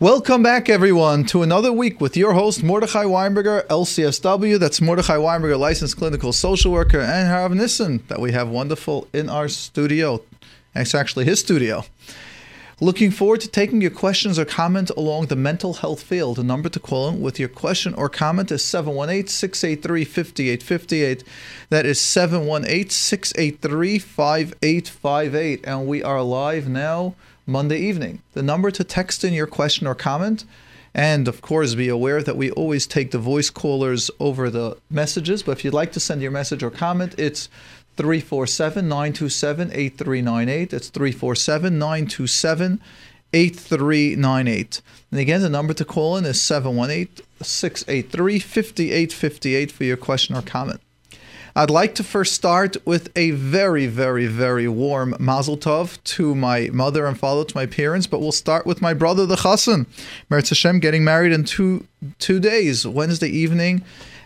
Welcome 0.00 0.42
back, 0.42 0.70
everyone, 0.70 1.24
to 1.24 1.42
another 1.42 1.70
week 1.70 2.00
with 2.00 2.16
your 2.16 2.32
host, 2.32 2.62
Mordechai 2.62 3.04
Weinberger, 3.04 3.66
LCSW. 3.66 4.58
That's 4.58 4.80
Mordechai 4.80 5.16
Weinberger, 5.16 5.58
licensed 5.58 5.98
clinical 5.98 6.32
social 6.32 6.72
worker, 6.72 7.00
and 7.00 7.28
Harav 7.28 7.54
Nissen, 7.54 8.02
that 8.08 8.18
we 8.18 8.32
have 8.32 8.48
wonderful 8.48 9.08
in 9.12 9.28
our 9.28 9.46
studio. 9.46 10.22
It's 10.74 10.94
actually 10.94 11.26
his 11.26 11.40
studio. 11.40 11.84
Looking 12.80 13.10
forward 13.10 13.42
to 13.42 13.48
taking 13.48 13.82
your 13.82 13.90
questions 13.90 14.38
or 14.38 14.46
comments 14.46 14.90
along 14.92 15.26
the 15.26 15.36
mental 15.36 15.74
health 15.74 16.02
field. 16.02 16.38
The 16.38 16.44
number 16.44 16.70
to 16.70 16.80
call 16.80 17.10
in 17.10 17.20
with 17.20 17.38
your 17.38 17.50
question 17.50 17.92
or 17.92 18.08
comment 18.08 18.50
is 18.50 18.64
718 18.64 19.26
683 19.26 20.04
5858. 20.06 21.24
That 21.68 21.84
is 21.84 22.00
718 22.00 22.88
683 22.88 23.98
5858. 23.98 25.60
And 25.64 25.86
we 25.86 26.02
are 26.02 26.22
live 26.22 26.70
now 26.70 27.16
Monday 27.46 27.78
evening. 27.78 28.22
The 28.32 28.42
number 28.42 28.70
to 28.70 28.84
text 28.84 29.24
in 29.24 29.32
your 29.32 29.46
question 29.46 29.86
or 29.86 29.94
comment. 29.94 30.44
And 30.92 31.28
of 31.28 31.40
course, 31.40 31.74
be 31.74 31.88
aware 31.88 32.22
that 32.22 32.36
we 32.36 32.50
always 32.50 32.86
take 32.86 33.10
the 33.12 33.18
voice 33.18 33.50
callers 33.50 34.10
over 34.18 34.50
the 34.50 34.76
messages. 34.90 35.42
But 35.42 35.52
if 35.52 35.64
you'd 35.64 35.74
like 35.74 35.92
to 35.92 36.00
send 36.00 36.20
your 36.20 36.32
message 36.32 36.62
or 36.62 36.70
comment, 36.70 37.14
it's 37.18 37.48
347 37.96 38.88
927 38.88 39.70
8398. 39.72 40.72
It's 40.72 40.88
347 40.88 41.78
927 41.78 42.80
8398. 43.32 44.82
And 45.10 45.20
again, 45.20 45.42
the 45.42 45.48
number 45.48 45.74
to 45.74 45.84
call 45.84 46.16
in 46.16 46.24
is 46.24 46.42
718 46.42 47.24
683 47.42 48.38
5858 48.38 49.72
for 49.72 49.84
your 49.84 49.96
question 49.96 50.34
or 50.36 50.42
comment. 50.42 50.80
I'd 51.56 51.70
like 51.70 51.94
to 51.96 52.04
first 52.04 52.34
start 52.34 52.76
with 52.86 53.10
a 53.16 53.32
very, 53.32 53.86
very, 53.86 54.26
very 54.26 54.68
warm 54.68 55.14
mazel 55.18 55.56
tov 55.56 56.02
to 56.04 56.34
my 56.34 56.68
mother 56.72 57.06
and 57.06 57.18
father, 57.18 57.44
to 57.44 57.56
my 57.56 57.66
parents, 57.66 58.06
but 58.06 58.20
we'll 58.20 58.32
start 58.32 58.66
with 58.66 58.80
my 58.80 58.94
brother, 58.94 59.26
the 59.26 59.36
Chassan. 59.36 59.86
Mirtzas 60.30 60.50
Hashem, 60.50 60.80
getting 60.80 61.04
married 61.04 61.32
in 61.32 61.44
two 61.44 61.86
two 62.18 62.40
days, 62.40 62.86
Wednesday 62.86 63.28
evening 63.28 63.82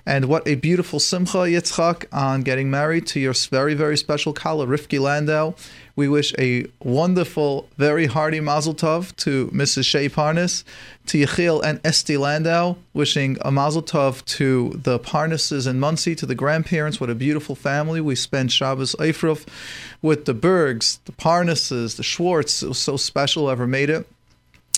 and 0.06 0.27
what 0.27 0.47
a 0.47 0.55
beautiful 0.56 1.00
simcha, 1.00 1.38
Yitzchak, 1.38 2.06
on 2.12 2.42
getting 2.42 2.70
married 2.70 3.06
to 3.08 3.20
your 3.20 3.33
very, 3.50 3.74
very 3.74 3.97
special 3.97 4.34
Kala, 4.34 4.66
Rifki 4.66 5.00
Landau. 5.00 5.55
We 5.97 6.08
wish 6.08 6.34
a 6.38 6.66
wonderful, 6.80 7.69
very 7.78 8.06
hearty 8.06 8.41
mazel 8.41 8.75
tov 8.75 9.16
to 9.16 9.48
Mrs. 9.48 9.86
Shea 9.86 10.10
Parnas, 10.10 10.62
to 11.06 11.19
Yechiel 11.19 11.62
and 11.64 11.80
Esti 11.84 12.19
Landau, 12.19 12.77
wishing 12.92 13.38
a 13.41 13.50
mazel 13.50 13.82
tov 13.82 14.22
to 14.27 14.78
the 14.82 14.98
Parnases 14.98 15.66
and 15.66 15.80
Monsey, 15.80 16.14
to 16.16 16.27
the 16.27 16.34
grandparents. 16.34 17.00
What 17.00 17.08
a 17.08 17.14
beautiful 17.14 17.55
family. 17.55 18.00
We 18.00 18.14
spent 18.14 18.52
Shabbos 18.52 18.94
Eifruf 18.98 19.47
with 20.02 20.27
the 20.27 20.34
Bergs, 20.34 20.98
the 21.06 21.12
Parnases, 21.12 21.97
the 21.97 22.02
Schwartz. 22.02 22.62
It 22.62 22.69
was 22.69 22.78
so 22.78 22.98
special, 22.98 23.48
ever 23.48 23.66
made 23.66 23.88
it. 23.88 24.06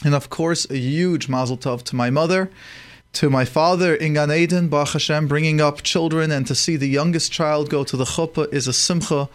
And 0.05 0.15
of 0.15 0.31
course, 0.31 0.71
a 0.71 0.77
huge 0.77 1.29
mazel 1.29 1.57
tov 1.57 1.83
to 1.85 1.97
my 1.97 2.11
mother 2.11 2.51
to 3.17 3.31
my 3.31 3.47
father 3.47 3.95
in 3.95 4.13
Gan 4.13 4.31
Eden, 4.31 4.69
Baruch 4.69 4.91
Hashem, 4.91 5.27
bringing 5.27 5.59
up 5.59 5.83
children 5.83 6.31
and 6.31 6.47
to 6.47 6.55
see 6.55 6.77
the 6.77 6.87
youngest 6.87 7.33
child 7.33 7.71
go 7.71 7.83
to 7.83 7.97
the 7.97 8.05
chuppah 8.05 8.53
is 8.53 8.69
a 8.69 8.75
simcha 8.75 9.31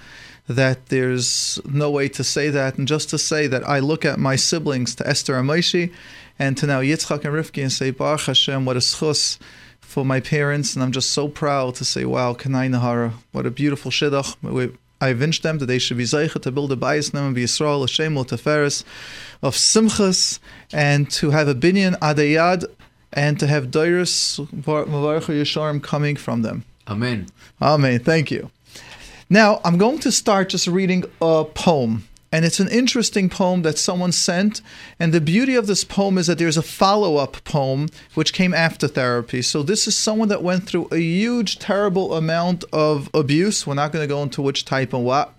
that 0.47 0.85
there's 0.89 1.59
no 1.65 1.89
way 1.89 2.07
to 2.09 2.23
say 2.23 2.51
that. 2.51 2.77
And 2.77 2.87
just 2.87 3.09
to 3.09 3.17
say 3.17 3.47
that 3.47 3.67
I 3.67 3.79
look 3.79 4.05
at 4.05 4.19
my 4.19 4.35
siblings, 4.35 4.93
to 4.95 5.07
Esther 5.07 5.35
and 5.35 5.49
and 6.37 6.57
to 6.57 6.67
now 6.67 6.81
Yitzchak 6.81 7.25
and 7.25 7.33
Rivki, 7.33 7.63
and 7.63 7.71
say, 7.71 7.89
Baruch 7.89 8.21
Hashem, 8.21 8.65
what 8.65 8.77
a 8.77 8.81
schus 8.81 9.39
for 9.79 10.05
my 10.05 10.19
parents. 10.19 10.75
And 10.75 10.83
I'm 10.83 10.91
just 10.91 11.09
so 11.09 11.27
proud 11.27 11.73
to 11.75 11.83
say, 11.83 12.05
wow, 12.05 12.35
Kanai 12.35 12.69
Nahara, 12.69 13.13
what 13.31 13.47
a 13.47 13.51
beautiful 13.51 13.89
shidduch. 13.89 14.77
I 15.01 15.13
wish 15.13 15.41
them 15.41 15.57
that 15.57 15.65
they 15.65 15.79
should 15.79 15.97
be 15.97 16.03
zeicha 16.03 16.39
to 16.43 16.51
build 16.51 16.71
a 16.71 16.75
nem 16.75 17.25
and 17.25 17.33
be 17.33 17.45
Yisrael, 17.45 17.83
a 17.83 17.87
shemel 17.87 18.83
of 19.41 19.55
simchas, 19.55 20.37
and 20.71 21.09
to 21.09 21.31
have 21.31 21.47
a 21.47 21.55
binyan 21.55 21.97
adayad 21.97 22.65
and 23.13 23.39
to 23.39 23.47
have 23.47 23.67
Dairis 23.67 24.39
Mavarcha 24.47 25.33
Yesharim 25.33 25.81
coming 25.81 26.15
from 26.15 26.41
them. 26.41 26.63
Amen. 26.87 27.27
Amen. 27.61 27.99
Thank 27.99 28.31
you. 28.31 28.49
Now, 29.29 29.61
I'm 29.63 29.77
going 29.77 29.99
to 29.99 30.11
start 30.11 30.49
just 30.49 30.67
reading 30.67 31.05
a 31.21 31.45
poem. 31.45 32.07
And 32.33 32.45
it's 32.45 32.61
an 32.61 32.69
interesting 32.69 33.29
poem 33.29 33.61
that 33.63 33.77
someone 33.77 34.13
sent. 34.13 34.61
And 34.99 35.13
the 35.13 35.19
beauty 35.19 35.55
of 35.55 35.67
this 35.67 35.83
poem 35.83 36.17
is 36.17 36.27
that 36.27 36.37
there's 36.37 36.57
a 36.57 36.61
follow 36.61 37.17
up 37.17 37.43
poem 37.43 37.89
which 38.13 38.33
came 38.33 38.53
after 38.53 38.87
therapy. 38.87 39.41
So, 39.41 39.63
this 39.63 39.85
is 39.87 39.97
someone 39.97 40.29
that 40.29 40.43
went 40.43 40.65
through 40.65 40.87
a 40.91 40.97
huge, 40.97 41.59
terrible 41.59 42.13
amount 42.13 42.63
of 42.71 43.09
abuse. 43.13 43.67
We're 43.67 43.73
not 43.73 43.91
going 43.91 44.03
to 44.03 44.13
go 44.13 44.23
into 44.23 44.41
which 44.41 44.63
type 44.63 44.93
and 44.93 45.03
what. 45.03 45.33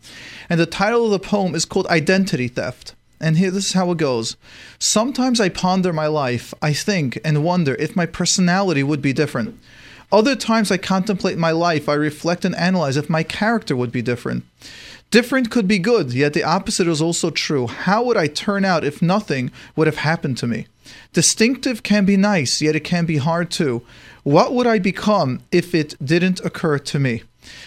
And 0.51 0.61
the 0.61 0.67
title 0.67 1.07
of 1.07 1.11
the 1.11 1.19
poem 1.19 1.55
is 1.55 1.65
called 1.65 1.87
Identity 1.87 2.49
Theft. 2.49 2.95
And 3.23 3.39
here, 3.39 3.53
this 3.53 3.67
is 3.67 3.73
how 3.73 3.93
it 3.93 3.99
goes. 3.99 4.37
Sometimes 4.81 5.41
I 5.41 5.49
ponder 5.49 5.93
my 5.93 6.09
life, 6.09 6.53
I 6.61 6.73
think 6.73 7.21
and 7.25 7.45
wonder 7.45 7.77
if 7.77 7.95
my 7.95 8.05
personality 8.05 8.83
would 8.83 9.01
be 9.01 9.13
different. 9.13 9.59
Other 10.11 10.35
times 10.37 10.71
I 10.71 10.77
contemplate 10.77 11.39
my 11.39 11.53
life, 11.53 11.89
I 11.89 11.95
reflect 11.95 12.45
and 12.45 12.55
analyze 12.57 12.97
if 12.97 13.09
my 13.09 13.23
character 13.23 13.77
would 13.77 13.93
be 13.93 14.03
different. 14.03 14.45
Different 15.13 15.51
could 15.51 15.69
be 15.69 15.79
good, 15.79 16.13
yet 16.13 16.33
the 16.33 16.43
opposite 16.43 16.89
is 16.89 17.01
also 17.01 17.31
true. 17.31 17.67
How 17.69 18.03
would 18.03 18.17
I 18.17 18.27
turn 18.27 18.65
out 18.65 18.85
if 18.85 19.01
nothing 19.01 19.53
would 19.77 19.87
have 19.87 19.99
happened 19.99 20.37
to 20.39 20.47
me? 20.47 20.67
Distinctive 21.13 21.83
can 21.83 22.05
be 22.05 22.17
nice, 22.17 22.61
yet 22.61 22.75
it 22.75 22.81
can 22.81 23.07
be 23.07 23.19
hard 23.19 23.51
too. 23.51 23.83
What 24.23 24.53
would 24.53 24.67
I 24.67 24.79
become 24.79 25.43
if 25.53 25.75
it 25.75 25.95
didn't 26.05 26.41
occur 26.41 26.79
to 26.79 26.99
me? 26.99 27.23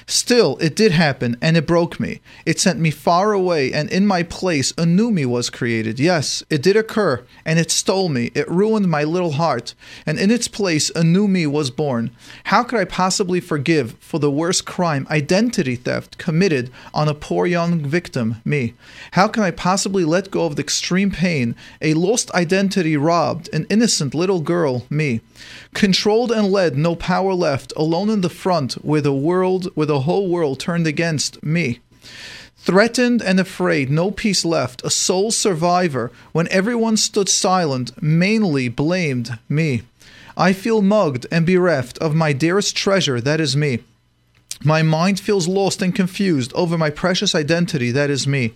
Still, 0.07 0.57
it 0.57 0.75
did 0.75 0.91
happen, 0.91 1.35
and 1.41 1.57
it 1.57 1.65
broke 1.65 1.99
me. 1.99 2.21
It 2.45 2.59
sent 2.59 2.79
me 2.79 2.91
far 2.91 3.33
away, 3.33 3.73
and 3.73 3.89
in 3.89 4.05
my 4.05 4.23
place 4.23 4.73
a 4.77 4.85
new 4.85 5.09
me 5.09 5.25
was 5.25 5.49
created. 5.49 5.99
Yes, 5.99 6.43
it 6.49 6.61
did 6.61 6.75
occur, 6.75 7.23
and 7.43 7.57
it 7.57 7.71
stole 7.71 8.09
me. 8.09 8.31
It 8.35 8.49
ruined 8.49 8.87
my 8.87 9.03
little 9.03 9.33
heart, 9.33 9.73
and 10.05 10.19
in 10.19 10.29
its 10.29 10.47
place 10.47 10.91
a 10.95 11.03
new 11.03 11.27
me 11.27 11.47
was 11.47 11.71
born. 11.71 12.11
How 12.45 12.63
could 12.63 12.79
I 12.79 12.85
possibly 12.85 13.39
forgive 13.39 13.95
for 13.99 14.19
the 14.19 14.31
worst 14.31 14.65
crime, 14.65 15.07
identity 15.09 15.75
theft, 15.75 16.17
committed 16.17 16.71
on 16.93 17.07
a 17.07 17.13
poor 17.13 17.45
young 17.45 17.79
victim, 17.79 18.41
me? 18.45 18.73
How 19.11 19.27
can 19.27 19.43
I 19.43 19.51
possibly 19.51 20.05
let 20.05 20.31
go 20.31 20.45
of 20.45 20.55
the 20.55 20.63
extreme 20.63 21.11
pain, 21.11 21.55
a 21.81 21.93
lost 21.93 22.31
identity 22.31 22.95
robbed, 22.95 23.49
an 23.53 23.65
innocent 23.69 24.13
little 24.13 24.41
girl, 24.41 24.85
me? 24.89 25.21
Controlled 25.73 26.31
and 26.31 26.51
led, 26.51 26.77
no 26.77 26.95
power 26.95 27.33
left, 27.33 27.73
alone 27.75 28.09
in 28.09 28.21
the 28.21 28.29
front, 28.29 28.73
where 28.73 29.01
the 29.01 29.13
world, 29.13 29.67
where 29.75 29.85
the 29.85 30.01
whole 30.01 30.27
world 30.27 30.59
turned 30.59 30.87
against 30.87 31.43
me. 31.43 31.79
Threatened 32.57 33.21
and 33.21 33.39
afraid, 33.39 33.91
no 33.91 34.09
peace 34.09 34.43
left, 34.43 34.83
a 34.83 34.89
sole 34.89 35.29
survivor, 35.29 36.11
when 36.31 36.47
everyone 36.49 36.97
stood 36.97 37.29
silent, 37.29 38.01
mainly 38.01 38.69
blamed 38.69 39.37
me. 39.47 39.83
I 40.35 40.51
feel 40.51 40.81
mugged 40.81 41.27
and 41.31 41.45
bereft 41.45 41.99
of 41.99 42.15
my 42.15 42.33
dearest 42.33 42.75
treasure, 42.75 43.21
that 43.21 43.39
is 43.39 43.55
me. 43.55 43.79
My 44.63 44.81
mind 44.81 45.19
feels 45.19 45.47
lost 45.47 45.81
and 45.81 45.93
confused 45.93 46.51
over 46.53 46.77
my 46.77 46.89
precious 46.89 47.35
identity, 47.35 47.91
that 47.91 48.09
is 48.09 48.25
me. 48.25 48.53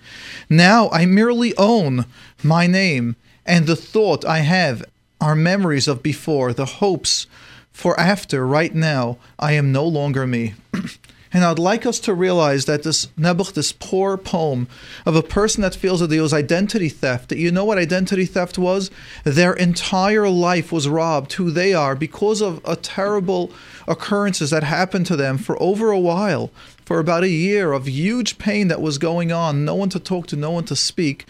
Now 0.50 0.90
I 0.90 1.06
merely 1.06 1.56
own 1.57 2.06
my 2.41 2.66
name, 2.66 3.16
and 3.46 3.68
the 3.68 3.75
thought 3.75 4.25
I 4.25 4.40
have 4.40 4.84
are 5.22 5.36
memories 5.36 5.88
of 5.88 6.01
before, 6.01 6.53
the 6.53 6.66
hopes 6.66 7.28
for 7.72 7.97
after, 8.00 8.46
right 8.46 8.74
now, 8.75 9.18
I 9.38 9.53
am 9.53 9.72
no 9.72 9.86
longer 9.86 10.28
me. 10.28 10.53
and 11.31 11.44
I'd 11.44 11.59
like 11.59 11.85
us 11.85 12.00
to 12.01 12.13
realize 12.13 12.66
that 12.66 12.84
this 12.84 13.07
Nebuch, 13.17 13.53
this 13.53 13.72
poor 13.72 14.17
poem 14.17 14.67
of 15.06 15.16
a 15.16 15.22
person 15.22 15.62
that 15.62 15.75
feels 15.75 16.00
that 16.00 16.07
there 16.07 16.22
was 16.22 16.34
identity 16.34 16.90
theft, 16.90 17.29
that 17.29 17.38
you 17.38 17.51
know 17.51 17.66
what 17.66 17.78
identity 17.78 18.25
theft 18.25 18.57
was? 18.57 18.90
Their 19.23 19.53
entire 19.53 20.28
life 20.29 20.72
was 20.72 20.89
robbed, 20.89 21.34
who 21.34 21.51
they 21.51 21.73
are, 21.73 21.95
because 21.95 22.41
of 22.41 22.62
a 22.66 22.75
terrible 22.75 23.51
occurrences 23.88 24.50
that 24.50 24.63
happened 24.63 25.06
to 25.07 25.16
them 25.16 25.38
for 25.38 25.62
over 25.62 25.91
a 25.91 26.00
while, 26.00 26.50
for 26.84 27.00
about 27.00 27.23
a 27.23 27.29
year 27.29 27.73
of 27.73 27.88
huge 27.88 28.39
pain 28.39 28.68
that 28.68 28.81
was 28.81 28.97
going 28.97 29.31
on, 29.31 29.63
no 29.63 29.75
one 29.75 29.89
to 29.89 30.00
talk 30.00 30.25
to, 30.28 30.35
no 30.35 30.50
one 30.51 30.63
to 30.66 30.75
speak 30.75 31.25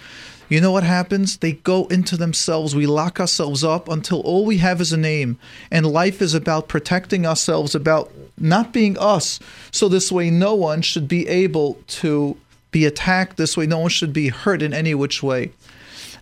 you 0.49 0.59
know 0.59 0.71
what 0.71 0.83
happens? 0.83 1.37
They 1.37 1.53
go 1.53 1.85
into 1.87 2.17
themselves. 2.17 2.75
We 2.75 2.87
lock 2.87 3.19
ourselves 3.19 3.63
up 3.63 3.87
until 3.87 4.19
all 4.21 4.45
we 4.45 4.57
have 4.57 4.81
is 4.81 4.91
a 4.91 4.97
name. 4.97 5.37
And 5.69 5.85
life 5.85 6.21
is 6.21 6.33
about 6.33 6.67
protecting 6.67 7.25
ourselves, 7.25 7.75
about 7.75 8.11
not 8.37 8.73
being 8.73 8.97
us. 8.97 9.39
So 9.71 9.87
this 9.87 10.11
way, 10.11 10.29
no 10.29 10.55
one 10.55 10.81
should 10.81 11.07
be 11.07 11.27
able 11.27 11.77
to 11.87 12.35
be 12.71 12.85
attacked. 12.85 13.37
This 13.37 13.55
way, 13.55 13.67
no 13.67 13.79
one 13.79 13.89
should 13.89 14.11
be 14.11 14.29
hurt 14.29 14.61
in 14.61 14.73
any 14.73 14.95
which 14.95 15.21
way. 15.21 15.51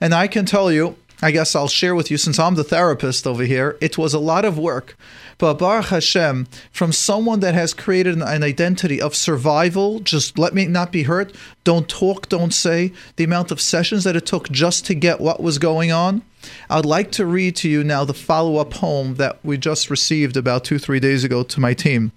And 0.01 0.13
I 0.13 0.27
can 0.27 0.45
tell 0.45 0.71
you, 0.71 0.97
I 1.19 1.31
guess 1.31 1.55
I'll 1.55 1.67
share 1.67 1.95
with 1.95 2.11
you 2.11 2.17
since 2.17 2.37
I'm 2.37 2.55
the 2.55 2.63
therapist 2.63 3.25
over 3.25 3.43
here, 3.43 3.75
it 3.81 3.97
was 3.97 4.13
a 4.13 4.19
lot 4.19 4.45
of 4.45 4.59
work. 4.59 4.95
But 5.39 5.55
Baruch 5.55 5.87
Hashem, 5.87 6.47
from 6.71 6.91
someone 6.91 7.39
that 7.39 7.55
has 7.55 7.73
created 7.73 8.15
an, 8.15 8.21
an, 8.21 8.43
identity 8.43 9.01
of 9.01 9.15
survival, 9.15 9.99
just 9.99 10.37
let 10.37 10.53
me 10.53 10.65
not 10.65 10.91
be 10.91 11.03
hurt, 11.03 11.35
don't 11.63 11.89
talk, 11.89 12.29
don't 12.29 12.53
say, 12.53 12.93
the 13.15 13.23
amount 13.23 13.51
of 13.51 13.59
sessions 13.59 14.03
that 14.03 14.15
it 14.15 14.27
took 14.27 14.49
just 14.51 14.85
to 14.85 14.93
get 14.93 15.19
what 15.19 15.41
was 15.41 15.57
going 15.57 15.91
on. 15.91 16.21
I'd 16.69 16.85
like 16.85 17.11
to 17.13 17.25
read 17.25 17.55
to 17.57 17.69
you 17.69 17.83
now 17.83 18.05
the 18.05 18.13
follow 18.13 18.57
up 18.57 18.69
poem 18.69 19.15
that 19.15 19.39
we 19.43 19.57
just 19.57 19.89
received 19.89 20.37
about 20.37 20.65
two, 20.65 20.77
three 20.77 20.99
days 20.99 21.23
ago 21.23 21.41
to 21.43 21.59
my 21.59 21.73
team. 21.73 22.11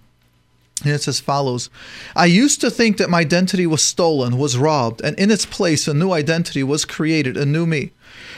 And 0.82 0.92
it's 0.92 1.08
as 1.08 1.20
follows 1.20 1.68
I 2.16 2.26
used 2.26 2.60
to 2.62 2.70
think 2.70 2.96
that 2.96 3.10
my 3.10 3.20
identity 3.20 3.66
was 3.66 3.82
stolen, 3.82 4.38
was 4.38 4.56
robbed, 4.56 5.00
and 5.02 5.18
in 5.18 5.30
its 5.30 5.46
place 5.46 5.86
a 5.86 5.94
new 5.94 6.12
identity 6.12 6.62
was 6.62 6.84
created, 6.84 7.36
a 7.36 7.44
new 7.44 7.66
me. 7.66 7.92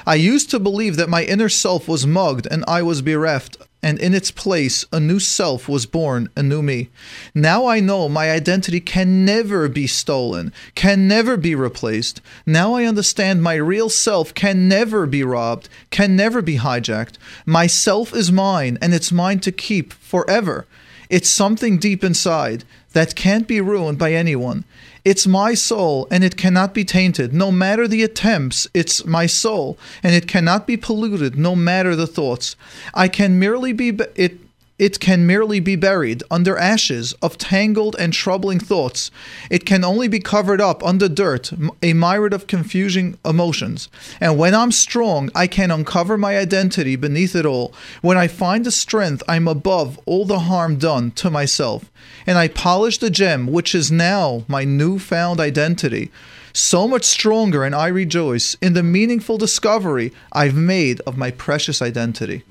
I 0.07 0.17
used 0.17 0.51
to 0.51 0.59
believe 0.59 0.97
that 0.97 1.09
my 1.09 1.23
inner 1.23 1.49
self 1.49 1.89
was 1.89 2.07
mugged 2.07 2.49
and 2.51 2.65
I 2.67 2.83
was 2.83 3.01
bereft, 3.01 3.57
and 3.83 3.99
in 3.99 4.15
its 4.15 4.31
place 4.31 4.85
a 4.93 5.01
new 5.01 5.19
self 5.21 5.69
was 5.69 5.87
born, 5.87 6.29
a 6.37 6.43
new 6.43 6.63
me. 6.63 6.89
Now 7.35 7.67
I 7.67 7.81
know 7.81 8.09
my 8.09 8.31
identity 8.31 8.81
can 8.81 9.25
never 9.25 9.69
be 9.69 9.87
stolen, 9.87 10.53
can 10.75 11.09
never 11.09 11.37
be 11.37 11.55
replaced. 11.55 12.21
Now 12.45 12.75
I 12.75 12.85
understand 12.85 13.43
my 13.43 13.55
real 13.55 13.89
self 13.89 14.35
can 14.35 14.69
never 14.69 15.07
be 15.07 15.25
robbed, 15.25 15.69
can 15.91 16.17
never 16.17 16.43
be 16.43 16.59
hijacked. 16.59 17.15
My 17.47 17.67
self 17.67 18.15
is 18.15 18.31
mine, 18.33 18.79
and 18.83 18.93
it's 18.93 19.13
mine 19.13 19.41
to 19.41 19.53
keep 19.53 19.93
forever. 19.93 20.67
It's 21.13 21.29
something 21.29 21.77
deep 21.77 22.03
inside 22.03 22.65
that 22.95 23.15
can't 23.15 23.47
be 23.47 23.61
ruined 23.61 23.99
by 23.99 24.15
anyone. 24.15 24.65
It's 25.05 25.27
my 25.27 25.53
soul, 25.53 26.09
and 26.11 26.25
it 26.25 26.39
cannot 26.39 26.73
be 26.73 26.87
tainted, 26.87 27.35
no 27.35 27.53
matter 27.53 27.87
the 27.87 28.03
attempts. 28.03 28.67
It's 28.73 29.05
my 29.05 29.27
soul, 29.27 29.79
and 30.03 30.15
it 30.15 30.27
cannot 30.27 30.67
be 30.67 30.79
polluted, 30.79 31.37
no 31.37 31.55
matter 31.55 31.95
the 31.95 32.07
thoughts. 32.07 32.57
I 32.95 33.09
can 33.09 33.39
merely 33.39 33.75
be 33.75 33.91
it 34.15 34.42
it 34.83 34.99
can 34.99 35.25
merely 35.25 35.61
be 35.61 35.77
buried 35.77 36.25
under 36.29 36.59
ashes 36.59 37.13
of 37.23 37.39
tangled 37.39 37.95
and 38.01 38.13
troubling 38.13 38.59
thoughts. 38.59 39.13
It 39.49 39.65
can 39.65 39.85
only 39.85 40.09
be 40.09 40.19
covered 40.19 40.61
up 40.61 40.83
under 40.83 41.09
dirt, 41.09 41.53
a 41.81 41.93
myriad 41.93 42.33
of 42.33 42.49
confusing 42.49 43.17
emotions. 43.25 43.89
And 44.21 44.37
when 44.37 44.57
I'm 44.57 44.73
strong, 44.73 45.31
I 45.37 45.47
can 45.47 45.71
uncover 45.71 46.19
my 46.19 46.37
identity 46.37 46.97
beneath 46.97 47.37
it 47.37 47.47
all. 47.47 47.73
When 48.01 48.19
I 48.19 48.27
find 48.27 48.67
the 48.67 48.73
strength, 48.73 49.23
I'm 49.29 49.47
above 49.47 50.01
all 50.05 50.25
the 50.25 50.41
harm 50.51 50.79
done 50.79 51.13
to 51.13 51.31
myself. 51.31 51.89
And 52.27 52.37
I 52.37 52.49
polish 52.49 52.99
the 52.99 53.09
gem, 53.09 53.47
which 53.47 53.77
is 53.77 53.93
now 53.93 54.43
my 54.49 54.65
newfound 54.65 55.39
identity 55.39 56.11
so 56.53 56.89
much 56.89 57.05
stronger, 57.05 57.63
and 57.63 57.73
I 57.73 57.87
rejoice 57.87 58.57
in 58.61 58.73
the 58.73 58.83
meaningful 58.83 59.39
discovery 59.39 60.13
I've 60.33 60.57
made 60.57 61.01
of 61.03 61.17
my 61.17 61.31
precious 61.31 61.81
identity. 61.81 62.43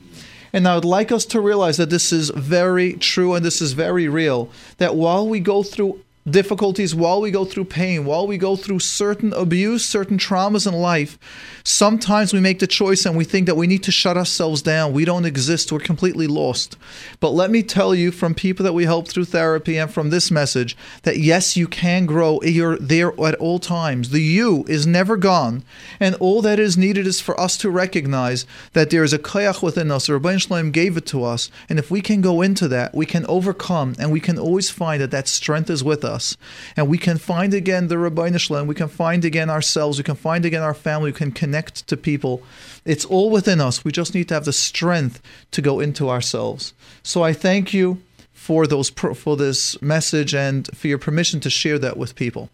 And 0.53 0.67
I 0.67 0.75
would 0.75 0.85
like 0.85 1.11
us 1.11 1.25
to 1.27 1.39
realize 1.39 1.77
that 1.77 1.89
this 1.89 2.11
is 2.11 2.29
very 2.29 2.93
true 2.93 3.33
and 3.33 3.45
this 3.45 3.61
is 3.61 3.73
very 3.73 4.07
real. 4.07 4.49
That 4.77 4.95
while 4.95 5.27
we 5.27 5.39
go 5.39 5.63
through 5.63 6.01
difficulties, 6.29 6.93
while 6.93 7.19
we 7.19 7.31
go 7.31 7.45
through 7.45 7.65
pain, 7.65 8.05
while 8.05 8.27
we 8.27 8.37
go 8.37 8.55
through 8.55 8.79
certain 8.79 9.33
abuse, 9.33 9.83
certain 9.83 10.17
traumas 10.17 10.67
in 10.67 10.73
life, 10.73 11.17
sometimes 11.63 12.31
we 12.31 12.39
make 12.39 12.59
the 12.59 12.67
choice 12.67 13.05
and 13.05 13.17
we 13.17 13.23
think 13.23 13.47
that 13.47 13.55
we 13.57 13.65
need 13.65 13.83
to 13.83 13.91
shut 13.91 14.17
ourselves 14.17 14.61
down. 14.61 14.93
We 14.93 15.05
don't 15.05 15.25
exist. 15.25 15.71
We're 15.71 15.79
completely 15.79 16.27
lost. 16.27 16.77
But 17.19 17.31
let 17.31 17.49
me 17.49 17.63
tell 17.63 17.95
you 17.95 18.11
from 18.11 18.35
people 18.35 18.63
that 18.63 18.73
we 18.73 18.85
help 18.85 19.07
through 19.07 19.25
therapy 19.25 19.77
and 19.77 19.91
from 19.91 20.09
this 20.09 20.29
message 20.29 20.77
that 21.03 21.17
yes, 21.17 21.57
you 21.57 21.67
can 21.67 22.05
grow. 22.05 22.39
You're 22.43 22.77
there 22.77 23.19
at 23.21 23.35
all 23.35 23.57
times. 23.57 24.11
The 24.11 24.21
you 24.21 24.63
is 24.67 24.85
never 24.85 25.17
gone. 25.17 25.63
And 25.99 26.15
all 26.15 26.41
that 26.43 26.59
is 26.59 26.77
needed 26.77 27.07
is 27.07 27.19
for 27.19 27.39
us 27.39 27.57
to 27.57 27.71
recognize 27.71 28.45
that 28.73 28.91
there 28.91 29.03
is 29.03 29.13
a 29.13 29.19
koyach 29.19 29.63
within 29.63 29.91
us. 29.91 30.07
Ribono 30.07 30.39
Shel 30.39 30.57
Olam 30.57 30.71
gave 30.71 30.97
it 30.97 31.05
to 31.07 31.23
us. 31.23 31.49
And 31.67 31.79
if 31.79 31.89
we 31.89 32.01
can 32.01 32.21
go 32.21 32.41
into 32.41 32.67
that, 32.67 32.93
we 32.93 33.07
can 33.07 33.25
overcome 33.25 33.95
and 33.97 34.11
we 34.11 34.19
can 34.19 34.37
always 34.37 34.69
find 34.69 35.01
that 35.01 35.11
that 35.11 35.27
strength 35.27 35.69
is 35.69 35.83
with 35.83 36.05
us 36.05 36.10
us. 36.11 36.37
And 36.77 36.87
we 36.87 36.97
can 36.97 37.17
find 37.17 37.53
again 37.53 37.87
the 37.87 37.95
Ribono 37.95 38.39
Shel 38.39 38.57
Olam, 38.57 38.67
we 38.67 38.75
can 38.75 38.87
find 38.87 39.25
again 39.25 39.49
ourselves, 39.49 39.97
we 39.97 40.03
can 40.03 40.15
find 40.15 40.45
again 40.45 40.61
our 40.61 40.75
family, 40.75 41.11
we 41.11 41.17
can 41.17 41.31
connect 41.31 41.87
to 41.87 41.97
people. 41.97 42.43
It's 42.85 43.05
all 43.05 43.31
within 43.31 43.59
us. 43.59 43.83
We 43.83 43.91
just 43.91 44.13
need 44.13 44.27
to 44.27 44.35
have 44.35 44.45
the 44.45 44.53
strength 44.53 45.21
to 45.51 45.61
go 45.61 45.79
into 45.79 46.09
ourselves. 46.09 46.73
So 47.01 47.23
I 47.23 47.33
thank 47.33 47.73
you 47.73 48.01
for 48.33 48.67
those 48.67 48.89
for 48.89 49.37
this 49.37 49.81
message 49.81 50.35
and 50.35 50.67
for 50.75 50.87
your 50.87 50.97
permission 50.97 51.39
to 51.39 51.49
share 51.49 51.79
that 51.79 51.97
with 51.97 52.15
people. 52.15 52.49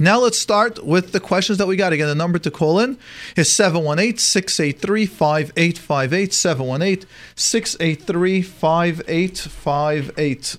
Now 0.00 0.20
let's 0.20 0.38
start 0.38 0.84
with 0.84 1.10
the 1.10 1.18
questions 1.18 1.58
that 1.58 1.66
we 1.66 1.74
got. 1.74 1.92
Again, 1.92 2.06
the 2.06 2.14
number 2.14 2.38
to 2.38 2.52
call 2.52 2.78
in 2.78 2.96
is 3.36 3.50
718 3.50 4.18
683 4.18 5.06
5858. 5.16 6.32
718 6.32 7.08
683 7.34 8.42
5858. 8.42 10.58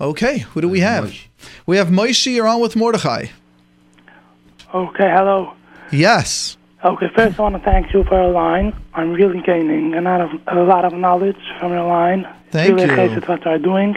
Okay, 0.00 0.38
who 0.38 0.60
do 0.60 0.68
we 0.68 0.82
uh, 0.82 0.86
have? 0.86 1.14
We 1.66 1.76
have 1.76 1.88
Moshe. 1.88 2.32
You're 2.32 2.48
on 2.48 2.60
with 2.60 2.74
Mordechai. 2.76 3.26
Okay, 4.74 5.10
hello. 5.10 5.52
Yes. 5.92 6.56
Okay, 6.84 7.08
first 7.14 7.38
I 7.38 7.42
want 7.42 7.56
to 7.56 7.60
thank 7.70 7.92
you 7.92 8.04
for 8.04 8.14
your 8.22 8.30
line. 8.32 8.72
I'm 8.94 9.12
really 9.12 9.42
gaining 9.42 9.94
a 9.94 10.00
lot 10.00 10.20
of 10.22 10.30
a 10.46 10.62
lot 10.62 10.84
of 10.86 10.94
knowledge 10.94 11.36
from 11.58 11.72
your 11.72 11.86
line. 11.86 12.26
Thank 12.50 12.74
really 12.76 12.86
you. 12.86 12.92
appreciate 12.92 13.28
what 13.28 13.44
you're 13.44 13.58
doing. 13.58 13.96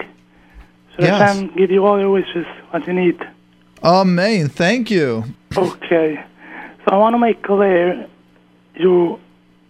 So 0.98 1.04
Yes. 1.06 1.22
I 1.22 1.26
can 1.34 1.48
give 1.56 1.72
you 1.72 1.86
all 1.86 2.00
your 2.00 2.12
wishes, 2.12 2.46
what 2.72 2.86
you 2.86 2.94
need. 2.94 3.18
Amen. 3.84 4.50
Thank 4.50 4.92
you. 4.92 5.24
Okay. 5.58 6.22
So 6.84 6.92
I 6.92 6.98
want 6.98 7.14
to 7.14 7.20
make 7.20 7.42
clear 7.44 8.08
you 8.76 9.20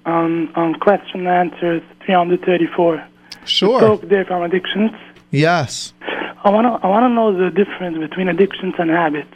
on 0.06 0.50
on 0.56 0.75
question 0.80 1.27
and 1.27 1.51
answer 1.53 1.81
334. 2.06 2.95
You 2.95 3.01
Sure. 3.45 3.80
spoke 3.80 4.01
there 4.09 4.25
from 4.25 4.41
addictions. 4.41 4.91
Yes. 5.30 5.94
I 6.44 6.50
want 6.50 6.66
to 6.68 6.86
I 6.86 6.90
want 6.90 7.04
to 7.04 7.10
know 7.10 7.31
the 7.38 7.50
difference 7.50 7.98
between 7.98 8.28
addictions 8.28 8.75
and 8.78 8.90
habits. 8.90 9.34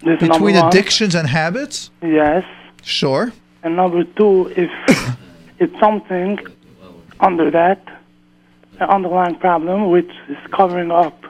This 0.00 0.20
is 0.20 0.28
Between 0.28 0.56
addictions 0.56 1.14
and 1.14 1.28
habits? 1.28 1.90
Yes. 2.02 2.44
Sure. 2.82 3.32
And 3.62 3.76
number 3.76 4.02
two, 4.04 4.52
if 4.56 4.70
it's 5.58 5.78
something 5.78 6.38
under 7.20 7.50
that, 7.52 7.80
an 8.80 8.88
underlying 8.90 9.36
problem 9.36 9.90
which 9.90 10.10
is 10.28 10.36
covering 10.52 10.90
up 10.90 11.24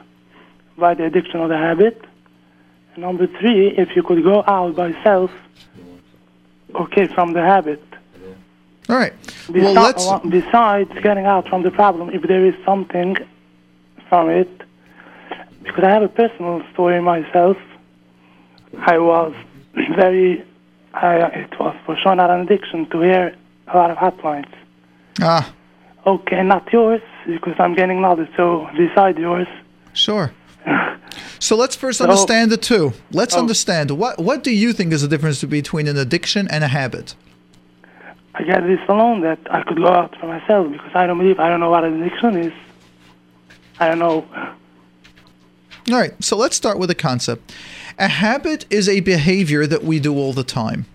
by 0.77 0.93
the 0.95 1.05
addiction 1.05 1.39
or 1.39 1.47
the 1.47 1.57
habit. 1.57 2.03
And 2.95 3.03
number 3.03 3.27
three, 3.27 3.67
if 3.77 3.95
you 3.95 4.03
could 4.03 4.23
go 4.23 4.43
out 4.47 4.75
by 4.75 4.91
self, 5.03 5.31
okay, 6.75 7.07
from 7.07 7.33
the 7.33 7.41
habit. 7.41 7.83
All 8.89 8.97
right. 8.97 9.13
Besi- 9.47 9.61
Well, 9.61 9.73
let's. 9.73 10.05
Besides 10.27 10.91
getting 11.01 11.25
out 11.25 11.47
from 11.47 11.63
the 11.63 11.71
problem, 11.71 12.09
if 12.09 12.23
there 12.23 12.45
is 12.45 12.55
something 12.65 13.15
from 14.09 14.29
it, 14.29 14.49
because 15.63 15.83
I 15.83 15.89
have 15.89 16.03
a 16.03 16.07
personal 16.09 16.61
story 16.73 17.01
myself. 17.01 17.57
I 18.77 18.97
was 18.97 19.33
very, 19.95 20.43
I, 20.93 21.15
it 21.43 21.59
was 21.59 21.75
for 21.85 21.95
sure 21.97 22.15
not 22.15 22.29
an 22.29 22.41
addiction 22.41 22.89
to 22.91 23.01
hear 23.01 23.35
a 23.67 23.77
lot 23.77 23.91
of 23.91 23.97
hotlines. 23.97 24.51
Ah, 25.21 25.53
Okay, 26.05 26.43
not 26.43 26.71
yours, 26.73 27.01
because 27.25 27.55
I'm 27.59 27.75
getting 27.75 28.01
knowledge, 28.01 28.27
so 28.35 28.67
beside 28.77 29.17
yours. 29.17 29.47
sure. 29.93 30.31
So 31.39 31.57
let's 31.57 31.75
first 31.75 31.97
So- 31.99 32.05
understand 32.05 32.51
the 32.51 32.57
two. 32.57 32.93
Let's 33.11 33.35
Oh. 33.35 33.39
understand 33.39 33.91
what 33.91 34.17
what 34.17 34.43
do 34.43 34.51
you 34.51 34.71
think 34.73 34.93
is 34.93 35.01
the 35.01 35.09
difference 35.09 35.43
between 35.43 35.87
an 35.89 35.97
addiction 35.97 36.47
and 36.49 36.63
a 36.63 36.67
habit? 36.69 37.15
I 38.33 38.43
get 38.43 38.61
this 38.65 38.79
alone 38.87 39.21
that 39.21 39.39
I 39.51 39.61
could 39.61 39.77
go 39.77 39.87
out 39.99 40.15
for 40.19 40.27
myself 40.27 40.71
because 40.71 40.93
I 40.95 41.05
don't 41.05 41.17
believe, 41.19 41.39
I 41.39 41.49
don't 41.49 41.59
know 41.59 41.69
what 41.69 41.83
an 41.83 42.01
addiction 42.01 42.37
is. 42.47 42.53
I 43.79 43.87
don't 43.89 43.99
know. 43.99 44.25
All 45.89 45.97
right, 45.97 46.13
so 46.23 46.37
let's 46.37 46.55
start 46.55 46.79
with 46.79 46.89
a 46.89 46.95
concept. 46.95 47.53
A 47.99 48.07
habit 48.07 48.65
is 48.69 48.87
a 48.87 49.01
behavior 49.01 49.67
that 49.67 49.83
we 49.83 49.99
do 49.99 50.15
all 50.15 50.33
the 50.33 50.43
time. 50.43 50.85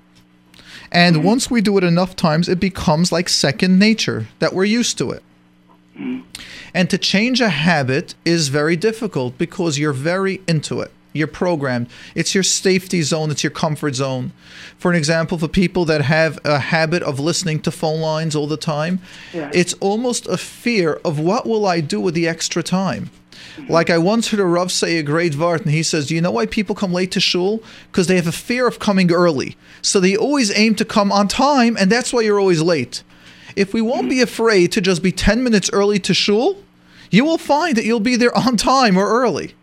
And 0.90 1.16
mm-hmm. 1.16 1.26
once 1.26 1.50
we 1.50 1.60
do 1.60 1.76
it 1.76 1.84
enough 1.84 2.16
times, 2.16 2.48
it 2.48 2.58
becomes 2.58 3.12
like 3.12 3.28
second 3.28 3.78
nature, 3.78 4.28
that 4.38 4.54
we're 4.54 4.64
used 4.64 4.96
to 4.98 5.10
it. 5.10 5.22
Mm-hmm. 5.94 6.22
And 6.72 6.88
to 6.88 6.96
change 6.96 7.40
a 7.40 7.50
habit 7.50 8.14
is 8.24 8.48
very 8.48 8.76
difficult 8.76 9.36
because 9.36 9.78
you're 9.78 9.92
very 9.92 10.40
into 10.48 10.80
it. 10.80 10.90
You're 11.12 11.26
programmed. 11.26 11.88
It's 12.14 12.34
your 12.34 12.44
safety 12.44 13.02
zone, 13.02 13.30
it's 13.30 13.42
your 13.42 13.50
comfort 13.50 13.94
zone. 13.94 14.32
For 14.78 14.90
an 14.90 14.96
example, 14.96 15.36
for 15.38 15.48
people 15.48 15.84
that 15.86 16.02
have 16.02 16.38
a 16.44 16.58
habit 16.58 17.02
of 17.02 17.18
listening 17.18 17.60
to 17.60 17.70
phone 17.70 18.00
lines 18.00 18.36
all 18.36 18.46
the 18.46 18.56
time, 18.56 19.00
Yeah. 19.34 19.50
it's 19.52 19.74
almost 19.80 20.26
a 20.26 20.36
fear 20.36 21.00
of 21.04 21.18
what 21.18 21.46
will 21.46 21.66
I 21.66 21.80
do 21.80 22.00
with 22.00 22.14
the 22.14 22.28
extra 22.28 22.62
time? 22.62 23.10
Like 23.68 23.90
I 23.90 23.98
once 23.98 24.28
heard 24.28 24.40
a 24.40 24.44
Rav 24.44 24.70
say 24.70 24.98
a 24.98 25.02
great 25.02 25.32
vart, 25.32 25.62
and 25.62 25.70
he 25.70 25.82
says, 25.82 26.06
"Do 26.06 26.14
you 26.14 26.20
know 26.20 26.30
why 26.30 26.46
people 26.46 26.74
come 26.74 26.92
late 26.92 27.10
to 27.12 27.20
shul? 27.20 27.62
Because 27.90 28.06
they 28.06 28.16
have 28.16 28.26
a 28.26 28.32
fear 28.32 28.66
of 28.66 28.78
coming 28.78 29.12
early, 29.12 29.56
so 29.82 30.00
they 30.00 30.16
always 30.16 30.56
aim 30.56 30.74
to 30.76 30.84
come 30.84 31.10
on 31.12 31.28
time, 31.28 31.76
and 31.78 31.90
that's 31.90 32.12
why 32.12 32.20
you're 32.22 32.40
always 32.40 32.62
late. 32.62 33.02
If 33.56 33.74
we 33.74 33.82
won't 33.82 34.08
be 34.08 34.20
afraid 34.20 34.72
to 34.72 34.80
just 34.80 35.02
be 35.02 35.12
ten 35.12 35.42
minutes 35.42 35.70
early 35.72 35.98
to 36.00 36.14
shul, 36.14 36.62
you 37.10 37.24
will 37.24 37.38
find 37.38 37.76
that 37.76 37.84
you'll 37.84 38.00
be 38.00 38.16
there 38.16 38.36
on 38.36 38.56
time 38.56 38.96
or 38.96 39.06
early. 39.06 39.54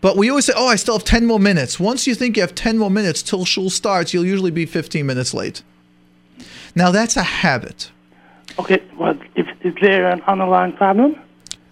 But 0.00 0.16
we 0.16 0.30
always 0.30 0.46
say, 0.46 0.54
"Oh, 0.56 0.68
I 0.68 0.76
still 0.76 0.96
have 0.96 1.04
ten 1.04 1.26
more 1.26 1.40
minutes." 1.40 1.80
Once 1.80 2.06
you 2.06 2.14
think 2.14 2.36
you 2.36 2.42
have 2.42 2.54
ten 2.54 2.78
more 2.78 2.90
minutes 2.90 3.22
till 3.22 3.44
shul 3.44 3.68
starts, 3.70 4.14
you'll 4.14 4.26
usually 4.26 4.50
be 4.50 4.66
fifteen 4.66 5.06
minutes 5.06 5.34
late. 5.34 5.62
Now 6.74 6.90
that's 6.90 7.16
a 7.16 7.22
habit. 7.22 7.90
Okay, 8.58 8.82
well, 8.96 9.18
if, 9.34 9.46
is 9.62 9.74
there 9.80 10.08
an 10.08 10.22
underlying 10.22 10.72
problem? 10.72 11.16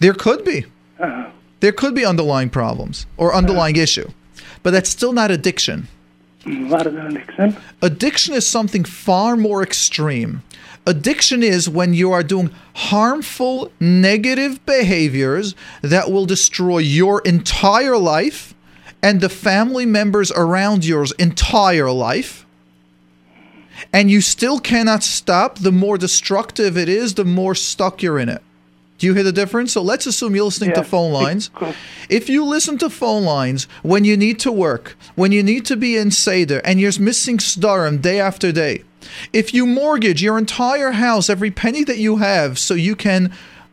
There 0.01 0.15
could 0.15 0.45
be. 0.45 0.65
Uh-huh. 0.99 1.31
There 1.61 1.73
could 1.73 1.95
be 1.95 2.05
underlying 2.05 2.51
problems 2.51 3.07
or 3.17 3.35
underlying 3.35 3.77
issue, 3.77 4.11
but 4.63 4.71
that's 4.71 4.89
still 4.89 5.13
not 5.13 5.31
addiction. 5.31 5.89
What 6.45 6.87
is 6.87 6.95
addiction? 6.95 7.57
Addiction 7.83 8.35
is 8.35 8.49
something 8.49 8.85
far 8.85 9.37
more 9.37 9.63
extreme. 9.63 10.43
Addiction 10.87 11.43
is 11.43 11.69
when 11.69 11.93
you 11.93 12.13
are 12.13 12.23
doing 12.23 12.51
harmful, 12.75 13.71
negative 13.81 14.65
behaviors 14.65 15.55
that 15.83 16.11
will 16.11 16.25
destroy 16.25 16.79
your 16.79 17.21
entire 17.23 17.99
life 17.99 18.55
and 19.03 19.21
the 19.21 19.29
family 19.29 19.85
members 19.85 20.33
around 20.33 20.85
yours 20.85 21.13
entire 21.19 21.91
life. 21.91 22.47
And 23.93 24.11
you 24.11 24.21
still 24.21 24.59
cannot 24.59 25.03
stop. 25.03 25.59
The 25.59 25.73
more 25.73 25.99
destructive 25.99 26.79
it 26.79 26.89
is, 26.89 27.15
the 27.15 27.25
more 27.25 27.55
stuck 27.55 28.03
you're 28.03 28.19
in 28.19 28.29
it. 28.29 28.43
Do 28.99 29.07
you 29.07 29.15
hear 29.15 29.23
the 29.23 29.33
difference? 29.33 29.73
So 29.73 29.83
let's 29.83 30.07
assume 30.07 30.35
you're 30.35 30.45
listening 30.45 30.75
to 30.75 30.85
phone 30.85 31.13
lines. 31.13 31.51
If 32.09 32.29
you 32.29 32.45
listen 32.45 32.79
to 32.79 32.89
phone 32.89 33.25
lines 33.25 33.65
when 33.83 34.05
you 34.05 34.17
need 34.17 34.39
to 34.41 34.51
work, 34.51 34.97
when 35.15 35.31
you 35.31 35.43
need 35.43 35.67
to 35.67 35.77
be 35.77 35.97
in 35.97 36.11
Seder, 36.11 36.61
and 36.65 36.81
you're 36.81 36.99
missing 36.99 37.37
Sdarim 37.39 38.01
day 38.01 38.19
after 38.19 38.51
day, 38.51 38.83
if 39.33 39.53
you 39.53 39.67
mortgage 39.67 40.23
your 40.23 40.39
entire 40.39 40.93
house, 40.93 41.29
every 41.29 41.51
penny 41.51 41.85
that 41.85 41.99
you 41.99 42.17
have, 42.17 42.59
so 42.59 42.75
you 42.75 42.97
can 42.97 43.31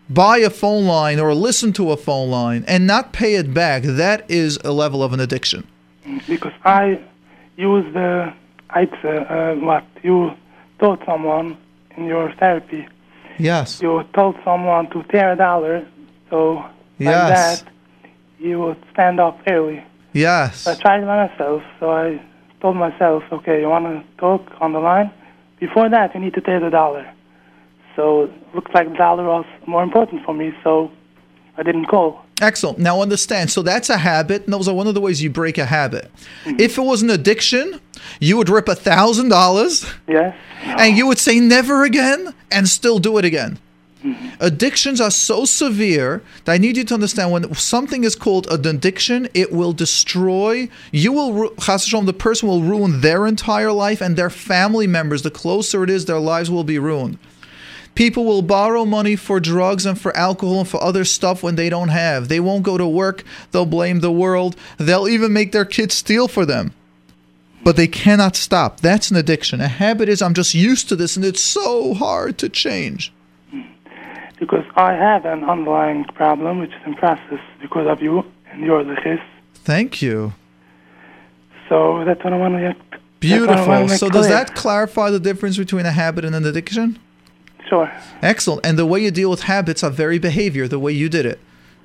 buy 0.10 0.38
a 0.38 0.50
phone 0.50 0.86
line 0.86 1.20
or 1.20 1.34
listen 1.34 1.74
to 1.74 1.92
a 1.92 1.98
phone 1.98 2.30
line 2.30 2.64
and 2.68 2.86
not 2.86 3.14
pay 3.14 3.36
it 3.36 3.54
back, 3.54 3.84
that 3.84 4.30
is 4.30 4.60
a 4.64 4.72
level 4.72 5.02
of 5.02 5.14
an 5.14 5.20
addiction. 5.20 5.66
because 6.28 6.54
I 6.64 7.00
use 7.58 7.86
the 7.94 8.34
I'd 8.70 8.92
say 9.02 9.18
uh, 9.18 9.56
what 9.56 9.86
you 10.04 10.32
told 10.80 11.00
someone 11.06 11.58
in 11.96 12.06
your 12.06 12.32
therapy. 12.34 12.88
Yes. 13.38 13.82
You 13.82 14.04
told 14.14 14.36
someone 14.44 14.90
to 14.92 15.04
tear 15.04 15.34
a 15.34 15.36
dollar, 15.36 15.86
so 16.30 16.56
like 16.56 16.72
Yes. 17.00 17.62
that 17.62 17.72
you 18.40 18.60
would 18.60 18.78
stand 18.94 19.20
up 19.20 19.40
early. 19.48 19.84
Yes. 20.14 20.66
I 20.68 20.76
tried 20.76 21.06
by 21.06 21.28
myself, 21.28 21.64
so 21.80 21.92
I 21.92 22.22
told 22.62 22.78
myself, 22.78 23.24
okay, 23.32 23.62
you 23.62 23.70
want 23.70 23.86
to 23.86 24.04
talk 24.18 24.42
on 24.62 24.74
the 24.74 24.80
line? 24.80 25.12
Before 25.60 25.90
that, 25.90 26.14
you 26.14 26.22
need 26.22 26.34
to 26.34 26.42
tear 26.42 26.60
the 26.60 26.70
dollar. 26.70 27.06
So 27.96 28.24
it 28.24 28.32
looks 28.54 28.72
like 28.74 28.90
the 28.90 28.98
dollar 28.98 29.26
was 29.26 29.46
more 29.68 29.84
important 29.84 30.26
for 30.26 30.34
me, 30.34 30.54
so 30.64 30.92
I 31.58 31.64
didn't 31.64 31.86
call. 31.86 32.25
Excellent. 32.42 32.80
Now 32.80 33.02
understand. 33.02 33.50
So 33.50 33.62
that's 33.62 33.90
a 33.90 33.98
habit. 33.98 34.44
And 34.44 34.54
those 34.54 34.68
are 34.68 34.76
one 34.76 34.88
of 34.88 34.94
the 34.94 35.02
ways 35.02 35.24
you 35.24 35.30
break 35.30 35.58
a 35.58 35.66
habit. 35.66 36.12
Mm-hmm. 36.44 36.60
If 36.60 36.78
it 36.78 36.82
was 36.82 37.02
an 37.02 37.10
addiction, 37.10 37.80
you 38.20 38.36
would 38.38 38.50
rip 38.50 38.68
a 38.68 38.76
thousand 38.76 39.30
dollars 39.30 39.86
Yes. 40.08 40.36
and 40.64 40.98
you 40.98 41.08
would 41.08 41.18
say 41.18 41.40
never 41.40 41.84
again 41.84 42.34
and 42.52 42.68
still 42.68 43.00
do 43.00 43.18
it 43.18 43.26
again. 43.26 43.58
Mm-hmm. 44.04 44.28
Addictions 44.40 45.02
are 45.02 45.10
so 45.10 45.46
severe 45.46 46.22
that 46.44 46.52
I 46.52 46.58
need 46.58 46.78
you 46.78 46.84
to 46.84 46.94
understand 46.94 47.32
when 47.32 47.56
something 47.56 48.04
is 48.04 48.16
called 48.16 48.46
an 48.52 48.68
addiction, 48.68 49.28
it 49.34 49.52
will 49.52 49.74
destroy. 49.74 50.70
You 50.92 51.14
will, 51.14 51.50
the 51.56 52.16
person 52.18 52.48
will 52.48 52.62
ruin 52.62 53.02
their 53.02 53.26
entire 53.26 53.72
life 53.72 54.02
and 54.02 54.16
their 54.16 54.30
family 54.30 54.86
members. 54.86 55.24
The 55.24 55.32
closer 55.32 55.84
it 55.84 55.90
is, 55.90 56.06
their 56.06 56.20
lives 56.20 56.52
will 56.52 56.64
be 56.66 56.78
ruined. 56.78 57.18
People 57.96 58.26
will 58.26 58.42
borrow 58.42 58.84
money 58.84 59.16
for 59.16 59.40
drugs 59.40 59.86
and 59.86 60.00
for 60.00 60.16
alcohol 60.18 60.60
and 60.60 60.68
for 60.68 60.84
other 60.84 61.06
stuff 61.06 61.42
when 61.42 61.56
they 61.56 61.70
don't 61.70 61.88
have. 61.88 62.28
They 62.28 62.42
won't 62.42 62.64
go 62.64 62.78
to 62.78 62.86
work. 62.86 63.24
They'll 63.52 63.66
blame 63.66 64.02
the 64.02 64.12
world. 64.12 64.58
They'll 64.78 65.08
even 65.08 65.32
make 65.32 65.54
their 65.54 65.64
kids 65.64 65.96
steal 65.96 66.28
for 66.28 66.46
them. 66.46 66.74
But 67.64 67.78
they 67.78 67.88
cannot 67.88 68.36
stop. 68.36 68.82
That's 68.82 69.10
an 69.10 69.18
addiction. 69.18 69.62
A 69.62 69.70
habit 69.70 70.10
is 70.10 70.22
I'm 70.22 70.34
just 70.34 70.54
used 70.54 70.90
to 70.90 70.96
this 70.98 71.16
and 71.16 71.26
it's 71.26 71.42
so 71.42 71.94
hard 71.94 72.38
to 72.40 72.50
change. 72.50 73.14
Because 74.40 74.66
I 74.76 74.92
have 74.92 75.24
an 75.26 75.46
underlying 75.46 76.04
problem 76.04 76.60
which 76.60 76.72
is 76.72 76.82
in 76.86 76.96
process 76.96 77.40
because 77.62 77.88
of 77.88 78.02
you 78.02 78.26
and 78.52 78.62
your 78.62 78.84
lichis. 78.84 79.24
Thank 79.54 80.02
you. 80.02 80.34
So 81.70 82.04
that's 82.06 82.22
what 82.24 82.34
I 82.34 82.38
want 82.38 82.56
to 82.56 82.60
get. 82.60 82.78
that's 82.78 82.92
what 82.92 83.50
I 83.50 83.80
Beautiful. 83.80 83.98
So 83.98 84.10
does 84.10 84.28
that 84.28 84.54
clarify 84.54 85.10
the 85.10 85.20
difference 85.20 85.58
between 85.58 85.86
a 85.86 85.92
habit 85.92 86.26
and 86.26 86.36
an 86.36 86.46
addiction? 86.46 87.00
Sure. 87.68 87.92
Excellent. 88.22 88.66
And 88.66 88.78
the 88.78 88.86
way 88.86 89.04
you 89.04 89.12
deal 89.12 89.30
with 89.30 89.42
habits 89.44 89.84
are 89.84 89.90
very 89.90 90.20
behavior, 90.20 90.68
the 90.68 90.80
way 90.80 90.92
you 90.92 91.10
did 91.10 91.26
it. 91.26 91.40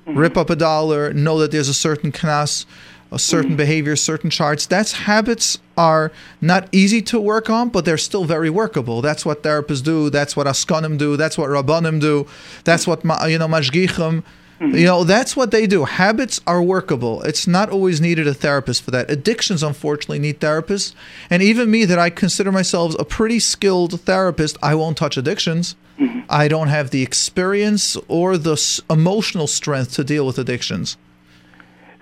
Mm-hmm. 0.05 0.17
Rip 0.17 0.37
up 0.37 0.49
a 0.49 0.55
dollar, 0.55 1.13
know 1.13 1.39
that 1.39 1.51
there's 1.51 1.69
a 1.69 1.73
certain 1.73 2.11
knas, 2.11 2.65
a 3.11 3.19
certain 3.19 3.51
mm-hmm. 3.51 3.57
behavior, 3.57 3.95
certain 3.95 4.29
charts. 4.29 4.65
That's 4.65 4.93
habits 4.93 5.59
are 5.77 6.11
not 6.39 6.67
easy 6.71 7.01
to 7.03 7.19
work 7.19 7.49
on, 7.49 7.69
but 7.69 7.85
they're 7.85 7.97
still 7.97 8.25
very 8.25 8.49
workable. 8.49 9.01
That's 9.01 9.25
what 9.25 9.43
therapists 9.43 9.83
do. 9.83 10.09
That's 10.09 10.35
what 10.35 10.47
askanim 10.47 10.97
do. 10.97 11.17
That's 11.17 11.37
what 11.37 11.49
rabbanim 11.49 11.99
do. 11.99 12.27
That's 12.63 12.87
what 12.87 13.03
you 13.03 13.37
know 13.37 13.47
mashgichim. 13.47 14.23
Mm-hmm. 14.61 14.77
You 14.77 14.85
know 14.85 15.03
that's 15.03 15.35
what 15.35 15.49
they 15.49 15.65
do. 15.65 15.85
Habits 15.85 16.39
are 16.45 16.61
workable. 16.61 17.23
It's 17.23 17.47
not 17.47 17.71
always 17.71 17.99
needed 17.99 18.27
a 18.27 18.33
therapist 18.33 18.83
for 18.83 18.91
that. 18.91 19.09
Addictions, 19.09 19.63
unfortunately, 19.63 20.19
need 20.19 20.39
therapists. 20.39 20.93
And 21.31 21.41
even 21.41 21.71
me, 21.71 21.83
that 21.85 21.97
I 21.97 22.11
consider 22.11 22.51
myself 22.51 22.95
a 22.99 23.05
pretty 23.05 23.39
skilled 23.39 23.99
therapist, 24.01 24.57
I 24.61 24.75
won't 24.75 24.97
touch 24.97 25.17
addictions. 25.17 25.75
Mm-hmm. 25.97 26.19
I 26.29 26.47
don't 26.47 26.67
have 26.67 26.91
the 26.91 27.01
experience 27.01 27.97
or 28.07 28.37
the 28.37 28.53
s- 28.53 28.79
emotional 28.87 29.47
strength 29.47 29.93
to 29.93 30.03
deal 30.03 30.27
with 30.27 30.37
addictions. 30.37 30.95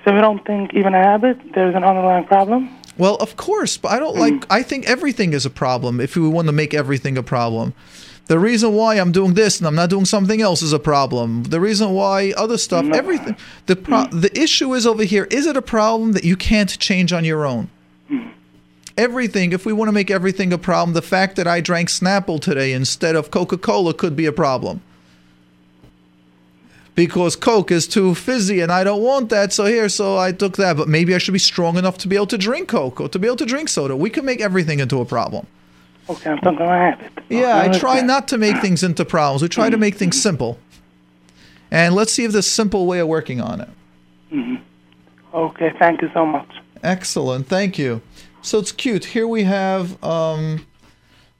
So 0.04 0.14
you 0.14 0.20
don't 0.20 0.46
think 0.46 0.74
even 0.74 0.94
a 0.94 1.02
habit, 1.02 1.38
there's 1.56 1.76
an 1.76 1.86
underlying 1.86 2.26
problem? 2.26 2.76
Well, 2.98 3.16
of 3.16 3.38
course, 3.38 3.78
but 3.78 3.94
I 3.94 4.00
don't 4.00 4.18
mm. 4.18 4.20
like. 4.20 4.46
I 4.50 4.64
think 4.64 4.86
everything 4.86 5.32
is 5.32 5.46
a 5.46 5.50
problem. 5.50 6.02
If 6.02 6.18
we 6.18 6.28
want 6.28 6.50
to 6.50 6.52
make 6.52 6.74
everything 6.74 7.18
a 7.18 7.24
problem, 7.24 7.74
the 8.30 8.38
reason 8.38 8.74
why 8.76 8.94
I'm 9.00 9.12
doing 9.12 9.34
this 9.34 9.58
and 9.58 9.66
I'm 9.66 9.74
not 9.74 9.90
doing 9.90 10.06
something 10.06 10.40
else 10.40 10.62
is 10.62 10.72
a 10.72 10.78
problem. 10.78 11.46
The 11.46 11.60
reason 11.60 11.94
why 11.94 12.32
other 12.38 12.60
stuff, 12.60 12.86
everything. 12.94 13.36
The 13.66 13.76
pro- 13.76 14.06
the 14.06 14.30
issue 14.40 14.76
is 14.76 14.86
over 14.86 15.04
here. 15.04 15.28
Is 15.32 15.48
it 15.48 15.58
a 15.58 15.64
problem 15.64 16.12
that 16.12 16.24
you 16.24 16.38
can't 16.38 16.70
change 16.78 17.12
on 17.12 17.26
your 17.26 17.44
own? 17.44 17.72
Hmm. 18.08 18.28
Everything. 18.96 19.52
If 19.52 19.66
we 19.66 19.74
want 19.74 19.88
to 19.88 19.94
make 19.94 20.12
everything 20.12 20.54
a 20.54 20.60
problem, 20.60 20.94
the 20.94 21.02
fact 21.02 21.38
that 21.38 21.48
I 21.48 21.60
drank 21.60 21.90
Snapple 21.90 22.40
today 22.40 22.72
instead 22.72 23.16
of 23.16 23.32
Coca 23.32 23.58
Cola 23.58 23.96
could 23.96 24.16
be 24.16 24.28
a 24.28 24.32
problem. 24.32 24.84
Because 26.94 27.36
Coke 27.36 27.72
is 27.72 27.88
too 27.88 28.14
fizzy 28.14 28.60
and 28.60 28.72
I 28.72 28.84
don't 28.84 29.02
want 29.02 29.30
that, 29.30 29.54
so 29.54 29.66
here, 29.66 29.90
so 29.90 30.20
I 30.20 30.34
took 30.34 30.56
that. 30.58 30.78
But 30.78 30.88
maybe 30.88 31.16
I 31.16 31.18
should 31.18 31.34
be 31.34 31.40
strong 31.40 31.78
enough 31.78 31.98
to 31.98 32.08
be 32.08 32.16
able 32.16 32.28
to 32.28 32.38
drink 32.38 32.70
Coke 32.70 33.02
or 33.02 33.10
to 33.10 33.18
be 33.18 33.26
able 33.26 33.38
to 33.38 33.46
drink 33.48 33.70
soda. 33.70 33.96
We 33.96 34.12
can 34.12 34.24
make 34.24 34.40
everything 34.40 34.80
into 34.80 35.02
a 35.02 35.06
problem. 35.06 35.48
Okay, 36.10 36.32
I'm 36.32 36.40
talking 36.40 36.58
about 36.58 37.00
habit. 37.00 37.12
Yeah, 37.30 37.62
Okay, 37.62 37.70
I 37.70 37.80
try 37.80 38.02
not 38.02 38.28
to 38.30 38.38
make 38.38 38.58
things 38.58 38.84
into 38.84 39.06
problems. 39.06 39.42
We 39.44 39.48
try 39.48 39.70
to 39.70 39.78
make 39.78 39.96
things 39.96 40.22
simple. 40.22 40.58
And 41.72 41.94
let's 41.94 42.12
see 42.12 42.26
if 42.26 42.32
there's 42.32 42.48
a 42.48 42.50
simple 42.50 42.88
way 42.88 43.00
of 43.00 43.08
working 43.08 43.42
on 43.42 43.62
it. 43.62 43.70
Mm-hmm. 44.32 44.56
Okay, 45.36 45.72
thank 45.78 46.02
you 46.02 46.10
so 46.14 46.26
much. 46.26 46.50
Excellent. 46.84 47.48
Thank 47.48 47.78
you. 47.78 48.02
So 48.42 48.58
it's 48.58 48.72
cute. 48.72 49.06
Here 49.06 49.28
we 49.28 49.44
have 49.44 50.02
um, 50.04 50.66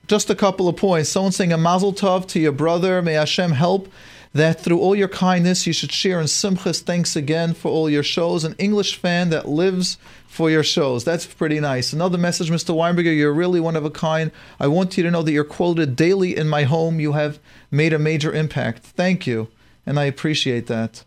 just 0.08 0.30
a 0.30 0.36
couple 0.36 0.68
of 0.68 0.76
points. 0.76 1.10
Someone 1.10 1.32
saying 1.32 1.52
a 1.52 1.58
mazel 1.58 1.94
tov 1.94 2.28
to 2.28 2.40
your 2.40 2.52
brother. 2.52 3.02
May 3.02 3.14
Hashem 3.14 3.52
help 3.52 3.92
that 4.34 4.60
through 4.60 4.80
all 4.80 4.96
your 4.96 5.08
kindness 5.08 5.66
you 5.66 5.74
should 5.74 5.92
share 5.92 6.20
in 6.20 6.28
simchas. 6.28 6.82
Thanks 6.82 7.16
again 7.16 7.54
for 7.54 7.70
all 7.70 7.90
your 7.90 8.04
shows. 8.04 8.44
An 8.44 8.56
English 8.58 8.96
fan 8.96 9.30
that 9.32 9.48
lives 9.48 9.98
for 10.28 10.52
your 10.52 10.64
shows. 10.64 11.04
That's 11.04 11.26
pretty 11.26 11.60
nice. 11.60 11.92
Another 11.92 12.18
message, 12.18 12.52
Mr. 12.52 12.76
Weinberger. 12.76 13.16
You're 13.16 13.34
really 13.34 13.60
one 13.60 13.76
of 13.76 13.86
a 13.86 13.90
kind. 13.90 14.32
I 14.60 14.68
want 14.68 14.98
you 14.98 15.04
to 15.04 15.12
know 15.12 15.24
that 15.24 15.32
you're 15.32 15.44
quoted 15.44 15.96
daily 15.96 16.38
in 16.38 16.48
my 16.48 16.64
home. 16.64 17.00
You 17.00 17.14
have 17.14 17.40
made 17.72 17.94
a 17.94 18.00
major 18.00 18.32
impact. 18.32 18.84
Thank 18.84 19.26
you. 19.26 19.50
And 19.86 20.00
I 20.00 20.06
appreciate 20.06 20.68
that. 20.68 21.04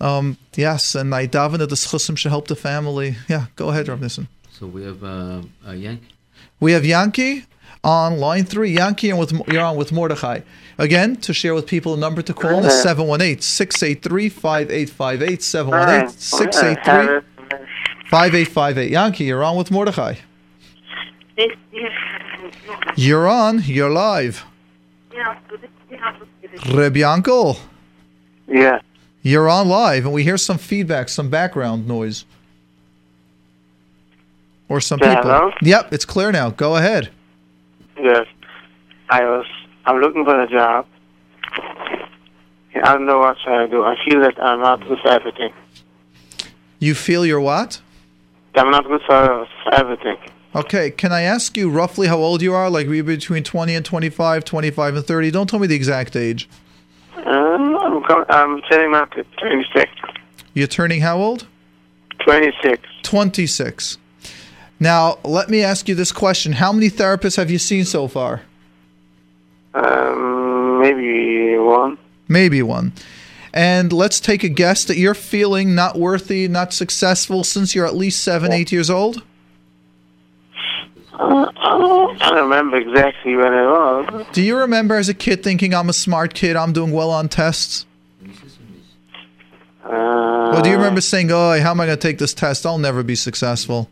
Um, 0.00 0.38
yes, 0.54 0.94
and 0.94 1.12
I 1.12 1.26
daven 1.26 1.58
that 1.58 1.70
the 1.70 1.74
schusim 1.74 2.16
should 2.16 2.30
help 2.30 2.46
the 2.46 2.54
family. 2.54 3.16
Yeah, 3.28 3.46
go 3.56 3.70
ahead, 3.70 3.88
Rav 3.88 4.00
Nissen. 4.00 4.28
So 4.52 4.66
we 4.66 4.84
have 4.84 5.02
uh, 5.02 5.42
a 5.66 5.74
Yank. 5.74 6.02
We 6.60 6.72
have 6.72 6.84
Yankee 6.84 7.44
on 7.82 8.18
line 8.18 8.44
three. 8.44 8.70
Yankee, 8.70 9.10
and 9.10 9.18
with 9.18 9.32
you're 9.48 9.62
on 9.62 9.76
with 9.76 9.92
Mordechai. 9.92 10.40
Again, 10.78 11.16
to 11.16 11.34
share 11.34 11.54
with 11.54 11.66
people, 11.66 11.94
the 11.96 12.00
number 12.00 12.22
to 12.22 12.32
call 12.32 12.64
is 12.64 12.72
718 12.82 13.40
683 13.40 14.28
5858. 14.28 15.42
718 15.42 16.08
683 16.10 17.20
5858. 18.08 18.90
Yankee, 18.90 19.24
you're 19.24 19.42
on 19.42 19.56
with 19.56 19.70
Mordechai. 19.72 20.14
You're 22.96 23.28
on. 23.28 23.62
You're 23.64 23.90
live. 23.90 24.44
Reb 26.72 26.94
Yankel, 26.94 27.58
Yeah. 28.48 28.80
you're 29.22 29.48
on 29.48 29.68
live, 29.68 30.04
and 30.04 30.12
we 30.14 30.22
hear 30.24 30.36
some 30.36 30.58
feedback, 30.58 31.08
some 31.08 31.28
background 31.28 31.86
noise. 31.86 32.24
Or 34.68 34.80
some 34.80 34.98
Yeah, 35.00 35.16
people. 35.16 35.30
hello? 35.30 35.52
Yep, 35.62 35.92
it's 35.92 36.04
clear 36.04 36.32
now. 36.32 36.50
Go 36.50 36.76
ahead. 36.76 37.10
Yes. 38.00 38.26
I 39.10 39.24
was. 39.24 39.46
I'm 39.88 40.02
looking 40.02 40.22
for 40.22 40.38
a 40.38 40.46
job. 40.46 40.86
I 41.54 42.92
don't 42.92 43.06
know 43.06 43.20
what 43.20 43.38
should 43.42 43.54
I 43.54 43.66
do. 43.66 43.82
I 43.84 43.96
feel 44.04 44.20
that 44.20 44.38
I'm 44.38 44.60
not 44.60 44.86
good 44.86 44.98
for 45.02 45.08
everything. 45.08 45.50
You 46.78 46.94
feel 46.94 47.24
you're 47.24 47.40
what? 47.40 47.80
I'm 48.54 48.70
not 48.70 48.84
good 48.84 49.00
for, 49.06 49.48
for 49.64 49.74
everything. 49.74 50.18
Okay, 50.54 50.90
can 50.90 51.10
I 51.10 51.22
ask 51.22 51.56
you 51.56 51.70
roughly 51.70 52.06
how 52.06 52.18
old 52.18 52.42
you 52.42 52.52
are? 52.52 52.68
Like, 52.68 52.86
were 52.86 52.96
you 52.96 53.04
between 53.04 53.42
20 53.44 53.74
and 53.74 53.84
25, 53.84 54.44
25 54.44 54.96
and 54.96 55.06
30? 55.06 55.30
Don't 55.30 55.48
tell 55.48 55.58
me 55.58 55.66
the 55.66 55.74
exact 55.74 56.16
age. 56.16 56.50
Um, 57.16 57.74
I'm, 57.78 58.24
I'm 58.28 58.60
turning 58.70 58.94
up 58.94 59.10
to 59.12 59.24
26. 59.40 59.90
You're 60.52 60.66
turning 60.66 61.00
how 61.00 61.16
old? 61.16 61.46
26. 62.26 62.82
26. 63.04 63.96
Now, 64.78 65.18
let 65.24 65.48
me 65.48 65.62
ask 65.62 65.88
you 65.88 65.94
this 65.94 66.12
question: 66.12 66.52
How 66.52 66.74
many 66.74 66.90
therapists 66.90 67.36
have 67.36 67.50
you 67.50 67.58
seen 67.58 67.86
so 67.86 68.06
far? 68.06 68.42
Maybe 71.08 71.58
one. 71.58 71.98
Maybe 72.28 72.62
one. 72.62 72.92
And 73.52 73.92
let's 73.92 74.20
take 74.20 74.44
a 74.44 74.48
guess 74.48 74.84
that 74.84 74.98
you're 74.98 75.14
feeling 75.14 75.74
not 75.74 75.98
worthy, 75.98 76.48
not 76.48 76.72
successful 76.72 77.44
since 77.44 77.74
you're 77.74 77.86
at 77.86 77.96
least 77.96 78.22
seven, 78.22 78.52
eight 78.52 78.70
years 78.70 78.90
old. 78.90 79.22
Uh, 81.14 81.50
I 81.56 81.78
don't 81.78 82.36
remember 82.36 82.76
exactly 82.76 83.34
when 83.34 83.52
it 83.52 83.66
was. 83.66 84.26
Do 84.32 84.42
you 84.42 84.56
remember 84.56 84.96
as 84.96 85.08
a 85.08 85.14
kid 85.14 85.42
thinking, 85.42 85.74
I'm 85.74 85.88
a 85.88 85.92
smart 85.92 86.34
kid, 86.34 86.54
I'm 86.56 86.72
doing 86.72 86.92
well 86.92 87.10
on 87.10 87.28
tests? 87.28 87.86
Uh, 89.84 90.52
Or 90.54 90.62
do 90.62 90.68
you 90.68 90.76
remember 90.76 91.00
saying, 91.00 91.30
oh, 91.32 91.58
how 91.60 91.70
am 91.70 91.80
I 91.80 91.86
going 91.86 91.98
to 91.98 92.02
take 92.02 92.18
this 92.18 92.34
test? 92.34 92.66
I'll 92.66 92.78
never 92.78 93.02
be 93.02 93.14
successful. 93.14 93.88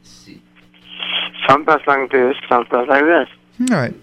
Sometimes 1.48 1.82
like 1.86 2.10
this, 2.10 2.36
sometimes 2.48 2.88
like 2.88 3.02
this. 3.04 3.28
All 3.70 3.78
right. 3.78 3.94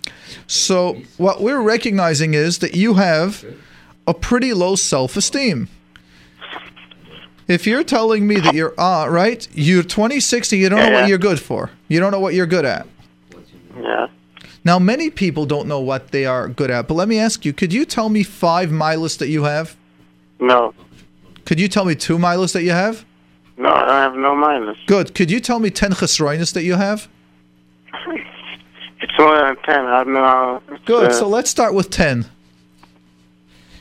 So, 0.57 1.01
what 1.17 1.41
we're 1.41 1.61
recognizing 1.61 2.35
is 2.35 2.59
that 2.59 2.75
you 2.75 2.93
have 2.93 3.43
a 4.05 4.13
pretty 4.13 4.53
low 4.53 4.75
self 4.75 5.17
esteem. 5.17 5.67
If 7.47 7.65
you're 7.65 7.83
telling 7.83 8.27
me 8.27 8.35
that 8.39 8.53
you're, 8.53 8.79
uh, 8.79 9.07
right, 9.07 9.47
you're 9.53 9.81
26 9.81 10.51
and 10.51 10.61
you 10.61 10.69
don't 10.69 10.77
know 10.79 10.85
Yeah. 10.91 11.01
what 11.01 11.09
you're 11.09 11.17
good 11.17 11.39
for, 11.39 11.71
you 11.87 11.99
don't 11.99 12.11
know 12.11 12.19
what 12.19 12.35
you're 12.35 12.45
good 12.45 12.65
at. 12.65 12.85
Yeah. 13.81 14.07
Now, 14.63 14.77
many 14.77 15.09
people 15.09 15.45
don't 15.47 15.67
know 15.67 15.79
what 15.79 16.11
they 16.11 16.25
are 16.27 16.47
good 16.47 16.69
at, 16.69 16.87
but 16.87 16.93
let 16.93 17.07
me 17.07 17.17
ask 17.17 17.43
you 17.45 17.51
could 17.51 17.73
you 17.73 17.83
tell 17.83 18.09
me 18.09 18.21
five 18.21 18.69
milus 18.69 19.17
that 19.17 19.29
you 19.29 19.45
have? 19.45 19.75
No. 20.39 20.75
Could 21.45 21.59
you 21.59 21.67
tell 21.67 21.83
me 21.83 21.95
two 21.95 22.19
milus 22.19 22.53
that 22.53 22.61
you 22.63 22.71
have? 22.71 23.05
No, 23.57 23.69
I 23.73 24.01
have 24.01 24.15
no 24.15 24.35
minus. 24.35 24.77
Good. 24.85 25.15
Could 25.15 25.31
you 25.31 25.39
tell 25.39 25.57
me 25.59 25.71
10 25.71 25.93
chesroinus 25.93 26.53
that 26.53 26.63
you 26.63 26.75
have? 26.75 27.07
It's 29.03 29.19
more 29.19 29.37
than 29.37 29.57
10. 29.57 29.85
I 29.85 30.03
don't 30.03 30.13
know. 30.13 30.61
Good. 30.85 31.11
uh, 31.11 31.13
So 31.13 31.27
let's 31.27 31.49
start 31.49 31.73
with 31.73 31.89
10. 31.89 32.25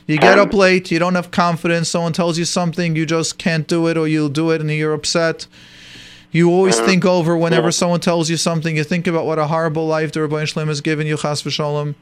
You 0.05 0.17
get 0.17 0.37
up 0.37 0.53
late, 0.53 0.91
you 0.91 0.99
don't 0.99 1.15
have 1.15 1.31
confidence, 1.31 1.87
someone 1.87 2.11
tells 2.11 2.37
you 2.37 2.43
something, 2.43 2.93
you 2.93 3.05
just 3.05 3.37
can't 3.37 3.65
do 3.65 3.87
it, 3.87 3.95
or 3.95 4.05
you'll 4.05 4.27
do 4.27 4.51
it 4.51 4.59
and 4.59 4.69
you're 4.69 4.93
upset. 4.93 5.47
You 6.29 6.49
always 6.49 6.77
think 6.77 7.05
over 7.05 7.37
whenever 7.37 7.71
someone 7.71 8.01
tells 8.01 8.29
you 8.29 8.35
something, 8.35 8.75
you 8.75 8.83
think 8.83 9.07
about 9.07 9.25
what 9.25 9.39
a 9.39 9.47
horrible 9.47 9.87
life 9.87 10.11
the 10.11 10.19
Ribono 10.19 10.45
Shel 10.45 10.63
Olam 10.63 10.67
has 10.67 10.81
given 10.81 11.07
you, 11.07 11.15
chas 11.15 11.41
v'sholem. 11.41 11.95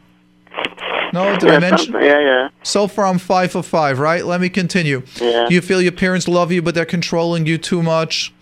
No, 1.14 1.38
did 1.38 1.50
yeah, 1.50 1.56
I 1.56 1.60
mention? 1.60 1.94
Yeah, 1.94 2.20
yeah. 2.20 2.50
So 2.64 2.88
far, 2.88 3.06
I'm 3.06 3.20
five 3.20 3.52
for 3.52 3.62
five, 3.62 4.00
right? 4.00 4.26
Let 4.26 4.42
me 4.42 4.50
continue. 4.50 5.04
Yeah. 5.20 5.48
You 5.50 5.62
feel 5.62 5.82
your 5.82 5.92
parents 5.92 6.28
love 6.28 6.52
you, 6.52 6.64
but 6.64 6.74
they're 6.74 6.86
controlling 6.86 7.46
you 7.46 7.60
too 7.60 7.84
much. 7.84 8.34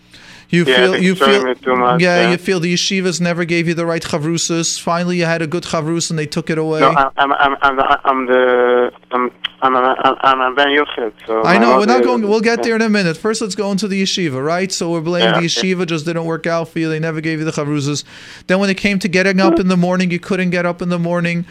You 0.50 0.64
Yeah, 0.64 0.76
feel 0.76 0.96
you 0.98 1.14
feel 1.14 1.54
too 1.54 1.76
much, 1.76 2.00
yeah, 2.00 2.22
yeah. 2.22 2.30
you 2.32 2.36
feel 2.36 2.58
the 2.58 2.74
yeshivas 2.74 3.20
never 3.20 3.44
gave 3.44 3.68
you 3.68 3.74
the 3.74 3.86
right 3.86 4.02
chavrusas. 4.02 4.80
Finally, 4.80 5.18
you 5.18 5.24
had 5.24 5.42
a 5.42 5.46
good 5.46 5.62
chavrus 5.62 6.10
and 6.10 6.18
they 6.18 6.26
took 6.26 6.50
it 6.50 6.58
away. 6.58 6.80
No, 6.80 6.90
I'm, 6.90 7.32
I'm, 7.32 7.56
I'm, 7.62 7.80
I'm, 8.04 8.26
the, 8.26 8.92
I'm 9.12 9.30
I'm, 9.62 9.76
I'm, 9.76 10.40
I'm, 10.40 10.54
Ben 10.54 10.68
Yochid, 10.68 11.12
so. 11.26 11.44
I 11.44 11.58
know 11.58 11.78
we're 11.78 11.86
not 11.86 12.02
going. 12.02 12.26
We'll 12.26 12.40
get 12.40 12.62
there 12.62 12.74
in 12.74 12.82
a 12.82 12.88
minute. 12.88 13.16
First, 13.16 13.42
let's 13.42 13.54
go 13.54 13.70
into 13.70 13.86
the 13.86 14.02
yeshiva, 14.02 14.44
right? 14.44 14.72
So 14.72 14.90
we're 14.90 15.02
blaming 15.02 15.34
Yeah, 15.34 15.40
the 15.40 15.46
yeshiva 15.46 15.86
just 15.86 16.06
didn't 16.06 16.24
work 16.24 16.46
out 16.46 16.68
for 16.68 16.78
you. 16.78 16.88
They 16.88 16.98
never 16.98 17.20
gave 17.20 17.38
you 17.38 17.44
the 17.44 17.52
chavrusas. 17.52 18.04
Then 18.46 18.58
when 18.58 18.70
it 18.70 18.76
came 18.76 18.98
to 19.00 19.08
getting 19.08 19.38
up 19.38 19.60
in 19.60 19.68
the 19.68 19.76
morning, 19.76 20.10
you 20.10 20.18
couldn't 20.18 20.50
get 20.50 20.64
up 20.66 20.80
in 20.82 20.88
the 20.88 20.98
morning, 20.98 21.44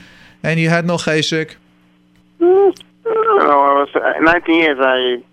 and 0.44 0.60
you 0.60 0.70
had 0.70 0.86
no 0.86 0.98
cheshik. 0.98 1.56
No, 2.40 2.74
I 3.06 3.86
was, 3.86 3.90
uh, 3.96 4.20
19 4.22 4.56
years, 4.56 4.78
I, 4.80 5.24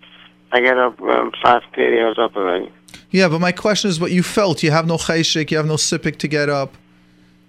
I 0.51 0.61
get 0.61 0.77
up, 0.77 0.99
um, 1.01 1.31
5.30, 1.43 2.03
I 2.03 2.07
was 2.07 2.19
up 2.19 2.35
already. 2.35 2.71
Yeah, 3.11 3.29
but 3.29 3.39
my 3.39 3.51
question 3.51 3.89
is, 3.89 3.99
what 3.99 4.11
you 4.11 4.21
felt? 4.23 4.63
You 4.63 4.71
have 4.71 4.85
no 4.85 4.97
cheshik. 4.97 5.49
You 5.51 5.57
have 5.57 5.65
no 5.65 5.75
sipik 5.75 6.17
to 6.17 6.27
get 6.27 6.49
up. 6.49 6.75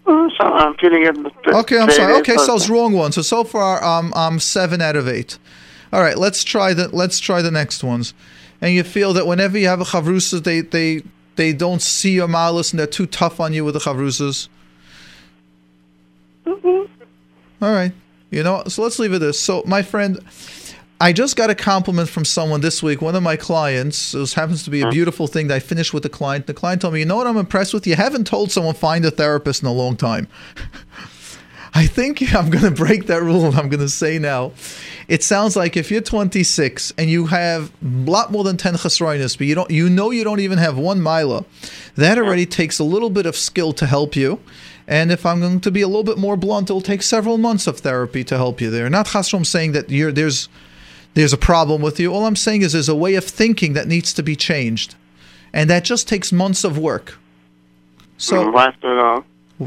Mm, 0.06 0.30
So 0.38 0.44
I'm 0.44 0.74
feeling 0.76 1.04
it. 1.04 1.16
Okay, 1.46 1.78
I'm 1.78 1.90
sorry. 1.90 2.14
Okay, 2.20 2.36
so 2.36 2.54
it's 2.56 2.68
wrong 2.70 2.92
one. 2.92 3.12
So 3.12 3.22
so 3.22 3.44
far, 3.44 3.82
um, 3.84 4.12
I'm 4.16 4.38
seven 4.38 4.80
out 4.80 4.96
of 4.96 5.08
eight. 5.08 5.38
All 5.92 6.00
right, 6.00 6.16
let's 6.16 6.44
try 6.44 6.74
the 6.74 6.88
let's 6.88 7.18
try 7.18 7.42
the 7.42 7.50
next 7.50 7.82
ones. 7.82 8.14
And 8.60 8.72
you 8.72 8.82
feel 8.84 9.12
that 9.14 9.26
whenever 9.26 9.58
you 9.58 9.68
have 9.68 9.80
a 9.80 9.84
chavrusa, 9.84 10.42
they 10.42 10.60
they 10.60 11.02
they 11.36 11.52
don't 11.52 11.82
see 11.82 12.12
your 12.12 12.28
malus 12.28 12.72
and 12.72 12.78
they're 12.80 12.86
too 12.86 13.06
tough 13.06 13.40
on 13.40 13.52
you 13.52 13.64
with 13.64 13.74
the 13.74 13.80
chavrusas. 13.80 14.48
All 17.60 17.72
right, 17.72 17.92
you 18.30 18.42
know. 18.42 18.62
So 18.68 18.82
let's 18.82 18.98
leave 18.98 19.12
it 19.12 19.18
this. 19.18 19.38
So 19.40 19.62
my 19.66 19.82
friend. 19.82 20.20
I 21.00 21.12
just 21.12 21.36
got 21.36 21.48
a 21.48 21.54
compliment 21.54 22.08
from 22.08 22.24
someone 22.24 22.60
this 22.60 22.82
week. 22.82 23.00
One 23.00 23.14
of 23.14 23.22
my 23.22 23.36
clients. 23.36 24.12
This 24.12 24.34
happens 24.34 24.64
to 24.64 24.70
be 24.70 24.82
a 24.82 24.90
beautiful 24.90 25.28
thing 25.28 25.46
that 25.48 25.54
I 25.54 25.60
finished 25.60 25.94
with 25.94 26.02
the 26.02 26.08
client. 26.08 26.46
The 26.46 26.54
client 26.54 26.82
told 26.82 26.94
me, 26.94 27.00
"You 27.00 27.06
know 27.06 27.16
what? 27.16 27.26
I'm 27.26 27.36
impressed 27.36 27.72
with. 27.72 27.86
You 27.86 27.94
haven't 27.94 28.26
told 28.26 28.50
someone 28.50 28.74
find 28.74 29.04
a 29.04 29.10
therapist 29.10 29.62
in 29.62 29.68
a 29.68 29.72
long 29.72 29.96
time." 29.96 30.26
I 31.74 31.86
think 31.86 32.22
I'm 32.34 32.50
going 32.50 32.64
to 32.64 32.70
break 32.70 33.06
that 33.06 33.22
rule. 33.22 33.46
and 33.46 33.54
I'm 33.54 33.68
going 33.68 33.80
to 33.80 33.88
say 33.88 34.18
now, 34.18 34.52
it 35.06 35.22
sounds 35.22 35.54
like 35.54 35.76
if 35.76 35.90
you're 35.90 36.00
26 36.00 36.92
and 36.98 37.08
you 37.08 37.26
have 37.26 37.70
a 37.82 38.10
lot 38.10 38.32
more 38.32 38.42
than 38.42 38.56
10 38.56 38.74
chesroinus, 38.74 39.38
but 39.38 39.46
you 39.46 39.54
don't, 39.54 39.70
you 39.70 39.88
know, 39.88 40.10
you 40.10 40.24
don't 40.24 40.40
even 40.40 40.58
have 40.58 40.76
one 40.76 41.02
mila, 41.02 41.44
that 41.94 42.18
already 42.18 42.46
takes 42.46 42.78
a 42.78 42.84
little 42.84 43.10
bit 43.10 43.26
of 43.26 43.36
skill 43.36 43.72
to 43.74 43.86
help 43.86 44.16
you. 44.16 44.40
And 44.86 45.12
if 45.12 45.26
I'm 45.26 45.40
going 45.40 45.60
to 45.60 45.70
be 45.70 45.82
a 45.82 45.86
little 45.86 46.02
bit 46.02 46.18
more 46.18 46.36
blunt, 46.36 46.70
it'll 46.70 46.80
take 46.80 47.02
several 47.02 47.36
months 47.36 47.66
of 47.66 47.78
therapy 47.78 48.24
to 48.24 48.36
help 48.36 48.60
you 48.60 48.70
there. 48.70 48.88
Not 48.88 49.06
chasrom 49.06 49.44
saying 49.44 49.72
that 49.72 49.90
you're 49.90 50.10
there's 50.10 50.48
there's 51.18 51.32
a 51.32 51.38
problem 51.38 51.82
with 51.82 51.98
you. 51.98 52.12
All 52.12 52.26
I'm 52.26 52.36
saying 52.36 52.62
is 52.62 52.72
there's 52.72 52.88
a 52.88 52.94
way 52.94 53.14
of 53.16 53.24
thinking 53.24 53.72
that 53.72 53.88
needs 53.88 54.12
to 54.14 54.22
be 54.22 54.36
changed, 54.36 54.94
and 55.52 55.68
that 55.68 55.84
just 55.84 56.06
takes 56.06 56.30
months 56.32 56.64
of 56.64 56.78
work. 56.78 57.18
So 58.16 58.44
Mm, 58.44 58.52
Why 58.52 58.72
so 58.80 58.88
long? 58.88 59.24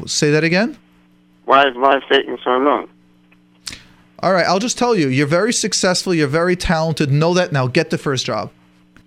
say 0.07 0.31
that 0.31 0.43
again. 0.43 0.77
Why 1.45 1.67
is 1.67 1.75
is 1.75 2.03
taking 2.09 2.37
so 2.43 2.51
long? 2.57 2.87
All 4.19 4.33
right, 4.33 4.45
I'll 4.45 4.59
just 4.59 4.77
tell 4.77 4.95
you, 4.95 5.07
you're 5.07 5.27
very 5.27 5.51
successful, 5.51 6.13
you're 6.13 6.27
very 6.27 6.55
talented. 6.55 7.11
Know 7.11 7.33
that 7.33 7.51
now. 7.51 7.67
Get 7.67 7.89
the 7.89 7.97
first 7.97 8.25
job. 8.25 8.51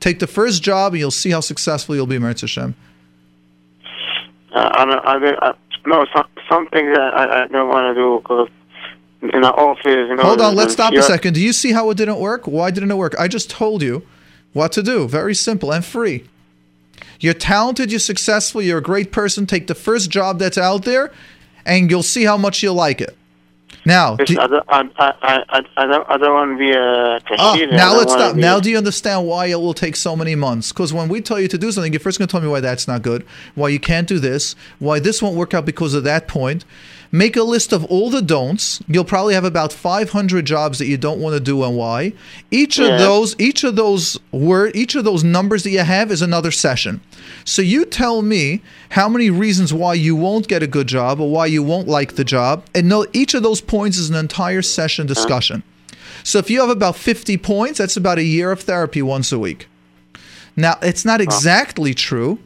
Take 0.00 0.18
the 0.18 0.26
first 0.26 0.62
job, 0.62 0.92
and 0.92 1.00
you'll 1.00 1.10
see 1.12 1.30
how 1.30 1.40
successful 1.40 1.94
you'll 1.94 2.06
be, 2.06 2.18
Mirtzas 2.18 2.40
Hashem. 2.42 2.74
Uh, 4.52 4.70
I 4.72 4.84
don't, 4.84 5.06
I, 5.06 5.48
I, 5.48 5.54
no, 5.86 6.04
some, 6.14 6.26
something 6.50 6.92
that 6.92 7.14
I, 7.14 7.44
I 7.44 7.46
don't 7.46 7.68
want 7.68 7.94
to 7.94 8.00
do 8.00 8.18
because 8.20 8.48
in 9.32 9.40
the 9.42 9.52
office, 9.52 9.84
you 9.84 10.14
know. 10.16 10.22
Hold 10.22 10.40
on, 10.40 10.54
let's 10.54 10.72
stop 10.72 10.92
a 10.92 11.02
second. 11.02 11.34
Do 11.34 11.40
you 11.40 11.52
see 11.52 11.72
how 11.72 11.90
it 11.90 11.96
didn't 11.96 12.18
work? 12.18 12.46
Why 12.46 12.70
didn't 12.70 12.90
it 12.90 12.96
work? 12.96 13.14
I 13.18 13.28
just 13.28 13.50
told 13.50 13.82
you 13.82 14.06
what 14.52 14.72
to 14.72 14.82
do. 14.82 15.08
Very 15.08 15.34
simple 15.34 15.72
and 15.72 15.84
free. 15.84 16.24
You're 17.20 17.34
talented, 17.34 17.90
you're 17.90 18.00
successful, 18.00 18.60
you're 18.60 18.78
a 18.78 18.82
great 18.82 19.12
person. 19.12 19.46
Take 19.46 19.66
the 19.66 19.74
first 19.74 20.10
job 20.10 20.38
that's 20.38 20.58
out 20.58 20.84
there, 20.84 21.12
and 21.64 21.90
you'll 21.90 22.02
see 22.02 22.24
how 22.24 22.36
much 22.36 22.62
you'll 22.62 22.74
like 22.74 23.00
it. 23.00 23.16
Now, 23.84 24.16
do- 24.16 24.38
I, 24.40 24.46
don't, 24.46 24.64
I, 24.68 24.84
I, 24.98 25.62
I, 25.76 25.86
don't, 25.86 26.10
I 26.10 26.16
don't 26.16 26.34
want 26.34 26.52
to 26.52 26.58
be 26.58 26.70
a 26.72 27.16
Ah, 27.16 27.18
cashier. 27.20 27.70
Now 27.70 27.96
let's 27.96 28.12
stop. 28.12 28.36
Now, 28.36 28.60
do 28.60 28.70
you 28.70 28.76
understand 28.78 29.26
why 29.26 29.46
it 29.46 29.60
will 29.60 29.74
take 29.74 29.96
so 29.96 30.16
many 30.16 30.34
months? 30.34 30.72
Because 30.72 30.92
when 30.92 31.08
we 31.08 31.20
tell 31.20 31.40
you 31.40 31.48
to 31.48 31.58
do 31.58 31.70
something, 31.72 31.92
you're 31.92 32.00
first 32.00 32.18
going 32.18 32.28
to 32.28 32.32
tell 32.32 32.40
me 32.40 32.48
why 32.48 32.60
that's 32.60 32.88
not 32.88 33.02
good, 33.02 33.24
why 33.54 33.68
you 33.68 33.80
can't 33.80 34.08
do 34.08 34.18
this, 34.18 34.54
why 34.78 34.98
this 34.98 35.20
won't 35.22 35.36
work 35.36 35.54
out 35.54 35.64
because 35.66 35.94
of 35.94 36.04
that 36.04 36.28
point. 36.28 36.64
Make 37.12 37.36
a 37.36 37.44
list 37.44 37.72
of 37.72 37.84
all 37.84 38.10
the 38.10 38.20
don'ts. 38.22 38.82
You'll 38.88 39.04
probably 39.04 39.34
have 39.34 39.44
about 39.44 39.72
500 39.72 40.44
jobs 40.44 40.78
that 40.80 40.86
you 40.86 40.96
don't 40.96 41.20
want 41.20 41.34
to 41.34 41.40
do 41.40 41.62
and 41.62 41.76
why. 41.76 42.12
Each 42.50 42.76
of 42.80 42.98
those, 42.98 43.36
each 43.38 43.62
of 43.62 43.76
those 43.76 44.18
word, 44.32 44.74
each 44.74 44.96
of 44.96 45.04
those 45.04 45.22
numbers 45.22 45.62
that 45.62 45.70
you 45.70 45.78
have 45.78 46.10
is 46.10 46.22
another 46.22 46.50
session. 46.50 47.00
So 47.44 47.62
you 47.62 47.84
tell 47.84 48.22
me 48.22 48.62
how 48.90 49.08
many 49.08 49.30
reasons 49.30 49.72
why 49.72 49.94
you 49.94 50.16
won't 50.16 50.48
get 50.48 50.62
a 50.62 50.66
good 50.66 50.86
job 50.86 51.20
or 51.20 51.30
why 51.30 51.46
you 51.46 51.62
won't 51.62 51.88
like 51.88 52.14
the 52.14 52.24
job, 52.24 52.64
and 52.74 52.88
no, 52.88 53.06
each 53.12 53.34
of 53.34 53.42
those 53.42 53.60
points 53.60 53.98
is 53.98 54.10
an 54.10 54.16
entire 54.16 54.62
session 54.62 55.06
discussion. 55.06 55.62
So 56.22 56.38
if 56.38 56.48
you 56.50 56.60
have 56.60 56.70
about 56.70 56.96
50 56.96 57.36
points, 57.38 57.78
that's 57.78 57.96
about 57.96 58.18
a 58.18 58.24
year 58.24 58.50
of 58.50 58.60
therapy 58.60 59.02
once 59.02 59.30
a 59.30 59.38
week. 59.38 59.68
Now, 60.56 60.78
it's 60.82 61.04
not 61.04 61.20
exactly 61.20 61.94
true 61.94 62.38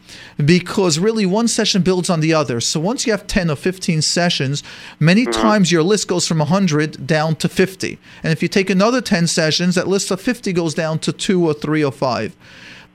because 0.42 0.98
really 0.98 1.26
one 1.26 1.46
session 1.46 1.82
builds 1.82 2.08
on 2.08 2.20
the 2.20 2.32
other. 2.32 2.60
So 2.60 2.80
once 2.80 3.06
you 3.06 3.12
have 3.12 3.26
10 3.26 3.50
or 3.50 3.56
15 3.56 4.00
sessions, 4.00 4.62
many 4.98 5.26
mm-hmm. 5.26 5.40
times 5.40 5.70
your 5.70 5.82
list 5.82 6.08
goes 6.08 6.26
from 6.26 6.38
100 6.38 7.06
down 7.06 7.36
to 7.36 7.48
50. 7.48 7.98
And 8.22 8.32
if 8.32 8.42
you 8.42 8.48
take 8.48 8.70
another 8.70 9.02
10 9.02 9.26
sessions, 9.26 9.74
that 9.74 9.88
list 9.88 10.10
of 10.10 10.20
50 10.22 10.52
goes 10.54 10.72
down 10.72 11.00
to 11.00 11.12
2 11.12 11.46
or 11.46 11.52
3 11.52 11.84
or 11.84 11.92
5. 11.92 12.36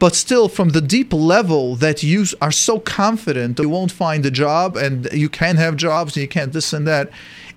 But 0.03 0.15
still, 0.15 0.49
from 0.49 0.71
the 0.71 0.81
deep 0.81 1.13
level 1.13 1.77
that 1.77 2.03
you 2.03 2.25
are 2.41 2.51
so 2.51 2.77
confident 2.77 3.57
you 3.57 3.69
won't 3.69 3.89
find 3.89 4.25
a 4.25 4.31
job 4.31 4.75
and 4.75 5.07
you 5.13 5.29
can't 5.29 5.57
have 5.57 5.77
jobs 5.77 6.17
and 6.17 6.23
you 6.23 6.27
can't 6.27 6.51
this 6.51 6.73
and 6.73 6.85
that, 6.85 7.09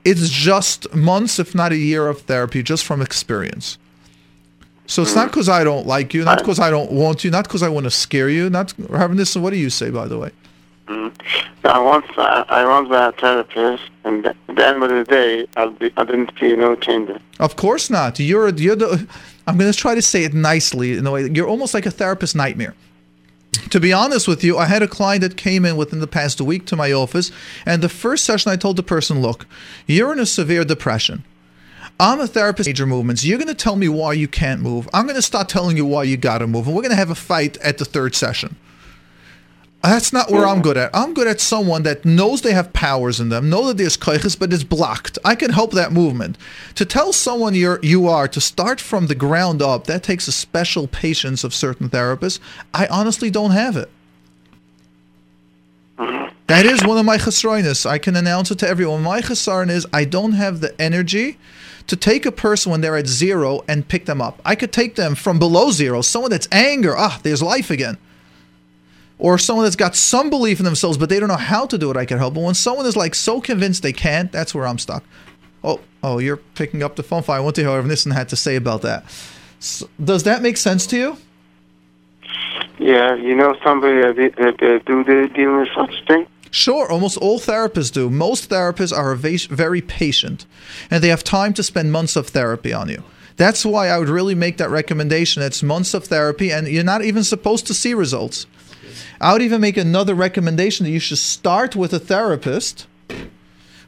it's 0.04 0.28
just 0.28 0.94
months, 0.94 1.40
if 1.40 1.56
not 1.56 1.72
a 1.72 1.76
year 1.76 2.06
of 2.06 2.20
therapy, 2.20 2.62
just 2.62 2.84
from 2.84 3.02
experience. 3.02 3.78
So 4.86 5.02
it's 5.02 5.16
not 5.16 5.26
mm. 5.26 5.32
because 5.32 5.48
I 5.48 5.64
don't 5.64 5.88
like 5.88 6.14
you, 6.14 6.22
not 6.22 6.38
because 6.38 6.60
I 6.60 6.70
don't 6.70 6.92
want 6.92 7.24
you, 7.24 7.32
not 7.32 7.46
because 7.46 7.64
I 7.64 7.68
want 7.68 7.82
to 7.82 7.90
scare 7.90 8.28
you, 8.28 8.48
not 8.48 8.72
having 8.90 9.16
this. 9.16 9.34
What 9.34 9.50
do 9.50 9.56
you 9.56 9.68
say, 9.68 9.90
by 9.90 10.06
the 10.06 10.16
way? 10.16 10.30
Mm. 10.86 11.12
I 11.64 11.80
want, 11.80 12.04
I, 12.16 12.44
I 12.48 12.64
want 12.64 12.90
that 12.90 13.18
therapist, 13.18 13.90
and 14.04 14.24
at 14.24 14.36
the 14.46 14.64
end 14.64 14.84
of 14.84 14.90
the 14.90 15.02
day, 15.02 15.48
I'll 15.56 15.70
be, 15.70 15.92
I 15.96 16.04
didn't 16.04 16.30
see 16.38 16.54
no 16.54 16.76
changes. 16.76 17.20
Of 17.40 17.56
course 17.56 17.90
not. 17.90 18.20
You're 18.20 18.50
you're 18.50 18.76
the. 18.76 19.08
I'm 19.46 19.56
going 19.58 19.70
to 19.70 19.78
try 19.78 19.94
to 19.94 20.02
say 20.02 20.24
it 20.24 20.34
nicely 20.34 20.96
in 20.96 21.06
a 21.06 21.10
way. 21.10 21.30
You're 21.30 21.48
almost 21.48 21.74
like 21.74 21.86
a 21.86 21.90
therapist 21.90 22.34
nightmare. 22.34 22.74
To 23.70 23.80
be 23.80 23.92
honest 23.92 24.28
with 24.28 24.44
you, 24.44 24.58
I 24.58 24.66
had 24.66 24.82
a 24.82 24.88
client 24.88 25.22
that 25.22 25.36
came 25.36 25.64
in 25.64 25.76
within 25.76 26.00
the 26.00 26.06
past 26.06 26.40
week 26.40 26.66
to 26.66 26.76
my 26.76 26.92
office, 26.92 27.32
and 27.64 27.82
the 27.82 27.88
first 27.88 28.24
session 28.24 28.52
I 28.52 28.56
told 28.56 28.76
the 28.76 28.82
person, 28.82 29.22
look, 29.22 29.46
you're 29.86 30.12
in 30.12 30.18
a 30.18 30.26
severe 30.26 30.64
depression. 30.64 31.24
I'm 31.98 32.20
a 32.20 32.26
therapist, 32.26 32.68
major 32.68 32.86
movements. 32.86 33.24
You're 33.24 33.38
going 33.38 33.48
to 33.48 33.54
tell 33.54 33.76
me 33.76 33.88
why 33.88 34.12
you 34.12 34.28
can't 34.28 34.60
move. 34.60 34.88
I'm 34.92 35.04
going 35.04 35.16
to 35.16 35.22
start 35.22 35.48
telling 35.48 35.76
you 35.76 35.86
why 35.86 36.02
you 36.02 36.16
got 36.16 36.38
to 36.38 36.46
move. 36.46 36.66
And 36.66 36.76
we're 36.76 36.82
going 36.82 36.90
to 36.90 36.96
have 36.96 37.10
a 37.10 37.14
fight 37.14 37.56
at 37.58 37.78
the 37.78 37.86
third 37.86 38.14
session. 38.14 38.56
That's 39.82 40.12
not 40.12 40.32
where 40.32 40.46
I'm 40.46 40.62
good 40.62 40.76
at. 40.76 40.90
I'm 40.92 41.14
good 41.14 41.28
at 41.28 41.40
someone 41.40 41.84
that 41.84 42.04
knows 42.04 42.42
they 42.42 42.52
have 42.52 42.72
powers 42.72 43.20
in 43.20 43.28
them, 43.28 43.48
know 43.48 43.68
that 43.68 43.76
there's 43.76 43.96
koiches, 43.96 44.36
but 44.36 44.52
it's 44.52 44.64
blocked. 44.64 45.16
I 45.24 45.36
can 45.36 45.52
help 45.52 45.72
that 45.72 45.92
movement. 45.92 46.38
To 46.74 46.84
tell 46.84 47.12
someone 47.12 47.54
you're 47.54 47.78
you 47.82 48.08
are 48.08 48.26
to 48.28 48.40
start 48.40 48.80
from 48.80 49.06
the 49.06 49.14
ground 49.14 49.62
up, 49.62 49.86
that 49.86 50.02
takes 50.02 50.26
a 50.26 50.32
special 50.32 50.88
patience 50.88 51.44
of 51.44 51.54
certain 51.54 51.88
therapists. 51.88 52.40
I 52.74 52.86
honestly 52.86 53.30
don't 53.30 53.52
have 53.52 53.76
it. 53.76 53.90
That 56.48 56.66
is 56.66 56.84
one 56.84 56.98
of 56.98 57.04
my 57.04 57.16
chesroinus. 57.16 57.86
I 57.86 57.98
can 57.98 58.16
announce 58.16 58.50
it 58.50 58.58
to 58.60 58.68
everyone. 58.68 59.02
My 59.02 59.20
chesaron 59.20 59.70
is 59.70 59.86
I 59.92 60.04
don't 60.04 60.32
have 60.32 60.60
the 60.60 60.80
energy 60.80 61.38
to 61.86 61.96
take 61.96 62.26
a 62.26 62.32
person 62.32 62.72
when 62.72 62.80
they're 62.80 62.96
at 62.96 63.06
zero 63.06 63.62
and 63.68 63.86
pick 63.86 64.06
them 64.06 64.20
up. 64.20 64.40
I 64.44 64.56
could 64.56 64.72
take 64.72 64.96
them 64.96 65.14
from 65.14 65.38
below 65.38 65.70
zero, 65.70 66.02
someone 66.02 66.30
that's 66.30 66.48
anger, 66.50 66.94
ah, 66.96 67.20
there's 67.22 67.42
life 67.42 67.70
again 67.70 67.98
or 69.18 69.38
someone 69.38 69.64
that's 69.64 69.76
got 69.76 69.96
some 69.96 70.30
belief 70.30 70.58
in 70.58 70.64
themselves 70.64 70.98
but 70.98 71.08
they 71.08 71.18
don't 71.18 71.28
know 71.28 71.36
how 71.36 71.66
to 71.66 71.78
do 71.78 71.90
it, 71.90 71.96
I 71.96 72.04
can 72.04 72.18
help. 72.18 72.34
But 72.34 72.42
when 72.42 72.54
someone 72.54 72.86
is 72.86 72.96
like 72.96 73.14
so 73.14 73.40
convinced 73.40 73.82
they 73.82 73.92
can't, 73.92 74.30
that's 74.32 74.54
where 74.54 74.66
I'm 74.66 74.78
stuck. 74.78 75.04
Oh, 75.64 75.80
oh, 76.02 76.18
you're 76.18 76.36
picking 76.36 76.82
up 76.82 76.96
the 76.96 77.02
phone. 77.02 77.24
I 77.28 77.40
want 77.40 77.56
to 77.56 77.62
hear 77.62 77.70
what 77.70 77.86
Nissen 77.86 78.12
had 78.12 78.28
to 78.30 78.36
say 78.36 78.56
about 78.56 78.82
that. 78.82 79.04
So, 79.58 79.88
does 80.02 80.24
that 80.24 80.42
make 80.42 80.56
sense 80.56 80.86
to 80.88 80.96
you? 80.96 81.16
Yeah, 82.78 83.14
you 83.14 83.34
know 83.34 83.56
somebody 83.64 84.02
that, 84.02 84.34
that, 84.36 84.58
that 84.58 84.82
do 84.84 85.02
they 85.02 85.32
deal 85.34 85.58
with 85.58 85.68
such 85.74 86.06
thing? 86.06 86.26
Sure, 86.50 86.90
almost 86.90 87.16
all 87.18 87.38
therapists 87.38 87.92
do. 87.92 88.08
Most 88.08 88.48
therapists 88.48 88.96
are 88.96 89.14
very 89.14 89.80
patient, 89.80 90.46
and 90.90 91.02
they 91.02 91.08
have 91.08 91.24
time 91.24 91.52
to 91.54 91.62
spend 91.62 91.90
months 91.90 92.16
of 92.16 92.28
therapy 92.28 92.72
on 92.72 92.88
you. 92.88 93.02
That's 93.36 93.64
why 93.64 93.88
I 93.88 93.98
would 93.98 94.08
really 94.08 94.34
make 94.34 94.56
that 94.58 94.70
recommendation. 94.70 95.42
It's 95.42 95.62
months 95.62 95.92
of 95.94 96.04
therapy, 96.04 96.50
and 96.50 96.66
you're 96.68 96.84
not 96.84 97.04
even 97.04 97.24
supposed 97.24 97.66
to 97.66 97.74
see 97.74 97.92
results. 97.92 98.46
I 99.20 99.32
would 99.32 99.42
even 99.42 99.60
make 99.60 99.76
another 99.76 100.14
recommendation 100.14 100.84
that 100.84 100.90
you 100.90 100.98
should 100.98 101.18
start 101.18 101.76
with 101.76 101.92
a 101.92 101.98
therapist. 101.98 102.86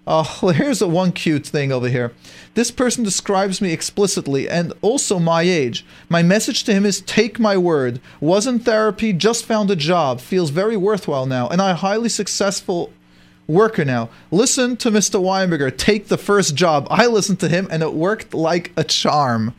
Oh, 0.06 0.48
here's 0.54 0.80
a 0.80 0.88
one 0.88 1.12
cute 1.12 1.46
thing 1.46 1.70
over 1.70 1.88
here. 1.88 2.12
This 2.54 2.70
person 2.70 3.04
describes 3.04 3.61
me 3.61 3.72
explicitly 3.72 4.48
and 4.48 4.72
also 4.80 5.18
my 5.18 5.42
age. 5.42 5.84
My 6.08 6.22
message 6.22 6.64
to 6.64 6.72
him 6.72 6.87
is 6.87 7.02
take 7.02 7.38
my 7.38 7.58
word. 7.58 8.00
Was 8.20 8.46
in 8.46 8.58
therapy, 8.58 9.12
just 9.12 9.44
found 9.44 9.70
a 9.70 9.76
job, 9.76 10.20
feels 10.20 10.50
very 10.50 10.76
worthwhile 10.76 11.26
now, 11.26 11.48
and 11.48 11.61
I 11.61 11.74
highly 11.74 12.08
successful 12.08 12.92
worker 13.46 13.84
now. 13.84 14.08
Listen 14.30 14.76
to 14.78 14.90
Mr. 14.90 15.20
Weinberger, 15.20 15.76
take 15.76 16.08
the 16.08 16.18
first 16.18 16.54
job. 16.54 16.87
I 16.90 17.06
listened 17.06 17.40
to 17.40 17.48
him 17.48 17.66
and 17.70 17.82
it 17.82 17.94
worked 17.94 18.34
like 18.34 18.72
a 18.76 18.84
charm. 18.84 19.54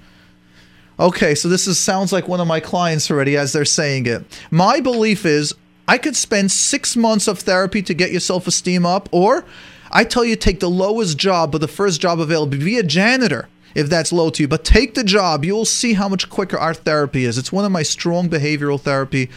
Okay, 1.00 1.34
so 1.34 1.48
this 1.48 1.66
is 1.66 1.78
sounds 1.78 2.12
like 2.12 2.28
one 2.28 2.42
of 2.42 2.48
my 2.48 2.60
clients 2.60 3.10
already 3.10 3.38
as 3.38 3.54
they're 3.54 3.64
saying 3.64 4.06
it. 4.06 4.26
My 4.52 4.82
belief 4.82 5.26
is 5.26 5.56
I 5.88 5.98
could 5.98 6.16
spend 6.16 6.52
six 6.52 6.98
months 6.98 7.28
of 7.28 7.40
therapy 7.40 7.82
to 7.84 7.94
get 7.94 8.12
your 8.12 8.20
self 8.20 8.48
esteem 8.48 8.86
up, 8.86 9.08
or 9.12 9.46
I 9.92 10.04
tell 10.04 10.26
you 10.26 10.36
take 10.36 10.60
the 10.60 10.70
lowest 10.70 11.18
job, 11.18 11.54
but 11.54 11.62
the 11.62 11.70
first 11.70 12.02
job 12.02 12.20
available. 12.20 12.58
Be 12.58 12.78
a 12.78 12.84
janitor 12.84 13.48
if 13.76 13.90
that's 13.90 14.12
low 14.12 14.30
to 14.32 14.44
you, 14.44 14.48
but 14.48 14.66
take 14.66 14.94
the 14.96 15.04
job. 15.06 15.46
You 15.46 15.56
will 15.56 15.66
see 15.66 15.94
how 15.94 16.10
much 16.10 16.30
quicker 16.30 16.58
our 16.58 16.74
therapy 16.74 17.24
is. 17.24 17.38
It's 17.38 17.52
one 17.52 17.64
of 17.64 17.72
my 17.72 17.84
strong 17.84 18.30
behavioral 18.30 18.80
therapy 18.80 19.30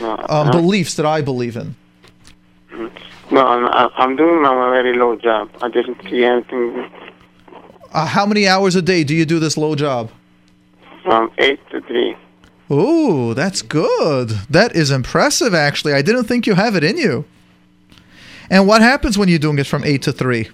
um, 0.00 0.50
beliefs 0.52 0.94
that 0.94 1.06
I 1.06 1.20
believe 1.20 1.56
in. 1.56 1.74
No, 3.30 3.44
I'm, 3.44 3.90
I'm 3.96 4.16
doing 4.16 4.44
a 4.44 4.70
very 4.70 4.96
low 4.96 5.16
job. 5.16 5.50
I 5.60 5.68
didn't 5.68 6.00
see 6.04 6.24
anything. 6.24 6.90
Uh, 7.92 8.06
how 8.06 8.24
many 8.24 8.46
hours 8.46 8.76
a 8.76 8.82
day 8.82 9.02
do 9.04 9.14
you 9.14 9.26
do 9.26 9.38
this 9.38 9.56
low 9.56 9.74
job? 9.74 10.10
From 11.02 11.30
8 11.38 11.58
to 11.70 11.80
3. 11.80 12.16
Ooh, 12.70 13.34
that's 13.34 13.62
good. 13.62 14.30
That 14.50 14.76
is 14.76 14.90
impressive, 14.90 15.54
actually. 15.54 15.94
I 15.94 16.02
didn't 16.02 16.24
think 16.24 16.46
you 16.46 16.54
have 16.54 16.76
it 16.76 16.84
in 16.84 16.96
you. 16.96 17.24
And 18.50 18.66
what 18.66 18.82
happens 18.82 19.16
when 19.18 19.28
you're 19.28 19.38
doing 19.38 19.58
it 19.58 19.66
from 19.66 19.84
8 19.84 20.02
to 20.02 20.12
3? 20.12 20.48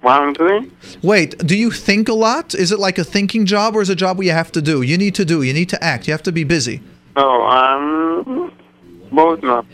What 0.00 0.20
I'm 0.20 0.32
doing? 0.34 0.70
Wait, 1.02 1.38
do 1.38 1.56
you 1.56 1.70
think 1.70 2.08
a 2.08 2.12
lot? 2.12 2.54
Is 2.54 2.70
it 2.70 2.78
like 2.78 2.98
a 2.98 3.04
thinking 3.04 3.46
job 3.46 3.74
or 3.74 3.80
is 3.80 3.88
it 3.88 3.94
a 3.94 3.96
job 3.96 4.18
where 4.18 4.26
you 4.26 4.32
have 4.32 4.52
to 4.52 4.60
do? 4.60 4.82
You 4.82 4.98
need 4.98 5.14
to 5.14 5.24
do, 5.24 5.42
you 5.42 5.54
need 5.54 5.70
to 5.70 5.82
act, 5.82 6.06
you 6.06 6.12
have 6.12 6.22
to 6.24 6.32
be 6.32 6.44
busy. 6.44 6.82
No, 7.16 7.44
I'm 7.44 8.52
both 9.10 9.42
not. 9.42 9.64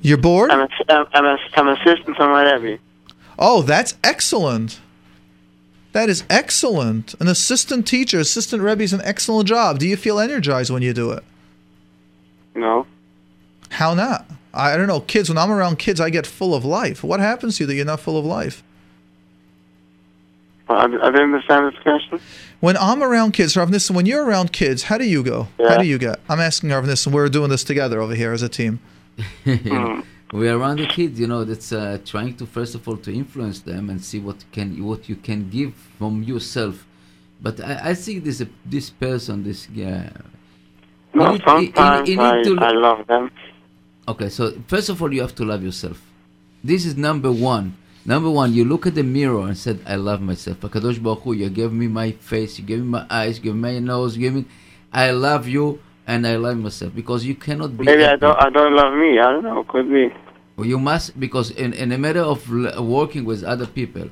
You're 0.00 0.18
bored? 0.18 0.50
I'm, 0.50 0.60
a, 0.60 0.68
I'm, 1.12 1.24
a, 1.24 1.38
I'm 1.56 1.68
assistant 1.68 2.16
from 2.16 2.30
my 2.30 2.52
Rebbe. 2.52 2.80
Oh, 3.36 3.62
that's 3.62 3.96
excellent. 4.04 4.80
That 5.92 6.08
is 6.08 6.24
excellent. 6.28 7.14
An 7.20 7.28
assistant 7.28 7.86
teacher, 7.86 8.18
assistant 8.20 8.62
Rebbe 8.62 8.82
is 8.82 8.92
an 8.92 9.00
excellent 9.04 9.48
job. 9.48 9.78
Do 9.78 9.86
you 9.86 9.96
feel 9.96 10.18
energized 10.18 10.70
when 10.70 10.82
you 10.82 10.92
do 10.92 11.10
it? 11.12 11.24
No. 12.54 12.86
How 13.70 13.94
not? 13.94 14.26
I 14.52 14.76
don't 14.76 14.86
know. 14.86 15.00
Kids, 15.00 15.28
when 15.28 15.38
I'm 15.38 15.50
around 15.50 15.78
kids, 15.78 16.00
I 16.00 16.10
get 16.10 16.26
full 16.26 16.54
of 16.54 16.64
life. 16.64 17.04
What 17.04 17.20
happens 17.20 17.56
to 17.56 17.62
you 17.62 17.66
that 17.68 17.74
you're 17.74 17.84
not 17.84 18.00
full 18.00 18.18
of 18.18 18.24
life? 18.24 18.62
I, 20.68 20.86
didn't 20.86 21.02
understand 21.02 21.72
this 21.72 21.82
question. 21.82 22.20
When 22.60 22.76
I'm 22.76 23.02
around 23.02 23.32
kids, 23.32 23.56
Rav 23.56 23.70
Nissen, 23.70 23.96
when 23.96 24.04
you're 24.04 24.24
around 24.24 24.52
kids, 24.52 24.84
how 24.84 24.98
do 24.98 25.04
you 25.04 25.22
go? 25.22 25.48
Yeah. 25.58 25.70
How 25.70 25.78
do 25.78 25.86
you 25.86 25.96
get? 25.96 26.20
I'm 26.28 26.40
asking 26.40 26.70
Rav 26.70 26.84
Nissen. 26.84 27.12
We're 27.12 27.28
doing 27.28 27.50
this 27.50 27.64
together 27.64 28.00
over 28.00 28.14
here 28.14 28.32
as 28.32 28.42
a 28.42 28.48
team. 28.48 28.80
mm 29.44 30.04
we 30.32 30.48
are 30.48 30.58
around 30.58 30.78
the 30.78 30.86
kids 30.86 31.18
you 31.18 31.26
know 31.26 31.44
that's 31.44 31.72
uh, 31.72 31.98
trying 32.04 32.36
to 32.36 32.46
first 32.46 32.74
of 32.74 32.86
all 32.86 32.96
to 32.96 33.12
influence 33.12 33.60
them 33.60 33.88
and 33.90 34.02
see 34.02 34.20
what 34.20 34.44
can 34.52 34.82
what 34.84 35.08
you 35.08 35.16
can 35.16 35.48
give 35.48 35.74
from 35.98 36.22
yourself 36.22 36.86
but 37.40 37.60
i, 37.60 37.90
I 37.90 37.92
see 37.94 38.18
this 38.18 38.40
uh, 38.40 38.46
this 38.64 38.90
person 38.90 39.44
this 39.44 39.68
yeah 39.70 40.10
no, 41.14 41.32
need, 41.32 41.42
sometimes 41.44 42.08
you, 42.08 42.14
you 42.16 42.20
I, 42.20 42.42
to, 42.42 42.58
I 42.58 42.72
love 42.72 43.06
them 43.06 43.30
okay 44.06 44.28
so 44.28 44.52
first 44.66 44.88
of 44.88 45.00
all 45.02 45.12
you 45.12 45.22
have 45.22 45.34
to 45.36 45.44
love 45.44 45.62
yourself 45.62 46.00
this 46.62 46.84
is 46.84 46.96
number 46.96 47.32
one 47.32 47.76
Number 48.08 48.30
one, 48.30 48.54
you 48.54 48.64
look 48.64 48.86
at 48.86 48.94
the 48.94 49.02
mirror 49.02 49.46
and 49.46 49.58
said, 49.58 49.80
"I 49.84 49.96
love 49.96 50.22
myself." 50.22 50.60
Hakadosh 50.60 51.02
Baruch 51.02 51.20
Hu, 51.24 51.32
you 51.34 51.50
gave 51.50 51.74
me 51.74 51.88
my 51.88 52.12
face, 52.12 52.58
you 52.58 52.64
gave 52.64 52.78
me 52.78 52.86
my 52.86 53.04
eyes, 53.10 53.36
you 53.36 53.44
gave 53.44 53.54
me 53.54 53.60
my 53.60 53.78
nose, 53.80 54.16
you 54.16 54.22
gave 54.22 54.32
me. 54.32 54.44
I 54.90 55.10
love 55.10 55.46
you 55.46 55.78
and 56.08 56.26
I 56.26 56.36
love 56.36 56.56
myself 56.56 56.94
because 56.94 57.24
you 57.24 57.34
cannot 57.34 57.76
be. 57.76 57.84
Maybe 57.84 58.02
happy. 58.02 58.14
I 58.14 58.16
don't. 58.16 58.42
I 58.46 58.50
don't 58.50 58.74
love 58.74 58.94
me. 58.94 59.20
I 59.20 59.30
don't 59.30 59.44
know. 59.44 59.62
Could 59.62 59.90
be. 59.90 60.10
Well, 60.56 60.66
you 60.66 60.78
must 60.78 61.20
because 61.20 61.50
in, 61.52 61.72
in 61.74 61.92
a 61.92 61.98
matter 61.98 62.22
of 62.22 62.50
working 62.80 63.24
with 63.26 63.44
other 63.44 63.66
people, 63.66 64.08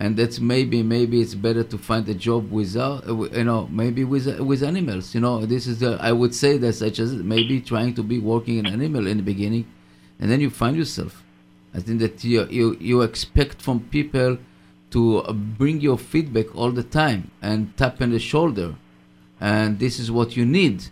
and 0.00 0.16
that's 0.16 0.40
maybe 0.40 0.82
maybe 0.82 1.20
it's 1.20 1.34
better 1.34 1.62
to 1.62 1.78
find 1.78 2.08
a 2.08 2.14
job 2.14 2.50
without 2.50 3.06
uh, 3.06 3.14
you 3.14 3.44
know 3.44 3.68
maybe 3.70 4.02
with 4.02 4.26
uh, 4.26 4.42
with 4.42 4.62
animals. 4.62 5.14
You 5.14 5.20
know 5.20 5.44
this 5.44 5.66
is 5.66 5.78
the 5.80 5.98
I 6.00 6.10
would 6.10 6.34
say 6.34 6.56
that 6.56 6.72
such 6.72 6.98
as 6.98 7.12
maybe 7.12 7.60
trying 7.60 7.94
to 7.94 8.02
be 8.02 8.18
working 8.18 8.58
an 8.58 8.66
animal 8.66 9.06
in 9.06 9.18
the 9.18 9.22
beginning, 9.22 9.66
and 10.18 10.30
then 10.30 10.40
you 10.40 10.48
find 10.50 10.74
yourself. 10.76 11.22
I 11.74 11.80
think 11.80 12.00
that 12.00 12.24
you 12.24 12.46
you, 12.48 12.76
you 12.80 13.02
expect 13.02 13.60
from 13.60 13.80
people 13.80 14.38
to 14.92 15.22
bring 15.58 15.82
your 15.82 15.98
feedback 15.98 16.56
all 16.56 16.70
the 16.70 16.82
time 16.82 17.30
and 17.42 17.76
tap 17.76 18.00
on 18.00 18.10
the 18.12 18.18
shoulder, 18.18 18.74
and 19.38 19.78
this 19.78 20.00
is 20.00 20.10
what 20.10 20.34
you 20.34 20.46
need 20.46 20.86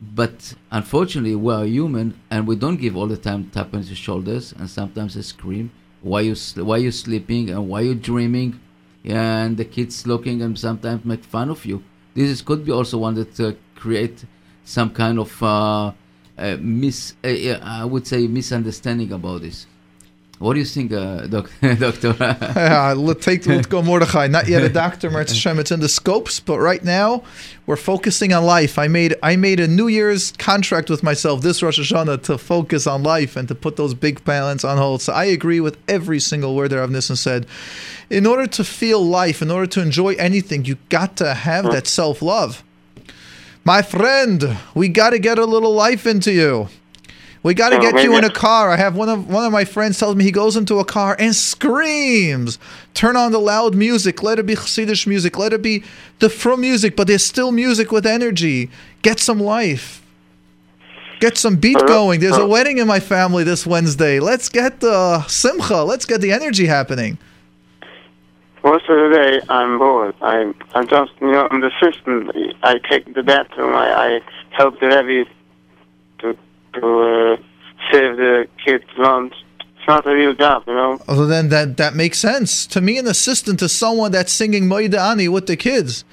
but 0.00 0.54
unfortunately, 0.70 1.34
we 1.34 1.52
are 1.52 1.64
human, 1.64 2.20
and 2.30 2.46
we 2.46 2.56
don't 2.56 2.76
give 2.76 2.96
all 2.96 3.06
the 3.06 3.16
time 3.16 3.50
tap 3.50 3.74
on 3.74 3.82
the 3.82 3.94
shoulders, 3.94 4.52
and 4.52 4.68
sometimes 4.68 5.16
a 5.16 5.22
scream. 5.22 5.70
Why 6.02 6.20
you 6.20 6.36
why 6.56 6.76
you 6.78 6.92
sleeping 6.92 7.50
and 7.50 7.68
why 7.68 7.80
you 7.80 7.94
dreaming, 7.94 8.60
and 9.04 9.56
the 9.56 9.64
kids 9.64 10.06
looking 10.06 10.42
and 10.42 10.58
sometimes 10.58 11.04
make 11.04 11.24
fun 11.24 11.50
of 11.50 11.64
you. 11.64 11.82
This 12.14 12.30
is, 12.30 12.42
could 12.42 12.64
be 12.64 12.72
also 12.72 12.98
one 12.98 13.14
that 13.14 13.38
uh, 13.40 13.52
create 13.74 14.24
some 14.64 14.90
kind 14.90 15.18
of 15.18 15.42
uh, 15.42 15.92
uh, 16.38 16.56
mis 16.60 17.14
I 17.24 17.84
would 17.84 18.06
say 18.06 18.26
misunderstanding 18.26 19.12
about 19.12 19.42
this. 19.42 19.66
What 20.38 20.52
do 20.52 20.58
you 20.58 20.66
think, 20.66 20.92
uh, 20.92 21.26
doc- 21.28 21.50
Doctor? 21.78 22.14
yeah, 22.20 22.92
let's 22.94 23.24
take 23.24 23.46
let's 23.46 23.66
go 23.66 23.80
Mordechai. 23.80 24.26
Not 24.26 24.48
yet 24.48 24.62
a 24.62 24.68
doctor, 24.84 25.08
Hashem. 25.08 25.58
It's 25.58 25.70
in 25.70 25.80
the 25.80 25.88
scopes, 25.88 26.40
but 26.40 26.58
right 26.58 26.84
now 26.84 27.22
we're 27.64 27.76
focusing 27.76 28.34
on 28.34 28.44
life. 28.44 28.78
I 28.78 28.86
made 28.86 29.14
I 29.22 29.36
made 29.36 29.60
a 29.60 29.66
New 29.66 29.88
Year's 29.88 30.32
contract 30.32 30.90
with 30.90 31.02
myself 31.02 31.40
this 31.40 31.62
Rosh 31.62 31.80
Hashanah 31.80 32.22
to 32.24 32.36
focus 32.36 32.86
on 32.86 33.02
life 33.02 33.34
and 33.34 33.48
to 33.48 33.54
put 33.54 33.76
those 33.76 33.94
big 33.94 34.22
plans 34.26 34.62
on 34.62 34.76
hold. 34.76 35.00
So 35.00 35.14
I 35.14 35.24
agree 35.24 35.60
with 35.60 35.78
every 35.88 36.20
single 36.20 36.54
word 36.54 36.70
that 36.72 36.80
Rav 36.80 36.90
Nissen 36.90 37.16
said. 37.16 37.46
In 38.10 38.26
order 38.26 38.46
to 38.46 38.62
feel 38.62 39.02
life, 39.02 39.40
in 39.40 39.50
order 39.50 39.66
to 39.68 39.80
enjoy 39.80 40.14
anything, 40.14 40.66
you 40.66 40.76
got 40.90 41.16
to 41.16 41.32
have 41.32 41.64
that 41.64 41.86
self 41.86 42.20
love. 42.20 42.62
My 43.64 43.80
friend, 43.80 44.58
we 44.74 44.88
got 44.88 45.10
to 45.10 45.18
get 45.18 45.38
a 45.38 45.44
little 45.46 45.72
life 45.72 46.06
into 46.06 46.30
you. 46.30 46.68
We 47.46 47.54
got 47.54 47.68
to 47.68 47.78
get 47.78 48.02
you 48.02 48.16
in 48.18 48.24
a 48.24 48.30
car. 48.30 48.72
I 48.72 48.76
have 48.76 48.96
one 48.96 49.08
of 49.08 49.28
one 49.28 49.44
of 49.44 49.52
my 49.52 49.64
friends 49.64 50.00
tells 50.00 50.16
me 50.16 50.24
he 50.24 50.32
goes 50.32 50.56
into 50.56 50.80
a 50.80 50.84
car 50.84 51.14
and 51.16 51.32
screams. 51.32 52.58
Turn 52.92 53.14
on 53.14 53.30
the 53.30 53.38
loud 53.38 53.72
music. 53.72 54.20
Let 54.20 54.40
it 54.40 54.46
be 54.46 54.56
Chassidish 54.56 55.06
music. 55.06 55.38
Let 55.38 55.52
it 55.52 55.62
be 55.62 55.84
the 56.18 56.28
from 56.28 56.60
music, 56.60 56.96
but 56.96 57.06
there's 57.06 57.24
still 57.24 57.52
music 57.52 57.92
with 57.92 58.04
energy. 58.04 58.68
Get 59.02 59.20
some 59.20 59.38
life. 59.38 60.02
Get 61.20 61.38
some 61.38 61.54
beat 61.54 61.76
Uh, 61.76 61.86
going. 61.86 62.18
There's 62.18 62.36
a 62.36 62.42
uh. 62.42 62.48
wedding 62.48 62.78
in 62.78 62.88
my 62.88 62.98
family 62.98 63.44
this 63.44 63.64
Wednesday. 63.64 64.18
Let's 64.18 64.48
get 64.48 64.80
the 64.80 65.22
simcha. 65.28 65.84
Let's 65.84 66.04
get 66.04 66.20
the 66.20 66.32
energy 66.32 66.66
happening. 66.66 67.16
Most 68.64 68.88
of 68.88 68.96
the 68.98 69.16
day, 69.16 69.40
I'm 69.48 69.78
bored. 69.78 70.16
I'm, 70.20 70.52
I'm 70.74 70.88
just, 70.88 71.12
you 71.20 71.30
know, 71.30 71.46
I'm 71.48 71.60
the 71.60 71.70
assistant. 71.80 72.32
I 72.64 72.80
take 72.90 73.14
the 73.14 73.22
bathroom. 73.22 73.76
I, 73.76 74.16
I 74.16 74.20
help 74.50 74.80
the 74.80 74.88
Rebbe 74.88 75.30
to 76.18 76.36
to 76.80 77.00
uh, 77.00 77.36
save 77.90 78.16
the 78.16 78.48
kids' 78.64 78.84
lunch. 78.96 79.34
It's 79.60 79.88
not 79.88 80.06
a 80.06 80.14
real 80.14 80.34
job, 80.34 80.64
you 80.66 80.74
know. 80.74 80.98
Well, 81.06 81.26
then 81.26 81.48
that 81.50 81.76
that 81.76 81.94
makes 81.94 82.18
sense 82.18 82.66
to 82.68 82.80
me. 82.80 82.98
An 82.98 83.06
assistant 83.06 83.58
to 83.60 83.68
someone 83.68 84.12
that's 84.12 84.32
singing 84.32 84.64
Moida 84.64 84.98
Ani 84.98 85.28
with 85.28 85.46
the 85.46 85.56
kids. 85.56 86.04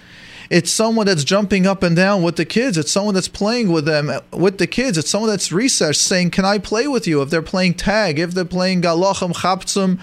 It's 0.49 0.69
someone 0.69 1.07
that's 1.07 1.23
jumping 1.23 1.65
up 1.65 1.81
and 1.81 1.95
down 1.95 2.21
with 2.21 2.35
the 2.35 2.45
kids. 2.45 2.77
It's 2.77 2.91
someone 2.91 3.15
that's 3.15 3.27
playing 3.27 3.71
with 3.71 3.85
them 3.85 4.11
with 4.31 4.59
the 4.59 4.67
kids. 4.67 4.97
It's 4.97 5.09
someone 5.09 5.31
that's 5.31 5.51
recess 5.51 5.99
saying, 5.99 6.31
"Can 6.31 6.45
I 6.45 6.59
play 6.59 6.87
with 6.87 7.07
you?" 7.07 7.21
If 7.21 7.29
they're 7.29 7.41
playing 7.41 7.75
tag, 7.75 8.19
if 8.19 8.31
they're 8.31 8.45
playing 8.45 8.81
galochem, 8.83 9.33
chaptzum, 9.33 9.99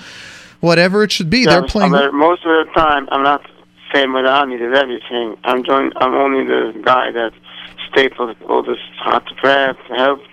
whatever 0.61 1.05
it 1.05 1.13
should 1.13 1.31
be, 1.31 1.45
they're 1.45 1.63
playing. 1.63 1.93
but 1.93 2.13
most 2.13 2.45
of 2.45 2.67
the 2.67 2.73
time, 2.75 3.09
I'm 3.13 3.23
not 3.23 3.43
saying 3.93 4.13
what 4.13 4.27
I 4.27 4.45
need 4.47 4.61
everything. 4.63 5.37
I'm 5.45 5.65
join, 5.65 5.93
I'm 5.97 6.15
only 6.15 6.45
the 6.45 6.81
guy 6.83 7.11
that 7.13 7.33
all 8.49 8.63
this 8.63 8.79
hot 8.99 9.25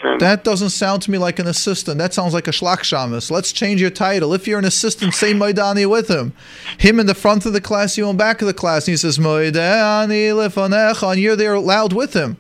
them. 0.04 0.20
That 0.20 0.44
doesn't 0.44 0.70
sound 0.70 1.02
to 1.04 1.12
me 1.12 1.18
like 1.18 1.40
an 1.40 1.48
assistant. 1.48 1.98
That 1.98 2.14
sounds 2.14 2.34
like 2.34 2.48
a 2.48 2.52
shlakshamas. 2.52 3.32
Let's 3.32 3.52
change 3.52 3.82
your 3.82 3.90
title. 3.90 4.34
If 4.34 4.48
you're 4.48 4.60
an 4.60 4.66
assistant, 4.66 5.14
say 5.14 5.34
Moidani 5.34 5.90
with 5.90 6.08
him. 6.08 6.34
Him 6.78 7.00
in 7.00 7.06
the 7.08 7.16
front 7.16 7.46
of 7.46 7.54
the 7.54 7.62
class, 7.62 7.98
you 7.98 8.10
in 8.10 8.18
back 8.18 8.42
of 8.42 8.48
the 8.48 8.54
class. 8.54 8.88
And 8.88 8.94
he 8.94 8.98
says 8.98 9.18
Moidani 9.18 10.32
lefanecha, 10.32 11.12
and 11.12 11.22
you're 11.22 11.36
there 11.36 11.60
loud 11.60 11.94
with 11.94 12.14
him. 12.14 12.38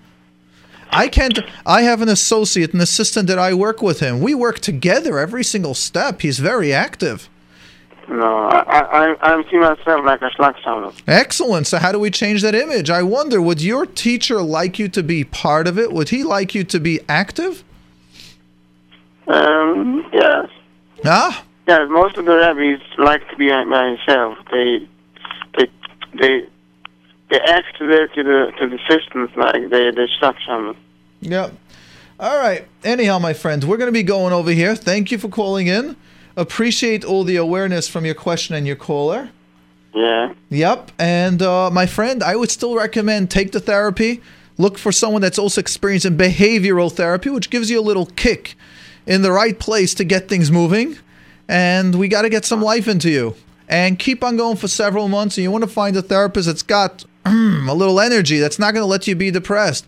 I 0.90 1.08
can't. 1.08 1.40
I 1.66 1.82
have 1.82 2.02
an 2.02 2.10
associate, 2.10 2.74
an 2.74 2.82
assistant 2.82 3.28
that 3.28 3.40
I 3.40 3.54
work 3.54 3.82
with 3.82 4.00
him. 4.00 4.22
We 4.22 4.34
work 4.34 4.60
together 4.60 5.20
every 5.20 5.44
single 5.44 5.74
step. 5.74 6.22
He's 6.22 6.40
very 6.40 6.72
active. 6.74 7.30
No, 8.10 8.48
I, 8.48 8.62
I, 9.12 9.16
I 9.22 9.44
see 9.50 9.58
myself 9.58 10.06
like 10.06 10.22
a 10.22 10.30
schlagshammer. 10.30 10.94
Excellent. 11.08 11.68
So 11.68 11.78
how 11.78 11.92
do 11.92 12.00
we 12.00 12.10
change 12.10 12.42
that 12.42 12.56
image? 12.56 12.90
I 12.90 13.04
wonder, 13.04 13.42
would 13.42 13.62
your 13.62 13.86
teacher 13.86 14.42
like 14.42 14.80
you 14.80 14.88
to 14.90 15.04
be 15.04 15.24
part 15.24 15.68
of 15.68 15.78
it? 15.78 15.92
Would 15.92 16.10
he 16.10 16.24
like 16.24 16.56
you 16.56 16.64
to 16.64 16.80
be 16.80 17.00
active? 17.10 17.64
Um, 19.28 20.10
yes. 20.14 20.50
Ah, 21.06 21.44
Yeah, 21.68 21.86
most 21.86 22.18
of 22.18 22.26
the 22.26 22.36
rabbis 22.36 22.80
like 22.98 23.28
to 23.30 23.36
be 23.36 23.50
by 23.50 23.64
themselves. 23.66 24.40
They, 24.52 24.88
they, 25.58 25.68
they, 26.20 26.48
they 27.30 27.40
act 27.42 27.78
there 27.80 28.08
to 28.08 28.24
the 28.24 28.52
to 28.58 28.70
the 28.70 28.80
systems 28.88 29.30
like 29.36 29.70
they 29.70 29.92
they 29.92 30.08
schlagshammer. 30.22 30.76
Yep. 31.22 31.54
All 32.20 32.38
right. 32.38 32.68
Anyhow, 32.84 33.20
my 33.20 33.34
friends, 33.34 33.66
we're 33.66 33.78
going 33.78 33.90
to 33.90 33.92
be 33.92 34.04
going 34.04 34.34
over 34.34 34.52
here. 34.52 34.76
Thank 34.76 35.12
you 35.12 35.18
for 35.18 35.28
calling 35.28 35.68
in. 35.68 35.96
Appreciate 36.38 37.04
all 37.04 37.24
the 37.24 37.36
awareness 37.36 37.88
from 37.88 38.06
your 38.06 38.14
question 38.16 38.56
and 38.56 38.68
your 38.68 38.76
caller. 38.76 39.32
Yeah. 39.94 40.34
Yep. 40.50 40.92
And 41.00 41.42
uh, 41.42 41.72
my 41.72 41.88
friend, 41.88 42.22
I 42.22 42.36
would 42.36 42.52
still 42.52 42.76
recommend 42.76 43.32
take 43.32 43.52
the 43.52 43.60
therapy. 43.60 44.22
Look 44.60 44.78
for 44.78 44.92
someone 44.92 45.24
that's 45.24 45.40
also 45.40 45.60
experienced 45.60 46.06
in 46.06 46.16
behavioral 46.16 46.92
therapy, 46.92 47.32
which 47.32 47.50
gives 47.50 47.72
you 47.72 47.80
a 47.80 47.82
little 47.82 48.06
kick 48.06 48.56
in 49.08 49.24
the 49.24 49.32
right 49.32 49.58
place 49.58 49.96
to 49.96 50.04
get 50.04 50.30
things 50.30 50.52
moving. 50.52 50.98
And 51.48 51.96
we 51.96 52.08
got 52.08 52.22
to 52.22 52.30
get 52.30 52.46
some 52.46 52.62
life 52.62 52.88
into 52.88 53.10
you. 53.10 53.36
And 53.68 53.98
keep 53.98 54.24
on 54.24 54.38
going 54.38 54.58
for 54.58 54.68
several 54.68 55.08
months. 55.08 55.38
And 55.38 55.44
you 55.44 55.52
want 55.52 55.64
to 55.64 55.70
find 55.70 55.98
a 55.98 56.04
therapist 56.04 56.46
that's 56.46 56.62
got 56.62 57.04
a 57.26 57.74
little 57.74 58.00
energy, 58.00 58.38
that's 58.38 58.60
not 58.60 58.76
going 58.76 58.84
to 58.84 58.88
let 58.88 59.08
you 59.08 59.16
be 59.16 59.32
depressed. 59.32 59.88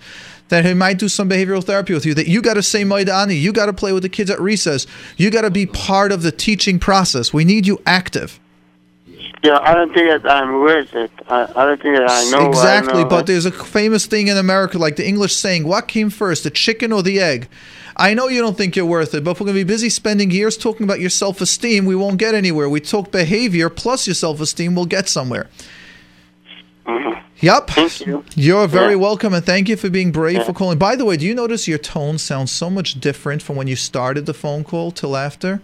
That 0.49 0.65
he 0.65 0.73
might 0.73 0.97
do 0.97 1.07
some 1.07 1.29
behavioral 1.29 1.63
therapy 1.63 1.93
with 1.93 2.05
you. 2.05 2.13
That 2.13 2.27
you 2.27 2.41
got 2.41 2.55
to 2.55 2.63
say 2.63 2.83
Maidani. 2.83 3.39
You 3.39 3.53
got 3.53 3.67
to 3.67 3.73
play 3.73 3.93
with 3.93 4.03
the 4.03 4.09
kids 4.09 4.29
at 4.29 4.39
recess. 4.41 4.85
You 5.15 5.29
got 5.31 5.41
to 5.41 5.51
be 5.51 5.65
part 5.65 6.11
of 6.11 6.23
the 6.23 6.31
teaching 6.31 6.79
process. 6.79 7.31
We 7.31 7.45
need 7.45 7.65
you 7.65 7.81
active. 7.85 8.39
Yeah, 9.41 9.59
I 9.61 9.73
don't 9.73 9.93
think 9.93 10.23
that 10.23 10.29
I'm 10.29 10.59
worth 10.59 10.93
it. 10.95 11.11
I, 11.29 11.43
I 11.55 11.65
don't 11.65 11.81
think 11.81 11.95
that 11.95 12.09
I 12.09 12.29
know. 12.29 12.45
I 12.45 12.49
exactly, 12.49 13.03
know. 13.03 13.09
but 13.09 13.25
there's 13.25 13.45
a 13.45 13.51
famous 13.51 14.05
thing 14.05 14.27
in 14.27 14.37
America, 14.37 14.77
like 14.77 14.97
the 14.97 15.07
English 15.07 15.35
saying, 15.35 15.65
"What 15.65 15.87
came 15.87 16.09
first, 16.09 16.43
the 16.43 16.49
chicken 16.49 16.91
or 16.91 17.01
the 17.03 17.19
egg?" 17.21 17.47
I 17.95 18.13
know 18.13 18.29
you 18.29 18.41
don't 18.41 18.57
think 18.57 18.77
you're 18.77 18.85
worth 18.85 19.13
it, 19.13 19.25
but 19.25 19.31
if 19.31 19.39
we're 19.41 19.45
going 19.45 19.57
to 19.57 19.65
be 19.65 19.67
busy 19.67 19.89
spending 19.89 20.31
years 20.31 20.57
talking 20.57 20.85
about 20.85 21.01
your 21.01 21.09
self-esteem, 21.09 21.85
we 21.85 21.95
won't 21.95 22.17
get 22.17 22.33
anywhere. 22.33 22.69
We 22.69 22.79
talk 22.79 23.11
behavior 23.11 23.69
plus 23.69 24.07
your 24.07 24.13
self-esteem, 24.13 24.73
we'll 24.73 24.85
get 24.85 25.09
somewhere. 25.09 25.49
Mhm. 26.89 27.19
Yep. 27.41 27.69
Thank 27.69 28.05
you. 28.05 28.23
You're 28.35 28.67
very 28.67 28.93
Yeah. 28.93 29.05
welcome, 29.07 29.33
and 29.33 29.45
thank 29.45 29.69
you 29.69 29.77
for 29.77 29.89
being 29.89 30.11
brave 30.11 30.37
Yeah. 30.37 30.43
for 30.43 30.53
calling. 30.53 30.77
By 30.77 30.95
the 30.95 31.05
way, 31.05 31.17
do 31.17 31.25
you 31.25 31.35
notice 31.35 31.67
your 31.67 31.77
tone 31.77 32.17
sounds 32.17 32.51
so 32.51 32.69
much 32.69 32.99
different 32.99 33.41
from 33.43 33.55
when 33.55 33.67
you 33.67 33.75
started 33.75 34.25
the 34.25 34.33
phone 34.33 34.63
call 34.63 34.91
till 34.91 35.15
after? 35.15 35.61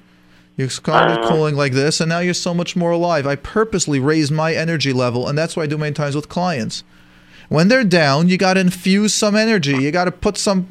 You 0.57 0.69
started 0.69 1.19
Uh. 1.19 1.27
calling 1.27 1.55
like 1.55 1.73
this, 1.73 1.99
and 1.99 2.09
now 2.09 2.19
you're 2.19 2.33
so 2.33 2.53
much 2.53 2.75
more 2.75 2.91
alive. 2.91 3.25
I 3.27 3.35
purposely 3.35 3.99
raised 3.99 4.31
my 4.31 4.53
energy 4.53 4.93
level, 4.93 5.27
and 5.27 5.37
that's 5.37 5.55
what 5.57 5.63
I 5.63 5.67
do 5.67 5.77
many 5.77 5.93
times 5.93 6.15
with 6.15 6.29
clients. 6.29 6.83
When 7.49 7.67
they're 7.67 7.83
down, 7.83 8.29
you 8.29 8.37
got 8.37 8.53
to 8.53 8.59
infuse 8.61 9.13
some 9.13 9.35
energy. 9.35 9.75
You 9.77 9.91
got 9.91 10.05
to 10.05 10.11
put 10.11 10.37
some 10.37 10.67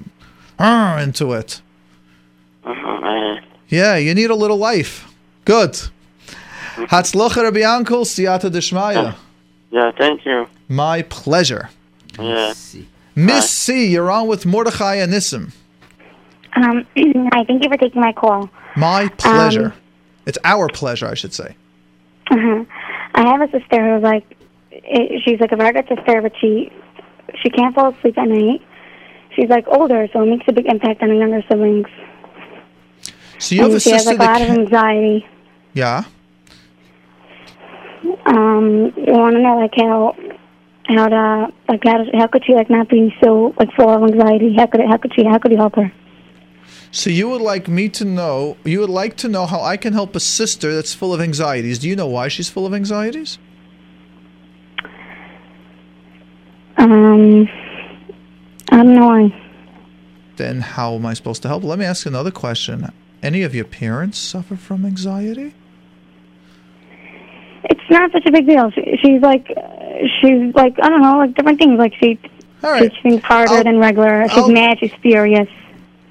uh, 0.59 1.01
into 1.03 1.33
it. 1.33 1.61
Mhm, 2.67 3.40
Yeah, 3.69 3.97
you 3.97 4.14
need 4.14 4.31
a 4.31 4.35
little 4.37 4.57
life. 4.59 5.07
Good. 5.45 5.73
Hatzlocha 6.77 7.43
Rabbi 7.43 7.61
Yankel, 7.61 8.05
siyata 8.05 8.51
deshmaya. 8.51 9.14
Yeah, 9.75 9.91
thank 9.99 10.25
you. 10.25 10.47
My 10.69 11.03
pleasure. 11.03 11.69
Yeah. 12.17 12.55
Miss 13.17 13.51
C, 13.51 13.89
you're 13.89 14.09
on 14.09 14.29
with 14.29 14.47
Mordechai 14.47 14.95
and 14.97 15.13
Nissim. 15.13 15.53
Um, 16.55 16.87
hi, 16.97 17.45
thank 17.45 17.65
you 17.65 17.69
for 17.69 17.77
taking 17.77 18.01
my 18.01 18.13
call. 18.13 18.49
My 18.77 19.09
pleasure. 19.19 19.75
it's 20.27 20.39
our 20.45 20.69
pleasure, 20.69 21.09
I 21.09 21.15
should 21.15 21.35
say. 21.35 21.57
Uh-huh. 22.31 22.65
I 23.17 23.27
have 23.27 23.41
a 23.41 23.51
sister 23.51 23.95
who's 23.95 24.03
like, 24.05 24.25
she's 25.25 25.41
like 25.41 25.51
a 25.51 25.57
very 25.57 25.73
good 25.73 25.89
sister, 25.89 26.23
but 26.23 26.33
she 26.41 26.73
she 27.43 27.51
can't 27.51 27.75
fall 27.75 27.93
asleep 27.93 28.17
at 28.17 28.29
night. 28.29 28.63
She's 29.35 29.49
like 29.49 29.67
older, 29.67 30.07
so 30.13 30.23
it 30.23 30.27
makes 30.27 30.45
a 30.47 30.53
big 30.53 30.67
impact 30.67 31.03
on 31.03 31.09
the 31.09 31.17
younger 31.17 31.43
siblings. 31.49 31.89
So 33.41 33.57
you 33.57 33.63
have 33.63 33.71
and 33.73 33.77
a 33.79 33.81
she 33.81 33.91
has 33.91 34.05
sister 34.05 34.17
like 34.19 34.29
a 34.29 34.33
lot 34.33 34.39
that 34.39 34.51
of 34.51 34.57
anxiety. 34.59 35.27
yeah. 35.73 36.05
Um, 38.27 38.93
you 38.97 39.12
want 39.12 39.37
to 39.37 39.43
know 39.43 39.57
like 39.57 39.75
how 39.77 40.14
how 40.87 41.09
to 41.09 41.53
like 41.69 41.83
how 41.85 42.05
to, 42.05 42.11
how 42.17 42.27
could 42.27 42.45
she 42.45 42.55
like 42.55 42.69
not 42.69 42.88
be 42.88 43.14
so 43.23 43.55
like 43.59 43.73
full 43.75 43.88
of 43.88 44.11
anxiety? 44.11 44.55
How 44.55 44.67
could 44.67 44.81
it, 44.81 44.88
how 44.88 44.97
could 44.99 45.12
she 45.14 45.25
how 45.25 45.38
could 45.38 45.53
you 45.53 45.59
help 45.59 45.77
her? 45.77 45.93
So 46.90 47.11
you 47.11 47.29
would 47.29 47.40
like 47.40 47.67
me 47.69 47.88
to 47.90 48.05
know? 48.05 48.57
You 48.64 48.81
would 48.81 48.90
like 48.90 49.17
to 49.19 49.29
know 49.29 49.47
how 49.47 49.61
I 49.61 49.77
can 49.77 49.93
help 49.93 50.14
a 50.14 50.21
sister 50.21 50.75
that's 50.75 50.95
full 50.95 51.12
of 51.12 51.21
anxieties. 51.21 51.79
Do 51.79 51.88
you 51.88 51.97
know 51.97 52.07
why 52.07 52.29
she's 52.29 52.49
full 52.49 52.67
of 52.67 52.75
anxieties? 52.75 53.38
Um, 56.77 57.49
I 58.71 58.77
don't 58.77 58.95
know 58.95 59.07
why. 59.07 59.40
Then 60.37 60.61
how 60.61 60.95
am 60.95 61.07
I 61.07 61.14
supposed 61.14 61.43
to 61.43 61.49
help? 61.49 61.64
Let 61.64 61.79
me 61.79 61.85
ask 61.85 62.07
another 62.07 62.31
question. 62.31 62.90
Any 63.23 63.43
of 63.43 63.55
your 63.55 63.64
parents 63.64 64.19
suffer 64.19 64.57
from 64.57 64.85
anxiety? 64.85 65.55
It's 67.87 67.90
not 67.90 68.12
such 68.12 68.25
a 68.25 68.33
big 68.33 68.47
deal. 68.47 68.70
She, 68.70 68.99
she's 69.03 69.20
like, 69.20 69.47
she's 70.20 70.55
like, 70.55 70.75
I 70.83 70.88
don't 70.88 71.03
know, 71.03 71.18
like 71.18 71.35
different 71.35 71.59
things. 71.59 71.79
Like 71.79 71.92
she 71.94 72.18
right. 72.62 72.83
teaches 72.83 72.99
things 73.03 73.23
harder 73.23 73.53
I'll- 73.55 73.64
than 73.64 73.79
regular. 73.79 74.27
She's 74.29 74.38
I'll- 74.38 74.51
mad. 74.51 74.79
She's 74.81 74.92
furious. 75.03 75.49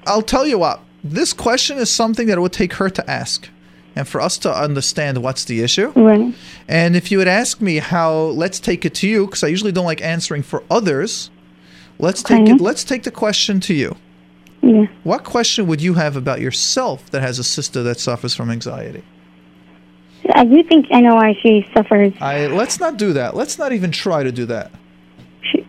I'll 0.06 0.22
tell 0.22 0.46
you 0.46 0.58
what. 0.58 0.80
This 1.02 1.32
question 1.32 1.78
is 1.78 1.90
something 1.90 2.28
that 2.28 2.38
it 2.38 2.40
would 2.40 2.52
take 2.52 2.74
her 2.74 2.88
to 2.90 3.10
ask, 3.10 3.48
and 3.96 4.06
for 4.06 4.20
us 4.20 4.38
to 4.38 4.54
understand 4.54 5.18
what's 5.22 5.44
the 5.44 5.62
issue. 5.62 5.88
Right. 5.96 6.34
And 6.68 6.94
if 6.96 7.10
you 7.10 7.18
would 7.18 7.28
ask 7.28 7.60
me 7.60 7.76
how, 7.78 8.14
let's 8.14 8.60
take 8.60 8.84
it 8.84 8.94
to 8.96 9.08
you, 9.08 9.26
because 9.26 9.42
I 9.42 9.48
usually 9.48 9.72
don't 9.72 9.84
like 9.84 10.00
answering 10.00 10.42
for 10.42 10.62
others. 10.70 11.30
Let's 11.98 12.22
take 12.22 12.48
it. 12.48 12.60
Let's 12.60 12.84
take 12.84 13.02
the 13.02 13.10
question 13.10 13.60
to 13.60 13.74
you. 13.74 13.96
Yeah. 14.62 14.86
What 15.02 15.24
question 15.24 15.66
would 15.66 15.82
you 15.82 15.94
have 15.94 16.16
about 16.16 16.40
yourself 16.40 17.10
that 17.10 17.20
has 17.20 17.38
a 17.38 17.44
sister 17.44 17.82
that 17.82 18.00
suffers 18.00 18.34
from 18.34 18.50
anxiety? 18.50 19.04
I 20.34 20.44
do 20.44 20.62
think 20.64 20.86
I 20.92 21.00
know 21.00 21.14
why 21.16 21.34
she 21.42 21.66
suffers. 21.74 22.12
I 22.20 22.46
let's 22.46 22.80
not 22.80 22.96
do 22.96 23.12
that. 23.14 23.34
Let's 23.36 23.58
not 23.58 23.72
even 23.72 23.90
try 23.90 24.22
to 24.22 24.32
do 24.32 24.46
that. 24.46 24.70
She, 25.42 25.66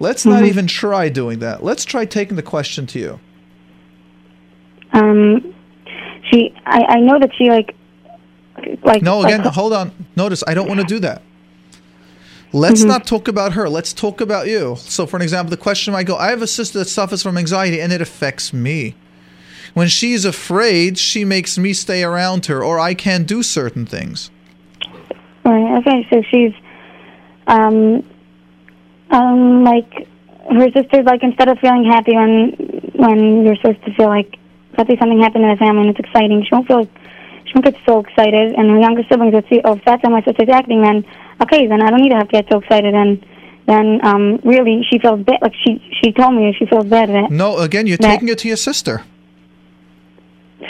Let's 0.00 0.24
not 0.26 0.42
Mhm. 0.42 0.48
even 0.48 0.66
try 0.66 1.08
doing 1.08 1.38
that. 1.40 1.62
Let's 1.64 1.84
try 1.84 2.04
taking 2.04 2.36
the 2.36 2.42
question 2.42 2.86
to 2.86 2.98
you. 2.98 3.20
um, 4.92 5.54
she, 6.30 6.54
I, 6.66 6.84
I 6.88 7.00
know 7.00 7.18
that 7.18 7.30
she 7.36 7.50
like, 7.50 7.74
like. 8.82 9.02
No, 9.02 9.20
like- 9.20 9.34
again, 9.34 9.46
hold 9.52 9.72
on. 9.72 9.92
Notice, 10.16 10.42
I 10.46 10.54
don't 10.54 10.68
want 10.68 10.80
to 10.80 10.86
do 10.86 10.98
that. 11.00 11.22
Let's 12.52 12.80
Mm-hmm. 12.80 12.88
not 12.88 13.06
talk 13.06 13.28
about 13.28 13.52
her. 13.52 13.68
Let's 13.68 13.92
talk 13.92 14.20
about 14.22 14.46
you. 14.48 14.76
So, 14.78 15.06
for 15.06 15.16
an 15.16 15.22
example, 15.22 15.50
the 15.50 15.56
question 15.58 15.92
might 15.92 16.06
go 16.06 16.16
I 16.16 16.30
have 16.30 16.40
a 16.42 16.46
sister 16.46 16.78
that 16.78 16.86
suffers 16.86 17.22
from 17.22 17.36
anxiety 17.36 17.80
and 17.80 17.92
it 17.92 18.00
affects 18.00 18.52
me. 18.54 18.94
When 19.74 19.88
she's 19.88 20.24
afraid, 20.24 20.98
she 20.98 21.24
makes 21.24 21.58
me 21.58 21.72
stay 21.72 22.02
around 22.02 22.46
her 22.46 22.62
or 22.62 22.78
I 22.78 22.94
can't 22.94 23.26
do 23.26 23.42
certain 23.42 23.86
things. 23.86 24.30
Right. 25.44 25.78
Okay. 25.78 26.06
So 26.10 26.22
she's, 26.30 26.52
um, 27.46 28.04
um, 29.10 29.64
like 29.64 30.08
her 30.50 30.70
sister's 30.72 31.04
like 31.04 31.22
instead 31.22 31.48
of 31.48 31.58
feeling 31.58 31.84
happy 31.84 32.14
when 32.14 32.50
when 32.94 33.44
you're 33.44 33.56
supposed 33.56 33.84
to 33.84 33.94
feel 33.94 34.08
like 34.08 34.36
say 34.76 34.96
something 34.98 35.20
happened 35.20 35.44
in 35.44 35.50
the 35.50 35.56
family 35.56 35.88
and 35.88 35.90
it's 35.90 35.98
exciting. 35.98 36.42
She 36.42 36.48
won't 36.54 36.66
feel 36.66 36.84
she 37.44 37.52
won't 37.54 37.64
get 37.64 37.76
so 37.86 38.00
excited, 38.00 38.54
and 38.54 38.70
her 38.70 38.78
younger 38.78 39.02
siblings 39.10 39.32
would 39.34 39.46
see, 39.48 39.60
oh, 39.64 39.74
if 39.74 39.84
that's 39.84 40.02
how 40.02 40.10
my 40.10 40.22
sister's 40.22 40.48
acting, 40.50 40.82
then 40.82 41.04
okay, 41.42 41.66
then 41.66 41.82
I 41.82 41.90
don't 41.90 42.00
need 42.00 42.10
to 42.10 42.16
have 42.16 42.28
to 42.28 42.32
get 42.32 42.46
so 42.50 42.58
excited. 42.58 42.94
And 42.94 43.24
then 43.66 44.04
um, 44.04 44.40
really, 44.44 44.84
she 44.90 44.98
feels 44.98 45.20
bad. 45.22 45.38
Like 45.42 45.54
she 45.64 45.82
she 46.02 46.12
told 46.12 46.34
me 46.34 46.54
she 46.58 46.66
feels 46.66 46.86
bad 46.86 47.08
that 47.08 47.30
No, 47.30 47.58
again, 47.58 47.86
you're 47.86 47.96
That- 47.96 48.08
taking 48.08 48.28
it 48.28 48.38
to 48.38 48.48
your 48.48 48.56
sister. 48.56 49.02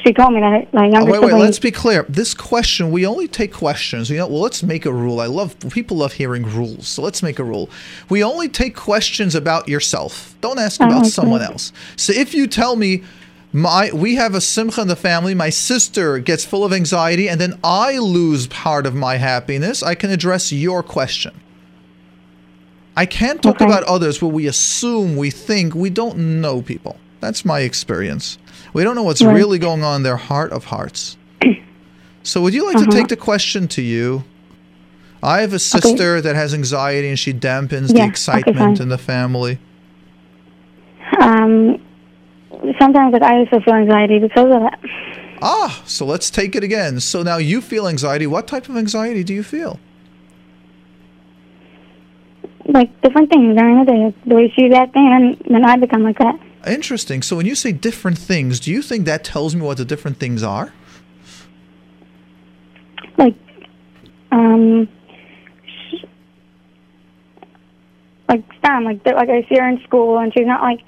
She 0.04 0.12
told 0.12 0.34
me 0.34 0.40
that 0.40 0.72
my 0.74 0.86
Oh, 0.86 0.90
younger 0.92 1.10
wait, 1.12 1.20
wait. 1.20 1.28
siblings. 1.28 1.44
Let's 1.44 1.58
be 1.58 1.70
clear. 1.70 2.04
This 2.08 2.34
question, 2.34 2.90
we 2.90 3.06
only 3.06 3.26
take 3.26 3.52
questions. 3.52 4.10
You 4.10 4.18
know, 4.18 4.26
well, 4.26 4.40
let's 4.40 4.62
make 4.62 4.84
a 4.84 4.92
rule. 4.92 5.20
I 5.20 5.26
love 5.26 5.56
people 5.70 5.96
love 5.96 6.12
hearing 6.14 6.42
rules, 6.42 6.86
so 6.88 7.02
let's 7.02 7.22
make 7.22 7.38
a 7.38 7.44
rule. 7.44 7.70
We 8.08 8.22
only 8.22 8.48
take 8.48 8.76
questions 8.76 9.34
about 9.34 9.68
yourself. 9.68 10.34
Don't 10.40 10.58
ask 10.58 10.80
about 10.80 11.00
okay. 11.00 11.08
someone 11.08 11.42
else. 11.42 11.72
So 11.96 12.12
if 12.12 12.34
you 12.34 12.46
tell 12.46 12.76
me, 12.76 13.02
my 13.52 13.90
we 13.92 14.16
have 14.16 14.34
a 14.34 14.42
simcha 14.42 14.82
in 14.82 14.88
the 14.88 14.96
family, 14.96 15.34
my 15.34 15.48
sister 15.48 16.18
gets 16.18 16.44
full 16.44 16.64
of 16.64 16.72
anxiety, 16.72 17.28
and 17.28 17.40
then 17.40 17.58
I 17.64 17.96
lose 17.98 18.46
part 18.48 18.84
of 18.86 18.94
my 18.94 19.16
happiness, 19.16 19.82
I 19.82 19.94
can 19.94 20.10
address 20.10 20.52
your 20.52 20.82
question. 20.82 21.32
I 22.94 23.06
can't 23.06 23.40
talk 23.42 23.56
Okay. 23.56 23.64
about 23.64 23.84
others 23.84 24.20
where 24.20 24.30
we 24.30 24.46
assume, 24.46 25.16
we 25.16 25.30
think, 25.30 25.74
we 25.74 25.88
don't 25.88 26.40
know 26.40 26.60
people. 26.60 26.98
That's 27.20 27.44
my 27.44 27.60
experience. 27.60 28.38
We 28.72 28.84
don't 28.84 28.94
know 28.94 29.02
what's 29.02 29.22
Right. 29.22 29.34
really 29.34 29.58
going 29.58 29.82
on 29.82 29.96
in 29.96 30.02
their 30.02 30.16
heart 30.16 30.52
of 30.52 30.66
hearts. 30.66 31.16
So, 32.22 32.42
would 32.42 32.52
you 32.52 32.66
like 32.66 32.76
to 32.78 32.82
Uh-huh. 32.82 32.92
take 32.92 33.08
the 33.08 33.16
question 33.16 33.68
to 33.68 33.80
you? 33.82 34.24
I 35.22 35.40
have 35.40 35.52
a 35.54 35.58
sister 35.58 36.20
that 36.20 36.36
has 36.36 36.52
anxiety 36.52 37.08
and 37.08 37.18
she 37.18 37.32
dampens 37.32 37.88
the 37.88 37.94
Yeah, 37.98 38.02
okay, 38.04 38.10
excitement 38.10 38.78
fine. 38.78 38.82
in 38.82 38.88
the 38.88 38.98
family. 38.98 39.58
um, 41.20 41.80
sometimes 42.78 43.12
like 43.12 43.22
I 43.22 43.38
also 43.38 43.60
feel 43.60 43.74
anxiety 43.74 44.18
because 44.20 44.44
of 44.52 44.60
that. 44.62 44.78
Ah, 45.42 45.82
so 45.86 46.04
let's 46.06 46.30
take 46.30 46.54
it 46.54 46.62
again. 46.62 47.00
So 47.00 47.22
now 47.22 47.38
you 47.38 47.60
feel 47.60 47.88
anxiety. 47.88 48.26
What 48.26 48.46
type 48.46 48.68
of 48.68 48.76
anxiety 48.76 49.24
do 49.24 49.32
you 49.34 49.42
feel? 49.42 49.80
Like 52.66 52.90
different 53.00 53.30
things 53.30 53.56
during 53.56 53.84
the 53.84 53.90
day, 53.90 54.14
the 54.26 54.34
way 54.34 54.52
she's 54.54 54.72
acting, 54.74 55.06
and 55.10 55.36
then 55.52 55.64
I 55.64 55.76
become 55.76 56.02
like 56.02 56.18
that. 56.18 56.38
Interesting. 56.66 57.22
So 57.22 57.36
when 57.36 57.46
you 57.46 57.54
say 57.54 57.72
different 57.72 58.18
things, 58.18 58.60
do 58.60 58.70
you 58.70 58.82
think 58.82 59.06
that 59.06 59.24
tells 59.24 59.54
me 59.54 59.62
what 59.62 59.76
the 59.76 59.84
different 59.84 60.18
things 60.18 60.42
are? 60.42 60.72
Like, 63.16 63.34
um, 64.32 64.88
like 68.28 68.42
Stam, 68.58 68.84
like 68.84 69.04
like 69.06 69.28
I 69.28 69.42
see 69.48 69.56
her 69.58 69.68
in 69.68 69.80
school, 69.84 70.18
and 70.18 70.32
she's 70.34 70.46
not 70.46 70.62
like 70.62 70.80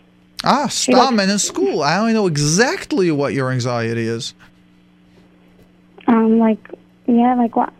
Ah, 0.44 0.68
stop 0.68 1.12
and 1.12 1.30
in 1.30 1.38
school. 1.38 1.82
I 1.82 1.98
only 1.98 2.12
know 2.14 2.26
exactly 2.26 3.10
what 3.10 3.34
your 3.34 3.50
anxiety 3.50 4.06
is. 4.06 4.34
um 6.08 6.38
like 6.38 6.58
yeah 7.06 7.34
like 7.34 7.54
what 7.56 7.72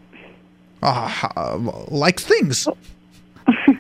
Ah, 0.82 1.30
uh, 1.36 1.58
like 1.88 2.18
things. 2.20 2.66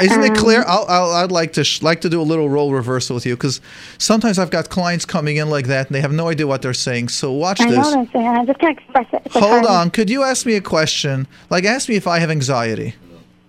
Isn't 0.00 0.22
it 0.22 0.34
clear? 0.36 0.60
Um, 0.60 0.66
I'll, 0.68 0.86
I'll, 0.88 1.10
I'd 1.24 1.32
like 1.32 1.52
to 1.54 1.64
sh- 1.64 1.82
like 1.82 2.00
to 2.02 2.08
do 2.08 2.20
a 2.20 2.24
little 2.24 2.48
role 2.48 2.72
reversal 2.72 3.14
with 3.14 3.26
you 3.26 3.36
because 3.36 3.60
sometimes 3.98 4.38
I've 4.38 4.50
got 4.50 4.68
clients 4.68 5.04
coming 5.04 5.36
in 5.36 5.48
like 5.50 5.66
that 5.66 5.86
and 5.86 5.94
they 5.94 6.00
have 6.00 6.12
no 6.12 6.28
idea 6.28 6.46
what 6.46 6.62
they're 6.62 6.74
saying. 6.74 7.08
So 7.08 7.32
watch 7.32 7.60
I 7.60 7.70
this. 7.70 7.76
know 7.76 8.04
that's 8.04 8.14
it. 8.14 8.18
I 8.18 8.44
just 8.44 8.58
can't 8.58 8.78
express 8.78 9.06
it. 9.12 9.32
Hold 9.32 9.66
on. 9.66 9.90
Could 9.90 10.10
you 10.10 10.22
ask 10.22 10.46
me 10.46 10.54
a 10.54 10.60
question? 10.60 11.26
Like, 11.50 11.64
ask 11.64 11.88
me 11.88 11.96
if 11.96 12.06
I 12.06 12.18
have 12.18 12.30
anxiety. 12.30 12.94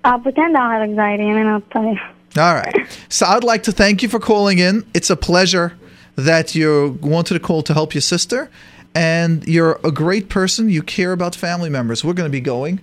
I'll 0.04 0.20
pretend 0.20 0.56
I'll 0.56 0.72
have 0.72 0.82
anxiety, 0.82 1.24
and 1.24 1.38
then 1.38 1.48
I'll 1.48 1.62
tell 1.62 1.84
you. 1.84 2.00
All 2.38 2.54
right. 2.54 2.88
So 3.10 3.26
I'd 3.26 3.44
like 3.44 3.64
to 3.64 3.72
thank 3.72 4.04
you 4.04 4.10
for 4.10 4.20
calling 4.20 4.60
in. 4.60 4.86
It's 4.94 5.10
a 5.10 5.18
pleasure 5.18 5.78
that 6.16 6.56
you 6.56 6.98
wanted 7.02 7.34
to 7.34 7.40
call 7.40 7.62
to 7.64 7.74
help 7.74 7.94
your 7.94 8.02
sister, 8.02 8.50
and 8.96 9.46
you're 9.48 9.80
a 9.84 9.92
great 9.92 10.30
person. 10.30 10.70
You 10.70 10.82
care 10.82 11.12
about 11.12 11.36
family 11.36 11.70
members. 11.70 12.04
We're 12.04 12.14
going 12.14 12.30
to 12.30 12.32
be 12.32 12.42
going 12.42 12.80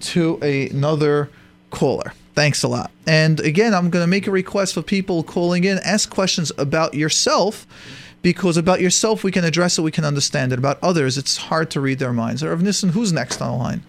to 0.00 0.36
another 0.42 1.30
caller. 1.70 2.12
Thanks 2.36 2.62
a 2.62 2.68
lot. 2.68 2.90
And 3.06 3.40
again, 3.40 3.74
I'm 3.74 3.88
going 3.88 4.02
to 4.02 4.06
make 4.06 4.26
a 4.26 4.30
request 4.30 4.74
for 4.74 4.82
people 4.82 5.22
calling 5.22 5.64
in. 5.64 5.78
Ask 5.78 6.10
questions 6.10 6.52
about 6.58 6.94
yourself. 6.94 7.66
Because 8.20 8.56
about 8.56 8.80
yourself, 8.80 9.24
we 9.24 9.30
can 9.30 9.44
address 9.44 9.78
it, 9.78 9.82
we 9.82 9.92
can 9.92 10.04
understand 10.04 10.52
it. 10.52 10.58
About 10.58 10.78
others, 10.82 11.16
it's 11.16 11.36
hard 11.36 11.70
to 11.70 11.80
read 11.80 11.98
their 11.98 12.12
minds. 12.12 12.44
Rav 12.44 12.60
Nissen, 12.60 12.90
who's 12.90 13.12
next 13.12 13.40
on 13.40 13.52
the 13.52 13.56
line? 13.56 13.82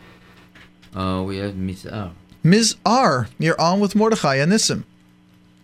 Uh, 0.95 1.23
we 1.23 1.37
have 1.37 1.55
Ms. 1.55 1.87
R. 1.91 2.11
Ms. 2.43 2.75
R, 2.85 3.29
you're 3.39 3.59
on 3.59 3.79
with 3.79 3.95
Mordechai 3.95 4.35
and 4.35 4.51
Nissim. 4.51 4.83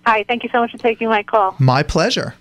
Hi, 0.05 0.25
thank 0.27 0.43
you 0.43 0.49
so 0.51 0.59
much 0.59 0.71
for 0.71 0.79
taking 0.79 1.07
my 1.07 1.23
call. 1.23 1.55
My 1.59 1.83
pleasure. 1.83 2.33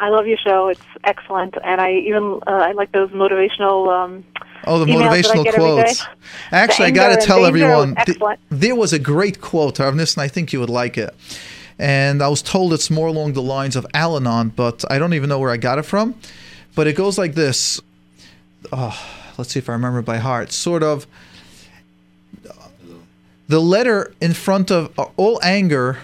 I 0.00 0.08
love 0.08 0.26
your 0.26 0.38
show; 0.38 0.68
it's 0.68 0.80
excellent, 1.04 1.54
and 1.62 1.80
I 1.80 1.92
even 1.92 2.40
uh, 2.46 2.50
I 2.50 2.72
like 2.72 2.92
those 2.92 3.10
motivational. 3.10 3.88
Um, 3.88 4.24
Oh, 4.64 4.78
the 4.78 4.86
emails 4.86 4.98
that 4.98 5.08
I 5.10 5.18
motivational 5.20 5.44
get 5.44 5.54
every 5.54 5.66
day. 5.68 5.82
quotes. 5.82 6.06
Actually, 6.52 6.86
I 6.86 6.90
got 6.90 7.20
to 7.20 7.26
tell 7.26 7.44
everyone 7.46 7.94
th- 8.06 8.18
there 8.50 8.74
was 8.74 8.92
a 8.92 8.98
great 8.98 9.40
quote 9.40 9.80
this, 9.96 10.14
and 10.14 10.22
I 10.22 10.28
think 10.28 10.52
you 10.52 10.60
would 10.60 10.70
like 10.70 10.98
it. 10.98 11.14
And 11.78 12.22
I 12.22 12.28
was 12.28 12.42
told 12.42 12.72
it's 12.72 12.90
more 12.90 13.06
along 13.06 13.34
the 13.34 13.42
lines 13.42 13.76
of 13.76 13.86
Al 13.94 14.16
Anon, 14.16 14.48
but 14.50 14.84
I 14.90 14.98
don't 14.98 15.14
even 15.14 15.28
know 15.28 15.38
where 15.38 15.50
I 15.50 15.56
got 15.56 15.78
it 15.78 15.84
from. 15.84 16.14
But 16.74 16.86
it 16.88 16.94
goes 16.94 17.18
like 17.18 17.34
this. 17.34 17.80
Oh, 18.72 18.98
let's 19.38 19.50
see 19.52 19.58
if 19.60 19.68
I 19.68 19.72
remember 19.72 20.02
by 20.02 20.16
heart. 20.18 20.50
Sort 20.52 20.82
of. 20.82 21.06
The 23.48 23.60
letter 23.60 24.12
in 24.20 24.34
front 24.34 24.70
of 24.70 24.96
uh, 24.98 25.06
all 25.16 25.40
anger. 25.42 25.98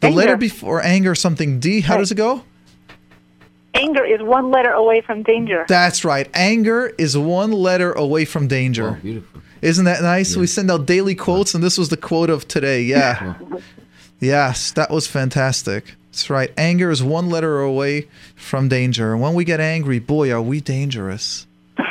The 0.00 0.06
Anger. 0.08 0.16
letter 0.16 0.36
before 0.36 0.82
anger, 0.82 1.14
something 1.14 1.60
D. 1.60 1.80
How 1.82 1.94
Right. 1.94 2.00
does 2.00 2.10
it 2.12 2.16
go? 2.16 2.42
Anger 3.74 4.04
is 4.04 4.22
one 4.22 4.50
letter 4.50 4.70
away 4.70 5.00
from 5.00 5.22
danger. 5.22 5.64
That's 5.68 6.04
right. 6.04 6.28
Anger 6.34 6.92
is 6.98 7.16
one 7.16 7.52
letter 7.52 7.92
away 7.92 8.24
from 8.24 8.48
danger. 8.48 8.90
Oh, 8.90 9.02
beautiful. 9.02 9.40
Isn't 9.60 9.86
that 9.86 10.02
nice? 10.02 10.36
We 10.36 10.46
send 10.46 10.70
out 10.70 10.86
daily 10.86 11.14
quotes, 11.14 11.54
and 11.54 11.64
this 11.64 11.78
was 11.78 11.88
the 11.88 11.96
quote 11.96 12.28
of 12.28 12.46
today. 12.46 12.82
Yeah. 12.82 13.34
yes, 14.20 14.72
that 14.72 14.90
was 14.90 15.06
fantastic. 15.06 15.94
That's 16.10 16.28
right. 16.28 16.52
Anger 16.56 16.90
is 16.90 17.02
one 17.02 17.30
letter 17.30 17.60
away 17.60 18.08
from 18.36 18.68
danger. 18.68 19.12
And 19.12 19.22
when 19.22 19.34
we 19.34 19.44
get 19.44 19.60
angry, 19.60 19.98
boy, 19.98 20.30
are 20.32 20.42
we 20.42 20.60
dangerous. 20.60 21.46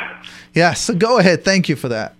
Yes, 0.54 0.82
so 0.82 0.94
go 0.94 1.18
ahead. 1.18 1.44
Thank 1.44 1.68
you 1.68 1.74
for 1.74 1.88
that. 1.88 2.14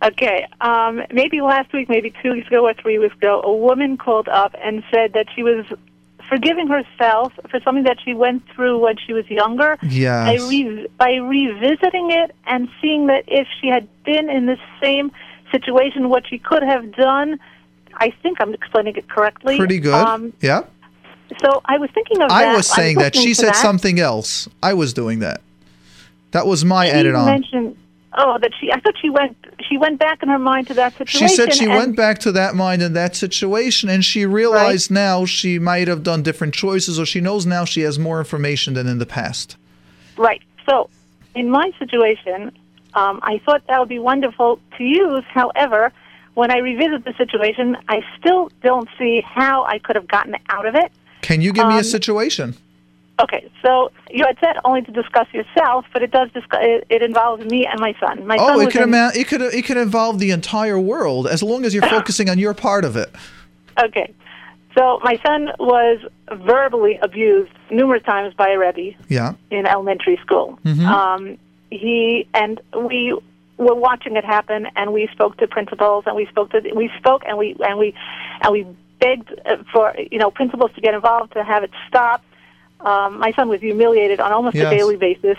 Okay, 0.00 0.46
um, 0.60 1.02
maybe 1.12 1.40
last 1.40 1.72
week, 1.72 1.88
maybe 1.88 2.12
two 2.22 2.32
weeks 2.32 2.46
ago 2.46 2.66
or 2.66 2.74
three 2.74 2.98
weeks 2.98 3.16
ago, 3.16 3.40
a 3.42 3.52
woman 3.52 3.96
called 3.96 4.28
up 4.28 4.54
and 4.62 4.84
said 4.92 5.14
that 5.14 5.26
she 5.34 5.42
was 5.42 5.64
forgiving 6.28 6.68
herself 6.68 7.32
for 7.50 7.60
something 7.60 7.84
that 7.84 7.98
she 8.04 8.14
went 8.14 8.42
through 8.54 8.78
when 8.78 8.96
she 8.96 9.12
was 9.12 9.28
younger. 9.28 9.76
Yes. 9.82 10.40
By, 10.40 10.48
re- 10.48 10.88
by 10.98 11.12
revisiting 11.14 12.10
it 12.10 12.34
and 12.46 12.68
seeing 12.80 13.06
that 13.08 13.24
if 13.26 13.46
she 13.60 13.68
had 13.68 13.88
been 14.04 14.28
in 14.30 14.46
the 14.46 14.56
same 14.80 15.12
situation, 15.52 16.08
what 16.08 16.26
she 16.28 16.38
could 16.38 16.62
have 16.62 16.92
done. 16.92 17.38
I 17.94 18.10
think 18.22 18.38
I'm 18.40 18.52
explaining 18.54 18.96
it 18.96 19.08
correctly. 19.08 19.56
Pretty 19.56 19.78
good. 19.78 19.94
Um, 19.94 20.32
yeah. 20.40 20.62
so 21.40 21.62
I 21.64 21.78
was 21.78 21.90
thinking 21.94 22.20
of 22.22 22.28
that. 22.28 22.44
I 22.48 22.56
was 22.56 22.66
saying 22.66 22.98
that. 22.98 23.14
She 23.14 23.34
said 23.34 23.50
that. 23.50 23.56
something 23.56 24.00
else. 24.00 24.48
I 24.62 24.74
was 24.74 24.92
doing 24.92 25.20
that. 25.20 25.42
That 26.32 26.46
was 26.46 26.64
my 26.64 26.86
She 26.86 26.92
edit 26.92 27.14
on. 27.14 27.26
mentioned, 27.26 27.76
oh, 28.16 28.38
that 28.40 28.52
she. 28.60 28.70
I 28.72 28.80
thought 28.80 28.94
she 29.00 29.10
went. 29.10 29.36
She 29.68 29.78
went 29.78 29.98
back 29.98 30.22
in 30.22 30.28
her 30.28 30.38
mind 30.38 30.66
to 30.68 30.74
that 30.74 30.92
situation. 30.96 31.28
She 31.28 31.34
said 31.34 31.54
she 31.54 31.68
went 31.68 31.96
back 31.96 32.18
to 32.20 32.32
that 32.32 32.54
mind 32.54 32.82
in 32.82 32.92
that 32.94 33.16
situation 33.16 33.88
and 33.88 34.04
she 34.04 34.26
realized 34.26 34.90
now 34.90 35.24
she 35.24 35.58
might 35.58 35.88
have 35.88 36.02
done 36.02 36.22
different 36.22 36.54
choices 36.54 36.98
or 36.98 37.06
she 37.06 37.20
knows 37.20 37.46
now 37.46 37.64
she 37.64 37.82
has 37.82 37.98
more 37.98 38.18
information 38.18 38.74
than 38.74 38.86
in 38.86 38.98
the 38.98 39.06
past. 39.06 39.56
Right. 40.16 40.42
So, 40.68 40.90
in 41.34 41.50
my 41.50 41.72
situation, 41.78 42.52
um, 42.94 43.20
I 43.22 43.40
thought 43.44 43.66
that 43.68 43.78
would 43.80 43.88
be 43.88 43.98
wonderful 43.98 44.60
to 44.78 44.84
use. 44.84 45.24
However, 45.28 45.92
when 46.34 46.50
I 46.50 46.58
revisit 46.58 47.04
the 47.04 47.14
situation, 47.14 47.76
I 47.88 48.02
still 48.18 48.50
don't 48.62 48.88
see 48.98 49.22
how 49.24 49.64
I 49.64 49.78
could 49.78 49.96
have 49.96 50.08
gotten 50.08 50.36
out 50.48 50.66
of 50.66 50.74
it. 50.74 50.90
Can 51.22 51.40
you 51.40 51.52
give 51.52 51.66
me 51.66 51.74
a 51.74 51.78
Um, 51.78 51.84
situation? 51.84 52.56
Okay, 53.20 53.48
so 53.62 53.92
you 54.10 54.24
had 54.26 54.36
said 54.40 54.56
only 54.64 54.82
to 54.82 54.90
discuss 54.90 55.28
yourself, 55.32 55.84
but 55.92 56.02
it 56.02 56.10
does 56.10 56.30
discuss. 56.32 56.58
It, 56.62 56.86
it 56.90 57.02
involves 57.02 57.44
me 57.44 57.64
and 57.64 57.78
my 57.78 57.94
son. 58.00 58.26
My 58.26 58.36
son 58.36 58.50
Oh, 58.56 58.60
it 58.60 58.72
could 58.72 58.82
in, 58.82 58.92
ama- 58.94 59.12
it 59.14 59.28
could 59.28 59.40
it 59.40 59.64
could 59.64 59.76
involve 59.76 60.18
the 60.18 60.32
entire 60.32 60.78
world 60.80 61.28
as 61.28 61.40
long 61.42 61.64
as 61.64 61.72
you're 61.72 61.88
focusing 61.88 62.28
on 62.28 62.38
your 62.38 62.54
part 62.54 62.84
of 62.84 62.96
it. 62.96 63.14
Okay, 63.78 64.12
so 64.76 64.98
my 65.04 65.20
son 65.24 65.50
was 65.60 66.00
verbally 66.32 66.98
abused 67.02 67.52
numerous 67.70 68.02
times 68.02 68.34
by 68.34 68.48
a 68.50 68.58
rebbe. 68.58 68.96
Yeah. 69.08 69.34
in 69.50 69.66
elementary 69.66 70.16
school. 70.22 70.58
Um, 70.64 71.38
he 71.70 72.26
and 72.34 72.60
we 72.76 73.16
were 73.58 73.74
watching 73.76 74.16
it 74.16 74.24
happen, 74.24 74.66
and 74.74 74.92
we 74.92 75.08
spoke 75.12 75.36
to 75.36 75.46
principals, 75.46 76.02
and 76.06 76.16
we 76.16 76.26
spoke 76.26 76.50
to 76.50 76.60
we 76.74 76.90
spoke, 76.98 77.22
and 77.28 77.38
we 77.38 77.54
and 77.64 77.78
we 77.78 77.94
and 78.42 78.52
we 78.52 78.66
begged 79.00 79.32
uh, 79.46 79.56
for 79.72 79.94
you 80.10 80.18
know 80.18 80.32
principals 80.32 80.72
to 80.74 80.80
get 80.80 80.94
involved 80.94 81.32
to 81.34 81.44
have 81.44 81.62
it 81.62 81.70
stop. 81.86 82.24
Um, 82.84 83.18
my 83.18 83.32
son 83.32 83.48
was 83.48 83.60
humiliated 83.60 84.20
on 84.20 84.30
almost 84.32 84.56
Yes. 84.56 84.66
a 84.72 84.76
daily 84.76 84.96
basis, 84.96 85.38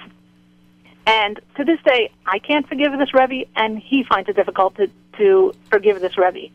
and 1.05 1.39
to 1.57 1.63
this 1.63 1.79
day, 1.85 2.09
I 2.25 2.39
can't 2.39 2.67
forgive 2.67 2.97
this 2.97 3.13
Rebbe, 3.13 3.45
and 3.55 3.77
he 3.77 4.03
finds 4.03 4.27
it 4.29 4.35
difficult 4.35 4.75
to 4.77 4.89
to 5.17 5.53
forgive 5.69 6.01
this 6.01 6.17
Rebbe. 6.17 6.49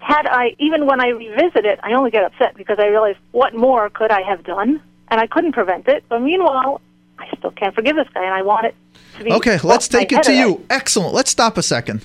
had 0.00 0.26
I, 0.26 0.54
even 0.58 0.86
when 0.86 1.00
I 1.00 1.08
revisit 1.08 1.64
it, 1.66 1.78
I 1.82 1.92
only 1.92 2.10
get 2.10 2.24
upset 2.24 2.54
because 2.56 2.78
I 2.78 2.86
realize 2.86 3.16
what 3.32 3.54
more 3.54 3.90
could 3.90 4.10
I 4.10 4.22
have 4.22 4.42
done, 4.44 4.80
and 5.08 5.20
I 5.20 5.26
couldn't 5.26 5.52
prevent 5.52 5.86
it. 5.88 6.04
But 6.08 6.20
meanwhile, 6.22 6.80
I 7.18 7.28
still 7.36 7.50
can't 7.50 7.74
forgive 7.74 7.96
this 7.96 8.08
guy, 8.14 8.24
and 8.24 8.32
I 8.32 8.42
want 8.42 8.66
it 8.66 8.74
to 9.18 9.24
be. 9.24 9.32
Okay, 9.32 9.58
let's 9.62 9.88
take 9.88 10.12
it 10.12 10.22
to 10.24 10.32
you. 10.34 10.64
Excellent. 10.70 11.12
Let's 11.14 11.30
stop 11.30 11.58
a 11.58 11.62
second. 11.62 12.04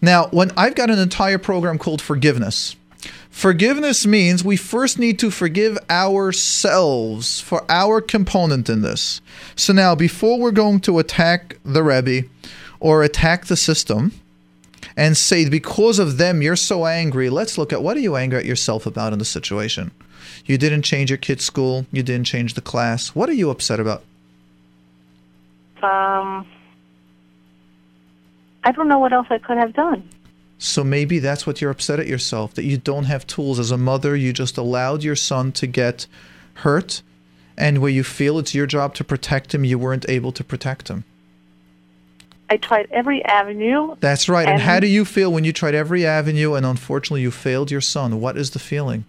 Now, 0.00 0.28
when 0.28 0.50
I've 0.56 0.74
got 0.74 0.88
an 0.88 0.98
entire 0.98 1.38
program 1.38 1.76
called 1.78 2.00
forgiveness. 2.00 2.76
Forgiveness 3.30 4.06
means 4.06 4.44
we 4.44 4.56
first 4.56 4.98
need 4.98 5.18
to 5.20 5.30
forgive 5.30 5.78
ourselves 5.88 7.40
for 7.40 7.64
our 7.70 8.00
component 8.00 8.68
in 8.68 8.82
this. 8.82 9.20
So 9.56 9.72
now, 9.72 9.94
before 9.94 10.38
we're 10.38 10.50
going 10.50 10.80
to 10.80 10.98
attack 10.98 11.56
the 11.64 11.82
Rebbe 11.82 12.28
or 12.80 13.02
attack 13.02 13.46
the 13.46 13.56
system 13.56 14.12
and 14.96 15.16
say, 15.16 15.48
because 15.48 15.98
of 15.98 16.18
them, 16.18 16.42
you're 16.42 16.56
so 16.56 16.86
angry, 16.86 17.30
let's 17.30 17.56
look 17.56 17.72
at 17.72 17.82
what 17.82 17.96
are 17.96 18.00
you 18.00 18.16
angry 18.16 18.40
at 18.40 18.44
yourself 18.44 18.84
about 18.84 19.12
in 19.12 19.18
the 19.18 19.24
situation? 19.24 19.92
You 20.44 20.58
didn't 20.58 20.82
change 20.82 21.10
your 21.10 21.16
kid's 21.16 21.44
school, 21.44 21.86
you 21.92 22.02
didn't 22.02 22.26
change 22.26 22.54
the 22.54 22.60
class. 22.60 23.14
What 23.14 23.28
are 23.28 23.34
you 23.34 23.50
upset 23.50 23.80
about? 23.80 24.02
Um, 25.82 26.46
I 28.64 28.72
don't 28.72 28.88
know 28.88 28.98
what 28.98 29.12
else 29.12 29.28
I 29.30 29.38
could 29.38 29.56
have 29.56 29.72
done. 29.72 30.08
So 30.62 30.84
maybe 30.84 31.18
that's 31.20 31.46
what 31.46 31.62
you're 31.62 31.70
upset 31.70 32.00
at 32.00 32.06
yourself 32.06 32.52
that 32.52 32.64
you 32.64 32.76
don't 32.76 33.04
have 33.04 33.26
tools. 33.26 33.58
As 33.58 33.70
a 33.70 33.78
mother, 33.78 34.14
you 34.14 34.34
just 34.34 34.58
allowed 34.58 35.02
your 35.02 35.16
son 35.16 35.52
to 35.52 35.66
get 35.66 36.06
hurt, 36.56 37.00
and 37.56 37.78
where 37.78 37.90
you 37.90 38.04
feel 38.04 38.38
it's 38.38 38.54
your 38.54 38.66
job 38.66 38.94
to 38.96 39.02
protect 39.04 39.54
him, 39.54 39.64
you 39.64 39.78
weren't 39.78 40.04
able 40.06 40.32
to 40.32 40.44
protect 40.44 40.88
him. 40.88 41.04
I 42.50 42.58
tried 42.58 42.88
every 42.90 43.24
avenue. 43.24 43.96
That's 44.00 44.28
right. 44.28 44.46
And, 44.46 44.54
And- 44.54 44.62
how 44.62 44.80
do 44.80 44.86
you 44.86 45.06
feel 45.06 45.32
when 45.32 45.44
you 45.44 45.52
tried 45.54 45.74
every 45.74 46.04
avenue 46.04 46.52
and 46.52 46.66
unfortunately 46.66 47.22
you 47.22 47.30
failed 47.30 47.70
your 47.70 47.80
son? 47.80 48.20
What 48.20 48.36
is 48.36 48.50
the 48.50 48.58
feeling? 48.58 49.06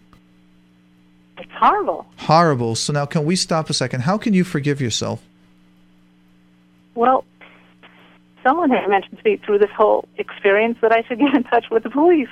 It's 1.37 1.51
horrible. 1.51 2.05
Horrible. 2.15 2.75
So 2.75 2.93
now, 2.93 3.05
can 3.05 3.25
we 3.25 3.35
stop 3.35 3.69
a 3.69 3.73
second? 3.73 4.01
How 4.01 4.17
can 4.17 4.33
you 4.33 4.45
forgive 4.45 4.79
yourself? 4.79 5.21
Well, 6.95 7.25
someone 8.43 8.69
had 8.69 8.87
mentioned 8.89 9.17
to 9.17 9.23
me 9.29 9.37
through 9.37 9.59
this 9.59 9.69
whole 9.75 10.07
experience 10.17 10.77
that 10.81 10.91
I 10.91 11.03
should 11.03 11.19
get 11.19 11.33
in 11.33 11.43
touch 11.43 11.65
with 11.69 11.83
the 11.83 11.89
police, 11.89 12.29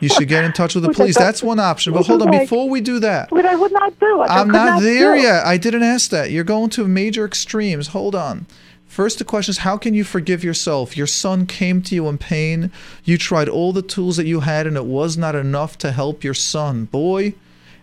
You 0.00 0.08
should 0.08 0.28
get 0.28 0.44
in 0.44 0.52
touch 0.52 0.74
with 0.74 0.84
the 0.84 0.92
police. 0.94 1.16
That's 1.16 1.42
one 1.42 1.60
option. 1.60 1.92
But 1.92 2.06
hold 2.06 2.22
on, 2.22 2.30
before 2.30 2.68
we 2.68 2.80
do 2.80 2.98
that, 3.00 3.30
which 3.30 3.44
I 3.46 3.54
would 3.54 3.72
not 3.72 3.98
do. 3.98 4.20
I 4.20 4.40
I'm 4.40 4.48
could 4.48 4.52
not 4.56 4.82
there 4.82 5.16
yet. 5.16 5.46
I 5.46 5.56
didn't 5.56 5.82
ask 5.82 6.10
that. 6.10 6.30
You're 6.30 6.44
going 6.44 6.70
to 6.70 6.86
major 6.86 7.24
extremes. 7.24 7.88
Hold 7.88 8.14
on. 8.14 8.46
First, 8.86 9.18
the 9.18 9.24
question 9.24 9.52
is 9.52 9.58
how 9.58 9.78
can 9.78 9.94
you 9.94 10.04
forgive 10.04 10.44
yourself? 10.44 10.96
Your 10.98 11.06
son 11.06 11.46
came 11.46 11.80
to 11.82 11.94
you 11.94 12.08
in 12.08 12.18
pain. 12.18 12.70
You 13.04 13.16
tried 13.16 13.48
all 13.48 13.72
the 13.72 13.80
tools 13.80 14.18
that 14.18 14.26
you 14.26 14.40
had, 14.40 14.66
and 14.66 14.76
it 14.76 14.84
was 14.84 15.16
not 15.16 15.34
enough 15.34 15.78
to 15.78 15.92
help 15.92 16.22
your 16.22 16.34
son. 16.34 16.84
Boy, 16.84 17.34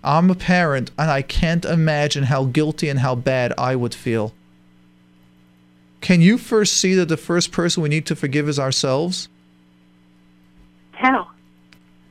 I'm 0.04 0.30
a 0.30 0.36
parent, 0.36 0.92
and 1.00 1.10
I 1.10 1.24
can't 1.24 1.66
imagine 1.66 2.26
how 2.26 2.46
guilty 2.46 2.90
and 2.90 3.00
how 3.00 3.16
bad 3.16 3.54
I 3.58 3.76
would 3.76 3.96
feel. 3.96 4.34
Can 6.02 6.22
you 6.22 6.38
first 6.38 6.78
see 6.78 6.94
that 6.96 7.08
the 7.08 7.18
first 7.18 7.52
person 7.52 7.84
we 7.84 7.90
need 7.90 8.06
to 8.08 8.16
forgive 8.16 8.48
is 8.48 8.60
ourselves? 8.60 9.28
How? 10.92 11.28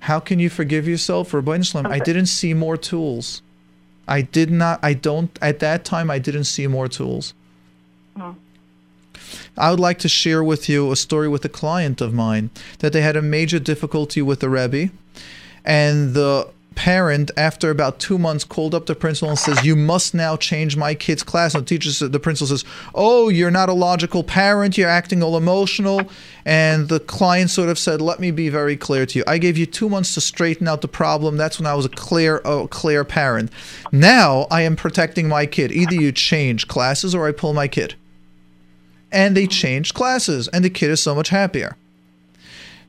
How 0.00 0.20
can 0.20 0.38
you 0.38 0.48
forgive 0.48 0.86
yourself? 0.86 1.28
For 1.28 1.40
Islam, 1.54 1.86
I 1.86 1.98
didn't 1.98 2.26
see 2.26 2.54
more 2.54 2.76
tools. 2.76 3.42
I 4.06 4.22
did 4.22 4.50
not, 4.50 4.80
I 4.82 4.94
don't, 4.94 5.36
at 5.42 5.58
that 5.58 5.84
time, 5.84 6.10
I 6.10 6.18
didn't 6.18 6.44
see 6.44 6.66
more 6.66 6.88
tools. 6.88 7.34
Oh. 8.18 8.34
I 9.56 9.70
would 9.70 9.80
like 9.80 9.98
to 9.98 10.08
share 10.08 10.42
with 10.42 10.68
you 10.68 10.90
a 10.90 10.96
story 10.96 11.28
with 11.28 11.44
a 11.44 11.48
client 11.48 12.00
of 12.00 12.14
mine 12.14 12.50
that 12.78 12.92
they 12.92 13.02
had 13.02 13.16
a 13.16 13.22
major 13.22 13.58
difficulty 13.58 14.22
with 14.22 14.40
the 14.40 14.48
Rebbe, 14.48 14.90
and 15.64 16.14
the 16.14 16.48
parent, 16.78 17.32
after 17.36 17.70
about 17.70 17.98
two 17.98 18.18
months, 18.18 18.44
called 18.44 18.72
up 18.72 18.86
the 18.86 18.94
principal 18.94 19.30
and 19.30 19.38
says, 19.38 19.64
"You 19.64 19.74
must 19.74 20.14
now 20.14 20.36
change 20.36 20.76
my 20.76 20.94
kid's 20.94 21.24
class." 21.24 21.52
And 21.52 21.64
the 21.64 21.68
teacher, 21.68 21.90
said- 21.90 22.12
the 22.12 22.20
principal 22.20 22.46
says, 22.46 22.64
"Oh, 22.94 23.28
you're 23.28 23.50
not 23.50 23.68
a 23.68 23.72
logical 23.72 24.22
parent. 24.22 24.78
You're 24.78 24.88
acting 24.88 25.20
all 25.20 25.36
emotional." 25.36 26.02
And 26.46 26.88
the 26.88 27.00
client 27.00 27.50
sort 27.50 27.68
of 27.68 27.80
said, 27.80 28.00
"Let 28.00 28.20
me 28.20 28.30
be 28.30 28.48
very 28.48 28.76
clear 28.76 29.06
to 29.06 29.18
you. 29.18 29.24
I 29.26 29.38
gave 29.38 29.58
you 29.58 29.66
two 29.66 29.88
months 29.88 30.14
to 30.14 30.20
straighten 30.20 30.68
out 30.68 30.80
the 30.80 30.86
problem. 30.86 31.36
That's 31.36 31.58
when 31.58 31.66
I 31.66 31.74
was 31.74 31.84
a 31.84 31.90
clear, 31.90 32.40
a 32.44 32.68
clear 32.68 33.02
parent. 33.02 33.50
Now 33.90 34.46
I 34.48 34.62
am 34.62 34.76
protecting 34.76 35.28
my 35.28 35.46
kid. 35.46 35.72
Either 35.72 35.96
you 35.96 36.12
change 36.12 36.68
classes 36.68 37.12
or 37.12 37.26
I 37.26 37.32
pull 37.32 37.54
my 37.54 37.66
kid." 37.66 37.96
and 39.10 39.36
they 39.36 39.46
changed 39.46 39.94
classes, 39.94 40.48
and 40.48 40.64
the 40.64 40.70
kid 40.70 40.90
is 40.90 41.00
so 41.00 41.14
much 41.14 41.30
happier. 41.30 41.76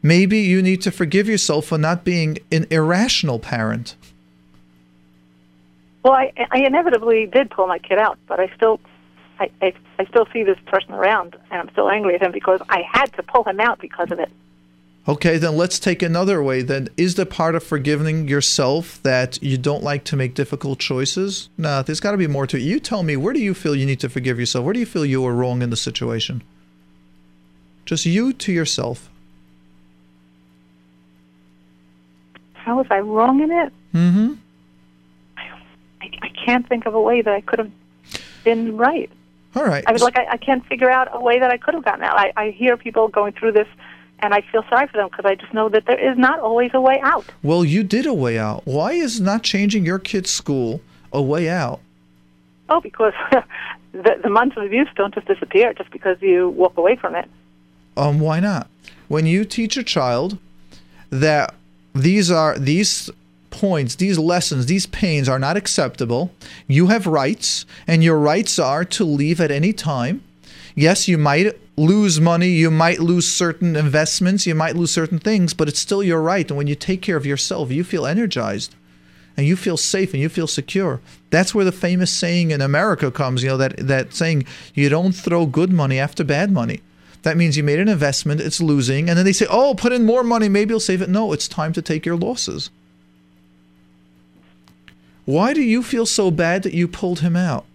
Maybe 0.02 0.39
you 0.39 0.62
need 0.62 0.82
to 0.84 0.91
forgive 0.91 1.28
yourself 1.28 1.66
for 1.66 1.78
not 1.78 2.04
being 2.04 2.39
an 2.52 2.68
irrational 2.70 3.39
parent. 3.39 3.95
Well, 6.04 6.14
I, 6.14 6.32
I 6.52 6.60
inevitably 6.60 7.26
did 7.26 7.50
pull 7.50 7.68
my 7.68 7.80
kid 7.80 8.00
out, 8.00 8.18
but 8.28 8.39
I 8.39 8.50
still, 8.56 8.80
I, 9.39 9.52
I, 9.62 9.74
I 9.97 10.06
still 10.06 10.26
see 10.32 10.43
this 10.43 10.58
person 10.68 10.93
around, 10.93 11.36
and 11.52 11.60
I'm 11.62 11.70
still 11.72 11.89
angry 11.89 12.16
at 12.16 12.22
him 12.22 12.32
because 12.32 12.62
I 12.70 12.84
had 12.89 13.12
to 13.14 13.24
pull 13.24 13.43
him 13.43 13.60
out 13.60 13.80
because 13.80 14.12
of 14.12 14.20
it. 14.20 14.32
Okay, 15.08 15.38
then 15.38 15.58
let's 15.58 15.80
take 15.80 16.02
another 16.02 16.41
way. 16.43 16.62
Then, 16.62 16.88
is 16.95 17.16
the 17.16 17.26
part 17.26 17.56
of 17.56 17.64
forgiving 17.64 18.28
yourself 18.28 19.02
that 19.04 19.41
you 19.41 19.58
don't 19.58 19.84
like 19.84 20.04
to 20.06 20.16
make 20.16 20.36
difficult 20.36 20.80
choices? 20.80 21.50
No, 21.58 21.82
there's 21.82 22.00
got 22.00 22.12
to 22.12 22.18
be 22.18 22.28
more 22.28 22.45
to 22.47 22.58
it. 22.58 22.62
You 22.62 22.80
tell 22.80 23.04
me, 23.04 23.18
where 23.18 23.34
do 23.34 23.39
you 23.39 23.54
feel 23.54 23.76
you 23.76 23.86
need 23.86 24.00
to 24.02 24.10
forgive 24.10 24.39
yourself? 24.39 24.64
Where 24.64 24.74
do 24.74 24.80
you 24.80 24.86
feel 24.86 25.06
you 25.06 25.22
were 25.22 25.34
wrong 25.34 25.62
in 25.62 25.70
the 25.72 25.78
situation? 25.78 26.43
Just 27.86 28.06
you 28.06 28.32
to 28.34 28.54
yourself. 28.54 29.10
How 32.70 32.78
was 32.78 32.86
I 32.91 32.99
wrong 32.99 33.41
in 33.41 33.49
it? 33.49 33.74
Mm-hmm. 33.95 34.34
I, 36.01 36.11
I 36.22 36.30
can't 36.45 36.70
think 36.70 36.86
of 36.86 36.93
a 36.93 37.01
way 37.01 37.24
that 37.24 37.34
I 37.34 37.41
could 37.41 37.57
have 37.57 37.72
been 38.43 38.78
right. 38.78 39.09
All 39.55 39.65
right. 39.65 39.84
I 39.88 39.91
was 39.91 40.03
like, 40.03 40.15
I, 40.15 40.34
I 40.34 40.38
can't 40.38 40.63
figure 40.67 40.88
out 40.88 41.07
a 41.11 41.20
way 41.20 41.39
that 41.39 41.49
I 41.49 41.57
could 41.57 41.74
have 41.74 41.84
gotten 41.84 42.03
out. 42.03 42.15
I, 42.15 42.32
I 42.38 42.51
hear 42.51 42.78
people 42.78 43.07
going 43.07 43.34
through 43.34 43.53
this, 43.53 43.67
and 44.20 44.36
I 44.36 44.41
feel 44.51 44.63
sorry 44.70 44.86
for 44.86 44.97
them 44.97 45.09
because 45.09 45.26
I 45.26 45.34
just 45.34 45.51
know 45.51 45.67
that 45.70 45.88
there 45.88 45.97
is 45.97 46.15
not 46.15 46.41
always 46.41 46.70
a 46.76 46.80
way 46.80 46.99
out. 47.01 47.26
Well, 47.41 47.65
you 47.65 47.82
did 47.84 48.05
a 48.05 48.13
way 48.13 48.38
out. 48.38 48.67
Why 48.67 48.91
is 48.91 49.20
not 49.20 49.41
changing 49.41 49.84
your 49.84 49.97
kid's 49.97 50.30
school 50.30 50.80
a 51.11 51.24
way 51.24 51.49
out? 51.49 51.80
Oh, 52.70 52.82
because 52.82 53.13
the, 53.93 54.20
the 54.22 54.30
months 54.30 54.57
of 54.57 54.63
abuse 54.63 54.89
don't 54.95 55.15
just 55.15 55.26
disappear 55.26 55.74
just 55.74 55.89
because 55.89 56.22
you 56.22 56.49
walk 56.49 56.78
away 56.78 56.97
from 56.97 57.15
it. 57.15 57.28
Um, 57.97 58.20
why 58.20 58.39
not? 58.39 58.70
When 59.07 59.26
you 59.26 59.43
teach 59.43 59.76
a 59.76 59.84
child 59.84 60.38
that 61.09 61.55
these 61.93 62.29
are 62.31 62.57
these 62.57 63.09
points, 63.49 63.95
these 63.95 64.17
lessons, 64.17 64.67
these 64.67 64.85
pains 64.85 65.27
are 65.27 65.39
not 65.39 65.57
acceptable, 65.57 66.31
you 66.67 66.87
have 66.87 67.07
rights, 67.07 67.65
and 67.87 68.03
your 68.03 68.19
rights 68.19 68.59
are 68.59 68.85
to 68.85 69.03
leave 69.03 69.41
at 69.41 69.51
any 69.51 69.73
time. 69.73 70.21
Yes, 70.75 71.07
you 71.07 71.17
might 71.17 71.57
lose 71.75 72.21
money, 72.21 72.49
you 72.49 72.69
might 72.69 72.99
lose 72.99 73.27
certain 73.27 73.75
investments, 73.75 74.45
you 74.45 74.55
might 74.55 74.75
lose 74.75 74.91
certain 74.91 75.19
things, 75.19 75.53
but 75.53 75.67
it's 75.67 75.79
still 75.79 76.03
your 76.03 76.21
right. 76.21 76.49
And 76.49 76.57
when 76.57 76.67
you 76.67 76.75
take 76.75 77.01
care 77.01 77.17
of 77.17 77.25
yourself, 77.25 77.71
you 77.71 77.83
feel 77.83 78.05
energized 78.05 78.75
and 79.35 79.47
you 79.47 79.55
feel 79.55 79.77
safe 79.77 80.13
and 80.13 80.21
you 80.21 80.29
feel 80.29 80.47
secure. 80.47 80.99
That's 81.29 81.55
where 81.55 81.65
the 81.65 81.71
famous 81.71 82.11
saying 82.11 82.51
in 82.51 82.61
America 82.61 83.09
comes, 83.11 83.41
you 83.41 83.49
know, 83.49 83.57
that, 83.57 83.77
that 83.77 84.13
saying, 84.13 84.45
you 84.73 84.89
don't 84.89 85.13
throw 85.13 85.45
good 85.45 85.71
money 85.71 85.97
after 85.97 86.23
bad 86.23 86.51
money. 86.51 86.81
That 87.24 87.36
means 87.36 87.57
you 87.57 87.63
made 87.63 87.80
an 87.80 87.89
investment, 87.89 88.39
it's 88.39 88.61
losing, 88.61 89.09
and 89.09 89.17
then 89.17 89.26
they 89.26 89.34
say, 89.34 89.45
oh, 89.49 89.76
put 89.76 89.91
in 89.91 90.05
more 90.05 90.24
money, 90.24 90.47
maybe 90.47 90.72
you'll 90.72 90.80
save 90.80 91.01
it. 91.01 91.09
No, 91.09 91.34
it's 91.34 91.47
time 91.47 91.74
to 91.74 91.82
take 91.82 92.05
your 92.05 92.15
losses. 92.15 92.70
Why 95.26 95.53
do 95.53 95.61
you 95.61 95.84
feel 95.84 96.05
so 96.05 96.32
bad 96.32 96.63
that 96.63 96.74
you 96.74 96.88
pulled 96.88 97.20
him 97.20 97.36
out? 97.36 97.65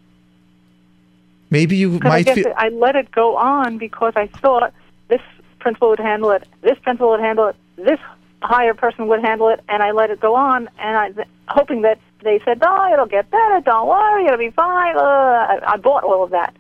Maybe 1.50 1.76
you 1.76 2.00
I 2.02 2.08
might 2.08 2.26
guess 2.26 2.36
feel. 2.36 2.52
I 2.56 2.70
let 2.70 2.96
it 2.96 3.12
go 3.12 3.36
on 3.36 3.78
because 3.78 4.14
I 4.16 4.26
thought 4.26 4.72
this 5.08 5.20
principal 5.60 5.90
would 5.90 6.00
handle 6.00 6.30
it, 6.30 6.48
this 6.62 6.78
principal 6.78 7.10
would 7.10 7.20
handle 7.20 7.48
it, 7.48 7.56
this 7.76 8.00
higher 8.42 8.74
person 8.74 9.06
would 9.08 9.20
handle 9.20 9.50
it, 9.50 9.60
and 9.68 9.82
I 9.82 9.92
let 9.92 10.10
it 10.10 10.20
go 10.20 10.34
on, 10.34 10.68
and 10.78 10.96
I 11.18 11.24
hoping 11.48 11.82
that 11.82 11.98
they 12.22 12.40
said, 12.44 12.58
"Oh, 12.62 12.92
it'll 12.92 13.06
get 13.06 13.30
better. 13.30 13.60
Don't 13.60 13.86
worry, 13.86 14.24
it'll 14.26 14.38
be 14.38 14.50
fine." 14.50 14.96
Uh, 14.96 15.00
I, 15.00 15.58
I 15.66 15.76
bought 15.76 16.02
all 16.02 16.24
of 16.24 16.30
that. 16.30 16.54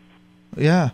Yeah. 0.56 0.90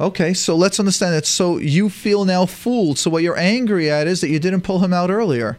Okay, 0.00 0.32
so 0.32 0.54
let's 0.54 0.78
understand 0.78 1.14
that. 1.14 1.26
So 1.26 1.58
you 1.58 1.88
feel 1.88 2.24
now 2.24 2.46
fooled. 2.46 2.98
So 2.98 3.10
what 3.10 3.22
you're 3.22 3.38
angry 3.38 3.90
at 3.90 4.06
is 4.06 4.20
that 4.20 4.28
you 4.28 4.38
didn't 4.38 4.60
pull 4.62 4.78
him 4.78 4.92
out 4.92 5.10
earlier. 5.10 5.58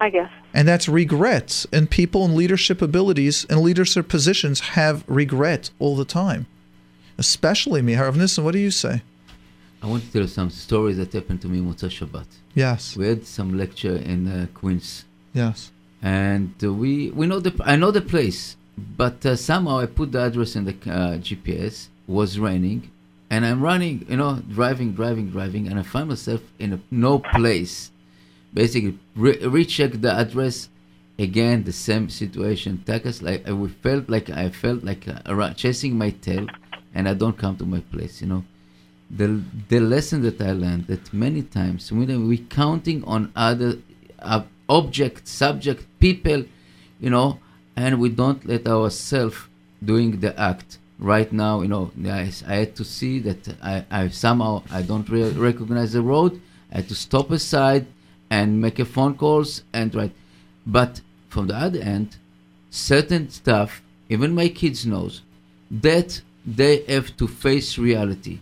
I 0.00 0.10
guess. 0.10 0.30
And 0.54 0.66
that's 0.66 0.88
regret. 0.88 1.66
And 1.72 1.90
people 1.90 2.24
in 2.24 2.34
leadership 2.34 2.80
abilities 2.80 3.44
and 3.50 3.60
leadership 3.60 4.08
positions 4.08 4.60
have 4.60 5.04
regret 5.06 5.70
all 5.78 5.96
the 5.96 6.04
time. 6.06 6.46
Especially 7.18 7.82
me. 7.82 7.94
Harav 7.94 8.16
Nissen, 8.16 8.44
what 8.44 8.52
do 8.52 8.58
you 8.58 8.70
say? 8.70 9.02
I 9.82 9.86
want 9.86 10.04
to 10.04 10.12
tell 10.12 10.22
you 10.22 10.28
some 10.28 10.50
stories 10.50 10.96
that 10.96 11.12
happened 11.12 11.42
to 11.42 11.48
me 11.48 11.60
Motzei 11.60 11.90
Shabbat. 11.90 12.26
Yes. 12.54 12.96
We 12.96 13.06
had 13.06 13.26
some 13.26 13.56
lecture 13.56 13.96
in 13.96 14.26
uh, 14.26 14.46
Queens, 14.54 15.04
Yes. 15.34 15.70
and 16.02 16.52
uh, 16.64 16.72
we 16.72 17.10
we 17.10 17.26
know 17.26 17.40
the 17.40 17.54
I 17.64 17.76
know 17.76 17.90
the 17.90 18.00
place, 18.00 18.56
but 18.96 19.24
uh, 19.26 19.36
somehow 19.36 19.78
I 19.78 19.86
put 19.86 20.12
the 20.12 20.22
address 20.24 20.56
in 20.56 20.64
the 20.64 20.72
uh, 20.72 21.18
GPS. 21.18 21.88
Was 22.08 22.38
raining, 22.38 22.90
and 23.30 23.44
I'm 23.44 23.60
running, 23.60 24.06
you 24.08 24.16
know, 24.16 24.42
driving, 24.48 24.92
driving, 24.92 25.30
driving, 25.30 25.66
and 25.68 25.78
I 25.78 25.82
find 25.82 26.08
myself 26.08 26.42
in 26.58 26.72
a 26.74 26.80
no 26.90 27.18
place 27.18 27.90
basically 28.56 28.98
re- 29.14 29.38
recheck 29.46 29.92
the 30.00 30.12
address. 30.12 30.68
Again, 31.18 31.64
the 31.64 31.72
same 31.72 32.10
situation. 32.10 32.82
Takas 32.84 33.22
like 33.22 33.48
I 33.48 33.52
we 33.52 33.68
felt 33.68 34.10
like 34.10 34.28
I 34.28 34.50
felt 34.50 34.84
like 34.84 35.08
uh, 35.08 35.54
chasing 35.54 35.96
my 35.96 36.10
tail, 36.10 36.46
and 36.94 37.08
I 37.08 37.14
don't 37.14 37.38
come 37.38 37.56
to 37.56 37.64
my 37.64 37.80
place. 37.92 38.20
You 38.20 38.28
know, 38.32 38.44
the 39.10 39.40
the 39.70 39.80
lesson 39.80 40.20
that 40.22 40.38
I 40.42 40.52
learned 40.52 40.88
that 40.88 41.14
many 41.14 41.42
times 41.42 41.90
when 41.90 42.28
we 42.28 42.36
counting 42.38 43.02
on 43.04 43.32
other 43.34 43.78
uh, 44.18 44.42
object, 44.68 45.26
subject, 45.26 45.86
people, 46.00 46.44
you 47.00 47.08
know, 47.08 47.38
and 47.76 47.98
we 47.98 48.10
don't 48.10 48.44
let 48.44 48.66
ourselves 48.66 49.38
doing 49.82 50.20
the 50.20 50.38
act. 50.38 50.78
Right 50.98 51.30
now, 51.30 51.60
you 51.60 51.68
know, 51.68 51.90
I, 52.06 52.32
I 52.46 52.54
had 52.56 52.76
to 52.76 52.84
see 52.84 53.18
that 53.20 53.48
I, 53.62 53.84
I 53.90 54.08
somehow 54.08 54.62
I 54.70 54.82
don't 54.82 55.08
re- 55.08 55.30
recognize 55.30 55.92
the 55.92 56.02
road. 56.02 56.40
I 56.72 56.76
had 56.76 56.88
to 56.88 56.94
stop 56.94 57.30
aside 57.30 57.86
and 58.30 58.60
make 58.60 58.78
a 58.78 58.84
phone 58.84 59.14
calls 59.14 59.62
and 59.72 59.94
right. 59.94 60.12
But 60.66 61.02
from 61.28 61.48
the 61.48 61.54
other 61.56 61.80
end, 61.80 62.16
certain 62.70 63.28
stuff, 63.30 63.82
even 64.08 64.34
my 64.34 64.48
kids 64.48 64.86
knows 64.86 65.22
that 65.70 66.22
they 66.46 66.82
have 66.84 67.16
to 67.18 67.28
face 67.28 67.76
reality. 67.76 68.38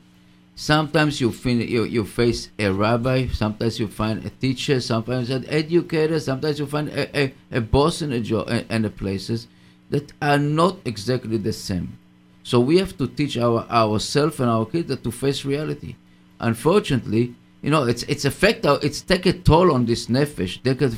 Sometimes 0.54 1.20
you, 1.20 1.32
fin- 1.32 1.68
you 1.68 1.82
you 1.82 2.04
face 2.04 2.48
a 2.60 2.70
rabbi, 2.70 3.26
sometimes 3.28 3.80
you 3.80 3.88
find 3.88 4.24
a 4.24 4.30
teacher, 4.30 4.80
sometimes 4.80 5.28
an 5.30 5.44
educator, 5.48 6.20
sometimes 6.20 6.60
you 6.60 6.66
find 6.66 6.88
a, 6.90 7.18
a, 7.18 7.34
a 7.50 7.60
boss 7.60 8.02
in 8.02 8.12
a 8.12 8.20
job 8.20 8.48
and 8.48 8.96
places 8.96 9.48
that 9.90 10.12
are 10.22 10.38
not 10.38 10.76
exactly 10.84 11.36
the 11.38 11.52
same. 11.52 11.98
So 12.44 12.60
we 12.60 12.76
have 12.76 12.96
to 12.98 13.06
teach 13.08 13.38
our 13.38 13.66
ourselves 13.70 14.38
and 14.38 14.50
our 14.50 14.66
kids 14.66 14.94
to 14.94 15.10
face 15.10 15.46
reality. 15.46 15.96
Unfortunately, 16.38 17.34
you 17.62 17.70
know, 17.70 17.84
it's 17.84 18.02
it's 18.02 18.26
affect 18.26 18.66
our, 18.66 18.78
it's 18.82 19.00
take 19.00 19.24
a 19.24 19.32
toll 19.32 19.72
on 19.72 19.86
this 19.86 20.08
nefesh, 20.08 20.62
take 20.62 20.82
a 20.82 20.90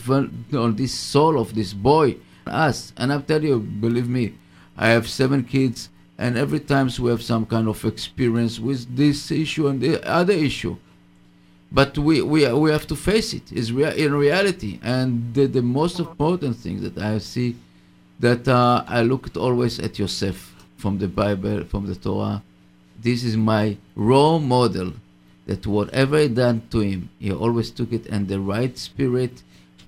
on 0.58 0.74
this 0.74 0.92
soul 0.92 1.38
of 1.38 1.54
this 1.54 1.72
boy, 1.72 2.16
us. 2.48 2.92
And 2.96 3.12
I 3.12 3.20
tell 3.20 3.44
you, 3.44 3.60
believe 3.60 4.08
me, 4.08 4.34
I 4.76 4.88
have 4.88 5.08
seven 5.08 5.44
kids, 5.44 5.88
and 6.18 6.36
every 6.36 6.58
time 6.58 6.90
we 6.98 7.10
have 7.10 7.22
some 7.22 7.46
kind 7.46 7.68
of 7.68 7.84
experience 7.84 8.58
with 8.58 8.96
this 8.96 9.30
issue 9.30 9.68
and 9.68 9.80
the 9.80 10.04
other 10.04 10.34
issue. 10.34 10.76
But 11.70 11.96
we 11.96 12.22
we 12.22 12.52
we 12.52 12.72
have 12.72 12.88
to 12.88 12.96
face 12.96 13.32
it. 13.34 13.52
Is 13.52 13.72
rea- 13.72 13.96
in 13.96 14.12
reality, 14.16 14.80
and 14.82 15.32
the, 15.32 15.46
the 15.46 15.62
most 15.62 16.00
important 16.00 16.56
thing 16.56 16.80
that 16.82 16.98
I 16.98 17.18
see, 17.18 17.54
that 18.18 18.48
uh, 18.48 18.82
I 18.88 19.02
looked 19.02 19.36
always 19.36 19.78
at 19.78 20.00
Yosef 20.00 20.55
from 20.76 20.98
the 20.98 21.08
Bible, 21.08 21.64
from 21.64 21.86
the 21.86 21.94
Torah. 21.94 22.42
This 23.00 23.24
is 23.24 23.36
my 23.36 23.76
role 23.94 24.38
model 24.38 24.92
that 25.46 25.66
whatever 25.66 26.16
I 26.16 26.28
done 26.28 26.62
to 26.70 26.80
him, 26.80 27.10
he 27.18 27.32
always 27.32 27.70
took 27.70 27.92
it 27.92 28.06
in 28.06 28.26
the 28.26 28.40
right 28.40 28.76
spirit. 28.76 29.42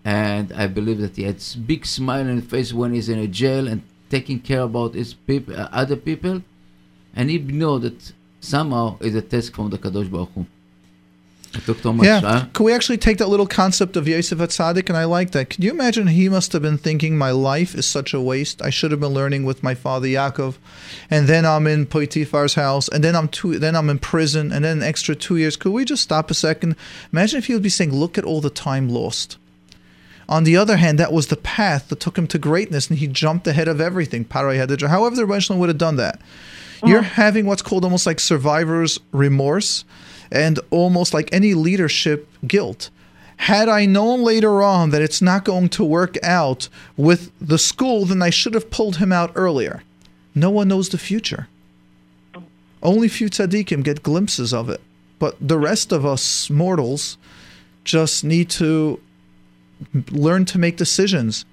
And 0.04 0.52
I 0.52 0.66
believe 0.66 0.98
that 0.98 1.16
he 1.16 1.24
had 1.24 1.42
big 1.66 1.84
smile 1.84 2.20
on 2.20 2.36
his 2.36 2.44
face 2.44 2.72
when 2.72 2.94
he's 2.94 3.08
in 3.08 3.18
a 3.18 3.26
jail 3.26 3.66
and 3.68 3.82
taking 4.08 4.40
care 4.40 4.62
about 4.62 4.94
his 4.94 5.14
people, 5.14 5.54
uh, 5.54 5.68
other 5.72 5.96
people. 5.96 6.42
And 7.14 7.28
he 7.28 7.38
know 7.38 7.78
that 7.78 8.12
somehow 8.40 8.98
is 9.00 9.14
a 9.14 9.22
test 9.22 9.54
from 9.54 9.70
the 9.70 9.78
Kadosh 9.78 10.10
Baruch 10.10 10.30
Hu. 10.34 10.46
It 11.54 11.64
took 11.64 11.80
so 11.80 11.92
much, 11.92 12.06
Yeah. 12.06 12.20
huh? 12.20 12.44
Could 12.52 12.64
we 12.64 12.72
actually 12.72 12.98
take 12.98 13.18
that 13.18 13.28
little 13.28 13.46
concept 13.46 13.96
of 13.96 14.06
Yosef 14.06 14.38
Atzadik? 14.38 14.88
And 14.88 14.98
I 14.98 15.04
like 15.04 15.30
that. 15.30 15.50
Could 15.50 15.64
you 15.64 15.70
imagine 15.70 16.06
he 16.08 16.28
must 16.28 16.52
have 16.52 16.62
been 16.62 16.78
thinking, 16.78 17.16
my 17.16 17.30
life 17.30 17.74
is 17.74 17.86
such 17.86 18.12
a 18.12 18.20
waste. 18.20 18.60
I 18.60 18.70
should 18.70 18.90
have 18.90 19.00
been 19.00 19.14
learning 19.14 19.44
with 19.44 19.62
my 19.62 19.74
father 19.74 20.06
Yaakov. 20.06 20.56
And 21.10 21.26
then 21.26 21.46
I'm 21.46 21.66
in 21.66 21.86
Potifar's 21.86 22.54
house. 22.54 22.88
And 22.88 23.02
then 23.02 23.16
I'm 23.16 23.28
two, 23.28 23.58
then 23.58 23.76
I'm 23.76 23.88
in 23.88 23.98
prison. 23.98 24.52
And 24.52 24.64
then 24.64 24.78
an 24.78 24.82
extra 24.82 25.14
two 25.14 25.36
years. 25.36 25.56
Could 25.56 25.72
we 25.72 25.84
just 25.84 26.02
stop 26.02 26.30
a 26.30 26.34
second? 26.34 26.76
Imagine 27.12 27.38
if 27.38 27.46
he 27.46 27.54
would 27.54 27.62
be 27.62 27.68
saying, 27.68 27.94
look 27.94 28.18
at 28.18 28.24
all 28.24 28.40
the 28.40 28.50
time 28.50 28.88
lost. 28.88 29.38
On 30.28 30.44
the 30.44 30.58
other 30.58 30.76
hand, 30.76 30.98
that 30.98 31.12
was 31.12 31.28
the 31.28 31.36
path 31.36 31.88
that 31.88 32.00
took 32.00 32.18
him 32.18 32.26
to 32.26 32.38
greatness, 32.38 32.88
and 32.88 32.98
he 32.98 33.06
jumped 33.06 33.46
ahead 33.46 33.66
of 33.66 33.80
everything. 33.80 34.26
Parai 34.26 34.56
had 34.56 34.78
however, 34.82 35.16
the 35.16 35.24
Rebbe 35.24 35.54
would 35.54 35.70
have 35.70 35.78
done 35.78 35.96
that. 35.96 36.20
You're 36.84 37.02
mm. 37.02 37.06
having 37.06 37.46
what's 37.46 37.62
called 37.62 37.84
almost 37.84 38.06
like 38.06 38.20
survivor's 38.20 39.00
remorse, 39.10 39.84
and 40.30 40.58
almost 40.70 41.14
like 41.14 41.32
any 41.32 41.54
leadership 41.54 42.28
guilt. 42.46 42.90
Had 43.38 43.68
I 43.68 43.86
known 43.86 44.22
later 44.22 44.62
on 44.62 44.90
that 44.90 45.02
it's 45.02 45.22
not 45.22 45.44
going 45.44 45.68
to 45.70 45.84
work 45.84 46.16
out 46.24 46.68
with 46.96 47.30
the 47.40 47.58
school, 47.58 48.04
then 48.04 48.20
I 48.20 48.30
should 48.30 48.54
have 48.54 48.70
pulled 48.70 48.96
him 48.96 49.12
out 49.12 49.32
earlier. 49.34 49.82
No 50.34 50.50
one 50.50 50.68
knows 50.68 50.88
the 50.88 50.98
future. 50.98 51.48
Only 52.82 53.08
few 53.08 53.28
tzaddikim 53.28 53.84
get 53.84 54.02
glimpses 54.02 54.52
of 54.52 54.68
it. 54.68 54.80
But 55.18 55.36
the 55.40 55.58
rest 55.58 55.92
of 55.92 56.04
us 56.04 56.50
mortals 56.50 57.16
just 57.84 58.24
need 58.24 58.50
to 58.50 59.00
learn 60.10 60.44
to 60.46 60.58
make 60.58 60.76
decisions. 60.76 61.44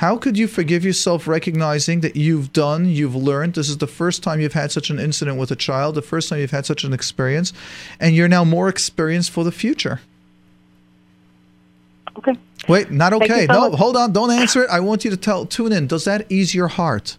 How 0.00 0.16
could 0.16 0.38
you 0.38 0.46
forgive 0.46 0.82
yourself 0.82 1.28
recognizing 1.28 2.00
that 2.00 2.16
you've 2.16 2.54
done, 2.54 2.86
you've 2.86 3.14
learned, 3.14 3.52
this 3.52 3.68
is 3.68 3.76
the 3.76 3.86
first 3.86 4.22
time 4.22 4.40
you've 4.40 4.54
had 4.54 4.72
such 4.72 4.88
an 4.88 4.98
incident 4.98 5.36
with 5.36 5.50
a 5.50 5.56
child, 5.56 5.94
the 5.94 6.00
first 6.00 6.30
time 6.30 6.38
you've 6.38 6.52
had 6.52 6.64
such 6.64 6.84
an 6.84 6.94
experience, 6.94 7.52
and 8.00 8.16
you're 8.16 8.26
now 8.26 8.42
more 8.42 8.70
experienced 8.70 9.30
for 9.30 9.44
the 9.44 9.52
future? 9.52 10.00
Okay. 12.16 12.32
Wait, 12.66 12.90
not 12.90 13.12
okay. 13.12 13.46
so 13.46 13.52
No, 13.52 13.68
much. 13.68 13.78
hold 13.78 13.94
on. 13.94 14.14
Don't 14.14 14.30
answer 14.30 14.62
it. 14.62 14.70
I 14.70 14.80
want 14.80 15.04
you 15.04 15.10
to 15.10 15.18
tell 15.18 15.44
tune 15.44 15.70
in. 15.70 15.86
Does 15.86 16.06
that 16.06 16.32
ease 16.32 16.54
your 16.54 16.68
heart? 16.68 17.18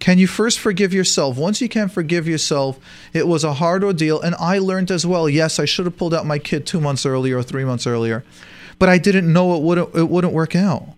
Can 0.00 0.18
you 0.18 0.26
first 0.26 0.58
forgive 0.58 0.92
yourself? 0.92 1.36
Once 1.36 1.60
you 1.60 1.68
can 1.68 1.88
forgive 1.88 2.26
yourself, 2.26 2.80
it 3.12 3.28
was 3.28 3.44
a 3.44 3.52
hard 3.52 3.84
ordeal, 3.84 4.20
and 4.20 4.34
I 4.40 4.58
learned 4.58 4.90
as 4.90 5.06
well. 5.06 5.28
Yes, 5.28 5.60
I 5.60 5.66
should 5.66 5.84
have 5.84 5.96
pulled 5.96 6.12
out 6.12 6.26
my 6.26 6.40
kid 6.40 6.66
two 6.66 6.80
months 6.80 7.06
earlier 7.06 7.38
or 7.38 7.44
three 7.44 7.64
months 7.64 7.86
earlier, 7.86 8.24
but 8.80 8.88
I 8.88 8.98
didn't 8.98 9.32
know 9.32 9.54
it 9.54 9.62
wouldn't 9.62 9.94
it 9.94 10.08
wouldn't 10.10 10.32
work 10.32 10.56
out. 10.56 10.88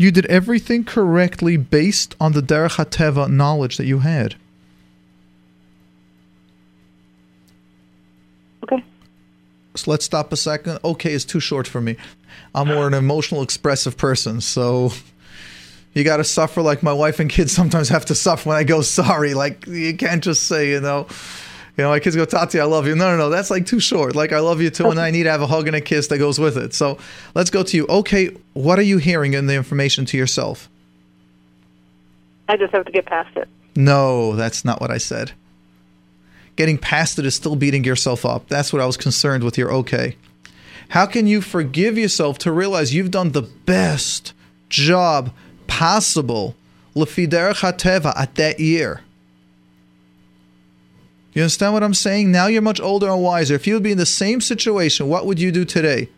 You 0.00 0.10
did 0.10 0.24
everything 0.26 0.84
correctly 0.84 1.58
based 1.58 2.16
on 2.18 2.32
the 2.32 2.40
derech 2.40 2.76
hateva 2.76 3.30
knowledge 3.30 3.76
that 3.76 3.84
you 3.84 3.98
had. 3.98 4.34
Okay. 8.64 8.82
So 9.74 9.90
let's 9.90 10.06
stop 10.06 10.32
a 10.32 10.38
second. 10.38 10.78
Okay 10.82 11.12
is 11.12 11.26
too 11.26 11.38
short 11.38 11.68
for 11.68 11.82
me. 11.82 11.96
I'm 12.54 12.68
more 12.68 12.86
an 12.86 12.94
emotional, 12.94 13.42
expressive 13.42 13.98
person, 13.98 14.40
so 14.40 14.90
you 15.92 16.02
got 16.02 16.16
to 16.16 16.24
suffer 16.24 16.62
like 16.62 16.82
my 16.82 16.94
wife 16.94 17.20
and 17.20 17.28
kids 17.28 17.52
sometimes 17.52 17.90
have 17.90 18.06
to 18.06 18.14
suffer 18.14 18.48
when 18.48 18.56
I 18.56 18.64
go 18.64 18.80
sorry. 18.80 19.34
Like 19.34 19.66
you 19.66 19.94
can't 19.94 20.24
just 20.24 20.44
say, 20.44 20.70
you 20.70 20.80
know, 20.80 21.08
you 21.80 21.84
know, 21.84 21.92
my 21.92 21.98
kids 21.98 22.14
go, 22.14 22.26
Tati, 22.26 22.60
I 22.60 22.64
love 22.64 22.86
you. 22.86 22.94
No, 22.94 23.10
no, 23.12 23.16
no, 23.16 23.30
that's 23.30 23.50
like 23.50 23.64
too 23.64 23.80
short. 23.80 24.14
Like 24.14 24.34
I 24.34 24.40
love 24.40 24.60
you 24.60 24.68
too, 24.68 24.90
and 24.90 25.00
I 25.00 25.10
need 25.10 25.22
to 25.22 25.30
have 25.30 25.40
a 25.40 25.46
hug 25.46 25.66
and 25.66 25.74
a 25.74 25.80
kiss 25.80 26.08
that 26.08 26.18
goes 26.18 26.38
with 26.38 26.58
it. 26.58 26.74
So 26.74 26.98
let's 27.34 27.48
go 27.48 27.62
to 27.62 27.74
you. 27.74 27.86
Okay, 27.86 28.36
what 28.52 28.78
are 28.78 28.82
you 28.82 28.98
hearing 28.98 29.32
in 29.32 29.46
the 29.46 29.54
information 29.54 30.04
to 30.04 30.18
yourself? 30.18 30.68
I 32.50 32.58
just 32.58 32.74
have 32.74 32.84
to 32.84 32.92
get 32.92 33.06
past 33.06 33.34
it. 33.34 33.48
No, 33.74 34.36
that's 34.36 34.62
not 34.62 34.78
what 34.82 34.90
I 34.90 34.98
said. 34.98 35.32
Getting 36.54 36.76
past 36.76 37.18
it 37.18 37.24
is 37.24 37.34
still 37.34 37.56
beating 37.56 37.84
yourself 37.84 38.26
up. 38.26 38.48
That's 38.48 38.74
what 38.74 38.82
I 38.82 38.86
was 38.86 38.98
concerned 38.98 39.42
with 39.42 39.56
your 39.56 39.72
okay. 39.72 40.16
How 40.90 41.06
can 41.06 41.26
you 41.26 41.40
forgive 41.40 41.96
yourself 41.96 42.36
to 42.40 42.52
realize 42.52 42.92
you've 42.92 43.10
done 43.10 43.32
the 43.32 43.40
best 43.40 44.34
job 44.68 45.32
possible 45.66 46.56
at 46.94 47.14
that 47.14 48.56
year? 48.58 49.00
You 51.32 51.42
understand 51.42 51.74
what 51.74 51.82
I'm 51.82 51.94
saying? 51.94 52.32
Now 52.32 52.46
you're 52.46 52.62
much 52.62 52.80
older 52.80 53.08
and 53.08 53.22
wiser. 53.22 53.54
If 53.54 53.66
you 53.66 53.74
would 53.74 53.82
be 53.82 53.92
in 53.92 53.98
the 53.98 54.06
same 54.06 54.40
situation, 54.40 55.08
what 55.08 55.26
would 55.26 55.38
you 55.38 55.52
do 55.52 55.64
today? 55.64 56.08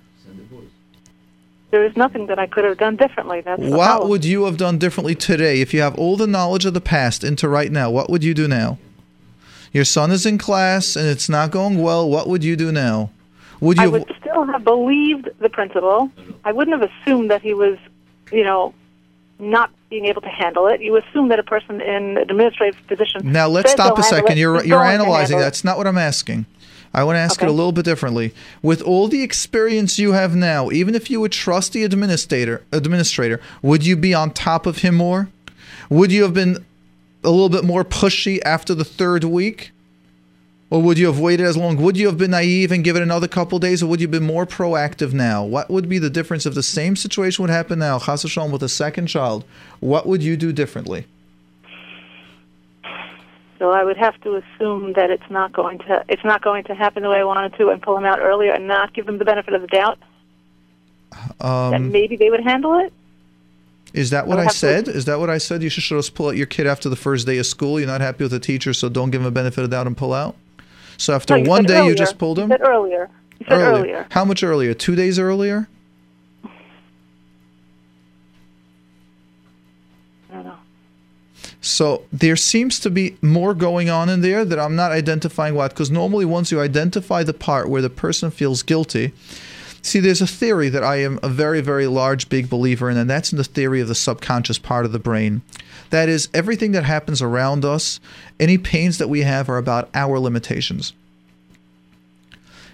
There 1.71 1.85
is 1.85 1.97
nothing 1.97 2.27
that 2.27 2.39
I 2.39 2.47
could 2.47 2.65
have 2.65 2.79
done 2.79 2.97
differently. 2.97 3.41
That's 3.41 3.61
What 3.61 4.07
would 4.09 4.25
you 4.25 4.45
have 4.45 4.59
done 4.59 4.79
differently 4.79 5.15
today 5.15 5.63
if 5.63 5.73
you 5.73 5.81
have 5.81 5.99
all 5.99 6.17
the 6.17 6.27
knowledge 6.27 6.67
of 6.67 6.75
the 6.75 6.83
past 6.83 7.25
into 7.25 7.49
right 7.49 7.73
now? 7.73 7.91
What 7.91 8.11
would 8.11 8.23
you 8.23 8.35
do 8.35 8.47
now? 8.47 8.79
Your 9.73 9.85
son 9.85 10.11
is 10.11 10.27
in 10.27 10.37
class 10.37 10.97
and 10.97 11.07
it's 11.07 11.31
not 11.31 11.51
going 11.51 11.83
well. 11.83 12.09
What 12.09 12.29
would 12.29 12.45
you 12.45 12.57
do 12.57 12.73
now? 12.73 13.11
Would 13.61 13.79
you 13.79 13.83
I 13.83 13.85
have, 13.85 13.93
would 13.93 14.17
still 14.21 14.45
have 14.45 14.65
believed 14.65 15.31
the 15.39 15.49
principal. 15.49 16.11
I 16.45 16.53
wouldn't 16.53 16.79
have 16.79 16.91
assumed 16.91 17.31
that 17.31 17.41
he 17.41 17.55
was, 17.55 17.79
you 18.31 18.45
know, 18.45 18.75
not 19.43 19.71
being 19.91 20.07
able 20.07 20.23
to 20.23 20.29
handle 20.29 20.67
it. 20.69 20.81
You 20.81 20.97
assume 20.97 21.29
that 21.29 21.39
a 21.39 21.43
person 21.43 21.81
in 21.81 22.17
an 22.17 22.17
administrative 22.17 22.81
position. 22.87 23.31
now 23.31 23.49
let's 23.49 23.73
stop 23.73 23.99
a 23.99 24.03
second. 24.03 24.33
it, 24.33 24.39
You're 24.39 24.65
you're 24.65 24.85
analyzing. 24.85 25.39
That's 25.39 25.65
not 25.65 25.77
what 25.77 25.87
I'm 25.87 25.99
asking. 25.99 26.47
I 26.95 27.05
want 27.05 27.17
to 27.17 27.21
ask 27.21 27.43
it 27.43 27.49
a 27.49 27.53
little 27.53 27.73
bit 27.73 27.87
differently. 27.87 28.35
With 28.61 28.83
all 28.83 29.09
the 29.09 29.23
experience 29.23 29.99
you 29.99 30.13
have 30.13 30.37
now, 30.37 30.71
even 30.71 30.95
if 30.95 31.11
you 31.11 31.21
would 31.21 31.33
trust 31.33 31.73
the 31.73 31.85
administrator, 31.85 32.63
administrator, 32.71 33.41
would 33.63 33.85
you 33.87 33.97
be 33.97 34.13
on 34.13 34.31
top 34.31 34.67
of 34.67 34.79
him 34.79 34.97
more? 34.97 35.29
Would 35.89 36.13
you 36.13 36.23
have 36.23 36.35
been 36.35 36.65
a 37.25 37.31
little 37.31 37.49
bit 37.49 37.65
more 37.65 37.83
pushy 37.83 38.41
after 38.45 38.75
the 38.75 38.85
third 38.85 39.25
week? 39.25 39.73
Or 40.73 40.81
would 40.81 40.97
you 40.97 41.05
have 41.05 41.19
waited 41.21 41.45
as 41.45 41.55
long? 41.55 41.77
Would 41.77 41.99
you 41.99 42.07
have 42.07 42.17
been 42.17 42.31
naive 42.31 42.73
and 42.73 42.83
given 42.83 43.03
another 43.03 43.29
couple 43.29 43.59
days, 43.59 43.83
or 43.83 43.87
would 43.89 44.01
you 44.01 44.07
have 44.07 44.11
been 44.11 44.25
more 44.25 44.47
proactive 44.47 45.13
now? 45.13 45.45
What 45.45 45.69
would 45.69 45.87
be 45.87 45.99
the 45.99 46.09
difference 46.09 46.47
if 46.47 46.55
the 46.55 46.63
same 46.63 46.97
situation 46.97 47.43
would 47.43 47.51
happen 47.51 47.79
now, 47.79 47.99
Chas 47.99 48.25
with 48.25 48.63
a 48.63 48.71
second 48.71 49.09
child? 49.09 49.45
What 49.81 50.07
would 50.07 50.23
you 50.23 50.35
do 50.35 50.51
differently? 50.51 51.05
So 53.59 53.71
I 53.71 53.85
would 53.85 53.99
have 53.99 54.19
to 54.23 54.37
assume 54.37 54.95
that 54.95 55.11
it's 55.11 55.29
not 55.29 55.53
going 55.53 55.77
to 55.81 56.07
it's 56.09 56.25
not 56.25 56.41
going 56.41 56.65
to 56.65 56.75
happen 56.75 57.03
the 57.03 57.11
way 57.11 57.19
I 57.19 57.25
wanted 57.25 57.55
to, 57.59 57.69
and 57.69 57.83
pull 57.83 57.99
him 57.99 58.07
out 58.07 58.19
earlier, 58.21 58.53
and 58.53 58.67
not 58.67 58.95
give 58.95 59.05
them 59.05 59.19
the 59.19 59.27
benefit 59.27 59.53
of 59.53 59.61
the 59.61 59.67
doubt. 59.67 59.99
that 61.39 61.47
Um, 61.47 61.93
maybe 61.93 62.17
they 62.17 62.31
would 62.31 62.43
handle 62.45 62.79
it. 62.79 62.95
is 63.93 64.09
that 64.09 64.27
what 64.27 64.39
I'll 64.39 64.41
I 64.41 64.45
have 64.45 64.53
to- 64.53 64.59
said? 64.59 64.89
Is 64.89 65.05
that 65.05 65.21
what 65.21 65.29
I 65.29 65.37
said? 65.37 65.63
You 65.63 65.69
should 65.69 65.85
just 65.85 66.15
pull 66.15 66.29
out 66.29 66.37
your 66.39 66.47
kid 66.47 66.67
after 66.67 66.89
the 66.89 66.97
first 66.97 67.27
day 67.27 67.37
of 67.37 67.45
school. 67.45 67.79
You're 67.79 67.89
not 67.91 68.01
happy 68.01 68.25
with 68.25 68.33
the 68.33 68.41
teacher, 68.41 68.73
so 68.73 68.89
don't 68.89 69.11
give 69.11 69.21
him 69.21 69.27
a 69.27 69.31
benefit 69.31 69.63
of 69.63 69.69
the 69.69 69.77
doubt 69.77 69.87
and 69.87 69.95
pull 69.95 70.15
out. 70.15 70.35
So 70.97 71.15
after 71.15 71.39
No, 71.39 71.49
one 71.49 71.65
day, 71.65 71.85
you 71.87 71.95
just 71.95 72.19
pulled 72.19 72.39
You 72.39 72.45
him. 72.45 72.51
said 72.51 72.61
earlier. 72.63 73.11
You 73.41 73.47
said 73.49 73.59
earlier. 73.59 74.07
How 74.11 74.25
much 74.25 74.43
earlier? 74.45 74.75
Two 74.75 74.95
days 74.95 75.19
earlier? 75.19 75.69
I 80.31 80.35
don't 80.35 80.45
know. 80.45 80.57
So 81.61 82.05
there 82.13 82.37
seems 82.37 82.81
to 82.81 82.91
be 82.91 83.17
more 83.23 83.55
going 83.55 83.89
on 83.91 84.09
in 84.09 84.21
there 84.21 84.45
that 84.45 84.59
I'm 84.59 84.75
not 84.77 84.93
identifying 84.93 85.55
what. 85.55 85.71
Because 85.71 85.91
normally, 85.91 86.25
once 86.25 86.51
you 86.51 86.61
identify 86.61 87.23
the 87.23 87.35
part 87.35 87.69
where 87.69 87.83
the 87.83 87.91
person 87.91 88.31
feels 88.31 88.63
guilty, 88.63 89.13
see, 89.83 90.01
there's 90.01 90.23
a 90.23 90.27
theory 90.27 90.69
that 90.69 90.85
I 90.85 90.97
am 90.97 91.19
a 91.23 91.29
very, 91.29 91.61
very 91.61 91.87
large, 91.87 92.29
big 92.29 92.49
believer 92.49 92.89
in, 92.89 92.97
and 92.97 93.11
that's 93.11 93.33
in 93.33 93.39
the 93.39 93.45
theory 93.45 93.81
of 93.81 93.89
the 93.89 93.95
subconscious 93.95 94.59
part 94.59 94.85
of 94.85 94.93
the 94.93 94.99
brain. 94.99 95.43
That 95.91 96.09
is, 96.09 96.29
everything 96.33 96.73
that 96.73 96.85
happens 96.85 97.21
around 97.21 97.65
us, 97.65 98.01
any 98.41 98.57
pains 98.57 98.99
that 98.99 99.09
we 99.09 99.23
have 99.23 99.49
are 99.49 99.59
about 99.59 99.91
our 99.95 100.19
limitations. 100.19 100.95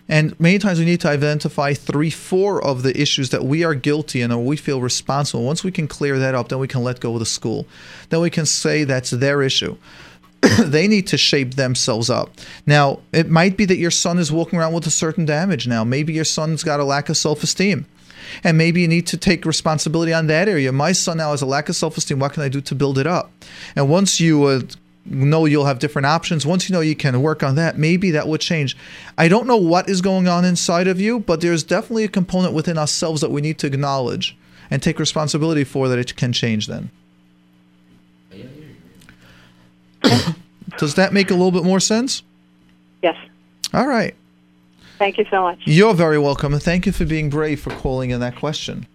And 0.08 0.38
many 0.40 0.58
times 0.58 0.78
we 0.78 0.86
need 0.86 1.02
to 1.02 1.08
identify 1.08 1.74
three, 1.74 2.08
four 2.08 2.64
of 2.64 2.82
the 2.82 2.98
issues 2.98 3.28
that 3.30 3.44
we 3.44 3.62
are 3.62 3.74
guilty 3.74 4.22
in 4.22 4.32
or 4.32 4.42
we 4.42 4.56
feel 4.56 4.80
responsible. 4.80 5.44
Once 5.44 5.62
we 5.62 5.70
can 5.70 5.86
clear 5.86 6.18
that 6.18 6.34
up, 6.34 6.48
then 6.48 6.58
we 6.58 6.68
can 6.68 6.82
let 6.82 7.00
go 7.00 7.12
of 7.12 7.18
the 7.18 7.26
school. 7.26 7.66
Then 8.08 8.20
we 8.20 8.30
can 8.30 8.46
say 8.46 8.84
that's 8.84 9.10
their 9.10 9.42
issue. 9.42 9.76
they 10.58 10.86
need 10.86 11.06
to 11.08 11.18
shape 11.18 11.54
themselves 11.54 12.10
up. 12.10 12.30
Now, 12.66 13.00
it 13.12 13.28
might 13.28 13.56
be 13.56 13.64
that 13.64 13.76
your 13.76 13.90
son 13.90 14.18
is 14.18 14.30
walking 14.30 14.58
around 14.58 14.72
with 14.72 14.86
a 14.86 14.90
certain 14.90 15.24
damage 15.24 15.66
now. 15.66 15.84
Maybe 15.84 16.12
your 16.12 16.24
son's 16.24 16.62
got 16.62 16.80
a 16.80 16.84
lack 16.84 17.08
of 17.08 17.16
self 17.16 17.42
esteem. 17.42 17.86
And 18.44 18.58
maybe 18.58 18.82
you 18.82 18.88
need 18.88 19.06
to 19.06 19.16
take 19.16 19.46
responsibility 19.46 20.12
on 20.12 20.26
that 20.26 20.48
area. 20.48 20.70
My 20.70 20.92
son 20.92 21.16
now 21.16 21.30
has 21.30 21.40
a 21.40 21.46
lack 21.46 21.68
of 21.68 21.76
self 21.76 21.96
esteem. 21.96 22.18
What 22.18 22.34
can 22.34 22.42
I 22.42 22.48
do 22.48 22.60
to 22.60 22.74
build 22.74 22.98
it 22.98 23.06
up? 23.06 23.32
And 23.74 23.88
once 23.88 24.20
you 24.20 24.44
uh, 24.44 24.60
know 25.06 25.46
you'll 25.46 25.64
have 25.64 25.78
different 25.78 26.06
options, 26.06 26.46
once 26.46 26.68
you 26.68 26.74
know 26.74 26.80
you 26.80 26.94
can 26.94 27.20
work 27.22 27.42
on 27.42 27.54
that, 27.56 27.78
maybe 27.78 28.10
that 28.12 28.28
would 28.28 28.40
change. 28.40 28.76
I 29.16 29.28
don't 29.28 29.46
know 29.46 29.56
what 29.56 29.88
is 29.88 30.02
going 30.02 30.28
on 30.28 30.44
inside 30.44 30.88
of 30.88 31.00
you, 31.00 31.20
but 31.20 31.40
there's 31.40 31.64
definitely 31.64 32.04
a 32.04 32.08
component 32.08 32.54
within 32.54 32.78
ourselves 32.78 33.22
that 33.22 33.30
we 33.30 33.40
need 33.40 33.58
to 33.60 33.66
acknowledge 33.66 34.36
and 34.70 34.82
take 34.82 34.98
responsibility 34.98 35.64
for 35.64 35.88
that 35.88 35.98
it 35.98 36.14
can 36.14 36.32
change 36.32 36.66
then. 36.66 36.90
Does 40.78 40.94
that 40.94 41.12
make 41.12 41.30
a 41.30 41.34
little 41.34 41.50
bit 41.50 41.64
more 41.64 41.80
sense? 41.80 42.22
Yes. 43.02 43.16
All 43.72 43.86
right. 43.86 44.14
Thank 44.98 45.18
you 45.18 45.26
so 45.30 45.42
much. 45.42 45.60
You're 45.64 45.94
very 45.94 46.18
welcome, 46.18 46.52
and 46.52 46.62
thank 46.62 46.84
you 46.84 46.92
for 46.92 47.04
being 47.04 47.30
brave 47.30 47.60
for 47.60 47.70
calling 47.70 48.10
in 48.10 48.20
that 48.20 48.36
question. 48.36 48.86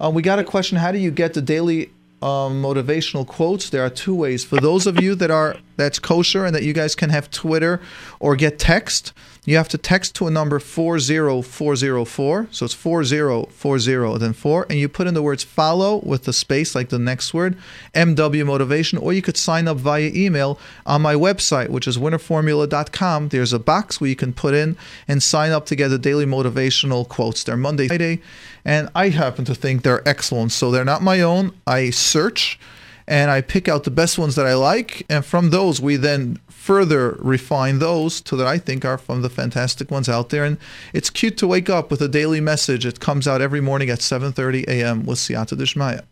Uh, 0.00 0.10
we 0.10 0.22
got 0.22 0.38
a 0.38 0.44
question: 0.44 0.78
How 0.78 0.92
do 0.92 0.98
you 0.98 1.10
get 1.10 1.34
the 1.34 1.42
daily 1.42 1.90
um, 2.22 2.62
motivational 2.62 3.26
quotes? 3.26 3.70
There 3.70 3.84
are 3.84 3.90
two 3.90 4.14
ways. 4.14 4.44
For 4.44 4.60
those 4.60 4.86
of 4.86 5.02
you 5.02 5.16
that 5.16 5.30
are 5.30 5.56
that's 5.76 5.98
kosher 5.98 6.44
and 6.44 6.54
that 6.54 6.62
you 6.62 6.72
guys 6.72 6.94
can 6.94 7.10
have 7.10 7.30
Twitter 7.30 7.80
or 8.20 8.36
get 8.36 8.58
text, 8.60 9.12
you 9.48 9.56
have 9.56 9.68
to 9.70 9.78
text 9.78 10.14
to 10.14 10.26
a 10.26 10.30
number 10.30 10.58
four 10.58 10.98
zero 10.98 11.40
four 11.40 11.74
zero 11.74 12.04
four. 12.04 12.48
So 12.50 12.66
it's 12.66 12.74
four 12.74 13.02
zero 13.02 13.46
four 13.46 13.78
zero 13.78 14.18
then 14.18 14.34
four, 14.34 14.66
and 14.68 14.78
you 14.78 14.90
put 14.90 15.06
in 15.06 15.14
the 15.14 15.22
words 15.22 15.42
"follow" 15.42 16.02
with 16.04 16.24
the 16.24 16.34
space 16.34 16.74
like 16.74 16.90
the 16.90 16.98
next 16.98 17.32
word, 17.32 17.56
MW 17.94 18.44
Motivation, 18.44 18.98
or 18.98 19.14
you 19.14 19.22
could 19.22 19.38
sign 19.38 19.66
up 19.66 19.78
via 19.78 20.10
email 20.14 20.58
on 20.84 21.00
my 21.00 21.14
website, 21.14 21.70
which 21.70 21.88
is 21.88 21.96
winnerformula.com. 21.96 23.30
There's 23.30 23.54
a 23.54 23.58
box 23.58 24.02
where 24.02 24.10
you 24.10 24.16
can 24.16 24.34
put 24.34 24.52
in 24.52 24.76
and 25.08 25.22
sign 25.22 25.50
up 25.50 25.64
to 25.66 25.76
get 25.76 25.88
the 25.88 25.98
daily 25.98 26.26
motivational 26.26 27.08
quotes. 27.08 27.42
They're 27.42 27.56
Monday, 27.56 27.88
Friday, 27.88 28.20
and 28.66 28.90
I 28.94 29.08
happen 29.08 29.46
to 29.46 29.54
think 29.54 29.82
they're 29.82 30.06
excellent. 30.06 30.52
So 30.52 30.70
they're 30.70 30.84
not 30.84 31.00
my 31.00 31.22
own. 31.22 31.54
I 31.66 31.88
search 31.88 32.58
and 33.06 33.30
I 33.30 33.40
pick 33.40 33.66
out 33.66 33.84
the 33.84 33.90
best 33.90 34.18
ones 34.18 34.34
that 34.34 34.46
I 34.46 34.54
like, 34.54 35.06
and 35.08 35.24
from 35.24 35.48
those 35.48 35.80
we 35.80 35.96
then 35.96 36.38
further 36.68 37.16
refine 37.20 37.78
those 37.78 38.20
to 38.20 38.36
that 38.36 38.46
I 38.46 38.58
think 38.58 38.84
are 38.84 38.98
from 38.98 39.22
the 39.22 39.30
fantastic 39.30 39.90
ones 39.90 40.06
out 40.06 40.28
there. 40.28 40.44
And 40.44 40.58
it's 40.92 41.08
cute 41.08 41.38
to 41.38 41.46
wake 41.46 41.70
up 41.70 41.90
with 41.90 42.02
a 42.02 42.08
daily 42.08 42.42
message. 42.42 42.84
It 42.84 43.00
comes 43.00 43.26
out 43.26 43.40
every 43.40 43.62
morning 43.62 43.88
at 43.88 44.00
7:30 44.00 44.68
a.m. 44.68 45.06
with 45.06 45.18
Siyata 45.18 45.56
Dishmaya. 45.56 46.02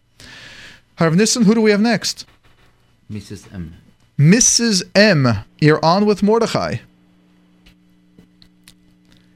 Harav 0.98 1.14
Nissen, 1.14 1.42
who 1.44 1.54
do 1.54 1.60
we 1.60 1.72
have 1.72 1.82
next? 1.82 2.24
Mrs. 3.12 3.52
M. 3.52 3.74
Mrs. 4.18 4.82
M. 4.94 5.44
You're 5.60 5.84
on 5.84 6.06
with 6.06 6.22
Mordechai. 6.22 6.76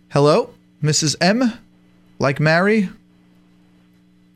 Hello, 0.09 0.55
Mrs. 0.83 1.16
M. 1.21 1.53
Like 2.18 2.41
Mary? 2.41 2.89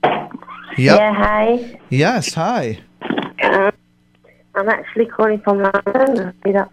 Yep. 0.04 0.98
Yeah, 1.00 1.14
hi. 1.14 1.80
Yes. 1.88 2.34
Hi. 2.34 2.78
Um, 3.42 3.72
I'm 4.54 4.68
actually 4.68 5.06
calling 5.06 5.40
from 5.40 5.58
London. 5.62 6.32
I 6.44 6.46
did 6.46 6.56
up 6.56 6.72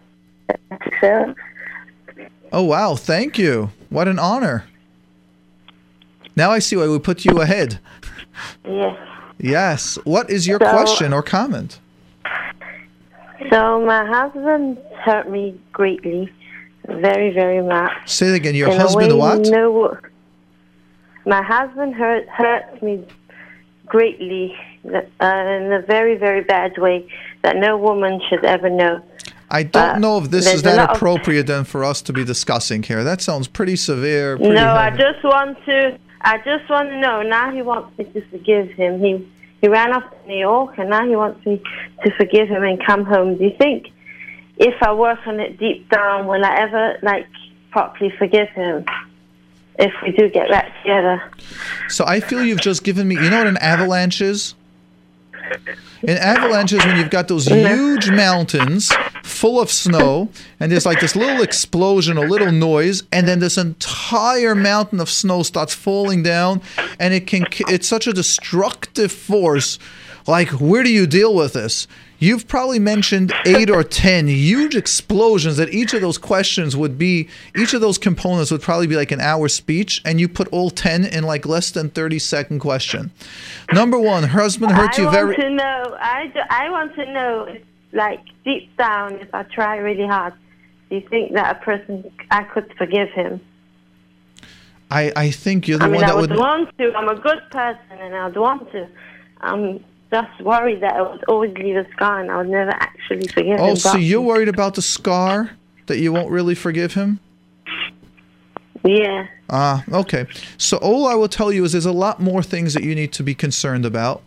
so 1.00 1.34
Oh 2.54 2.62
wow! 2.64 2.96
Thank 2.96 3.38
you. 3.38 3.70
What 3.88 4.08
an 4.08 4.18
honor. 4.18 4.64
Now 6.36 6.50
I 6.50 6.58
see 6.58 6.76
why 6.76 6.86
we 6.88 6.98
put 6.98 7.24
you 7.24 7.40
ahead. 7.40 7.78
yes. 8.64 8.98
Yes. 9.38 9.98
What 10.04 10.30
is 10.30 10.46
your 10.46 10.58
So- 10.60 10.70
question 10.70 11.12
or 11.12 11.22
comment? 11.22 11.78
So 13.50 13.84
my 13.84 14.06
husband 14.06 14.78
hurt 15.04 15.28
me 15.28 15.58
greatly, 15.72 16.30
very, 16.86 17.32
very 17.32 17.60
much. 17.60 17.90
Say 18.06 18.28
it 18.28 18.34
again. 18.34 18.54
Your 18.54 18.70
In 18.70 18.78
husband 18.78 19.18
what? 19.18 19.40
No, 19.48 19.96
my 21.26 21.42
husband 21.42 21.94
hurt 21.94 22.28
hurt 22.28 22.82
me 22.82 23.04
greatly 23.86 24.54
uh, 24.86 25.00
in 25.24 25.72
a 25.72 25.82
very, 25.86 26.16
very 26.16 26.42
bad 26.42 26.78
way 26.78 27.06
that 27.42 27.56
no 27.56 27.76
woman 27.76 28.20
should 28.28 28.44
ever 28.44 28.70
know. 28.70 29.02
I 29.50 29.64
don't 29.64 29.72
but 29.72 29.98
know 29.98 30.18
if 30.18 30.30
this 30.30 30.52
is 30.52 30.62
that 30.62 30.96
appropriate 30.96 31.46
then 31.46 31.64
for 31.64 31.84
us 31.84 32.00
to 32.02 32.12
be 32.12 32.24
discussing 32.24 32.82
here. 32.82 33.04
That 33.04 33.20
sounds 33.20 33.48
pretty 33.48 33.76
severe. 33.76 34.38
Pretty 34.38 34.54
No, 34.54 34.72
I 34.72 34.90
just 34.90 35.22
want 35.22 35.62
to. 35.66 35.98
I 36.22 36.38
just 36.38 36.70
want 36.70 36.88
to 36.88 36.98
know. 36.98 37.22
Now 37.22 37.52
he 37.52 37.60
wants 37.60 37.96
me 37.98 38.04
to 38.04 38.22
forgive 38.28 38.70
him. 38.70 39.00
He 39.00 39.28
he 39.60 39.68
ran 39.68 39.92
off 39.92 40.10
to 40.10 40.28
New 40.28 40.38
York, 40.38 40.78
and 40.78 40.88
now 40.88 41.06
he 41.06 41.14
wants 41.16 41.44
me 41.44 41.62
to 42.04 42.10
forgive 42.16 42.48
him 42.48 42.64
and 42.64 42.84
come 42.84 43.04
home. 43.04 43.36
Do 43.36 43.44
you 43.44 43.54
think, 43.58 43.92
if 44.56 44.74
I 44.82 44.92
work 44.94 45.20
on 45.26 45.38
it 45.38 45.58
deep 45.58 45.88
down, 45.90 46.26
will 46.26 46.44
I 46.44 46.54
ever 46.56 46.98
like 47.02 47.26
properly 47.70 48.10
forgive 48.18 48.48
him? 48.50 48.86
If 49.78 49.92
we 50.02 50.12
do 50.12 50.28
get 50.28 50.48
back 50.48 50.70
together. 50.82 51.22
So 51.88 52.04
I 52.06 52.20
feel 52.20 52.44
you've 52.44 52.60
just 52.60 52.84
given 52.84 53.08
me. 53.08 53.16
You 53.16 53.30
know 53.30 53.38
what 53.38 53.46
an 53.46 53.56
avalanche 53.58 54.20
is? 54.20 54.54
An 56.02 56.18
avalanche 56.18 56.72
is 56.72 56.84
when 56.84 56.96
you've 56.96 57.10
got 57.10 57.28
those 57.28 57.46
huge 57.46 58.10
mountains 58.10 58.92
full 59.22 59.60
of 59.60 59.70
snow, 59.70 60.28
and 60.58 60.70
there's 60.70 60.86
like 60.86 61.00
this 61.00 61.14
little 61.14 61.42
explosion, 61.42 62.16
a 62.16 62.22
little 62.22 62.52
noise, 62.52 63.02
and 63.12 63.26
then 63.28 63.38
this 63.38 63.56
entire 63.56 64.54
mountain 64.54 65.00
of 65.00 65.08
snow 65.08 65.42
starts 65.42 65.74
falling 65.74 66.22
down, 66.22 66.60
and 66.98 67.14
it 67.14 67.26
can. 67.26 67.46
It's 67.68 67.86
such 67.86 68.06
a 68.06 68.12
destructive 68.12 69.12
force. 69.12 69.78
Like, 70.26 70.48
where 70.50 70.82
do 70.82 70.90
you 70.90 71.06
deal 71.06 71.34
with 71.34 71.52
this? 71.52 71.86
You've 72.22 72.46
probably 72.46 72.78
mentioned 72.78 73.32
eight 73.46 73.68
or 73.68 73.82
ten 73.82 74.28
huge 74.28 74.76
explosions 74.76 75.56
that 75.56 75.70
each 75.74 75.92
of 75.92 76.02
those 76.02 76.18
questions 76.18 76.76
would 76.76 76.96
be, 76.96 77.28
each 77.56 77.74
of 77.74 77.80
those 77.80 77.98
components 77.98 78.52
would 78.52 78.62
probably 78.62 78.86
be 78.86 78.94
like 78.94 79.10
an 79.10 79.20
hour 79.20 79.48
speech, 79.48 80.00
and 80.04 80.20
you 80.20 80.28
put 80.28 80.46
all 80.52 80.70
ten 80.70 81.04
in 81.04 81.24
like 81.24 81.46
less 81.46 81.72
than 81.72 81.90
30 81.90 82.20
second 82.20 82.60
question. 82.60 83.10
Number 83.72 83.98
one, 83.98 84.22
her 84.22 84.40
husband 84.40 84.70
hurt 84.70 84.94
I 84.94 84.98
you 84.98 85.04
want 85.06 85.14
very. 85.16 85.34
to 85.34 85.50
know. 85.50 85.96
I, 86.00 86.28
do- 86.28 86.40
I 86.48 86.70
want 86.70 86.94
to 86.94 87.12
know, 87.12 87.56
like 87.92 88.20
deep 88.44 88.76
down, 88.76 89.14
if 89.14 89.34
I 89.34 89.42
try 89.42 89.78
really 89.78 90.06
hard, 90.06 90.34
do 90.90 90.96
you 90.98 91.08
think 91.08 91.32
that 91.32 91.56
a 91.56 91.58
person 91.58 92.08
I 92.30 92.44
could 92.44 92.72
forgive 92.78 93.08
him? 93.10 93.40
I, 94.92 95.10
I 95.16 95.30
think 95.32 95.66
you're 95.66 95.78
the 95.80 95.86
I 95.86 95.88
mean, 95.88 95.96
one 95.96 96.04
I 96.04 96.06
that 96.06 96.16
would 96.20 96.30
would. 96.30 96.38
want 96.38 96.78
to. 96.78 96.92
I'm 96.94 97.08
a 97.08 97.16
good 97.20 97.40
person, 97.50 97.98
and 97.98 98.14
I'd 98.14 98.36
want 98.36 98.70
to. 98.70 98.86
I'm 99.40 99.82
just 100.12 100.40
worried 100.42 100.82
that 100.82 100.94
I 100.94 101.02
would 101.02 101.24
always 101.24 101.54
leave 101.54 101.76
a 101.76 101.90
scar, 101.92 102.20
and 102.20 102.30
I 102.30 102.36
would 102.36 102.48
never 102.48 102.70
actually 102.70 103.26
forgive 103.28 103.58
him. 103.58 103.60
Oh, 103.60 103.74
so 103.74 103.96
you're 103.96 104.20
worried 104.20 104.48
about 104.48 104.74
the 104.74 104.82
scar 104.82 105.50
that 105.86 105.98
you 105.98 106.12
won't 106.12 106.30
really 106.30 106.54
forgive 106.54 106.94
him? 106.94 107.18
Yeah. 108.84 109.26
Ah, 109.48 109.84
okay. 109.92 110.26
So 110.58 110.76
all 110.78 111.06
I 111.06 111.14
will 111.14 111.28
tell 111.28 111.52
you 111.52 111.64
is 111.64 111.72
there's 111.72 111.86
a 111.86 111.92
lot 111.92 112.20
more 112.20 112.42
things 112.42 112.74
that 112.74 112.82
you 112.82 112.94
need 112.94 113.12
to 113.12 113.22
be 113.22 113.34
concerned 113.34 113.86
about. 113.86 114.22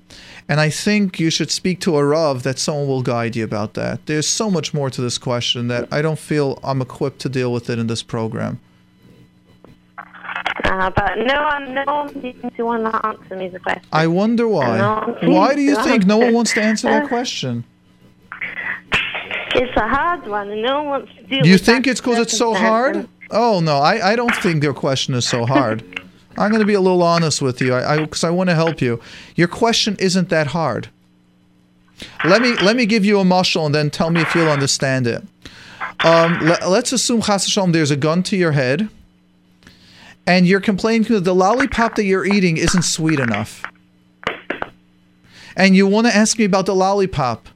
And 0.47 0.59
I 0.59 0.69
think 0.69 1.19
you 1.19 1.29
should 1.29 1.51
speak 1.51 1.79
to 1.81 1.97
a 1.97 2.05
Rav 2.05 2.43
that 2.43 2.59
someone 2.59 2.87
will 2.87 3.01
guide 3.01 3.35
you 3.35 3.43
about 3.43 3.73
that. 3.73 4.05
There's 4.05 4.27
so 4.27 4.49
much 4.49 4.73
more 4.73 4.89
to 4.89 5.01
this 5.01 5.17
question 5.17 5.67
that 5.67 5.87
I 5.91 6.01
don't 6.01 6.19
feel 6.19 6.59
I'm 6.63 6.81
equipped 6.81 7.19
to 7.21 7.29
deal 7.29 7.51
with 7.51 7.69
it 7.69 7.79
in 7.79 7.87
this 7.87 8.03
program. 8.03 8.59
Uh, 10.65 10.89
but 10.95 11.17
no 11.17 11.43
one, 11.43 11.73
no 11.75 11.83
one 11.85 12.21
seems 12.21 12.53
to 12.57 12.63
want 12.63 12.83
to 12.91 13.05
answer 13.05 13.35
me 13.35 13.49
the 13.49 13.59
question. 13.59 13.83
I 13.91 14.07
wonder 14.07 14.47
why. 14.47 14.77
No, 14.77 15.17
Why 15.21 15.53
do 15.53 15.61
you 15.61 15.75
think 15.83 16.05
no 16.05 16.17
one 16.17 16.33
wants 16.33 16.53
to 16.53 16.61
answer 16.61 16.89
that 16.89 17.03
Uh, 17.03 17.07
question? 17.07 17.63
It's 19.53 19.77
a 19.77 19.87
hard 19.87 20.27
one, 20.27 20.49
and 20.49 20.61
no 20.63 20.77
one 20.77 20.87
wants 20.87 21.11
to 21.15 21.23
deal 21.23 21.45
You 21.45 21.57
think 21.57 21.87
it's 21.87 22.01
because 22.01 22.17
it's 22.19 22.37
so 22.37 22.53
hard? 22.53 23.07
Oh 23.31 23.59
no, 23.59 23.77
I, 23.77 24.11
I 24.11 24.15
don't 24.15 24.35
think 24.35 24.63
your 24.63 24.73
question 24.73 25.13
is 25.13 25.27
so 25.27 25.45
hard. 25.45 25.83
I'm 26.37 26.49
going 26.49 26.59
to 26.61 26.65
be 26.65 26.73
a 26.73 26.81
little 26.81 27.03
honest 27.03 27.41
with 27.41 27.61
you, 27.61 27.73
I 27.73 27.99
because 27.99 28.23
I, 28.23 28.29
want 28.29 28.49
to 28.49 28.55
help 28.55 28.81
you. 28.81 28.99
Your 29.35 29.47
question 29.47 29.95
isn't 29.99 30.29
that 30.29 30.47
hard. 30.47 30.89
Let 32.25 32.41
me 32.41 32.55
let 32.55 32.75
me 32.75 32.85
give 32.85 33.05
you 33.05 33.19
a 33.19 33.23
mushal 33.23 33.65
and 33.65 33.73
then 33.73 33.89
tell 33.89 34.09
me 34.09 34.21
if 34.21 34.35
you'll 34.35 34.49
understand 34.49 35.07
it. 35.07 35.23
Um, 36.03 36.39
let, 36.41 36.61
us 36.61 36.91
assume 36.91 37.21
Chas 37.21 37.45
Hashem, 37.45 37.71
there's 37.71 37.91
a 37.91 37.95
gun 37.95 38.21
to 38.23 38.35
your 38.35 38.51
head, 38.51 38.89
and 40.27 40.47
you're 40.47 40.61
complaining 40.61 41.03
that 41.13 41.23
the 41.23 41.35
lollipop 41.35 41.95
that 41.95 42.05
you're 42.05 42.25
eating 42.25 42.57
isn't 42.57 42.83
sweet 42.83 43.19
enough, 43.19 43.63
and 45.55 45.75
you 45.75 45.87
want 45.87 46.07
to 46.07 46.15
ask 46.15 46.37
me 46.37 46.45
about 46.45 46.65
the 46.65 46.75
lollipop 46.75 47.47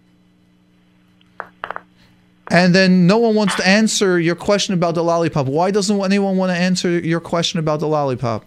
and 2.50 2.74
then 2.74 3.06
no 3.06 3.18
one 3.18 3.36
wants 3.36 3.56
to 3.56 3.68
answer 3.68 4.20
your 4.20 4.36
question 4.36 4.74
about 4.74 4.96
the 4.96 5.04
lollipop. 5.04 5.46
Why 5.46 5.70
doesn't 5.72 6.02
anyone 6.04 6.36
want 6.38 6.52
to 6.52 6.58
answer 6.58 7.00
your 7.00 7.20
question 7.20 7.60
about 7.60 7.80
the 7.80 7.88
lollipop? 7.88 8.44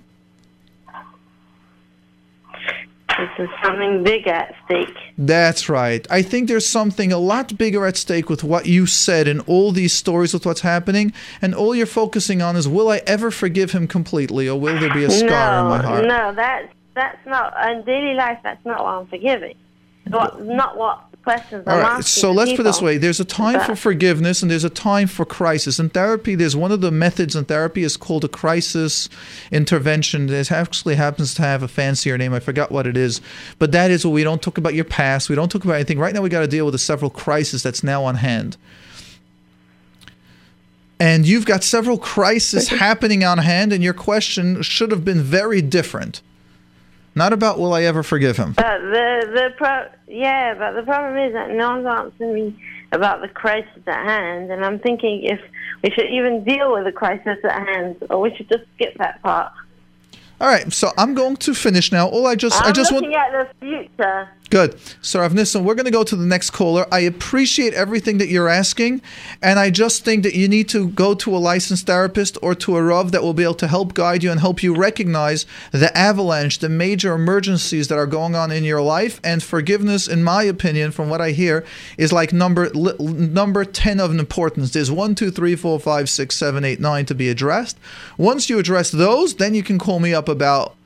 There's 3.37 3.51
something 3.63 4.03
big 4.03 4.27
at 4.27 4.55
stake. 4.65 4.97
That's 5.19 5.69
right. 5.69 6.07
I 6.11 6.23
think 6.23 6.49
there's 6.49 6.67
something 6.67 7.13
a 7.13 7.19
lot 7.19 7.57
bigger 7.57 7.87
at 7.87 7.97
stake 7.97 8.29
with 8.29 8.43
what 8.43 8.67
you 8.67 8.87
said 8.87 9.29
and 9.29 9.41
all 9.47 9.73
these 9.73 9.93
stories 9.93 10.33
with 10.35 10.47
what's 10.47 10.61
happening, 10.63 11.13
and 11.41 11.55
all 11.55 11.75
you're 11.75 11.87
focusing 11.87 12.43
on 12.43 12.57
is 12.57 12.69
will 12.69 12.91
I 12.91 13.03
ever 13.07 13.31
forgive 13.31 13.73
him 13.73 13.87
completely, 13.87 14.49
or 14.49 14.59
will 14.59 14.79
there 14.79 14.93
be 14.93 15.05
a 15.05 15.11
scar 15.11 15.29
no, 15.29 15.63
in 15.63 15.79
my 15.79 15.83
heart? 15.87 16.07
No, 16.07 16.35
that's 16.35 16.73
that's 16.95 17.27
not 17.27 17.55
in 17.71 17.85
daily 17.85 18.15
life. 18.15 18.39
That's 18.43 18.65
not 18.65 18.83
what 18.83 18.95
I'm 18.95 19.07
forgiving. 19.07 19.55
What, 20.09 20.43
not 20.43 20.77
what 20.77 21.12
questions 21.23 21.65
All 21.67 21.79
right, 21.79 22.05
so 22.05 22.33
let's 22.33 22.51
put 22.53 22.61
it 22.61 22.63
this 22.65 22.77
people. 22.77 22.87
way: 22.87 22.99
there's 22.99 23.21
a 23.21 23.25
time 23.25 23.61
for 23.61 23.77
forgiveness 23.77 24.43
and 24.43 24.51
there's 24.51 24.65
a 24.65 24.71
time 24.71 25.07
for 25.09 25.25
crisis. 25.25 25.79
In 25.79 25.91
therapy, 25.91 26.35
there's 26.35 26.57
one 26.57 26.73
of 26.73 26.81
the 26.81 26.91
methods 26.91 27.37
in 27.37 27.45
therapy 27.45 27.83
is 27.83 27.97
called 27.97 28.25
a 28.25 28.29
crisis 28.29 29.09
intervention. 29.51 30.29
It 30.29 30.53
actually 30.53 30.97
happens 30.97 31.35
to 31.35 31.43
have 31.43 31.63
a 31.63 31.69
fancier 31.69 32.19
name. 32.19 32.35
I 32.35 32.41
forgot 32.41 32.71
what 32.71 32.87
it 32.87 32.97
is, 32.97 33.21
but 33.59 33.73
that 33.73 33.91
is 33.91 34.05
where 34.05 34.13
we 34.13 34.25
don't 34.25 34.43
talk 34.43 34.59
about 34.59 34.75
your 34.75 34.85
past. 34.85 35.29
We 35.29 35.37
don't 35.37 35.51
talk 35.51 35.65
about 35.65 35.75
anything. 35.75 35.99
Right 35.99 36.15
now, 36.15 36.23
we 36.23 36.29
got 36.29 36.41
to 36.41 36.47
deal 36.47 36.65
with 36.65 36.73
the 36.73 36.79
several 36.79 37.11
crises 37.11 37.63
that's 37.63 37.83
now 37.83 38.05
on 38.05 38.17
hand. 38.17 38.57
And 40.99 41.27
you've 41.27 41.47
got 41.47 41.65
several 41.65 41.99
crises 41.99 42.69
happening 42.81 43.25
on 43.25 43.39
hand, 43.39 43.73
and 43.73 43.83
your 43.83 43.95
question 43.95 44.63
should 44.63 44.91
have 44.91 45.05
been 45.05 45.21
very 45.21 45.61
different. 45.61 46.23
Not 47.15 47.33
about 47.33 47.59
will 47.59 47.75
I 47.75 47.83
ever 47.83 48.03
forgive 48.03 48.37
him. 48.37 48.53
But 48.53 48.79
the 48.79 49.31
the 49.35 49.55
pro 49.57 49.87
yeah, 50.09 50.55
but 50.55 50.73
the 50.73 50.83
problem 50.83 51.19
is 51.19 51.33
that 51.35 51.51
no 51.51 51.71
one's 51.77 51.87
answering 51.87 52.35
me 52.35 52.63
about 52.93 53.21
the 53.21 53.29
crisis 53.29 53.83
at 53.87 54.05
hand, 54.07 54.51
and 54.51 54.65
I'm 54.65 54.79
thinking 54.79 55.23
if 55.25 55.41
we 55.83 55.91
should 55.91 56.11
even 56.11 56.45
deal 56.45 56.73
with 56.73 56.85
the 56.85 56.93
crisis 56.93 57.39
at 57.45 57.67
hand, 57.69 57.97
or 58.09 58.21
we 58.21 58.35
should 58.35 58.49
just 58.49 58.65
skip 58.75 58.97
that 58.99 59.21
part. 59.23 59.53
All 60.41 60.49
right, 60.49 60.73
so 60.73 60.91
I'm 60.99 61.15
going 61.15 61.37
to 61.37 61.55
finish 61.55 61.93
now. 61.93 62.09
All 62.09 62.27
I 62.27 62.35
just 62.35 62.61
I'm 62.61 62.71
I 62.71 62.73
just 62.73 62.93
want 62.93 63.05
looking 63.05 63.17
at 63.17 63.31
the 63.31 63.49
future. 63.61 64.29
Good. 64.53 64.79
So, 65.01 65.21
Rav 65.21 65.33
Nissen, 65.33 65.65
we're 65.65 65.75
going 65.75 65.87
to 65.87 65.91
go 65.91 66.05
to 66.05 66.15
the 66.15 66.27
next 66.27 66.51
caller. 66.51 66.85
I 66.93 67.01
appreciate 67.01 67.73
everything 67.73 68.19
that 68.19 68.29
you're 68.29 68.51
asking, 68.51 69.01
and 69.41 69.59
I 69.59 69.71
just 69.71 70.05
think 70.05 70.25
that 70.25 70.35
you 70.35 70.47
need 70.47 70.69
to 70.69 70.91
go 70.91 71.15
to 71.15 71.35
a 71.35 71.39
licensed 71.39 71.87
therapist 71.87 72.37
or 72.43 72.55
to 72.57 72.77
a 72.77 72.83
Rav 72.83 73.13
that 73.13 73.23
will 73.23 73.33
be 73.33 73.45
able 73.45 73.55
to 73.55 73.67
help 73.67 73.95
guide 73.95 74.23
you 74.23 74.31
and 74.31 74.41
help 74.41 74.63
you 74.63 74.77
recognize 74.77 75.47
the 75.71 75.97
avalanche, 75.97 76.59
the 76.59 76.69
major 76.69 77.15
emergencies 77.15 77.89
that 77.89 77.97
are 77.97 78.07
going 78.07 78.35
on 78.35 78.53
in 78.53 78.63
your 78.63 78.83
life. 78.83 79.23
And 79.25 79.43
forgiveness, 79.43 80.07
in 80.07 80.23
my 80.23 80.43
opinion, 80.43 80.91
from 80.91 81.09
what 81.09 81.23
I 81.23 81.31
hear, 81.31 81.65
is 81.97 82.13
like 82.13 82.35
number 82.35 82.71
number 82.75 83.65
10 83.65 84.01
of 84.01 84.11
importance. 84.11 84.73
There's 84.73 84.91
one, 84.91 85.15
two, 85.15 85.31
three, 85.31 85.57
four, 85.57 85.81
five, 85.81 86.11
six, 86.11 86.37
seven, 86.37 86.63
eight, 86.63 86.79
nine 86.79 87.07
to 87.07 87.15
be 87.15 87.31
addressed. 87.31 87.79
Once 88.19 88.51
you 88.51 88.59
address 88.59 88.91
those, 88.91 89.37
then 89.37 89.55
you 89.55 89.63
can 89.63 89.79
call 89.79 89.99
me 89.99 90.13
up 90.13 90.29
about 90.29 90.77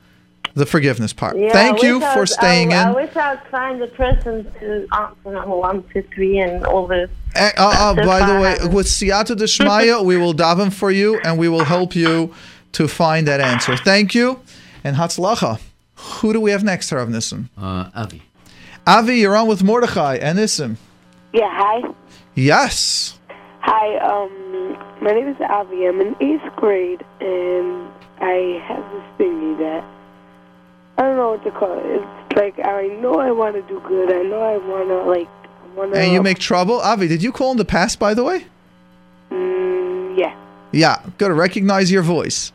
the 0.53 0.65
forgiveness 0.65 1.13
part. 1.13 1.37
Yeah, 1.37 1.51
Thank 1.51 1.81
you 1.83 1.99
wish 1.99 2.07
I 2.07 2.13
for 2.13 2.19
was- 2.21 2.33
staying 2.33 2.73
I, 2.73 2.81
in. 2.81 2.87
I 2.89 2.91
wish 2.91 3.15
I 3.15 3.35
would 3.35 3.43
find 3.51 3.81
a 3.81 3.87
person 3.87 4.51
to 4.59 4.87
answer 4.93 5.31
number 5.31 5.55
one, 5.55 5.83
two, 5.93 6.03
three, 6.13 6.39
and 6.39 6.65
all 6.65 6.87
the. 6.87 7.09
Uh, 7.35 7.49
uh, 7.57 7.93
uh, 7.97 8.05
by 8.05 8.25
the 8.25 8.39
way, 8.41 8.57
with 8.73 8.87
Siyata 8.87 9.35
Deshmaya, 9.35 10.03
we 10.03 10.17
will 10.17 10.33
daven 10.43 10.71
for 10.73 10.91
you 10.91 11.19
and 11.23 11.37
we 11.37 11.47
will 11.49 11.65
help 11.65 11.95
you 11.95 12.33
to 12.73 12.87
find 12.87 13.27
that 13.27 13.39
answer. 13.41 13.75
Thank 13.77 14.13
you. 14.15 14.39
And 14.83 14.95
Hatzlacha. 14.95 15.59
Who 15.95 16.31
do 16.33 16.39
we 16.39 16.51
have 16.51 16.63
next, 16.63 16.91
Rav 16.91 17.07
Nissim? 17.09 17.49
Uh, 17.57 17.89
Avi. 17.95 18.21
Avi, 18.85 19.15
you're 19.17 19.35
on 19.35 19.47
with 19.47 19.63
Mordechai 19.63 20.15
and 20.17 20.37
Nissim. 20.37 20.77
Yeah, 21.33 21.49
hi. 21.51 21.81
Yes. 22.35 23.17
Hi, 23.61 23.97
um, 23.97 24.77
my 25.01 25.11
name 25.11 25.27
is 25.27 25.35
Avi. 25.49 25.87
I'm 25.87 25.99
in 25.99 26.15
eighth 26.21 26.55
grade, 26.55 27.03
and 27.19 27.89
I 28.21 28.61
have 28.65 28.83
this 28.93 29.03
thingy 29.27 29.57
that 29.57 29.83
I 30.97 31.03
don't 31.03 31.17
know 31.17 31.29
what 31.31 31.43
to 31.43 31.51
call 31.51 31.77
it. 31.77 31.85
It's 31.85 32.35
like 32.35 32.59
I 32.59 32.87
know 32.87 33.19
I 33.19 33.31
want 33.31 33.55
to 33.55 33.61
do 33.63 33.79
good. 33.87 34.11
I 34.11 34.23
know 34.23 34.41
I 34.41 34.57
want 34.57 34.89
to 34.89 35.03
like 35.03 35.29
want 35.75 35.93
to. 35.93 35.99
And 35.99 36.11
you 36.11 36.21
make 36.21 36.39
trouble. 36.39 36.79
Avi, 36.79 37.07
did 37.07 37.21
you 37.21 37.31
call 37.31 37.51
in 37.51 37.57
the 37.57 37.65
past, 37.65 37.99
by 37.99 38.13
the 38.13 38.23
way? 38.23 38.45
Mm, 39.31 40.17
yeah. 40.17 40.35
Yeah, 40.71 41.01
got 41.17 41.29
to 41.29 41.33
recognize 41.33 41.91
your 41.91 42.01
voice. 42.01 42.51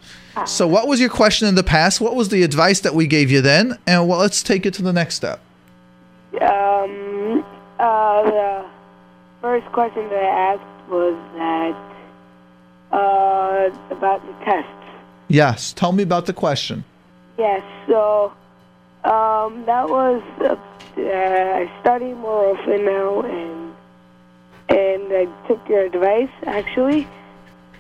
So, 0.47 0.66
what 0.66 0.88
was 0.88 0.99
your 0.99 1.11
question 1.11 1.47
in 1.47 1.57
the 1.57 1.62
past? 1.62 2.01
What 2.01 2.14
was 2.14 2.30
the 2.30 2.43
advice 2.43 2.80
that 2.80 2.95
we 2.95 3.07
gave 3.07 3.30
you 3.30 3.43
then? 3.43 3.78
And 3.86 4.09
well, 4.09 4.18
let's 4.18 4.43
take 4.43 4.64
it 4.64 4.72
to 4.74 4.82
the 4.82 4.93
next 4.93 5.16
step. 5.16 5.40
Um, 6.40 7.45
uh, 7.78 8.22
the 8.22 8.64
first 9.43 9.66
question 9.72 10.09
that 10.09 10.24
I 10.24 10.55
asked 10.55 10.88
was 10.88 11.14
that 11.36 11.76
uh 12.93 13.95
about 13.95 14.24
the 14.26 14.45
tests. 14.45 14.70
Yes, 15.28 15.72
tell 15.74 15.93
me 15.93 16.03
about 16.03 16.26
the 16.26 16.32
question. 16.32 16.84
Yes, 17.38 17.62
so 17.86 18.32
um, 19.04 19.64
that 19.66 19.88
was 19.88 20.22
uh, 20.40 20.56
I 20.98 21.70
study 21.80 22.12
more 22.14 22.56
often 22.56 22.84
now, 22.84 23.20
and 23.22 23.74
and 24.68 25.12
I 25.12 25.26
took 25.48 25.66
your 25.68 25.80
advice 25.86 26.30
actually, 26.46 27.08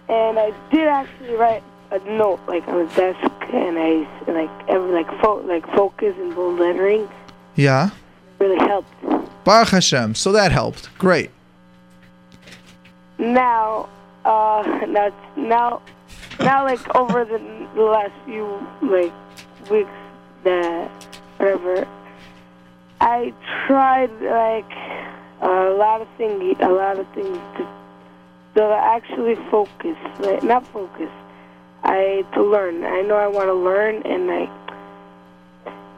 and 0.08 0.38
I 0.38 0.52
did 0.70 0.88
actually 0.88 1.34
write 1.34 1.62
a 1.90 1.98
note 2.16 2.40
like 2.48 2.66
on 2.68 2.86
the 2.86 2.94
desk, 2.94 3.30
and 3.52 3.78
I 3.78 4.06
like 4.32 4.68
every 4.68 4.92
like 4.92 5.20
fo- 5.20 5.42
like 5.46 5.66
focus 5.74 6.14
and 6.18 6.34
bold 6.34 6.58
lettering 6.58 7.08
Yeah. 7.54 7.90
really 8.38 8.56
helped. 8.58 8.90
Baruch 9.44 9.68
Hashem. 9.68 10.14
So 10.14 10.32
that 10.32 10.50
helped. 10.52 10.88
Great. 10.98 11.30
Now, 13.18 13.88
uh, 14.24 14.62
now, 14.88 15.12
now, 15.36 15.82
now, 16.40 16.64
like 16.64 16.94
over 16.96 17.24
the, 17.24 17.38
the 17.74 17.82
last 17.82 18.12
few 18.24 18.46
like 18.82 19.12
weeks, 19.70 19.90
that 20.44 20.90
whatever, 21.38 21.86
I 23.00 23.32
tried 23.66 24.10
like 24.22 24.70
a 25.40 25.74
lot 25.76 26.00
of 26.00 26.08
things, 26.16 26.56
a 26.60 26.68
lot 26.68 26.98
of 26.98 27.06
things 27.14 27.38
to, 27.56 27.68
to 28.54 28.62
actually 28.64 29.34
focus, 29.50 29.96
like 30.20 30.42
not 30.42 30.66
focus. 30.68 31.10
I 31.84 32.24
to 32.34 32.42
learn. 32.44 32.84
I 32.84 33.02
know 33.02 33.16
I 33.16 33.26
want 33.26 33.48
to 33.48 33.54
learn, 33.54 34.02
and 34.02 34.28
like 34.28 34.50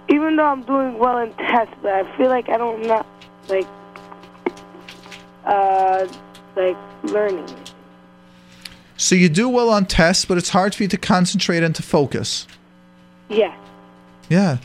even 0.08 0.36
though 0.36 0.46
I'm 0.46 0.62
doing 0.62 0.98
well 0.98 1.18
in 1.18 1.32
tests, 1.34 1.74
but 1.82 1.92
I 1.92 2.16
feel 2.16 2.28
like 2.28 2.48
I 2.48 2.56
don't 2.56 2.86
not 2.86 3.06
like 3.48 3.68
uh 5.44 6.06
like 6.56 6.76
learning. 7.02 7.54
So 8.96 9.14
you 9.14 9.28
do 9.28 9.48
well 9.48 9.68
on 9.70 9.86
tests, 9.86 10.24
but 10.24 10.38
it's 10.38 10.50
hard 10.50 10.74
for 10.74 10.84
you 10.84 10.88
to 10.88 10.96
concentrate 10.96 11.62
and 11.62 11.74
to 11.74 11.82
focus. 11.82 12.46
Yeah. 13.28 13.54
Yeah. 14.28 14.58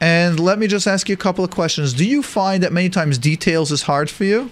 And 0.00 0.38
let 0.38 0.58
me 0.58 0.66
just 0.66 0.86
ask 0.86 1.08
you 1.08 1.14
a 1.14 1.18
couple 1.18 1.44
of 1.44 1.50
questions. 1.50 1.92
Do 1.92 2.06
you 2.06 2.22
find 2.22 2.62
that 2.62 2.72
many 2.72 2.88
times 2.88 3.18
details 3.18 3.72
is 3.72 3.82
hard 3.82 4.08
for 4.08 4.24
you? 4.24 4.50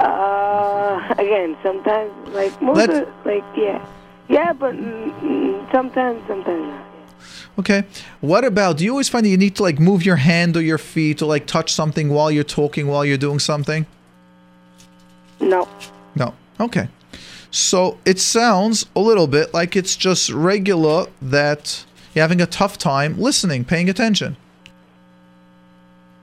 Uh, 0.00 1.00
again, 1.16 1.56
sometimes 1.62 2.12
like 2.34 2.60
most 2.60 2.90
of, 2.90 3.08
like 3.24 3.44
yeah, 3.56 3.80
yeah, 4.28 4.52
but 4.52 4.74
mm, 4.74 5.72
sometimes, 5.72 6.20
sometimes 6.26 6.66
not. 6.66 6.91
Okay. 7.58 7.84
What 8.20 8.44
about? 8.44 8.78
Do 8.78 8.84
you 8.84 8.90
always 8.90 9.08
find 9.08 9.26
that 9.26 9.30
you 9.30 9.36
need 9.36 9.56
to 9.56 9.62
like 9.62 9.78
move 9.78 10.04
your 10.04 10.16
hand 10.16 10.56
or 10.56 10.62
your 10.62 10.78
feet 10.78 11.20
or 11.20 11.26
like 11.26 11.46
touch 11.46 11.72
something 11.72 12.08
while 12.08 12.30
you're 12.30 12.44
talking 12.44 12.86
while 12.86 13.04
you're 13.04 13.18
doing 13.18 13.38
something? 13.38 13.86
No. 15.40 15.68
No. 16.14 16.34
Okay. 16.58 16.88
So 17.50 17.98
it 18.06 18.18
sounds 18.18 18.86
a 18.96 19.00
little 19.00 19.26
bit 19.26 19.52
like 19.52 19.76
it's 19.76 19.96
just 19.96 20.30
regular 20.30 21.06
that 21.20 21.84
you're 22.14 22.22
having 22.22 22.40
a 22.40 22.46
tough 22.46 22.78
time 22.78 23.18
listening, 23.18 23.64
paying 23.64 23.90
attention. 23.90 24.36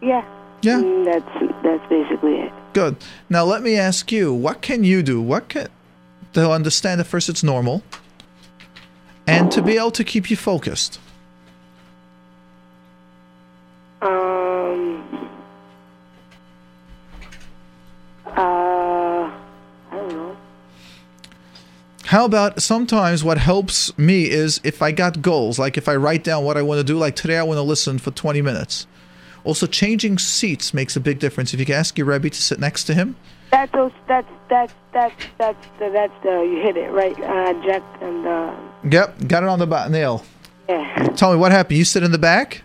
Yeah. 0.01 0.25
Yeah. 0.61 0.81
Mm, 0.81 1.05
that's 1.05 1.63
that's 1.63 1.89
basically 1.89 2.35
it. 2.35 2.51
Good. 2.73 2.97
Now 3.29 3.45
let 3.45 3.61
me 3.61 3.75
ask 3.75 4.11
you, 4.11 4.33
what 4.33 4.61
can 4.61 4.83
you 4.83 5.03
do? 5.03 5.21
What 5.21 5.49
can 5.49 5.67
to 6.33 6.51
understand 6.51 6.99
that 6.99 7.05
first 7.05 7.29
it's 7.29 7.43
normal 7.43 7.83
and 9.27 9.51
to 9.51 9.61
be 9.61 9.77
able 9.77 9.91
to 9.91 10.03
keep 10.03 10.31
you 10.31 10.37
focused? 10.37 10.99
Um. 14.01 15.29
Uh. 18.25 18.31
I 18.31 19.31
don't 19.91 20.09
know. 20.09 20.37
How 22.05 22.25
about 22.25 22.61
sometimes 22.61 23.23
what 23.23 23.37
helps 23.37 23.95
me 23.97 24.29
is 24.29 24.59
if 24.63 24.81
I 24.81 24.91
got 24.91 25.21
goals, 25.21 25.59
like 25.59 25.77
if 25.77 25.87
I 25.87 25.95
write 25.95 26.23
down 26.23 26.43
what 26.43 26.57
I 26.57 26.61
want 26.61 26.79
to 26.79 26.83
do, 26.83 26.97
like 26.97 27.15
today 27.15 27.37
I 27.37 27.43
want 27.43 27.57
to 27.57 27.61
listen 27.63 27.99
for 27.99 28.11
20 28.11 28.41
minutes. 28.41 28.87
Also, 29.43 29.65
changing 29.67 30.17
seats 30.17 30.73
makes 30.73 30.95
a 30.95 30.99
big 30.99 31.17
difference. 31.19 31.53
If 31.53 31.59
you 31.59 31.65
can 31.65 31.75
ask 31.75 31.97
your 31.97 32.07
Rebbe 32.07 32.29
to 32.29 32.41
sit 32.41 32.59
next 32.59 32.83
to 32.85 32.93
him, 32.93 33.15
That's 33.51 33.71
those. 33.71 33.91
That's 34.07 34.27
that's 34.49 34.73
that's 34.93 35.15
that's 35.37 35.67
the 35.79 35.89
that's 35.89 36.13
the 36.23 36.41
you 36.41 36.61
hit 36.61 36.75
it 36.77 36.91
right. 36.91 37.17
Uh, 37.19 37.53
Jack 37.65 37.83
and 38.01 38.27
uh, 38.27 38.55
Yep, 38.89 39.27
got 39.27 39.43
it 39.43 39.49
on 39.49 39.59
the 39.59 39.87
nail. 39.87 40.25
yeah. 40.67 41.07
Tell 41.15 41.31
me 41.31 41.37
what 41.39 41.51
happened. 41.51 41.77
You 41.77 41.85
sit 41.85 42.03
in 42.03 42.11
the 42.11 42.17
back? 42.17 42.63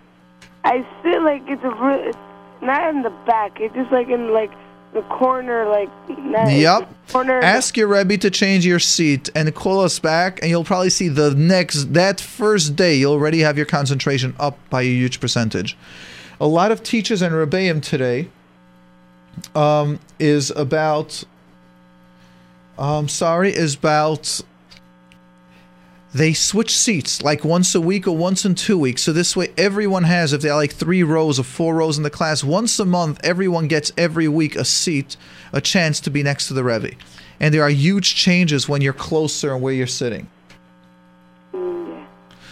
I 0.64 0.86
sit 1.02 1.22
like 1.22 1.42
it's 1.46 1.62
a 1.62 1.70
real. 1.70 2.08
It's 2.08 2.18
not 2.62 2.88
in 2.90 3.02
the 3.02 3.10
back. 3.26 3.60
It's 3.60 3.74
just 3.74 3.92
like 3.92 4.08
in 4.08 4.32
like 4.32 4.50
the 4.94 5.02
corner, 5.02 5.68
like 5.68 5.90
not 6.08 6.50
Yep. 6.50 6.88
corner. 7.10 7.40
Ask 7.40 7.76
your 7.76 7.88
Rebbe 7.88 8.16
to 8.18 8.30
change 8.30 8.64
your 8.64 8.78
seat 8.78 9.28
and 9.34 9.52
call 9.54 9.80
us 9.80 9.98
back, 9.98 10.38
and 10.40 10.50
you'll 10.50 10.64
probably 10.64 10.90
see 10.90 11.08
the 11.08 11.34
next, 11.34 11.92
that 11.92 12.20
first 12.20 12.76
day, 12.76 12.94
you'll 12.94 13.12
already 13.12 13.40
have 13.40 13.56
your 13.56 13.66
concentration 13.66 14.34
up 14.38 14.56
by 14.70 14.82
a 14.82 14.86
huge 14.86 15.20
percentage. 15.20 15.76
A 16.40 16.46
lot 16.46 16.70
of 16.72 16.82
teachers 16.82 17.22
and 17.22 17.34
Rebbeim 17.34 17.82
today 17.82 18.30
um, 19.54 19.98
is 20.18 20.50
about, 20.52 21.24
um, 22.78 23.08
sorry, 23.08 23.54
is 23.54 23.74
about 23.74 24.40
they 26.14 26.32
switch 26.32 26.78
seats 26.78 27.22
like 27.22 27.44
once 27.44 27.74
a 27.74 27.80
week 27.80 28.06
or 28.06 28.16
once 28.16 28.44
in 28.44 28.54
two 28.54 28.78
weeks. 28.78 29.02
So 29.02 29.12
this 29.12 29.36
way, 29.36 29.52
everyone 29.58 30.04
has, 30.04 30.32
if 30.32 30.42
they're 30.42 30.54
like 30.54 30.72
three 30.72 31.02
rows 31.02 31.40
or 31.40 31.42
four 31.42 31.74
rows 31.74 31.96
in 31.96 32.04
the 32.04 32.10
class, 32.10 32.44
once 32.44 32.78
a 32.78 32.84
month, 32.84 33.18
everyone 33.24 33.66
gets 33.66 33.90
every 33.98 34.28
week 34.28 34.54
a 34.54 34.64
seat, 34.64 35.16
a 35.52 35.60
chance 35.60 35.98
to 36.00 36.10
be 36.10 36.22
next 36.22 36.46
to 36.48 36.54
the 36.54 36.62
Rebbe. 36.62 36.92
And 37.40 37.52
there 37.52 37.62
are 37.62 37.68
huge 37.68 38.14
changes 38.14 38.68
when 38.68 38.80
you're 38.80 38.92
closer 38.92 39.52
and 39.52 39.60
where 39.60 39.74
you're 39.74 39.88
sitting. 39.88 40.28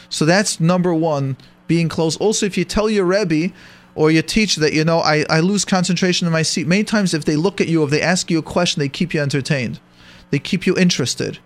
So 0.09 0.25
that's 0.25 0.59
number 0.59 0.93
one, 0.93 1.37
being 1.69 1.89
close. 1.89 2.17
Also, 2.17 2.47
if 2.47 2.59
you 2.59 2.65
tell 2.65 2.91
your 2.91 3.05
Rebbe 3.05 3.55
or 3.95 4.11
your 4.11 4.25
teacher 4.25 4.59
that, 4.61 4.73
you 4.73 4.85
know, 4.85 4.99
I, 4.99 5.25
I 5.31 5.39
lose 5.39 5.65
concentration 5.65 6.27
in 6.27 6.33
my 6.33 6.43
seat, 6.43 6.67
many 6.67 6.83
times 6.83 7.15
if 7.15 7.25
they 7.25 7.37
look 7.37 7.61
at 7.61 7.69
you, 7.69 7.85
if 7.85 7.91
they 7.91 8.03
ask 8.03 8.29
you 8.29 8.41
a 8.41 8.43
question, 8.43 8.81
they 8.81 8.89
keep 8.89 9.15
you 9.15 9.21
entertained. 9.21 9.79
They 10.31 10.41
keep 10.41 10.67
you 10.67 10.77
interested. 10.77 11.39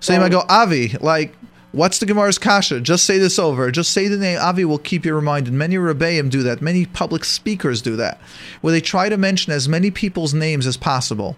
So 0.00 0.12
you 0.12 0.18
might 0.18 0.32
go, 0.32 0.42
Avi, 0.48 0.96
like, 1.00 1.36
what's 1.72 1.98
the 1.98 2.06
Gemara's 2.06 2.38
kasha? 2.38 2.80
Just 2.80 3.04
say 3.04 3.18
this 3.18 3.38
over. 3.38 3.70
Just 3.70 3.92
say 3.92 4.08
the 4.08 4.16
name. 4.16 4.38
Avi 4.40 4.64
will 4.64 4.78
keep 4.78 5.04
you 5.04 5.14
reminded. 5.14 5.52
Many 5.52 5.76
Rebbeim 5.76 6.30
do 6.30 6.42
that. 6.42 6.62
Many 6.62 6.86
public 6.86 7.24
speakers 7.24 7.82
do 7.82 7.96
that, 7.96 8.20
where 8.60 8.72
they 8.72 8.80
try 8.80 9.08
to 9.08 9.16
mention 9.16 9.52
as 9.52 9.68
many 9.68 9.90
people's 9.90 10.34
names 10.34 10.66
as 10.66 10.76
possible. 10.76 11.36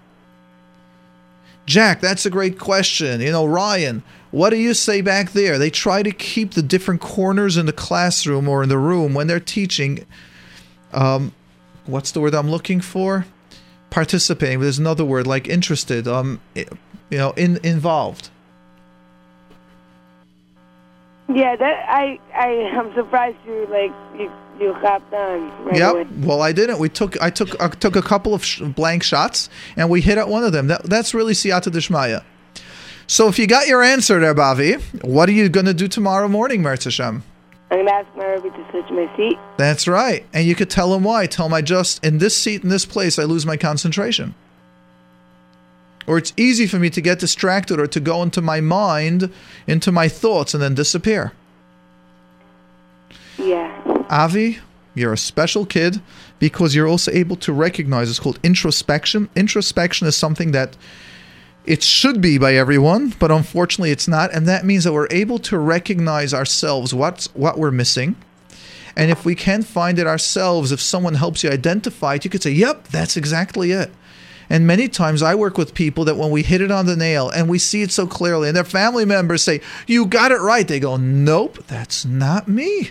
Jack, 1.67 2.01
that's 2.01 2.27
a 2.27 2.31
great 2.31 2.59
question. 2.59 3.21
You 3.21 3.33
know, 3.33 3.47
Ryan, 3.47 4.03
what 4.31 4.51
do 4.51 4.57
you 4.57 4.75
say 4.75 5.01
back 5.01 5.33
there? 5.33 5.59
They 5.59 5.71
try 5.71 6.03
to 6.03 6.11
keep 6.11 6.53
the 6.53 6.63
different 6.63 7.01
corners 7.01 7.57
in 7.57 7.67
the 7.67 7.73
classroom 7.73 8.49
or 8.49 8.63
in 8.63 8.69
the 8.69 8.79
room 8.79 9.15
when 9.15 9.29
they're 9.29 9.41
teaching. 9.41 10.05
Um, 10.93 11.33
what's 11.87 12.13
the 12.13 12.21
word 12.21 12.35
I'm 12.35 12.51
looking 12.51 12.81
for? 12.81 13.27
Participating. 13.89 14.61
There's 14.61 14.79
another 14.79 15.05
word 15.05 15.27
like 15.27 15.49
interested. 15.49 16.07
Um, 16.07 16.41
you 16.55 16.67
know, 17.13 17.31
in 17.33 17.59
involved. 17.65 18.29
Yeah, 21.29 21.57
that 21.57 21.87
I 21.89 22.19
I 22.37 22.49
am 22.79 22.93
surprised 22.95 23.37
you 23.47 23.67
like 23.71 23.93
you 24.19 24.31
you 24.61 24.75
hopped 24.75 25.13
on 25.13 25.65
right 25.65 25.77
Yep. 25.77 25.93
away. 25.93 26.07
Well, 26.21 26.43
I 26.43 26.53
didn't. 26.53 26.79
We 26.79 26.89
took. 26.89 27.21
I 27.21 27.31
took. 27.31 27.61
I 27.61 27.69
took 27.69 27.97
a 27.97 28.03
couple 28.03 28.35
of 28.35 28.45
sh- 28.45 28.61
blank 28.61 29.03
shots, 29.03 29.49
and 29.77 29.89
we 29.91 30.01
hit 30.01 30.19
at 30.19 30.29
one 30.29 30.45
of 30.45 30.53
them. 30.53 30.67
That, 30.69 30.85
that's 30.85 31.15
really 31.15 31.33
siyata 31.33 31.73
dishmaya. 31.73 32.23
So, 33.07 33.29
if 33.29 33.39
you 33.39 33.47
got 33.47 33.67
your 33.67 33.83
answer 33.83 34.21
there, 34.21 34.35
Bavi, 34.35 34.81
what 35.05 35.29
are 35.29 35.33
you 35.33 35.49
going 35.49 35.67
to 35.67 35.75
do 35.75 35.89
tomorrow 35.89 36.29
morning, 36.29 36.63
Mirtzas 36.63 36.85
Hashem? 36.85 37.23
I'm 37.71 37.79
gonna 37.79 37.91
ask 37.91 38.07
my 38.17 38.27
Rebbe 38.27 38.51
to 38.51 38.71
switch 38.71 38.91
my 38.91 39.11
seat. 39.17 39.37
That's 39.57 39.89
right. 39.89 40.25
And 40.33 40.47
you 40.47 40.55
could 40.55 40.71
tell 40.71 40.95
him 40.95 41.03
why. 41.05 41.27
Tell 41.27 41.47
him 41.47 41.55
I 41.55 41.61
just 41.63 42.05
in 42.05 42.19
this 42.19 42.37
seat 42.37 42.63
in 42.63 42.69
this 42.69 42.85
place 42.85 43.19
I 43.19 43.25
lose 43.25 43.45
my 43.45 43.57
concentration. 43.57 44.35
Or 46.07 46.19
it's 46.19 46.33
easy 46.37 46.67
for 46.67 46.79
me 46.79 46.91
to 46.91 47.01
get 47.01 47.19
distracted 47.19 47.81
or 47.81 47.87
to 47.87 48.01
go 48.01 48.23
into 48.23 48.43
my 48.43 48.61
mind, 48.61 49.33
into 49.67 49.91
my 49.91 50.09
thoughts, 50.09 50.55
and 50.55 50.63
then 50.63 50.75
disappear. 50.75 51.33
Yeah. 53.39 54.05
Avi, 54.11 54.59
you're 54.95 55.13
a 55.13 55.19
special 55.19 55.67
kid 55.67 56.01
because 56.39 56.75
you're 56.75 56.89
also 56.89 57.11
able 57.13 57.37
to 57.37 57.53
recognize 57.53 58.11
it's 58.11 58.21
called 58.21 58.39
introspection. 58.43 59.29
Introspection 59.35 60.07
is 60.07 60.17
something 60.17 60.53
that 60.53 60.77
it 61.67 61.83
should 61.83 62.21
be 62.21 62.37
by 62.37 62.55
everyone, 62.55 63.15
but 63.19 63.31
unfortunately 63.31 63.91
it's 63.91 64.07
not. 64.07 64.33
And 64.33 64.47
that 64.47 64.65
means 64.65 64.85
that 64.85 64.93
we're 64.93 65.09
able 65.11 65.39
to 65.41 65.59
recognize 65.59 66.35
ourselves, 66.35 66.93
what's 66.93 67.35
what 67.35 67.59
we're 67.59 67.71
missing. 67.71 68.17
And 68.97 69.11
if 69.11 69.25
we 69.25 69.35
can 69.35 69.63
find 69.63 69.99
it 69.99 70.07
ourselves, 70.07 70.71
if 70.71 70.81
someone 70.81 71.15
helps 71.15 71.43
you 71.43 71.51
identify 71.51 72.15
it, 72.15 72.25
you 72.25 72.31
could 72.31 72.43
say, 72.43 72.51
Yep, 72.51 72.89
that's 72.89 73.17
exactly 73.17 73.73
it. 73.73 73.91
And 74.51 74.67
many 74.67 74.89
times 74.89 75.23
I 75.23 75.35
work 75.35 75.57
with 75.57 75.75
people 75.75 76.05
that 76.05 76.17
when 76.17 76.31
we 76.31 76.43
hit 76.43 76.61
it 76.61 76.71
on 76.71 76.87
the 76.87 76.97
nail 76.97 77.31
and 77.31 77.49
we 77.49 77.59
see 77.59 77.83
it 77.83 77.91
so 77.91 78.07
clearly, 78.07 78.49
and 78.49 78.57
their 78.57 78.65
family 78.65 79.05
members 79.05 79.43
say, 79.43 79.61
You 79.87 80.07
got 80.07 80.33
it 80.33 80.41
right, 80.41 80.67
they 80.67 80.81
go, 80.81 80.97
Nope, 80.97 81.65
that's 81.67 82.05
not 82.05 82.49
me. 82.49 82.91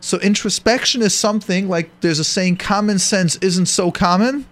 So 0.00 0.18
introspection 0.18 1.02
is 1.02 1.14
something 1.14 1.68
like 1.68 1.90
there's 2.00 2.20
a 2.20 2.24
saying 2.24 2.58
common 2.58 2.98
sense 2.98 3.36
isn't 3.36 3.66
so 3.66 3.90
common. 3.90 4.46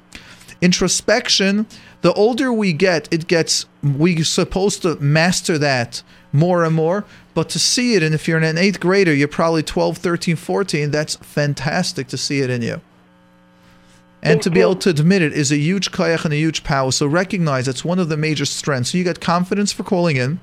Introspection, 0.61 1.67
the 2.01 2.13
older 2.15 2.53
we 2.53 2.73
get, 2.73 3.07
it 3.13 3.29
gets 3.29 3.67
we're 3.83 4.25
supposed 4.25 4.83
to 4.83 4.97
master 4.97 5.59
that 5.59 6.03
more 6.33 6.65
and 6.65 6.75
more, 6.75 7.05
but 7.35 7.49
to 7.51 7.59
see 7.59 7.95
it 7.95 8.03
and 8.03 8.15
if 8.15 8.27
you're 8.27 8.39
an 8.39 8.57
8th 8.57 8.81
grader, 8.81 9.15
you're 9.15 9.29
probably 9.29 9.63
12, 9.63 9.99
13, 9.99 10.37
14, 10.37 10.91
that's 10.91 11.17
fantastic 11.17 12.09
to 12.09 12.17
see 12.17 12.41
it 12.41 12.51
in 12.51 12.63
you. 12.63 12.81
And 14.25 14.43
to 14.43 14.51
be 14.51 14.61
able 14.61 14.77
to 14.77 14.91
admit 14.91 15.23
it 15.23 15.35
is 15.35 15.53
a 15.53 15.57
huge 15.57 15.93
koyach 15.93 16.25
and 16.25 16.33
a 16.33 16.39
huge 16.39 16.65
power. 16.65 16.91
So 16.91 17.07
recognize 17.07 17.69
it's 17.69 17.85
one 17.85 17.99
of 17.99 18.09
the 18.09 18.17
major 18.17 18.47
strengths. 18.47 18.91
So 18.91 18.99
you 18.99 19.05
get 19.05 19.21
confidence 19.21 19.71
for 19.71 19.85
calling 19.85 20.17
in 20.17 20.41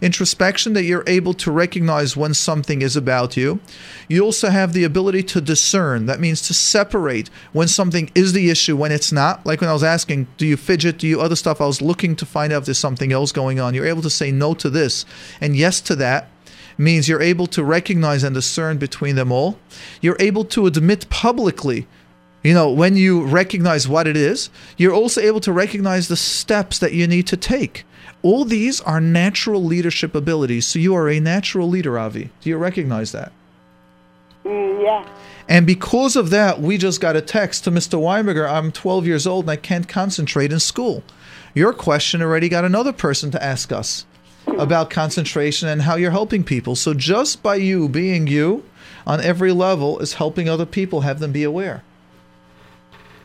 introspection 0.00 0.72
that 0.74 0.84
you're 0.84 1.04
able 1.06 1.34
to 1.34 1.50
recognize 1.50 2.16
when 2.16 2.34
something 2.34 2.82
is 2.82 2.96
about 2.96 3.36
you. 3.36 3.60
You 4.08 4.22
also 4.22 4.50
have 4.50 4.72
the 4.72 4.84
ability 4.84 5.22
to 5.24 5.40
discern. 5.40 6.06
That 6.06 6.20
means 6.20 6.42
to 6.42 6.54
separate 6.54 7.30
when 7.52 7.68
something 7.68 8.10
is 8.14 8.32
the 8.32 8.50
issue, 8.50 8.76
when 8.76 8.92
it's 8.92 9.12
not. 9.12 9.44
Like 9.46 9.60
when 9.60 9.70
I 9.70 9.72
was 9.72 9.84
asking, 9.84 10.26
do 10.36 10.46
you 10.46 10.56
fidget? 10.56 10.98
Do 10.98 11.06
you 11.06 11.20
other 11.20 11.36
stuff? 11.36 11.60
I 11.60 11.66
was 11.66 11.82
looking 11.82 12.16
to 12.16 12.26
find 12.26 12.52
out 12.52 12.58
if 12.60 12.64
there's 12.66 12.78
something 12.78 13.12
else 13.12 13.32
going 13.32 13.60
on. 13.60 13.74
You're 13.74 13.86
able 13.86 14.02
to 14.02 14.10
say 14.10 14.30
no 14.30 14.54
to 14.54 14.70
this 14.70 15.04
and 15.40 15.56
yes 15.56 15.80
to 15.82 15.96
that. 15.96 16.30
Means 16.76 17.08
you're 17.08 17.22
able 17.22 17.46
to 17.48 17.62
recognize 17.62 18.24
and 18.24 18.34
discern 18.34 18.78
between 18.78 19.14
them 19.14 19.30
all. 19.30 19.60
You're 20.00 20.16
able 20.18 20.44
to 20.46 20.66
admit 20.66 21.08
publicly 21.08 21.86
you 22.44 22.52
know, 22.52 22.70
when 22.70 22.94
you 22.94 23.24
recognize 23.24 23.88
what 23.88 24.06
it 24.06 24.16
is, 24.16 24.50
you're 24.76 24.92
also 24.92 25.20
able 25.22 25.40
to 25.40 25.52
recognize 25.52 26.08
the 26.08 26.16
steps 26.16 26.78
that 26.78 26.92
you 26.92 27.06
need 27.06 27.26
to 27.28 27.38
take. 27.38 27.84
All 28.22 28.44
these 28.44 28.82
are 28.82 29.00
natural 29.00 29.64
leadership 29.64 30.14
abilities. 30.14 30.66
So 30.66 30.78
you 30.78 30.94
are 30.94 31.08
a 31.08 31.20
natural 31.20 31.68
leader, 31.68 31.98
Avi. 31.98 32.30
Do 32.42 32.50
you 32.50 32.58
recognize 32.58 33.12
that? 33.12 33.32
Mm, 34.44 34.82
yeah. 34.82 35.08
And 35.48 35.66
because 35.66 36.16
of 36.16 36.30
that, 36.30 36.60
we 36.60 36.76
just 36.76 37.00
got 37.00 37.16
a 37.16 37.22
text 37.22 37.64
to 37.64 37.70
Mr. 37.70 37.98
Weinberger 37.98 38.48
I'm 38.48 38.72
12 38.72 39.06
years 39.06 39.26
old 39.26 39.44
and 39.44 39.50
I 39.50 39.56
can't 39.56 39.88
concentrate 39.88 40.52
in 40.52 40.60
school. 40.60 41.02
Your 41.54 41.72
question 41.72 42.20
already 42.20 42.50
got 42.50 42.64
another 42.64 42.92
person 42.92 43.30
to 43.30 43.42
ask 43.42 43.72
us 43.72 44.04
about 44.46 44.90
concentration 44.90 45.68
and 45.68 45.82
how 45.82 45.96
you're 45.96 46.10
helping 46.10 46.44
people. 46.44 46.76
So 46.76 46.92
just 46.92 47.42
by 47.42 47.56
you 47.56 47.88
being 47.88 48.26
you 48.26 48.64
on 49.06 49.22
every 49.22 49.52
level 49.52 49.98
is 50.00 50.14
helping 50.14 50.48
other 50.48 50.66
people 50.66 51.02
have 51.02 51.20
them 51.20 51.32
be 51.32 51.42
aware. 51.42 51.82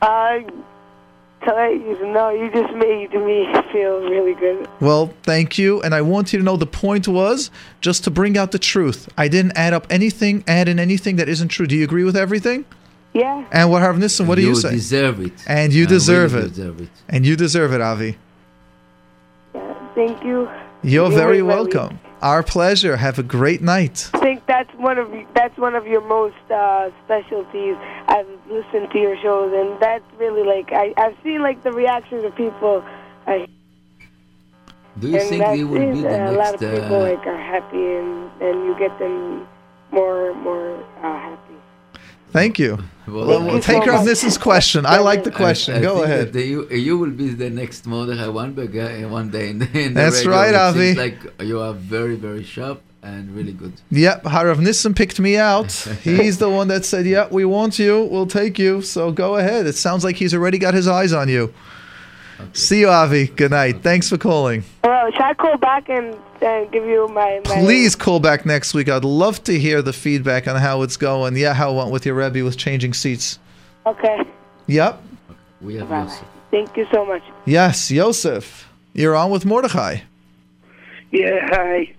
Uh, 0.01 0.39
to 1.45 1.53
let 1.53 1.73
you 1.73 2.05
know. 2.07 2.29
You 2.29 2.51
just 2.51 2.73
made 2.73 3.13
me 3.13 3.47
feel 3.71 4.01
really 4.09 4.33
good. 4.33 4.67
Well, 4.79 5.13
thank 5.23 5.57
you. 5.57 5.81
And 5.81 5.95
I 5.95 6.01
want 6.01 6.33
you 6.33 6.39
to 6.39 6.45
know 6.45 6.57
the 6.57 6.65
point 6.65 7.07
was 7.07 7.49
just 7.81 8.03
to 8.05 8.11
bring 8.11 8.37
out 8.37 8.51
the 8.51 8.59
truth. 8.59 9.09
I 9.17 9.27
didn't 9.27 9.53
add 9.57 9.73
up 9.73 9.87
anything, 9.89 10.43
add 10.47 10.67
in 10.67 10.79
anything 10.79 11.15
that 11.17 11.29
isn't 11.29 11.49
true. 11.49 11.67
Do 11.67 11.75
you 11.75 11.83
agree 11.83 12.03
with 12.03 12.17
everything? 12.17 12.65
Yeah. 13.13 13.45
And 13.51 13.71
what 13.71 13.81
Harav 13.81 13.97
Nissen, 13.97 14.27
what 14.27 14.35
do 14.35 14.41
you 14.41 14.55
say? 14.55 14.69
You 14.69 14.75
deserve 14.75 15.19
it. 15.21 15.33
And 15.47 15.73
you 15.73 15.87
deserve 15.87 16.33
really 16.33 16.45
it. 16.45 16.49
deserve 16.49 16.81
it. 16.81 16.89
And 17.07 17.25
you 17.25 17.35
deserve 17.35 17.73
it, 17.73 17.81
Avi. 17.81 18.17
Yeah, 19.55 19.73
Thank 19.95 20.23
you. 20.23 20.49
You're 20.81 21.09
You 21.09 21.15
very 21.15 21.41
made 21.41 21.47
my 21.47 21.55
welcome. 21.55 21.99
Our 22.21 22.43
pleasure. 22.43 22.95
Have 22.97 23.17
a 23.19 23.23
great 23.23 23.61
night. 23.61 24.09
I 24.13 24.19
think 24.19 24.45
that's 24.45 24.73
one 24.75 24.97
of 24.97 25.07
that's 25.33 25.57
one 25.57 25.75
of 25.75 25.87
your 25.87 26.01
most 26.01 26.35
uh, 26.51 26.89
specialties. 27.05 27.75
I've 28.07 28.27
listened 28.49 28.91
to 28.91 28.97
your 28.99 29.15
shows, 29.21 29.53
and 29.53 29.79
that's 29.81 30.03
really 30.17 30.43
like 30.43 30.71
I 30.73 30.93
I've 30.97 31.15
seen 31.23 31.41
like 31.41 31.63
the 31.63 31.71
reactions 31.71 32.23
of 32.25 32.35
people. 32.35 32.83
I, 33.27 33.47
Do 34.99 35.07
you 35.09 35.19
think 35.19 35.41
that's 35.43 35.57
they 35.57 35.63
will 35.63 35.93
be 35.93 36.01
the 36.01 36.31
a 36.31 36.31
lot 36.31 36.55
of 36.55 36.61
next? 36.61 36.81
people 36.81 36.95
Uh, 36.97 37.09
like 37.11 37.25
are 37.27 37.37
happy, 37.55 37.85
and 37.99 38.29
and 38.41 38.65
you 38.65 38.75
get 38.77 38.97
them 38.99 39.47
more 39.91 40.33
more 40.35 40.75
uh, 41.01 41.19
happy. 41.27 41.55
Thank 42.31 42.59
you. 42.59 42.77
Well, 43.13 43.43
Well, 43.45 43.59
take 43.61 43.85
Rav 43.85 43.99
much. 44.01 44.07
Nissen's 44.07 44.37
question. 44.37 44.85
I 44.85 44.99
like 44.99 45.23
the 45.23 45.31
question. 45.31 45.75
I 45.75 45.81
Go 45.81 46.03
ahead. 46.03 46.33
that 46.33 46.45
you, 46.45 46.67
you 46.69 46.97
will 46.97 47.11
be 47.11 47.29
the 47.29 47.49
next 47.49 47.85
Mordechai 47.85 48.27
Weinberger 48.27 49.03
uh, 49.03 49.09
one 49.09 49.29
day 49.29 49.49
in 49.49 49.59
the, 49.59 49.65
in 49.77 49.93
the 49.93 49.99
That's 50.01 50.17
radio. 50.25 50.31
right, 50.31 50.53
Avi. 50.55 50.93
like 50.95 51.19
you 51.41 51.59
are 51.59 51.73
very, 51.73 52.15
very 52.15 52.43
sharp 52.43 52.81
and 53.01 53.33
really 53.35 53.53
good. 53.53 53.73
Yep, 53.91 54.23
Harav 54.23 54.59
Nissen 54.59 54.93
picked 54.93 55.19
me 55.19 55.37
out. 55.37 55.71
He's 56.03 56.37
the 56.37 56.49
one 56.49 56.67
that 56.67 56.83
said, 56.85 57.05
"Yep, 57.05 57.31
we 57.31 57.45
want 57.45 57.79
you. 57.79 58.03
We'll 58.11 58.27
take 58.27 58.59
you." 58.59 58.81
So 58.81 59.11
go 59.11 59.37
ahead. 59.37 59.65
It 59.67 59.75
sounds 59.75 60.03
like 60.03 60.17
he's 60.17 60.33
already 60.33 60.57
got 60.57 60.73
his 60.73 60.87
eyes 60.87 61.13
on 61.13 61.29
you. 61.29 61.53
See 62.53 62.79
you, 62.81 62.89
Avi. 62.89 63.27
Good 63.27 63.51
night. 63.51 63.81
Thanks 63.83 64.09
for 64.09 64.17
calling. 64.17 64.63
Well, 64.83 65.11
should 65.11 65.21
I 65.21 65.33
call 65.33 65.57
back 65.57 65.89
and, 65.89 66.15
and 66.41 66.71
give 66.71 66.85
you 66.85 67.07
my, 67.09 67.41
my 67.45 67.55
Please 67.61 67.95
call 67.95 68.19
back 68.19 68.45
next 68.45 68.73
week. 68.73 68.89
I'd 68.89 69.03
love 69.03 69.43
to 69.45 69.59
hear 69.59 69.81
the 69.81 69.93
feedback 69.93 70.47
on 70.47 70.55
how 70.55 70.81
it's 70.81 70.97
going. 70.97 71.35
Yeah, 71.35 71.53
how 71.53 71.71
it 71.71 71.75
went 71.75 71.91
with 71.91 72.05
your 72.05 72.15
Rebbe 72.15 72.43
with 72.43 72.57
changing 72.57 72.93
seats. 72.93 73.39
Okay. 73.85 74.21
Yep. 74.67 75.01
We 75.61 75.75
have 75.75 75.89
Yosef. 75.89 76.25
Thank 76.51 76.77
you 76.77 76.87
so 76.91 77.05
much. 77.05 77.23
Yes, 77.45 77.91
Yosef. 77.91 78.69
You're 78.93 79.15
on 79.15 79.29
with 79.29 79.45
Mordechai. 79.45 79.99
Yeah, 81.11 81.39
hi. 81.49 81.93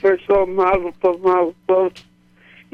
First 0.00 0.24
of 0.28 0.36
all, 0.36 0.46
Mazel 0.46 0.92
Tov, 1.02 1.22
Mazel 1.22 1.54
Tov. 1.68 2.02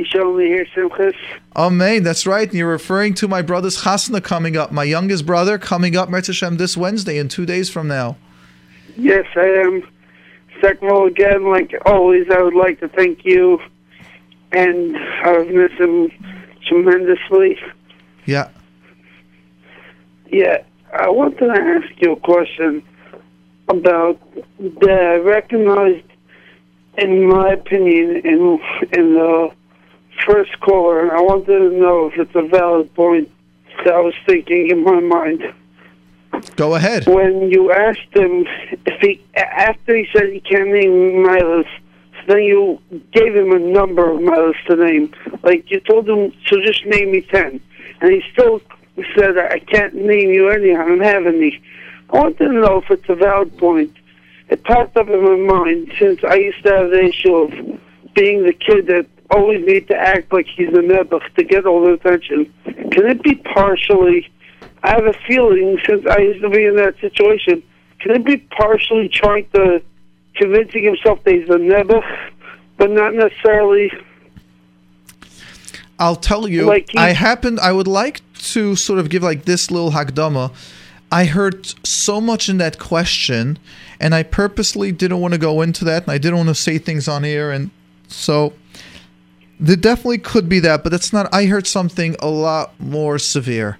You 0.03 0.09
show 0.09 0.33
me 0.33 0.47
here, 0.47 0.67
Simchas. 0.75 1.15
Amen. 1.55 2.03
That's 2.03 2.27
right. 2.27 2.49
And 2.49 2.59
you're 2.59 2.69
referring 2.69 3.15
to 3.15 3.29
my 3.29 3.41
brother's 3.41 3.83
chasna 3.83 4.21
coming 4.21 4.57
up, 4.57 4.73
my 4.73 4.83
youngest 4.83 5.25
brother 5.25 5.59
coming 5.59 5.97
up, 5.97 6.11
Hashem, 6.11 6.57
this 6.57 6.77
Wednesday 6.77 7.19
in 7.19 7.29
two 7.29 7.47
days 7.47 7.71
from 7.71 7.87
now. 7.87 8.17
Yes, 8.97 9.27
I 9.37 9.47
am. 9.65 9.87
Second 10.61 10.89
of 10.89 10.93
all, 10.93 11.07
again, 11.07 11.49
like 11.49 11.73
always, 11.87 12.27
I 12.31 12.43
would 12.43 12.55
like 12.55 12.81
to 12.81 12.89
thank 12.89 13.25
you, 13.25 13.61
and 14.51 14.97
I've 14.97 15.47
missed 15.47 15.75
him 15.75 16.11
tremendously. 16.67 17.57
Yeah. 18.27 18.49
Yeah, 20.33 20.65
I 20.93 21.11
wanted 21.11 21.39
to 21.39 21.51
ask 21.53 22.03
you 22.03 22.15
a 22.15 22.21
question 22.21 22.83
about 23.69 24.19
the 24.59 25.23
recognized, 25.25 26.07
in 26.99 27.29
my 27.29 27.51
opinion, 27.51 28.17
in 28.25 28.59
in 28.99 29.15
the 29.15 29.51
first 30.27 30.59
caller, 30.61 31.03
and 31.03 31.11
I 31.11 31.21
wanted 31.21 31.59
to 31.59 31.71
know 31.79 32.11
if 32.11 32.19
it's 32.19 32.35
a 32.35 32.47
valid 32.49 32.95
point 32.95 33.31
that 33.85 33.95
I 33.95 34.01
was 34.01 34.15
thinking 34.27 34.71
in 34.71 34.85
my 34.85 35.01
mind. 35.01 35.43
Go 36.57 36.75
ahead. 36.75 37.07
When 37.07 37.51
you 37.51 37.73
asked 37.73 38.15
him 38.15 38.47
if 38.87 39.01
he, 39.01 39.23
after 39.35 39.97
he 39.97 40.07
said 40.13 40.33
he 40.33 40.41
can't 40.41 40.71
name 40.71 41.23
miles, 41.23 41.67
so 42.13 42.35
then 42.35 42.43
you 42.43 42.81
gave 43.13 43.35
him 43.35 43.53
a 43.53 43.59
number 43.59 44.11
of 44.11 44.23
miles 44.23 44.57
to 44.67 44.77
name. 44.77 45.13
Like 45.43 45.71
you 45.71 45.81
told 45.81 46.09
him, 46.09 46.33
so 46.47 46.61
just 46.63 46.85
name 46.87 47.13
me 47.13 47.23
ten, 47.23 47.61
and 48.01 48.13
he 48.13 48.23
still 48.33 48.61
said, 49.17 49.39
I 49.39 49.59
can't 49.59 49.95
name 49.95 50.31
you 50.31 50.49
any. 50.49 50.75
I 50.75 50.85
don't 50.87 51.01
have 51.01 51.27
any. 51.27 51.63
I 52.11 52.19
wanted 52.19 52.39
to 52.39 52.53
know 52.53 52.79
if 52.79 52.91
it's 52.91 53.09
a 53.09 53.15
valid 53.15 53.57
point. 53.59 53.97
It 54.49 54.65
popped 54.65 54.97
up 54.97 55.09
in 55.09 55.25
my 55.25 55.37
mind 55.37 55.93
since 55.99 56.21
I 56.25 56.35
used 56.35 56.63
to 56.65 56.77
have 56.77 56.91
the 56.91 57.05
issue 57.05 57.35
of 57.35 57.51
being 58.15 58.45
the 58.45 58.53
kid 58.53 58.87
that 58.89 59.07
always 59.33 59.65
need 59.67 59.89
to 59.89 59.97
act 59.97 60.33
like 60.33 60.47
he's 60.47 60.69
a 60.69 60.83
nebuch 60.83 61.35
to 61.35 61.45
get 61.45 61.67
all 61.67 61.85
the 61.85 61.95
attention. 61.95 62.53
Can 62.65 63.07
it 63.07 63.23
be 63.23 63.35
partially? 63.37 64.31
I 64.83 64.91
have 64.91 65.07
a 65.07 65.15
feeling 65.27 65.79
since 65.87 66.05
I 66.07 66.19
used 66.19 66.43
to 66.43 66.51
be 66.51 66.65
in 66.65 66.77
that 66.77 66.95
situation. 67.01 67.63
Can 68.01 68.13
it 68.13 68.25
be 68.25 68.37
partially 68.37 69.09
trying 69.09 69.49
to 69.55 69.83
convincing 70.35 70.85
himself 70.85 71.23
that 71.25 71.35
he's 71.35 71.49
a 71.49 71.59
nebuch, 71.59 72.31
but 72.77 72.91
not 72.91 73.15
necessarily? 73.15 73.93
I'll 75.99 76.17
tell 76.17 76.49
you. 76.49 76.65
Like 76.65 76.91
he- 76.91 76.99
I 76.99 77.11
happened. 77.13 77.61
I 77.61 77.73
would 77.73 77.87
like 77.87 78.21
to 78.53 78.75
sort 78.75 78.99
of 78.99 79.09
give 79.09 79.23
like 79.23 79.45
this 79.45 79.71
little 79.71 79.93
hakdama. 79.93 80.53
I 81.13 81.27
heard 81.27 81.67
so 81.87 82.21
much 82.21 82.49
in 82.49 82.59
that 82.59 82.79
question, 82.79 83.59
and 84.01 84.15
I 84.15 84.23
purposely 84.23 84.93
didn't 84.93 85.21
want 85.21 85.35
to 85.35 85.39
go 85.39 85.61
into 85.61 85.85
that, 85.85 86.05
and 86.05 86.11
I 86.13 86.19
didn't 86.19 86.39
want 86.39 86.49
to 86.49 86.55
say 86.55 86.79
things 86.79 87.07
on 87.07 87.25
air, 87.25 87.51
and 87.51 87.71
so 88.09 88.55
there 89.63 89.77
definitely 89.77 90.19
could 90.19 90.49
be 90.49 90.59
that, 90.59 90.83
but 90.83 90.91
that's 90.91 91.13
not. 91.13 91.33
I 91.33 91.47
heard 91.47 91.69
something 91.69 92.17
a 92.19 92.27
lot 92.29 92.79
more 92.81 93.17
severe, 93.17 93.79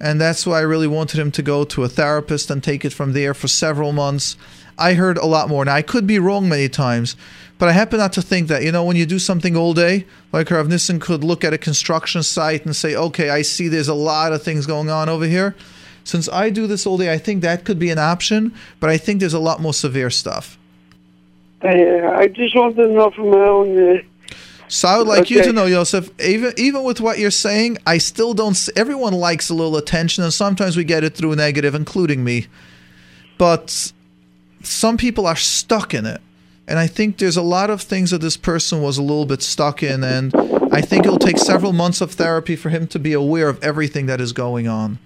and 0.00 0.20
that's 0.20 0.46
why 0.46 0.58
I 0.58 0.62
really 0.62 0.86
wanted 0.86 1.18
him 1.18 1.32
to 1.32 1.42
go 1.42 1.64
to 1.64 1.82
a 1.82 1.88
therapist 1.88 2.52
and 2.52 2.62
take 2.62 2.84
it 2.84 2.92
from 2.92 3.14
there 3.14 3.34
for 3.34 3.48
several 3.48 3.90
months. 3.90 4.36
I 4.78 4.94
heard 4.94 5.18
a 5.18 5.26
lot 5.26 5.48
more. 5.48 5.64
Now 5.64 5.74
I 5.74 5.82
could 5.82 6.06
be 6.06 6.20
wrong 6.20 6.48
many 6.48 6.68
times, 6.68 7.16
but 7.58 7.68
I 7.68 7.72
happen 7.72 7.98
not 7.98 8.12
to 8.12 8.22
think 8.22 8.46
that. 8.46 8.62
You 8.62 8.70
know, 8.70 8.84
when 8.84 8.94
you 8.94 9.06
do 9.06 9.18
something 9.18 9.56
all 9.56 9.74
day, 9.74 10.06
like 10.32 10.52
Rav 10.52 10.68
Nissen 10.68 11.00
could 11.00 11.24
look 11.24 11.42
at 11.42 11.52
a 11.52 11.58
construction 11.58 12.22
site 12.22 12.64
and 12.64 12.76
say, 12.76 12.94
"Okay, 12.94 13.28
I 13.28 13.42
see 13.42 13.66
there's 13.66 13.88
a 13.88 13.94
lot 13.94 14.32
of 14.32 14.44
things 14.44 14.66
going 14.66 14.88
on 14.88 15.08
over 15.08 15.26
here." 15.26 15.56
Since 16.04 16.28
I 16.28 16.48
do 16.48 16.68
this 16.68 16.86
all 16.86 16.96
day, 16.96 17.12
I 17.12 17.18
think 17.18 17.42
that 17.42 17.64
could 17.64 17.80
be 17.80 17.90
an 17.90 17.98
option, 17.98 18.54
but 18.78 18.88
I 18.88 18.96
think 18.98 19.18
there's 19.18 19.34
a 19.34 19.40
lot 19.40 19.60
more 19.60 19.74
severe 19.74 20.10
stuff. 20.10 20.56
Uh, 21.60 21.68
I 21.68 22.28
just 22.28 22.54
wanted 22.54 22.76
to 22.76 22.88
know 22.88 23.10
from 23.10 23.30
my 23.30 23.38
own. 23.38 23.96
Uh, 23.96 23.98
So 24.68 24.86
I 24.88 24.98
would 24.98 25.06
like 25.06 25.30
you 25.30 25.42
to 25.42 25.52
know, 25.52 25.68
Joseph, 25.68 26.10
even 26.20 26.52
even 26.56 26.84
with 26.84 27.00
what 27.00 27.18
you're 27.18 27.30
saying, 27.30 27.78
I 27.86 27.98
still 27.98 28.34
don't. 28.34 28.52
s- 28.52 28.70
Everyone 28.76 29.14
likes 29.14 29.48
a 29.50 29.54
little 29.54 29.76
attention, 29.76 30.24
and 30.24 30.32
sometimes 30.32 30.76
we 30.76 30.84
get 30.84 31.04
it 31.04 31.14
through 31.14 31.34
negative, 31.36 31.74
including 31.74 32.22
me. 32.22 32.46
But 33.38 33.92
some 34.62 34.96
people 34.96 35.26
are 35.26 35.36
stuck 35.36 35.94
in 35.94 36.04
it, 36.06 36.20
and 36.66 36.78
I 36.78 36.86
think 36.86 37.18
there's 37.18 37.36
a 37.36 37.42
lot 37.42 37.70
of 37.70 37.80
things 37.80 38.10
that 38.10 38.20
this 38.20 38.36
person 38.36 38.82
was 38.82 38.98
a 38.98 39.02
little 39.02 39.26
bit 39.26 39.42
stuck 39.42 39.82
in, 39.82 40.02
and 40.04 40.34
I 40.72 40.80
think 40.80 41.06
it'll 41.06 41.18
take 41.18 41.38
several 41.38 41.72
months 41.72 42.00
of 42.00 42.12
therapy 42.12 42.56
for 42.56 42.68
him 42.68 42.86
to 42.88 42.98
be 42.98 43.12
aware 43.12 43.48
of 43.48 43.62
everything 43.62 44.06
that 44.06 44.20
is 44.20 44.32
going 44.32 44.68
on. 44.68 44.98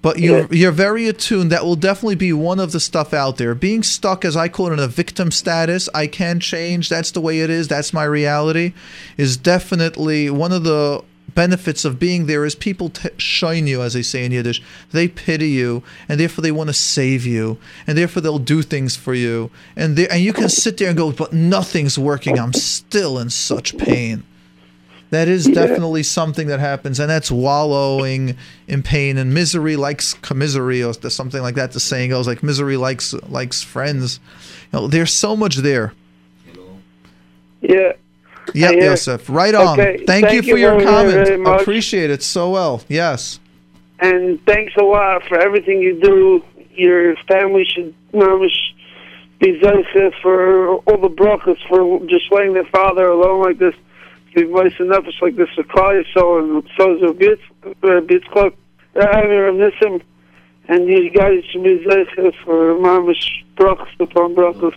But 0.00 0.20
you're 0.20 0.46
you're 0.52 0.70
very 0.70 1.08
attuned. 1.08 1.50
That 1.50 1.64
will 1.64 1.76
definitely 1.76 2.14
be 2.14 2.32
one 2.32 2.60
of 2.60 2.72
the 2.72 2.80
stuff 2.80 3.12
out 3.12 3.36
there. 3.36 3.54
Being 3.54 3.82
stuck, 3.82 4.24
as 4.24 4.36
I 4.36 4.48
call 4.48 4.68
it, 4.68 4.74
in 4.74 4.78
a 4.78 4.86
victim 4.86 5.30
status, 5.32 5.88
I 5.92 6.06
can 6.06 6.38
change. 6.38 6.88
That's 6.88 7.10
the 7.10 7.20
way 7.20 7.40
it 7.40 7.50
is. 7.50 7.66
That's 7.66 7.92
my 7.92 8.04
reality. 8.04 8.74
Is 9.16 9.36
definitely 9.36 10.30
one 10.30 10.52
of 10.52 10.62
the 10.62 11.02
benefits 11.34 11.84
of 11.84 11.98
being 11.98 12.26
there. 12.26 12.44
Is 12.44 12.54
people 12.54 12.90
t- 12.90 13.08
shine 13.16 13.66
you, 13.66 13.82
as 13.82 13.94
they 13.94 14.02
say 14.02 14.24
in 14.24 14.30
Yiddish. 14.30 14.62
They 14.92 15.08
pity 15.08 15.50
you, 15.50 15.82
and 16.08 16.20
therefore 16.20 16.42
they 16.42 16.52
want 16.52 16.68
to 16.68 16.74
save 16.74 17.26
you, 17.26 17.58
and 17.84 17.98
therefore 17.98 18.22
they'll 18.22 18.38
do 18.38 18.62
things 18.62 18.94
for 18.94 19.14
you. 19.14 19.50
And 19.74 19.96
they, 19.96 20.06
and 20.08 20.22
you 20.22 20.32
can 20.32 20.48
sit 20.48 20.76
there 20.76 20.88
and 20.88 20.96
go, 20.96 21.10
but 21.10 21.32
nothing's 21.32 21.98
working. 21.98 22.38
I'm 22.38 22.52
still 22.52 23.18
in 23.18 23.30
such 23.30 23.76
pain. 23.76 24.22
That 25.10 25.26
is 25.28 25.46
definitely 25.46 26.02
something 26.02 26.48
that 26.48 26.60
happens, 26.60 27.00
and 27.00 27.08
that's 27.08 27.30
wallowing 27.30 28.36
in 28.66 28.82
pain 28.82 29.16
and 29.16 29.32
misery 29.32 29.76
likes 29.76 30.12
commisery 30.14 30.82
or 30.82 30.92
something 31.08 31.40
like 31.40 31.54
that. 31.54 31.72
The 31.72 31.80
saying 31.80 32.10
goes 32.10 32.26
like 32.26 32.42
misery 32.42 32.76
likes 32.76 33.14
likes 33.28 33.62
friends. 33.62 34.20
You 34.70 34.80
know, 34.80 34.86
there's 34.86 35.12
so 35.12 35.34
much 35.34 35.56
there. 35.56 35.94
yeah. 37.62 37.92
Yep, 38.54 38.70
I 38.70 38.74
Yosef. 38.76 39.28
Right 39.28 39.54
on. 39.54 39.78
Okay, 39.78 40.04
Thank, 40.06 40.32
you 40.32 40.42
for 40.42 40.56
you 40.56 40.56
your 40.56 40.82
comment. 40.82 41.46
Appreciate 41.46 42.10
it 42.10 42.22
so 42.22 42.50
well. 42.50 42.82
Yes. 42.88 43.40
And 44.00 44.44
thanks 44.46 44.74
a 44.76 44.84
lot 44.84 45.22
for 45.24 45.38
everything 45.38 45.80
you 45.80 46.00
do. 46.00 46.44
Your 46.72 47.16
family 47.28 47.64
should 47.64 47.94
mamish 48.12 48.56
be 49.38 49.60
zealous 49.60 49.86
for 50.22 50.76
all 50.76 50.98
the 50.98 51.08
brachas 51.08 51.58
for 51.68 52.00
just 52.06 52.30
letting 52.30 52.54
their 52.54 52.64
father 52.66 53.08
alone 53.08 53.42
like 53.42 53.58
this. 53.58 53.74
Nice 54.36 54.78
enough, 54.78 55.04
it's 55.06 55.20
like 55.20 55.36
this 55.36 55.48
cry 55.68 56.02
so 56.14 56.38
and 56.38 56.62
so 56.76 56.96
is 56.96 57.02
a 57.02 57.12
bit 57.12 57.40
a 57.82 58.00
bit 58.00 58.24
close. 58.30 58.52
I 58.96 59.50
miss 59.52 59.74
him. 59.80 60.02
And 60.68 60.86
you 60.86 61.10
guys 61.10 61.44
should 61.50 61.64
be 61.64 61.82
zealous 61.82 62.34
for 62.44 62.74
mamish 62.74 63.42
brachas 63.56 63.88
upon 63.98 64.34
brachas. 64.34 64.74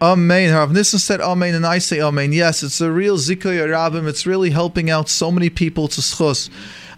Amen. 0.00 0.54
Rav 0.54 0.70
Nissen 0.70 1.00
said 1.00 1.20
Amen, 1.20 1.56
and 1.56 1.66
I 1.66 1.78
say 1.78 2.00
Amen. 2.00 2.32
Yes, 2.32 2.62
it's 2.62 2.80
a 2.80 2.90
real 2.92 3.16
Zikoy 3.16 3.58
Rabim. 3.58 4.06
It's 4.06 4.26
really 4.26 4.50
helping 4.50 4.90
out 4.90 5.08
so 5.08 5.32
many 5.32 5.50
people 5.50 5.88
to 5.88 6.00
schus. 6.00 6.48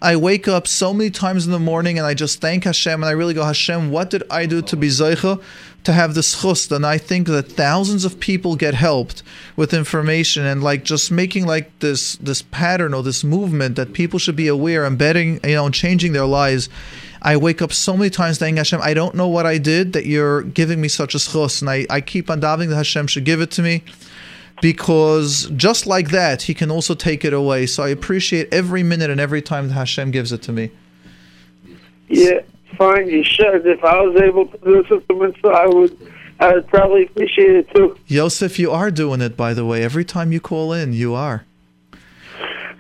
I 0.03 0.17
wake 0.17 0.49
up 0.49 0.67
so 0.67 0.93
many 0.95 1.11
times 1.11 1.47
in 1.47 1.53
the 1.53 1.59
morning 1.59 1.99
and 1.99 2.07
I 2.07 2.15
just 2.15 2.41
thank 2.41 2.65
Hashem 2.65 3.03
and 3.03 3.05
I 3.05 3.11
really 3.13 3.35
go, 3.35 3.45
Hashem, 3.45 3.91
what 3.91 4.09
did 4.09 4.23
I 4.31 4.47
do 4.47 4.63
to 4.63 4.77
be 4.77 4.89
Zeicha 4.89 5.43
to 5.85 5.93
have 5.93 6.15
this 6.15 6.41
chust? 6.41 6.73
And 6.73 6.85
I 6.85 6.99
think 6.99 7.27
that 7.29 7.53
thousands 7.53 8.05
of 8.05 8.21
people 8.21 8.57
get 8.57 8.75
helped 8.75 9.23
with 9.57 9.75
information 9.75 10.45
and 10.47 10.63
like 10.63 10.85
just 10.85 11.11
making 11.11 11.47
like 11.47 11.79
this 11.81 12.17
this 12.17 12.43
pattern 12.43 12.95
or 12.95 13.03
this 13.03 13.25
movement 13.25 13.77
that 13.77 13.93
people 13.93 14.19
should 14.19 14.37
be 14.37 14.49
aware 14.49 14.85
and 14.85 14.99
betting, 14.99 15.41
you 15.45 15.55
know, 15.55 15.67
and 15.67 15.75
changing 15.75 16.13
their 16.13 16.27
lives. 16.27 16.69
I 17.23 17.37
wake 17.37 17.61
up 17.61 17.73
so 17.73 17.97
many 17.97 18.11
times 18.11 18.39
thanking 18.39 18.57
Hashem. 18.57 18.81
I 18.83 18.95
don't 18.95 19.15
know 19.15 19.29
what 19.29 19.45
I 19.45 19.59
did 19.59 19.93
that 19.93 20.07
you're 20.07 20.43
giving 20.43 20.81
me 20.81 20.89
such 20.89 21.15
a 21.15 21.19
schus, 21.19 21.61
and 21.61 21.69
I, 21.69 21.87
I 21.91 22.01
keep 22.01 22.31
on 22.31 22.41
davening 22.41 22.69
that 22.71 22.77
Hashem 22.77 23.09
should 23.09 23.25
give 23.25 23.41
it 23.43 23.51
to 23.53 23.63
me 23.63 23.83
because 24.61 25.51
just 25.57 25.87
like 25.87 26.11
that, 26.11 26.43
He 26.43 26.55
can 26.55 26.71
also 26.71 26.95
take 26.95 27.25
it 27.25 27.33
away. 27.33 27.67
So 27.67 27.83
I 27.83 27.89
appreciate 27.89 28.53
every 28.53 28.83
minute 28.83 29.11
and 29.11 29.21
every 29.21 29.43
time 29.43 29.69
that 29.69 29.75
Hashem 29.75 30.11
gives 30.11 30.33
it 30.33 30.43
to 30.43 30.53
me. 30.53 30.71
Yeah, 32.09 32.41
fine. 32.77 33.09
You 33.09 33.23
should. 33.25 33.67
If 33.67 33.83
I 33.85 34.01
was 34.01 34.21
able 34.23 34.47
to 34.47 34.59
do 34.59 34.85
something, 34.89 35.35
so 35.43 35.51
I 35.53 35.67
would. 35.67 35.97
I 36.43 36.55
would 36.55 36.67
probably 36.69 37.05
appreciate 37.05 37.55
it 37.55 37.75
too. 37.75 37.99
Yosef, 38.07 38.59
you 38.59 38.71
are 38.71 38.91
doing 38.91 39.21
it, 39.21 39.37
by 39.37 39.53
the 39.53 39.67
way. 39.67 39.83
Every 39.85 40.07
time 40.07 40.33
you 40.33 40.41
call 40.41 40.73
in, 40.73 40.95
you 40.95 41.15
are. 41.15 41.45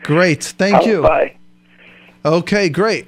Great. 0.02 0.42
Thank 0.42 0.76
Oh, 0.76 0.86
you. 0.86 1.02
Bye. 1.02 1.36
Okay, 2.24 2.70
great. 2.70 3.06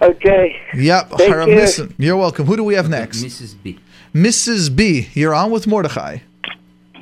Okay. 0.00 0.56
Yep. 0.74 1.10
Thank 1.10 1.32
Harav 1.34 1.48
you. 1.48 1.54
Nissen. 1.56 1.94
You're 1.98 2.16
welcome. 2.16 2.46
Who 2.46 2.56
do 2.56 2.62
we 2.62 2.74
have 2.74 2.88
next? 2.88 3.24
Mrs. 3.24 3.56
B. 3.62 3.80
Mrs. 4.14 4.74
B. 4.74 5.08
You're 5.12 5.34
on 5.34 5.50
with 5.50 5.66
Mordechai. 5.66 6.18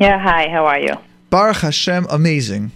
Yeah, 0.01 0.19
hi, 0.19 0.49
how 0.49 0.65
are 0.65 0.81
you? 0.81 0.95
Baruch 1.29 1.59
Hashem, 1.59 2.07
amazing. 2.09 2.73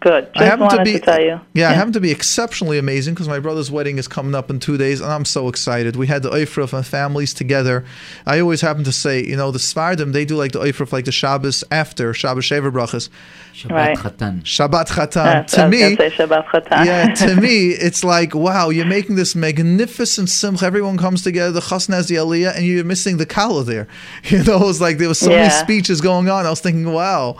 Good. 0.00 0.32
Just 0.34 0.38
I 0.38 0.44
happen 0.44 0.68
to 0.70 0.82
be 0.82 0.92
to 0.94 0.98
tell 1.00 1.20
you. 1.20 1.40
Yeah, 1.52 1.68
I 1.68 1.72
happen 1.74 1.92
to 1.92 2.00
be 2.00 2.10
exceptionally 2.10 2.78
amazing 2.78 3.12
because 3.14 3.28
my 3.28 3.38
brother's 3.38 3.70
wedding 3.70 3.98
is 3.98 4.08
coming 4.08 4.34
up 4.34 4.48
in 4.48 4.58
two 4.58 4.78
days, 4.78 5.00
and 5.02 5.12
I'm 5.12 5.26
so 5.26 5.46
excited. 5.48 5.94
We 5.94 6.06
had 6.06 6.22
the 6.22 6.30
Eifruf 6.30 6.72
and 6.72 6.86
families 6.86 7.34
together. 7.34 7.84
I 8.24 8.40
always 8.40 8.62
happen 8.62 8.82
to 8.84 8.92
say, 8.92 9.22
you 9.22 9.36
know, 9.36 9.50
the 9.50 9.58
Svardim 9.58 10.12
they 10.12 10.24
do 10.24 10.36
like 10.36 10.52
the 10.52 10.60
Eifruf, 10.60 10.90
like 10.92 11.04
the 11.04 11.12
Shabbos 11.12 11.64
after 11.70 12.14
Shabbos 12.14 12.44
Sheva 12.44 12.72
Brachas. 12.72 13.10
Shabbat 13.52 13.70
Right. 13.70 13.98
Chatan. 13.98 14.42
Shabbat 14.42 14.86
Chatan. 14.88 15.26
I 15.26 15.42
to 15.42 15.68
me, 15.68 15.96
Shabbat 15.96 16.46
Chatan. 16.46 16.84
yeah, 16.86 17.14
to 17.14 17.36
me, 17.40 17.68
it's 17.70 18.02
like, 18.02 18.34
wow, 18.34 18.70
you're 18.70 18.86
making 18.86 19.16
this 19.16 19.34
magnificent 19.34 20.30
simcha. 20.30 20.64
Everyone 20.64 20.96
comes 20.96 21.22
together, 21.22 21.52
the 21.52 21.60
chasna 21.60 21.94
has 21.94 22.08
the 22.08 22.14
aliyah, 22.14 22.56
and 22.56 22.64
you're 22.64 22.84
missing 22.84 23.18
the 23.18 23.26
kala 23.26 23.64
there. 23.64 23.86
You 24.24 24.44
know, 24.44 24.56
it 24.56 24.66
was 24.66 24.80
like 24.80 24.96
there 24.98 25.08
was 25.08 25.18
so 25.18 25.28
many 25.30 25.50
speeches 25.50 26.00
going 26.00 26.28
on. 26.30 26.46
I 26.46 26.50
was 26.50 26.60
thinking, 26.60 26.90
wow. 26.90 27.36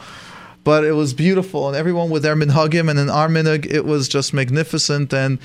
But 0.62 0.84
it 0.84 0.92
was 0.92 1.14
beautiful, 1.14 1.68
and 1.68 1.76
everyone 1.76 2.11
with 2.11 2.22
their 2.22 2.36
minhagim 2.36 2.90
and 2.90 2.98
in 2.98 3.08
our 3.08 3.28
minhag, 3.28 3.66
it 3.66 3.84
was 3.84 4.08
just 4.08 4.34
magnificent, 4.34 5.12
and 5.12 5.38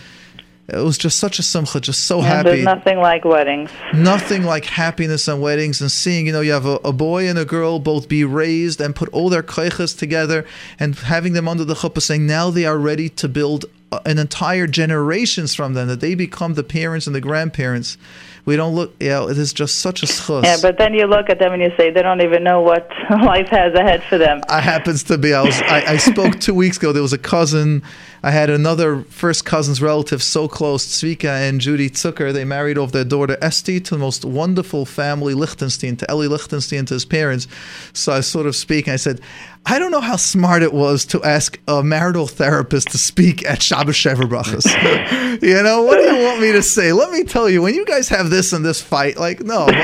it 0.68 0.84
was 0.84 0.97
just 0.97 1.20
such 1.20 1.38
a 1.39 1.43
simcha, 1.43 1.80
just 1.80 2.05
so 2.05 2.18
And 2.18 2.26
happy. 2.26 2.49
there's 2.49 2.66
nothing 2.66 2.97
like 2.97 3.24
weddings. 3.24 3.70
Nothing 3.93 4.43
like 4.43 4.66
happiness 4.66 5.28
and 5.28 5.39
weddings 5.41 5.80
and 5.80 5.91
seeing, 5.91 6.26
you 6.26 6.34
know, 6.34 6.41
you 6.41 6.51
have 6.53 6.66
a, 6.66 6.80
a 6.84 6.91
boy 6.91 7.30
and 7.30 7.38
a 7.38 7.45
girl 7.45 7.78
both 7.80 8.09
be 8.09 8.24
raised 8.24 8.82
and 8.82 8.95
put 8.95 9.07
all 9.09 9.30
their 9.30 9.43
koiches 9.43 9.97
together 9.97 10.43
and 10.80 10.95
having 10.95 11.34
them 11.34 11.47
under 11.47 11.63
the 11.63 11.76
chuppah 11.76 12.01
saying 12.01 12.26
now 12.26 12.49
they 12.49 12.66
are 12.66 12.80
ready 12.80 13.09
to 13.09 13.30
build 13.30 13.66
uh, 13.91 13.99
an 14.07 14.18
entire 14.18 14.66
generations 14.66 15.53
from 15.53 15.76
them, 15.76 15.88
that 15.88 15.99
they 15.99 16.16
become 16.16 16.55
the 16.55 16.63
parents 16.63 17.05
and 17.05 17.16
the 17.16 17.22
grandparents. 17.22 17.97
We 18.46 18.56
don't 18.56 18.76
look, 18.76 18.96
yeah, 19.00 19.28
it 19.28 19.39
is 19.39 19.54
just 19.54 19.80
such 19.80 20.04
a 20.04 20.06
schus. 20.06 20.43
Yeah, 20.43 20.58
but 20.62 20.78
then 20.78 20.93
you 20.93 21.08
look 21.08 21.32
at 21.32 21.39
them 21.39 21.54
and 21.54 21.62
you 21.64 21.72
say 21.76 21.89
they 21.89 22.04
don't 22.04 22.22
even 22.22 22.43
know 22.43 22.62
what 22.62 22.88
life 23.10 23.48
has 23.50 23.74
ahead 23.74 24.04
for 24.04 24.20
them. 24.20 24.41
I 24.48 24.62
happens 24.62 25.04
to 25.06 25.18
be. 25.18 25.34
I 25.34 25.41
was. 25.41 25.60
I, 25.64 25.93
I 25.93 25.98
spoke 25.98 26.39
two 26.39 26.54
weeks 26.54 26.78
ago. 26.78 26.91
There 26.91 27.02
was 27.02 27.14
a 27.14 27.18
cousin. 27.18 27.82
I 28.22 28.32
had 28.32 28.50
another 28.50 29.02
first 29.02 29.46
cousin's 29.46 29.82
relative 29.82 30.22
so 30.22 30.48
close, 30.48 30.86
Zvika 30.86 31.48
and 31.48 31.60
Judy 31.60 31.89
Zucker. 31.89 32.34
They 32.34 32.46
married 32.46 32.78
off 32.78 32.91
their 32.91 33.04
daughter 33.04 33.38
Esti 33.41 33.80
to 33.80 33.96
the 33.96 34.00
most 34.00 34.26
wonderful 34.26 34.86
family, 34.86 35.34
Lichtenstein, 35.34 35.96
to 35.98 36.10
Ellie 36.10 36.28
Lichtenstein, 36.28 36.86
to 36.86 36.96
his 36.96 37.06
parents. 37.06 37.48
So 37.93 38.14
I 38.14 38.22
sort 38.22 38.46
of 38.46 38.56
speaking. 38.56 38.93
I 38.93 38.98
said, 38.98 39.22
I 39.66 39.80
don't 39.80 39.91
know 39.91 40.02
how 40.02 40.16
smart 40.16 40.62
it 40.62 40.74
was 40.74 41.06
to 41.06 41.24
ask 41.24 41.60
a 41.68 41.84
marital 41.84 42.28
therapist 42.28 42.89
to 42.89 43.00
speak 43.00 43.43
at 43.48 43.64
Shabbos 43.64 43.96
Sheva 43.96 44.30
Brachas. 44.30 44.66
you 45.41 45.63
know, 45.63 45.83
what 45.83 45.97
do 45.97 46.03
you 46.03 46.23
want 46.23 46.41
me 46.41 46.51
to 46.51 46.63
say? 46.63 46.91
Let 46.93 47.11
me 47.11 47.23
tell 47.23 47.49
you, 47.49 47.61
when 47.61 47.73
you 47.73 47.86
guys 47.86 48.09
have 48.09 48.29
this 48.29 48.53
and 48.53 48.65
this 48.65 48.81
fight, 48.81 49.17
like, 49.17 49.41
no. 49.41 49.65
But 49.65 49.75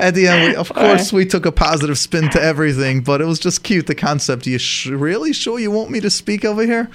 at 0.00 0.14
the 0.14 0.26
end, 0.26 0.50
we, 0.50 0.56
of 0.56 0.68
course, 0.72 1.12
we 1.12 1.24
took 1.24 1.46
a 1.46 1.52
positive 1.52 1.98
spin 1.98 2.30
to 2.30 2.42
everything, 2.42 3.02
but 3.02 3.20
it 3.20 3.26
was 3.26 3.38
just 3.38 3.62
cute, 3.62 3.86
the 3.86 3.94
concept. 3.94 4.46
you 4.46 4.58
sh- 4.58 4.86
really 4.86 5.32
sure 5.32 5.58
you 5.58 5.70
want 5.70 5.90
me 5.90 6.00
to 6.00 6.10
speak 6.10 6.44
over 6.44 6.64
here? 6.64 6.90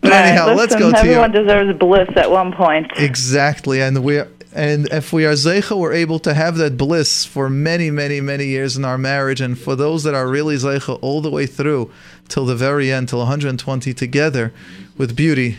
But 0.00 0.10
Right, 0.10 0.26
anyhow, 0.26 0.48
let's 0.48 0.72
listen, 0.72 0.78
go 0.80 0.90
to 0.90 0.98
Everyone 0.98 1.30
deserves 1.30 1.78
bliss 1.78 2.08
at 2.16 2.30
one 2.30 2.52
point. 2.52 2.90
Exactly, 2.96 3.80
and 3.80 4.02
we 4.02 4.20
and 4.54 4.86
if 4.92 5.12
we 5.12 5.24
are 5.24 5.32
zeicha, 5.32 5.78
we're 5.78 5.92
able 5.92 6.18
to 6.20 6.34
have 6.34 6.56
that 6.56 6.76
bliss 6.76 7.24
for 7.24 7.48
many, 7.48 7.90
many, 7.90 8.20
many 8.20 8.46
years 8.46 8.76
in 8.76 8.84
our 8.84 8.98
marriage, 8.98 9.40
and 9.40 9.58
for 9.58 9.76
those 9.76 10.02
that 10.02 10.14
are 10.14 10.28
really 10.28 10.56
zeicha 10.56 10.98
all 11.00 11.22
the 11.22 11.30
way 11.30 11.46
through 11.46 11.90
till 12.28 12.44
the 12.44 12.56
very 12.56 12.92
end, 12.92 13.08
till 13.08 13.20
120 13.20 13.94
together, 13.94 14.52
with 14.98 15.16
beauty, 15.16 15.58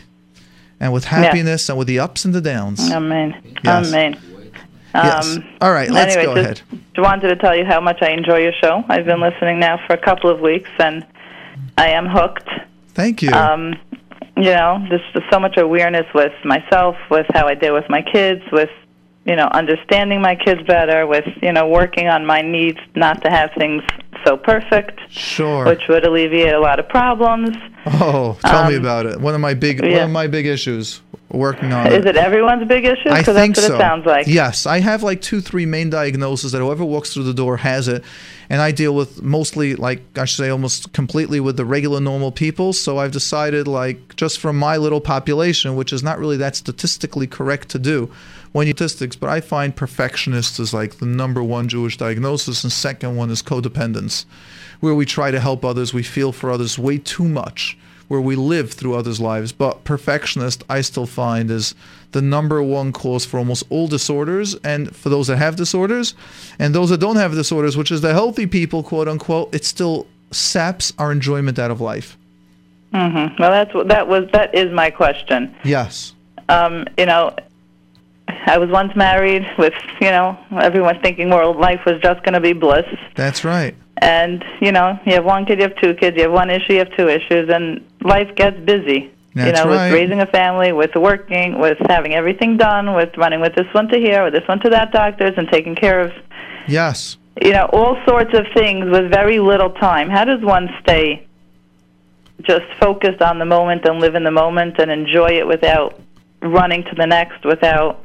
and 0.79 0.93
with 0.93 1.05
happiness, 1.05 1.69
and 1.69 1.77
with 1.77 1.87
the 1.87 1.99
ups 1.99 2.25
and 2.25 2.33
the 2.33 2.41
downs. 2.41 2.91
Amen. 2.91 3.55
Yes. 3.63 3.87
Amen. 3.87 4.19
Yes. 4.93 5.37
Um, 5.37 5.43
All 5.59 5.71
right, 5.71 5.89
let's 5.89 6.15
anyway, 6.15 6.35
go 6.35 6.43
just 6.43 6.61
ahead. 6.61 6.81
wanted 6.97 7.29
to 7.29 7.35
tell 7.35 7.55
you 7.55 7.65
how 7.65 7.81
much 7.81 8.01
I 8.01 8.11
enjoy 8.11 8.37
your 8.37 8.53
show. 8.61 8.83
I've 8.89 9.05
been 9.05 9.21
listening 9.21 9.59
now 9.59 9.79
for 9.87 9.93
a 9.93 9.97
couple 9.97 10.29
of 10.29 10.39
weeks, 10.39 10.69
and 10.77 11.05
I 11.77 11.89
am 11.89 12.05
hooked. 12.07 12.47
Thank 12.89 13.23
you. 13.23 13.31
Um, 13.31 13.75
you 14.37 14.51
know, 14.51 14.85
there's 14.89 15.01
just 15.13 15.25
so 15.31 15.39
much 15.39 15.57
awareness 15.57 16.05
with 16.13 16.33
myself, 16.43 16.95
with 17.09 17.25
how 17.33 17.47
I 17.47 17.55
deal 17.55 17.73
with 17.73 17.89
my 17.89 18.01
kids, 18.01 18.43
with 18.51 18.69
you 19.25 19.35
know, 19.35 19.47
understanding 19.47 20.21
my 20.21 20.35
kids 20.35 20.61
better, 20.63 21.07
with 21.07 21.25
you 21.41 21.53
know, 21.53 21.67
working 21.67 22.07
on 22.07 22.25
my 22.25 22.41
needs 22.41 22.79
not 22.95 23.23
to 23.23 23.29
have 23.29 23.51
things 23.57 23.83
so 24.25 24.37
perfect, 24.37 24.99
Sure. 25.09 25.65
which 25.65 25.87
would 25.87 26.05
alleviate 26.05 26.53
a 26.53 26.59
lot 26.59 26.79
of 26.79 26.87
problems. 26.89 27.55
oh, 27.85 28.37
tell 28.45 28.69
me 28.69 28.75
um, 28.75 28.81
about 28.81 29.05
it. 29.05 29.19
One 29.19 29.35
of 29.35 29.41
my 29.41 29.53
big, 29.53 29.81
one 29.81 29.93
of 29.93 30.09
my 30.11 30.27
big 30.27 30.45
issues. 30.45 31.01
Working 31.29 31.73
on 31.73 31.91
Is 31.91 32.05
it 32.05 32.15
everyone's 32.15 32.67
big 32.67 32.85
issue? 32.85 33.09
I 33.09 33.23
think 33.23 33.55
what 33.57 33.65
so. 33.65 33.73
it 33.73 33.79
sounds 33.79 34.05
like. 34.05 34.27
Yes, 34.27 34.67
I 34.67 34.79
have 34.81 35.01
like 35.01 35.19
two, 35.19 35.41
three 35.41 35.65
main 35.65 35.89
diagnoses 35.89 36.51
that 36.51 36.59
whoever 36.59 36.85
walks 36.85 37.11
through 37.11 37.23
the 37.23 37.33
door 37.33 37.57
has 37.57 37.87
it, 37.87 38.03
and 38.51 38.61
I 38.61 38.71
deal 38.71 38.93
with 38.93 39.23
mostly, 39.23 39.75
like 39.75 40.03
I 40.15 40.25
should 40.25 40.37
say, 40.37 40.49
almost 40.49 40.93
completely 40.93 41.39
with 41.39 41.57
the 41.57 41.65
regular 41.65 41.99
normal 41.99 42.31
people. 42.31 42.71
So 42.71 42.99
I've 42.99 43.11
decided, 43.13 43.67
like, 43.67 44.15
just 44.15 44.39
from 44.39 44.57
my 44.57 44.77
little 44.77 45.01
population, 45.01 45.75
which 45.75 45.91
is 45.91 46.03
not 46.03 46.19
really 46.19 46.37
that 46.37 46.55
statistically 46.55 47.25
correct 47.25 47.69
to 47.69 47.79
do 47.79 48.11
when 48.53 48.67
you 48.67 48.73
statistics, 48.73 49.15
but 49.15 49.29
I 49.29 49.41
find 49.41 49.75
perfectionist 49.75 50.59
is 50.59 50.73
like 50.73 50.99
the 50.99 51.05
number 51.05 51.43
one 51.43 51.67
Jewish 51.67 51.97
diagnosis, 51.97 52.63
and 52.63 52.71
second 52.71 53.17
one 53.17 53.29
is 53.29 53.41
codependence, 53.41 54.25
where 54.79 54.95
we 54.95 55.05
try 55.05 55.31
to 55.31 55.39
help 55.39 55.65
others, 55.65 55.93
we 55.93 56.03
feel 56.03 56.31
for 56.31 56.49
others 56.49 56.79
way 56.79 56.97
too 56.97 57.27
much 57.27 57.77
where 58.07 58.21
we 58.21 58.35
live 58.35 58.71
through 58.71 58.95
others' 58.95 59.19
lives. 59.19 59.51
But 59.51 59.83
perfectionist, 59.83 60.63
I 60.69 60.81
still 60.81 61.05
find, 61.05 61.49
is 61.49 61.73
the 62.11 62.21
number 62.21 62.61
one 62.61 62.91
cause 62.91 63.25
for 63.25 63.39
almost 63.39 63.63
all 63.69 63.87
disorders, 63.87 64.55
and 64.63 64.95
for 64.95 65.09
those 65.09 65.27
that 65.27 65.37
have 65.37 65.55
disorders, 65.55 66.13
and 66.59 66.75
those 66.75 66.89
that 66.89 66.99
don't 66.99 67.15
have 67.15 67.33
disorders, 67.33 67.75
which 67.75 67.91
is 67.91 68.01
the 68.01 68.13
healthy 68.13 68.45
people, 68.45 68.83
quote 68.83 69.07
unquote, 69.07 69.53
it 69.55 69.65
still 69.65 70.05
saps 70.31 70.93
our 70.99 71.11
enjoyment 71.11 71.57
out 71.57 71.71
of 71.71 71.81
life. 71.81 72.17
hmm 72.91 73.27
Well, 73.39 73.51
that's 73.51 73.73
what 73.73 73.87
that 73.87 74.07
was. 74.07 74.29
That 74.33 74.53
is 74.53 74.71
my 74.71 74.91
question. 74.91 75.55
Yes. 75.63 76.13
Um, 76.49 76.85
you 76.97 77.05
know, 77.05 77.35
I 78.45 78.57
was 78.57 78.69
once 78.69 78.95
married 78.95 79.43
with 79.57 79.73
you 80.01 80.09
know 80.09 80.37
everyone 80.61 80.99
thinking 81.01 81.29
world 81.29 81.57
life 81.57 81.81
was 81.85 81.99
just 82.01 82.23
going 82.23 82.33
to 82.33 82.39
be 82.41 82.53
bliss, 82.53 82.85
That's 83.15 83.43
right. 83.43 83.75
and 83.97 84.43
you 84.61 84.71
know 84.71 84.99
you 85.05 85.13
have 85.13 85.25
one 85.25 85.45
kid, 85.45 85.59
you 85.59 85.63
have 85.63 85.75
two 85.81 85.93
kids, 85.95 86.17
you 86.17 86.23
have 86.23 86.31
one 86.31 86.49
issue, 86.49 86.73
you 86.73 86.79
have 86.79 86.95
two 86.97 87.07
issues, 87.09 87.49
and 87.49 87.85
life 88.01 88.33
gets 88.35 88.59
busy. 88.65 89.11
That's 89.35 89.47
you 89.47 89.53
know, 89.65 89.69
right. 89.71 89.91
with 89.91 89.99
raising 89.99 90.21
a 90.21 90.27
family, 90.27 90.73
with 90.73 90.91
working, 90.95 91.57
with 91.59 91.79
having 91.89 92.13
everything 92.13 92.55
done, 92.55 92.93
with 92.93 93.17
running 93.17 93.41
with 93.41 93.55
this 93.55 93.65
one 93.73 93.87
to 93.87 93.97
here, 93.97 94.23
with 94.23 94.33
this 94.33 94.47
one 94.47 94.59
to 94.59 94.69
that 94.69 94.91
doctor's, 94.91 95.33
and 95.37 95.47
taking 95.49 95.75
care 95.75 95.99
of 96.01 96.11
Yes. 96.67 97.17
you 97.41 97.51
know 97.51 97.65
all 97.73 97.97
sorts 98.07 98.33
of 98.37 98.45
things 98.53 98.85
with 98.91 99.09
very 99.09 99.39
little 99.39 99.71
time. 99.71 100.09
How 100.09 100.23
does 100.25 100.41
one 100.41 100.69
stay 100.81 101.27
just 102.43 102.65
focused 102.79 103.21
on 103.21 103.39
the 103.39 103.45
moment 103.45 103.85
and 103.85 103.99
live 103.99 104.15
in 104.15 104.23
the 104.23 104.31
moment 104.31 104.77
and 104.79 104.91
enjoy 104.91 105.29
it 105.39 105.47
without 105.47 105.99
running 106.41 106.83
to 106.83 106.95
the 106.95 107.05
next, 107.07 107.45
without 107.45 108.02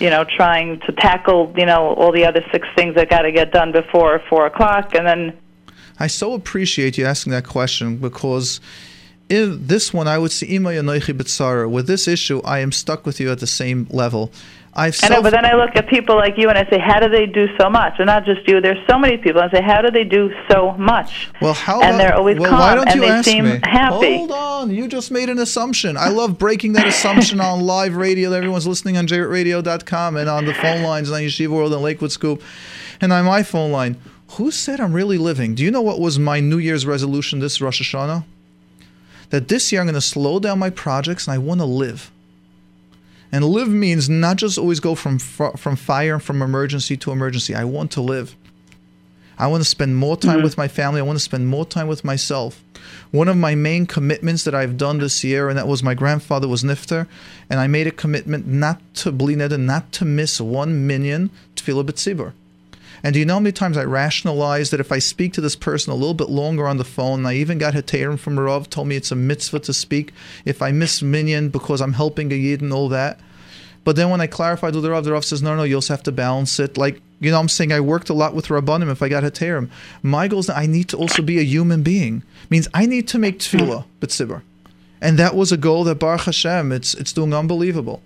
you 0.00 0.10
know 0.10 0.24
trying 0.24 0.80
to 0.80 0.92
tackle 0.92 1.52
you 1.56 1.66
know 1.66 1.94
all 1.94 2.12
the 2.12 2.24
other 2.24 2.44
six 2.52 2.66
things 2.76 2.94
that 2.94 3.10
got 3.10 3.22
to 3.22 3.32
get 3.32 3.52
done 3.52 3.72
before 3.72 4.20
four 4.28 4.46
o'clock, 4.46 4.94
and 4.94 5.06
then 5.06 5.38
I 5.98 6.06
so 6.06 6.34
appreciate 6.34 6.96
you 6.96 7.04
asking 7.06 7.32
that 7.32 7.46
question 7.46 7.96
because 7.96 8.60
in 9.28 9.66
this 9.66 9.92
one, 9.92 10.08
I 10.08 10.16
would 10.16 10.32
see 10.32 10.54
Imo 10.54 10.70
Anochi 10.70 11.14
B'tzara. 11.14 11.68
With 11.68 11.86
this 11.86 12.08
issue, 12.08 12.40
I 12.44 12.60
am 12.60 12.72
stuck 12.72 13.04
with 13.04 13.20
you 13.20 13.30
at 13.30 13.40
the 13.40 13.46
same 13.46 13.86
level. 13.90 14.32
I've 14.74 14.96
I 15.02 15.08
know, 15.08 15.22
but 15.22 15.30
then 15.30 15.44
I 15.44 15.54
look 15.54 15.74
at 15.74 15.88
people 15.88 16.16
like 16.16 16.38
you 16.38 16.48
and 16.48 16.56
I 16.56 16.68
say, 16.70 16.78
how 16.78 17.00
do 17.00 17.08
they 17.08 17.26
do 17.26 17.48
so 17.58 17.68
much? 17.68 17.94
And 17.98 18.06
not 18.06 18.24
just 18.24 18.46
you. 18.46 18.60
There's 18.60 18.78
so 18.88 18.98
many 18.98 19.16
people. 19.16 19.40
I 19.40 19.50
say, 19.50 19.60
how 19.60 19.82
do 19.82 19.90
they 19.90 20.04
do 20.04 20.32
so 20.48 20.72
much? 20.72 21.30
well, 21.40 21.54
how 21.54 21.80
and 21.82 21.98
they're 21.98 22.14
always 22.14 22.38
well, 22.38 22.50
calm 22.50 22.60
why 22.60 22.74
don't 22.76 22.88
and 22.88 23.02
they 23.02 23.08
ask 23.08 23.24
seem 23.28 23.44
me? 23.44 23.60
happy. 23.64 24.18
Hold 24.18 24.32
on, 24.32 24.70
you 24.70 24.86
just 24.86 25.10
made 25.10 25.28
an 25.28 25.38
assumption. 25.38 25.96
I 25.96 26.08
love 26.10 26.38
breaking 26.38 26.74
that 26.74 26.86
assumption 26.86 27.40
on 27.40 27.60
live 27.66 27.96
radio. 27.96 28.32
Everyone's 28.32 28.66
listening 28.66 28.96
on 28.96 29.06
jradio.com 29.06 30.16
and 30.16 30.28
on 30.28 30.44
the 30.44 30.54
phone 30.54 30.82
lines 30.82 31.10
on 31.10 31.22
Yeshiva 31.22 31.48
World 31.48 31.72
and 31.72 31.82
Lakewood 31.82 32.12
Scoop, 32.12 32.42
and 33.00 33.12
on 33.12 33.24
my 33.24 33.42
phone 33.42 33.72
line. 33.72 33.96
Who 34.32 34.50
said 34.50 34.78
I'm 34.78 34.92
really 34.92 35.16
living? 35.16 35.54
Do 35.54 35.64
you 35.64 35.70
know 35.70 35.80
what 35.80 35.98
was 35.98 36.18
my 36.18 36.38
New 36.38 36.58
Year's 36.58 36.84
resolution 36.84 37.38
this 37.38 37.60
Rosh 37.62 37.80
Hashanah? 37.80 38.24
That 39.30 39.48
this 39.48 39.72
year 39.72 39.80
I'm 39.80 39.86
going 39.86 39.94
to 39.94 40.00
slow 40.02 40.38
down 40.38 40.58
my 40.58 40.70
projects 40.70 41.26
and 41.26 41.34
I 41.34 41.38
want 41.38 41.60
to 41.60 41.64
live. 41.66 42.10
And 43.30 43.44
live 43.44 43.68
means 43.68 44.08
not 44.08 44.36
just 44.36 44.58
always 44.58 44.80
go 44.80 44.94
from 44.94 45.18
from 45.18 45.76
fire 45.76 46.14
and 46.14 46.22
from 46.22 46.40
emergency 46.42 46.96
to 46.98 47.12
emergency. 47.12 47.54
I 47.54 47.64
want 47.64 47.90
to 47.92 48.00
live. 48.00 48.34
I 49.38 49.46
want 49.46 49.62
to 49.62 49.68
spend 49.68 49.96
more 49.96 50.16
time 50.16 50.36
mm-hmm. 50.36 50.44
with 50.44 50.58
my 50.58 50.66
family. 50.66 51.00
I 51.00 51.04
want 51.04 51.16
to 51.16 51.24
spend 51.24 51.46
more 51.46 51.64
time 51.64 51.86
with 51.86 52.04
myself. 52.04 52.62
One 53.12 53.28
of 53.28 53.36
my 53.36 53.54
main 53.54 53.86
commitments 53.86 54.44
that 54.44 54.54
I've 54.54 54.76
done 54.76 54.98
this 54.98 55.22
year, 55.22 55.48
and 55.48 55.56
that 55.56 55.68
was 55.68 55.82
my 55.82 55.94
grandfather 55.94 56.48
was 56.48 56.64
Nifter, 56.64 57.06
and 57.48 57.60
I 57.60 57.66
made 57.66 57.86
a 57.86 57.92
commitment 57.92 58.46
not 58.46 58.80
to 58.96 59.12
blined 59.12 59.52
and 59.52 59.66
not 59.66 59.92
to 59.92 60.04
miss 60.04 60.40
one 60.40 60.86
minyan 60.86 61.30
tefillah 61.54 61.84
b'tzibur. 61.84 62.32
And 63.02 63.12
do 63.14 63.20
you 63.20 63.26
know 63.26 63.34
how 63.34 63.40
many 63.40 63.52
times 63.52 63.76
I 63.76 63.84
rationalized 63.84 64.72
that 64.72 64.80
if 64.80 64.90
I 64.90 64.98
speak 64.98 65.32
to 65.34 65.40
this 65.40 65.54
person 65.56 65.92
a 65.92 65.96
little 65.96 66.14
bit 66.14 66.28
longer 66.30 66.66
on 66.66 66.78
the 66.78 66.84
phone, 66.84 67.24
I 67.26 67.34
even 67.34 67.58
got 67.58 67.74
Heterim 67.74 68.18
from 68.18 68.38
Rav, 68.38 68.68
told 68.68 68.88
me 68.88 68.96
it's 68.96 69.12
a 69.12 69.16
mitzvah 69.16 69.60
to 69.60 69.72
speak 69.72 70.12
if 70.44 70.60
I 70.62 70.72
miss 70.72 71.00
minyan 71.02 71.48
because 71.50 71.80
I'm 71.80 71.92
helping 71.92 72.32
a 72.32 72.36
yid 72.36 72.60
and 72.60 72.72
all 72.72 72.88
that. 72.88 73.20
But 73.84 73.96
then 73.96 74.10
when 74.10 74.20
I 74.20 74.26
clarified 74.26 74.74
with 74.74 74.82
the 74.82 74.90
Rav, 74.90 75.04
the 75.04 75.12
Rav 75.12 75.24
says, 75.24 75.42
no, 75.42 75.56
no, 75.56 75.62
you 75.62 75.76
also 75.76 75.94
have 75.94 76.02
to 76.02 76.12
balance 76.12 76.58
it. 76.60 76.76
Like, 76.76 77.00
you 77.20 77.30
know, 77.30 77.38
I'm 77.40 77.48
saying 77.48 77.72
I 77.72 77.80
worked 77.80 78.10
a 78.10 78.14
lot 78.14 78.34
with 78.34 78.48
Rabbanim 78.48 78.90
if 78.90 79.00
I 79.02 79.08
got 79.08 79.22
Heterim. 79.22 79.70
My 80.02 80.28
goal 80.28 80.40
is 80.40 80.46
that 80.46 80.58
I 80.58 80.66
need 80.66 80.88
to 80.90 80.96
also 80.96 81.22
be 81.22 81.38
a 81.38 81.42
human 81.42 81.82
being. 81.82 82.22
Means 82.50 82.68
I 82.74 82.84
need 82.86 83.08
to 83.08 83.18
make 83.18 83.38
tefillah, 83.38 83.84
b'tzibur. 84.00 84.42
And 85.00 85.18
that 85.18 85.34
was 85.36 85.52
a 85.52 85.56
goal 85.56 85.84
that 85.84 85.94
Baruch 85.94 86.22
Hashem, 86.22 86.72
it's, 86.72 86.92
it's 86.94 87.12
doing 87.12 87.32
unbelievable. 87.32 88.02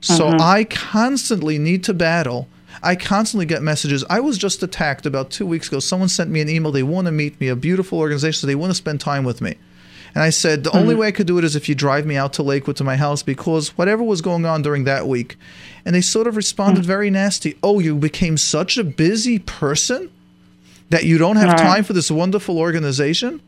So 0.00 0.30
Mhm. 0.30 0.40
I 0.40 0.64
constantly 0.64 1.58
need 1.58 1.82
to 1.84 1.94
battle. 1.94 2.48
I 2.82 2.96
constantly 2.96 3.46
get 3.46 3.62
messages. 3.62 4.04
I 4.08 4.20
was 4.20 4.38
just 4.38 4.62
attacked 4.62 5.06
about 5.06 5.30
two 5.30 5.46
weeks 5.46 5.68
ago. 5.68 5.80
Someone 5.80 6.08
sent 6.08 6.30
me 6.30 6.40
an 6.40 6.48
email. 6.48 6.72
They 6.72 6.82
want 6.82 7.06
to 7.06 7.12
meet 7.12 7.40
me, 7.40 7.48
a 7.48 7.56
beautiful 7.56 7.98
organization. 7.98 8.40
So 8.40 8.46
they 8.46 8.54
want 8.54 8.70
to 8.70 8.74
spend 8.74 9.00
time 9.00 9.24
with 9.24 9.40
me. 9.40 9.56
And 10.14 10.22
I 10.22 10.30
said, 10.30 10.64
the 10.64 10.76
only 10.76 10.94
hmm. 10.94 11.00
way 11.00 11.06
I 11.08 11.12
could 11.12 11.26
do 11.26 11.38
it 11.38 11.44
is 11.44 11.56
if 11.56 11.68
you 11.68 11.74
drive 11.74 12.04
me 12.06 12.16
out 12.16 12.34
to 12.34 12.42
Lakewood 12.42 12.76
to 12.76 12.84
my 12.84 12.96
house 12.96 13.22
because 13.22 13.70
whatever 13.78 14.02
was 14.02 14.20
going 14.20 14.44
on 14.44 14.62
during 14.62 14.84
that 14.84 15.06
week. 15.06 15.36
And 15.84 15.94
they 15.94 16.00
sort 16.00 16.26
of 16.26 16.36
responded 16.36 16.82
hmm. 16.82 16.86
very 16.86 17.10
nasty. 17.10 17.56
Oh, 17.62 17.78
you 17.80 17.96
became 17.96 18.36
such 18.36 18.76
a 18.76 18.84
busy 18.84 19.38
person 19.38 20.10
that 20.90 21.04
you 21.04 21.16
don't 21.16 21.36
have 21.36 21.50
Right. 21.50 21.58
time 21.58 21.84
for 21.84 21.94
this 21.94 22.10
wonderful 22.10 22.58
organization? 22.58 23.40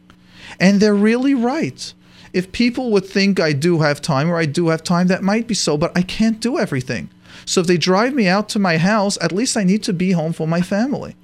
And 0.58 0.80
they're 0.80 0.94
really 0.94 1.34
right. 1.34 1.92
If 2.32 2.50
people 2.50 2.90
would 2.90 3.04
think 3.04 3.38
I 3.38 3.52
do 3.52 3.80
have 3.80 4.00
time 4.00 4.30
or 4.30 4.36
I 4.36 4.46
do 4.46 4.68
have 4.68 4.82
time, 4.82 5.08
that 5.08 5.22
might 5.22 5.46
be 5.46 5.54
so, 5.54 5.76
but 5.76 5.96
I 5.96 6.02
can't 6.02 6.40
do 6.40 6.58
everything. 6.58 7.10
So 7.46 7.60
if 7.60 7.66
they 7.66 7.76
drive 7.76 8.14
me 8.14 8.26
out 8.26 8.48
to 8.50 8.58
my 8.58 8.78
house, 8.78 9.18
at 9.20 9.32
least 9.32 9.56
I 9.56 9.64
need 9.64 9.82
to 9.84 9.92
be 9.92 10.12
home 10.12 10.32
for 10.32 10.46
my 10.46 10.60
family. 10.60 11.14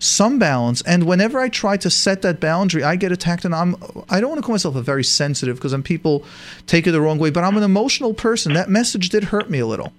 Some 0.00 0.38
balance, 0.38 0.80
and 0.82 1.06
whenever 1.06 1.40
I 1.40 1.48
try 1.48 1.76
to 1.78 1.90
set 1.90 2.22
that 2.22 2.38
boundary, 2.38 2.84
I 2.84 2.94
get 2.94 3.10
attacked, 3.10 3.44
and 3.44 3.52
I'm 3.52 3.74
I 4.08 4.20
don't 4.20 4.30
want 4.30 4.38
to 4.40 4.46
call 4.46 4.54
myself 4.54 4.76
a 4.76 4.82
very 4.82 5.02
sensitive 5.02 5.56
because 5.56 5.72
then 5.72 5.82
people 5.82 6.24
take 6.68 6.86
it 6.86 6.92
the 6.92 7.00
wrong 7.00 7.18
way, 7.18 7.30
but 7.30 7.42
I'm 7.42 7.56
an 7.56 7.64
emotional 7.64 8.14
person. 8.14 8.52
That 8.52 8.68
message 8.68 9.08
did 9.08 9.24
hurt 9.24 9.50
me 9.50 9.58
a 9.58 9.66
little. 9.66 9.92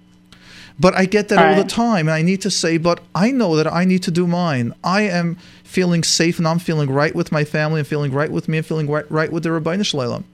But 0.78 0.94
I 0.94 1.04
get 1.04 1.28
that 1.28 1.38
all 1.38 1.62
the 1.62 1.68
time, 1.68 2.08
and 2.08 2.14
I 2.14 2.22
need 2.22 2.40
to 2.40 2.50
say, 2.50 2.78
but 2.78 3.00
I 3.14 3.30
know 3.30 3.56
that 3.56 3.70
I 3.70 3.84
need 3.84 4.02
to 4.04 4.10
do 4.10 4.26
mine. 4.26 4.72
I 4.82 5.02
am 5.02 5.36
feeling 5.64 6.02
safe, 6.02 6.38
and 6.38 6.48
I'm 6.48 6.58
feeling 6.58 6.88
right 6.88 7.14
with 7.14 7.30
my 7.30 7.44
family, 7.44 7.80
and 7.80 7.86
feeling 7.86 8.10
right 8.10 8.32
with 8.32 8.48
me, 8.48 8.56
and 8.56 8.66
feeling 8.66 8.88
right, 8.88 9.04
right 9.10 9.30
with 9.30 9.42
the 9.42 9.50
Ribono 9.50 9.84
Shel 9.84 10.00
Olam. 10.00 10.24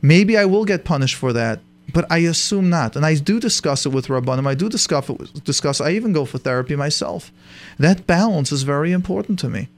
Maybe 0.00 0.38
I 0.38 0.44
will 0.44 0.64
get 0.64 0.84
punished 0.84 1.16
for 1.16 1.32
that, 1.32 1.58
but 1.92 2.10
I 2.10 2.18
assume 2.18 2.70
not. 2.70 2.96
And 2.96 3.04
I 3.04 3.14
do 3.16 3.40
discuss 3.40 3.86
it 3.86 3.90
with 3.90 4.06
Rabbanim. 4.06 4.46
I 4.46 4.54
do 4.54 4.68
discuss 4.68 5.08
it. 5.08 5.44
Discuss. 5.44 5.80
I 5.80 5.90
even 5.90 6.12
go 6.12 6.24
for 6.24 6.38
therapy 6.38 6.76
myself. 6.76 7.32
That 7.78 8.06
balance 8.06 8.52
is 8.52 8.62
very 8.62 8.92
important 8.92 9.38
to 9.40 9.48
me. 9.48 9.68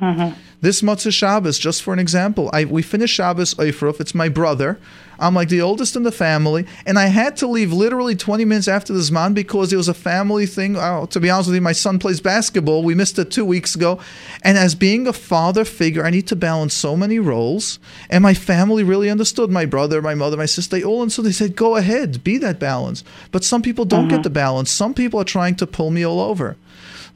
Mm-hmm. 0.00 0.38
This 0.62 0.82
Motzei 0.82 1.12
Shabbos, 1.12 1.58
just 1.58 1.82
for 1.82 1.92
an 1.92 1.98
example, 1.98 2.50
I 2.52 2.64
we 2.64 2.82
finished 2.82 3.14
Shabbos 3.14 3.54
Eifruf. 3.54 4.00
It's 4.00 4.14
my 4.14 4.28
brother. 4.28 4.78
I'm 5.18 5.34
like 5.34 5.50
the 5.50 5.60
oldest 5.60 5.96
in 5.96 6.02
the 6.02 6.12
family, 6.12 6.66
and 6.86 6.98
I 6.98 7.06
had 7.06 7.36
to 7.38 7.46
leave 7.46 7.72
literally 7.72 8.16
20 8.16 8.46
minutes 8.46 8.68
after 8.68 8.94
the 8.94 9.00
Zman 9.00 9.34
because 9.34 9.70
it 9.70 9.76
was 9.76 9.88
a 9.88 9.94
family 9.94 10.46
thing. 10.46 10.76
Oh, 10.76 11.06
to 11.10 11.20
be 11.20 11.28
honest 11.28 11.48
with 11.48 11.56
you, 11.56 11.60
my 11.60 11.72
son 11.72 11.98
plays 11.98 12.20
basketball. 12.20 12.82
We 12.82 12.94
missed 12.94 13.18
it 13.18 13.30
two 13.30 13.44
weeks 13.44 13.74
ago, 13.74 14.00
and 14.42 14.56
as 14.56 14.74
being 14.74 15.06
a 15.06 15.12
father 15.12 15.64
figure, 15.64 16.04
I 16.04 16.10
need 16.10 16.26
to 16.28 16.36
balance 16.36 16.72
so 16.72 16.96
many 16.96 17.18
roles. 17.18 17.78
And 18.08 18.22
my 18.22 18.34
family 18.34 18.82
really 18.82 19.10
understood. 19.10 19.50
My 19.50 19.66
brother, 19.66 20.00
my 20.00 20.14
mother, 20.14 20.38
my 20.38 20.46
sister, 20.46 20.76
they 20.76 20.82
all, 20.82 21.02
and 21.02 21.12
so 21.12 21.20
they 21.20 21.32
said, 21.32 21.56
"Go 21.56 21.76
ahead, 21.76 22.24
be 22.24 22.38
that 22.38 22.58
balance." 22.58 23.04
But 23.30 23.44
some 23.44 23.60
people 23.60 23.84
don't 23.84 24.08
get 24.08 24.16
mm-hmm. 24.16 24.22
the 24.22 24.30
balance. 24.30 24.70
Some 24.70 24.94
people 24.94 25.20
are 25.20 25.24
trying 25.24 25.56
to 25.56 25.66
pull 25.66 25.90
me 25.90 26.04
all 26.04 26.20
over. 26.20 26.56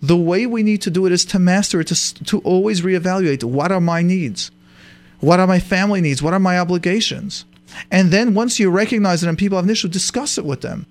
The 0.03 0.16
way 0.16 0.47
we 0.47 0.62
need 0.62 0.83
to 0.83 0.91
do 0.91 1.07
it 1.07 1.12
is 1.12 1.25
to 1.27 1.39
master 1.39 1.81
it, 1.81 1.89
to, 1.89 2.25
to 2.25 2.41
always 2.41 2.83
reevaluate 2.83 3.45
what 3.45 3.73
are 3.73 3.81
my 3.81 4.03
needs? 4.03 4.51
What 5.21 5.41
are 5.41 5.47
my 5.47 5.61
family 5.61 6.01
needs? 6.01 6.23
What 6.23 6.35
are 6.35 6.39
my 6.39 6.59
obligations? 6.59 7.45
And 7.91 8.11
then 8.11 8.35
once 8.35 8.59
you 8.59 8.71
recognize 8.71 9.23
it 9.23 9.29
and 9.29 9.39
people 9.39 9.57
have 9.57 9.65
an 9.65 9.71
issue, 9.71 9.89
discuss 9.89 10.39
it 10.39 10.45
with 10.45 10.61
them. 10.61 10.87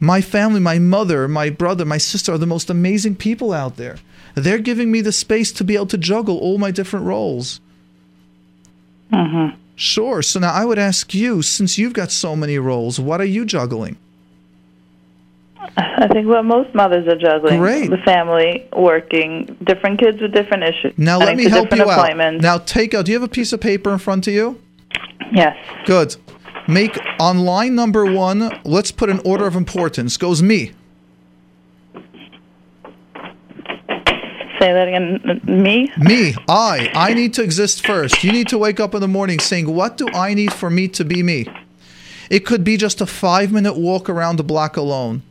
My 0.00 0.20
family, 0.20 0.58
my 0.58 0.80
mother, 0.80 1.28
my 1.28 1.48
brother, 1.48 1.84
my 1.84 1.98
sister 1.98 2.32
are 2.32 2.38
the 2.38 2.46
most 2.46 2.68
amazing 2.68 3.16
people 3.16 3.52
out 3.52 3.76
there. 3.76 3.98
They're 4.34 4.58
giving 4.58 4.90
me 4.90 5.00
the 5.00 5.12
space 5.12 5.52
to 5.52 5.64
be 5.64 5.76
able 5.76 5.86
to 5.86 5.98
juggle 5.98 6.38
all 6.38 6.58
my 6.58 6.72
different 6.72 7.06
roles. 7.06 7.60
Mm-hmm. 9.12 9.56
Sure. 9.76 10.22
So 10.22 10.40
now 10.40 10.52
I 10.52 10.64
would 10.64 10.78
ask 10.78 11.14
you, 11.14 11.42
since 11.42 11.78
you've 11.78 11.92
got 11.92 12.10
so 12.10 12.34
many 12.34 12.58
roles, 12.58 12.98
what 12.98 13.20
are 13.20 13.26
you 13.26 13.44
juggling? 13.44 13.96
I 15.76 16.08
think 16.08 16.26
what 16.26 16.44
most 16.44 16.74
mothers 16.74 17.06
are 17.06 17.16
juggling. 17.16 17.60
Great. 17.60 17.88
The 17.88 17.98
family, 17.98 18.68
working, 18.76 19.56
different 19.64 20.00
kids 20.00 20.20
with 20.20 20.32
different 20.32 20.64
issues. 20.64 20.92
Now 20.98 21.18
let 21.18 21.36
me 21.36 21.44
help 21.44 21.72
you 21.74 21.88
out. 21.88 22.16
Now 22.40 22.58
take 22.58 22.94
out. 22.94 23.04
Do 23.06 23.12
you 23.12 23.18
have 23.18 23.28
a 23.28 23.32
piece 23.32 23.52
of 23.52 23.60
paper 23.60 23.92
in 23.92 23.98
front 23.98 24.26
of 24.26 24.34
you? 24.34 24.60
Yes. 25.32 25.56
Good. 25.86 26.16
Make 26.68 26.98
on 27.18 27.40
line 27.40 27.74
number 27.74 28.04
one. 28.04 28.60
Let's 28.64 28.92
put 28.92 29.08
an 29.08 29.20
order 29.24 29.46
of 29.46 29.54
importance. 29.56 30.16
Goes 30.16 30.42
me. 30.42 30.72
Say 34.58 34.72
that 34.72 34.86
again. 34.88 35.40
Me? 35.44 35.90
Me. 35.98 36.34
I. 36.48 36.90
I 36.94 37.14
need 37.14 37.34
to 37.34 37.42
exist 37.42 37.84
first. 37.84 38.22
You 38.22 38.30
need 38.30 38.48
to 38.48 38.58
wake 38.58 38.78
up 38.78 38.94
in 38.94 39.00
the 39.00 39.08
morning 39.08 39.40
saying, 39.40 39.72
"What 39.74 39.96
do 39.96 40.06
I 40.08 40.34
need 40.34 40.52
for 40.52 40.70
me 40.70 40.86
to 40.88 41.04
be 41.04 41.22
me?" 41.22 41.46
It 42.30 42.46
could 42.46 42.62
be 42.62 42.76
just 42.76 43.00
a 43.00 43.06
five-minute 43.06 43.76
walk 43.76 44.08
around 44.08 44.36
the 44.36 44.44
block 44.44 44.76
alone. 44.76 45.22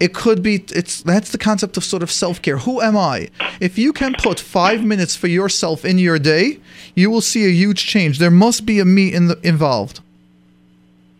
It 0.00 0.14
could 0.14 0.42
be. 0.42 0.64
It's 0.74 1.02
that's 1.02 1.32
the 1.32 1.38
concept 1.38 1.76
of 1.76 1.84
sort 1.84 2.02
of 2.02 2.10
self-care. 2.10 2.58
Who 2.58 2.80
am 2.80 2.96
I? 2.96 3.30
If 3.60 3.78
you 3.78 3.92
can 3.92 4.14
put 4.14 4.38
five 4.38 4.84
minutes 4.84 5.16
for 5.16 5.26
yourself 5.26 5.84
in 5.84 5.98
your 5.98 6.18
day, 6.18 6.60
you 6.94 7.10
will 7.10 7.20
see 7.20 7.44
a 7.46 7.50
huge 7.50 7.84
change. 7.86 8.18
There 8.18 8.30
must 8.30 8.64
be 8.64 8.78
a 8.78 8.84
me 8.84 9.12
in 9.12 9.26
the, 9.26 9.38
involved. 9.42 10.00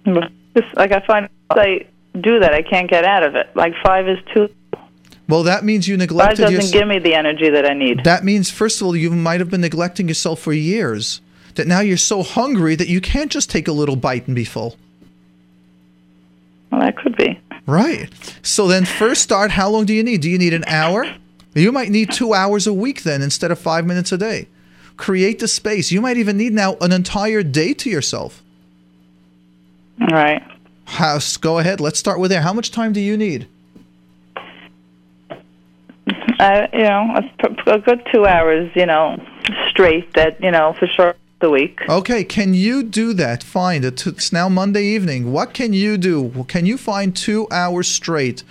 Just, 0.04 0.74
like 0.74 0.92
I 0.92 1.00
find 1.06 1.28
I 1.50 1.86
do 2.20 2.38
that, 2.40 2.54
I 2.54 2.62
can't 2.62 2.88
get 2.88 3.04
out 3.04 3.24
of 3.24 3.34
it. 3.34 3.50
Like 3.54 3.74
five 3.84 4.08
is 4.08 4.18
too. 4.32 4.48
Well, 5.28 5.42
that 5.42 5.64
means 5.64 5.86
you 5.86 5.96
Five 5.96 6.00
neglected 6.00 6.42
doesn't 6.42 6.54
yourself. 6.54 6.72
give 6.72 6.88
me 6.88 6.98
the 7.00 7.14
energy 7.14 7.50
that 7.50 7.66
I 7.66 7.74
need. 7.74 8.04
That 8.04 8.24
means, 8.24 8.50
first 8.50 8.80
of 8.80 8.86
all, 8.86 8.96
you 8.96 9.10
might 9.10 9.40
have 9.40 9.50
been 9.50 9.60
neglecting 9.60 10.08
yourself 10.08 10.40
for 10.40 10.52
years. 10.52 11.20
That 11.56 11.66
now 11.66 11.80
you're 11.80 11.96
so 11.96 12.22
hungry 12.22 12.76
that 12.76 12.88
you 12.88 13.00
can't 13.00 13.30
just 13.30 13.50
take 13.50 13.68
a 13.68 13.72
little 13.72 13.96
bite 13.96 14.26
and 14.26 14.34
be 14.36 14.44
full. 14.44 14.76
Well, 16.70 16.80
that 16.80 16.96
could 16.96 17.16
be. 17.16 17.38
Right. 17.68 18.08
So 18.42 18.66
then, 18.66 18.86
first 18.86 19.20
start. 19.20 19.50
How 19.50 19.68
long 19.68 19.84
do 19.84 19.92
you 19.92 20.02
need? 20.02 20.22
Do 20.22 20.30
you 20.30 20.38
need 20.38 20.54
an 20.54 20.64
hour? 20.66 21.06
You 21.54 21.70
might 21.70 21.90
need 21.90 22.10
two 22.10 22.32
hours 22.32 22.66
a 22.66 22.72
week 22.72 23.02
then 23.02 23.20
instead 23.20 23.50
of 23.50 23.58
five 23.58 23.84
minutes 23.84 24.10
a 24.10 24.16
day. 24.16 24.48
Create 24.96 25.38
the 25.38 25.48
space. 25.48 25.92
You 25.92 26.00
might 26.00 26.16
even 26.16 26.38
need 26.38 26.54
now 26.54 26.78
an 26.80 26.92
entire 26.92 27.42
day 27.42 27.74
to 27.74 27.90
yourself. 27.90 28.42
Right. 30.10 30.42
House. 30.86 31.36
Go 31.36 31.58
ahead. 31.58 31.78
Let's 31.78 31.98
start 31.98 32.20
with 32.20 32.30
there. 32.30 32.40
How 32.40 32.54
much 32.54 32.70
time 32.70 32.94
do 32.94 33.00
you 33.00 33.18
need? 33.18 33.46
I, 36.40 36.68
you 36.72 36.84
know, 36.84 37.20
a, 37.66 37.74
a 37.74 37.78
good 37.80 38.00
two 38.10 38.24
hours, 38.24 38.70
you 38.74 38.86
know, 38.86 39.22
straight. 39.68 40.14
That 40.14 40.42
you 40.42 40.50
know, 40.50 40.74
for 40.78 40.86
sure, 40.86 41.16
the 41.40 41.50
week. 41.50 41.80
Okay, 41.88 42.24
can 42.24 42.54
you 42.54 42.82
do 42.82 43.12
that? 43.14 43.42
Find 43.42 43.84
it. 43.84 44.06
It's 44.06 44.32
now 44.32 44.48
Monday 44.48 44.84
evening. 44.84 45.32
What 45.32 45.54
can 45.54 45.72
you 45.72 45.96
do? 45.96 46.44
Can 46.48 46.66
you 46.66 46.76
find 46.78 47.14
two 47.14 47.46
hours 47.50 47.88
straight 47.88 48.42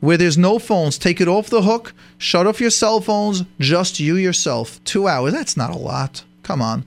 where 0.00 0.16
there's 0.16 0.38
no 0.38 0.58
phones? 0.58 0.98
Take 0.98 1.20
it 1.20 1.28
off 1.28 1.48
the 1.50 1.62
hook, 1.62 1.92
shut 2.18 2.46
off 2.46 2.60
your 2.60 2.70
cell 2.70 3.00
phones, 3.00 3.44
just 3.58 3.98
you 4.00 4.16
yourself. 4.16 4.82
Two 4.84 5.08
hours. 5.08 5.32
That's 5.32 5.56
not 5.56 5.70
a 5.70 5.76
lot. 5.78 6.24
Come 6.42 6.62
on. 6.62 6.84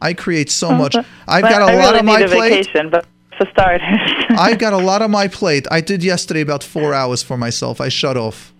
I 0.00 0.12
create 0.14 0.50
so 0.50 0.68
Oh, 0.68 0.74
much. 0.76 0.94
I've 0.96 1.42
but 1.42 1.50
got 1.50 1.62
a 1.62 1.72
I 1.72 1.74
lot 1.76 1.86
really 1.86 1.98
on 2.00 2.04
my 2.06 2.18
need 2.18 2.24
a 2.26 2.28
plate. 2.28 2.50
vacation, 2.66 2.90
but 2.90 3.06
for 3.38 3.48
starters. 3.50 3.80
I've 4.38 4.58
got 4.58 4.72
a 4.72 4.78
lot 4.78 5.02
on 5.02 5.10
my 5.10 5.28
plate. 5.28 5.66
I 5.70 5.80
did 5.80 6.04
yesterday 6.04 6.40
about 6.42 6.62
four 6.62 6.94
hours 6.94 7.22
for 7.22 7.36
myself. 7.36 7.80
I 7.80 7.88
shut 7.88 8.16
off. 8.16 8.52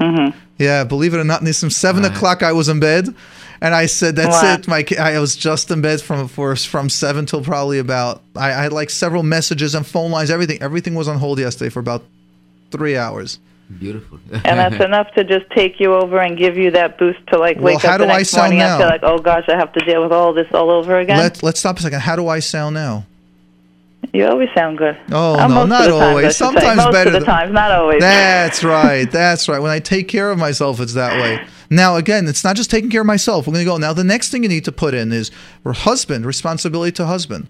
Mm-hmm. 0.00 0.38
Yeah, 0.58 0.84
believe 0.84 1.12
it 1.14 1.18
or 1.18 1.24
not, 1.24 1.42
Nissim, 1.42 1.70
seven 1.70 2.04
o'clock 2.04 2.42
I 2.42 2.52
was 2.52 2.68
in 2.68 2.80
bed, 2.80 3.14
and 3.60 3.74
I 3.74 3.86
said, 3.86 4.16
"That's 4.16 4.42
Wow. 4.42 4.54
it." 4.54 4.68
My 4.68 4.84
I 4.98 5.18
was 5.18 5.36
just 5.36 5.70
in 5.70 5.80
bed 5.82 6.00
from 6.00 6.28
for 6.28 6.56
from 6.56 6.88
seven 6.88 7.26
till 7.26 7.42
probably 7.42 7.78
about. 7.78 8.22
I, 8.34 8.48
I 8.48 8.62
had 8.62 8.72
like 8.72 8.88
several 8.90 9.22
messages 9.22 9.74
and 9.74 9.86
phone 9.86 10.10
lines. 10.10 10.30
Everything 10.30 10.60
everything 10.62 10.94
was 10.94 11.08
on 11.08 11.18
hold 11.18 11.38
yesterday 11.38 11.68
for 11.68 11.80
about 11.80 12.04
three 12.70 12.96
hours. 12.96 13.38
Beautiful. 13.80 14.18
and 14.32 14.58
that's 14.58 14.82
enough 14.82 15.12
to 15.14 15.24
just 15.24 15.50
take 15.50 15.80
you 15.80 15.92
over 15.94 16.18
and 16.20 16.38
give 16.38 16.56
you 16.56 16.70
that 16.70 16.98
boost 16.98 17.18
to 17.32 17.38
like 17.38 17.56
Well, 17.56 17.74
wake 17.74 17.82
how 17.82 17.94
up 17.94 17.98
the 17.98 18.06
do 18.06 18.12
I 18.12 18.18
next 18.18 18.30
sound 18.30 18.52
morning 18.54 18.62
and 18.62 18.78
feel 18.78 18.88
like, 18.88 19.02
oh 19.02 19.18
gosh, 19.18 19.44
I 19.48 19.56
have 19.56 19.72
to 19.72 19.84
deal 19.84 20.02
with 20.02 20.12
all 20.12 20.32
this 20.32 20.46
all 20.54 20.70
over 20.70 20.98
again. 20.98 21.18
Let 21.18 21.42
Let's 21.42 21.60
stop 21.60 21.78
a 21.78 21.82
second. 21.82 22.00
How 22.00 22.16
do 22.16 22.28
I 22.28 22.38
sound 22.38 22.74
now? 22.74 23.04
You 24.12 24.26
always 24.26 24.48
sound 24.54 24.78
good. 24.78 24.96
Oh 25.10 25.38
Uh, 25.38 25.46
no, 25.48 25.66
not 25.66 25.80
times, 25.82 25.92
always. 25.92 26.36
Sometimes 26.36 26.76
most 26.76 26.92
better. 26.92 27.08
of 27.14 27.20
the 27.20 27.26
times, 27.26 27.52
not 27.52 27.70
always. 27.70 28.00
That's 28.00 28.62
right. 28.78 29.10
That's 29.10 29.48
right. 29.48 29.58
When 29.60 29.70
I 29.70 29.78
take 29.78 30.08
care 30.08 30.30
of 30.30 30.38
myself, 30.38 30.80
it's 30.80 30.94
that 30.94 31.20
way. 31.20 31.44
Now, 31.70 31.96
again, 31.96 32.26
it's 32.28 32.44
not 32.44 32.56
just 32.56 32.70
taking 32.70 32.90
care 32.90 33.00
of 33.00 33.06
myself. 33.06 33.46
We're 33.46 33.54
going 33.54 33.64
to 33.64 33.70
go. 33.70 33.76
Now, 33.76 33.92
the 33.92 34.04
next 34.04 34.30
thing 34.30 34.42
you 34.42 34.48
need 34.48 34.64
to 34.66 34.72
put 34.72 34.94
in 34.94 35.12
is 35.12 35.30
husband, 35.64 36.24
responsibility 36.26 36.92
to 36.92 37.06
husband. 37.06 37.48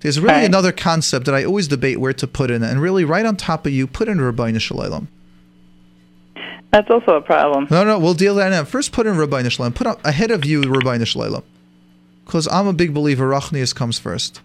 There's 0.00 0.20
really 0.20 0.34
Right. 0.34 0.44
another 0.44 0.70
concept 0.70 1.26
that 1.26 1.34
I 1.34 1.44
always 1.44 1.66
debate 1.66 1.98
where 1.98 2.12
to 2.12 2.26
put 2.26 2.50
in, 2.50 2.62
and 2.62 2.80
really 2.80 3.04
right 3.04 3.24
on 3.26 3.36
top 3.36 3.66
of 3.66 3.72
you, 3.72 3.86
put 3.86 4.08
in 4.08 4.18
Ribono 4.18 4.60
Shel 4.60 4.78
Olam. 4.78 5.06
That's 6.72 6.90
also 6.90 7.12
a 7.16 7.20
problem. 7.20 7.66
No, 7.70 7.84
no, 7.84 7.98
we'll 7.98 8.14
deal 8.14 8.34
with 8.34 8.44
that 8.44 8.50
now. 8.50 8.64
First, 8.64 8.92
put 8.92 9.06
in 9.06 9.14
Ribono 9.14 9.50
Shel 9.50 9.66
Olam. 9.66 9.74
Put 9.74 9.86
up 9.86 10.04
ahead 10.04 10.30
of 10.30 10.44
you 10.44 10.60
Ribono 10.62 11.06
Shel 11.06 11.22
Olam. 11.22 11.42
Because 12.26 12.46
I'm 12.48 12.66
a 12.66 12.72
big 12.72 12.92
believer, 12.94 13.28
Rachnias 13.28 13.74
comes 13.74 13.98
first. 13.98 14.40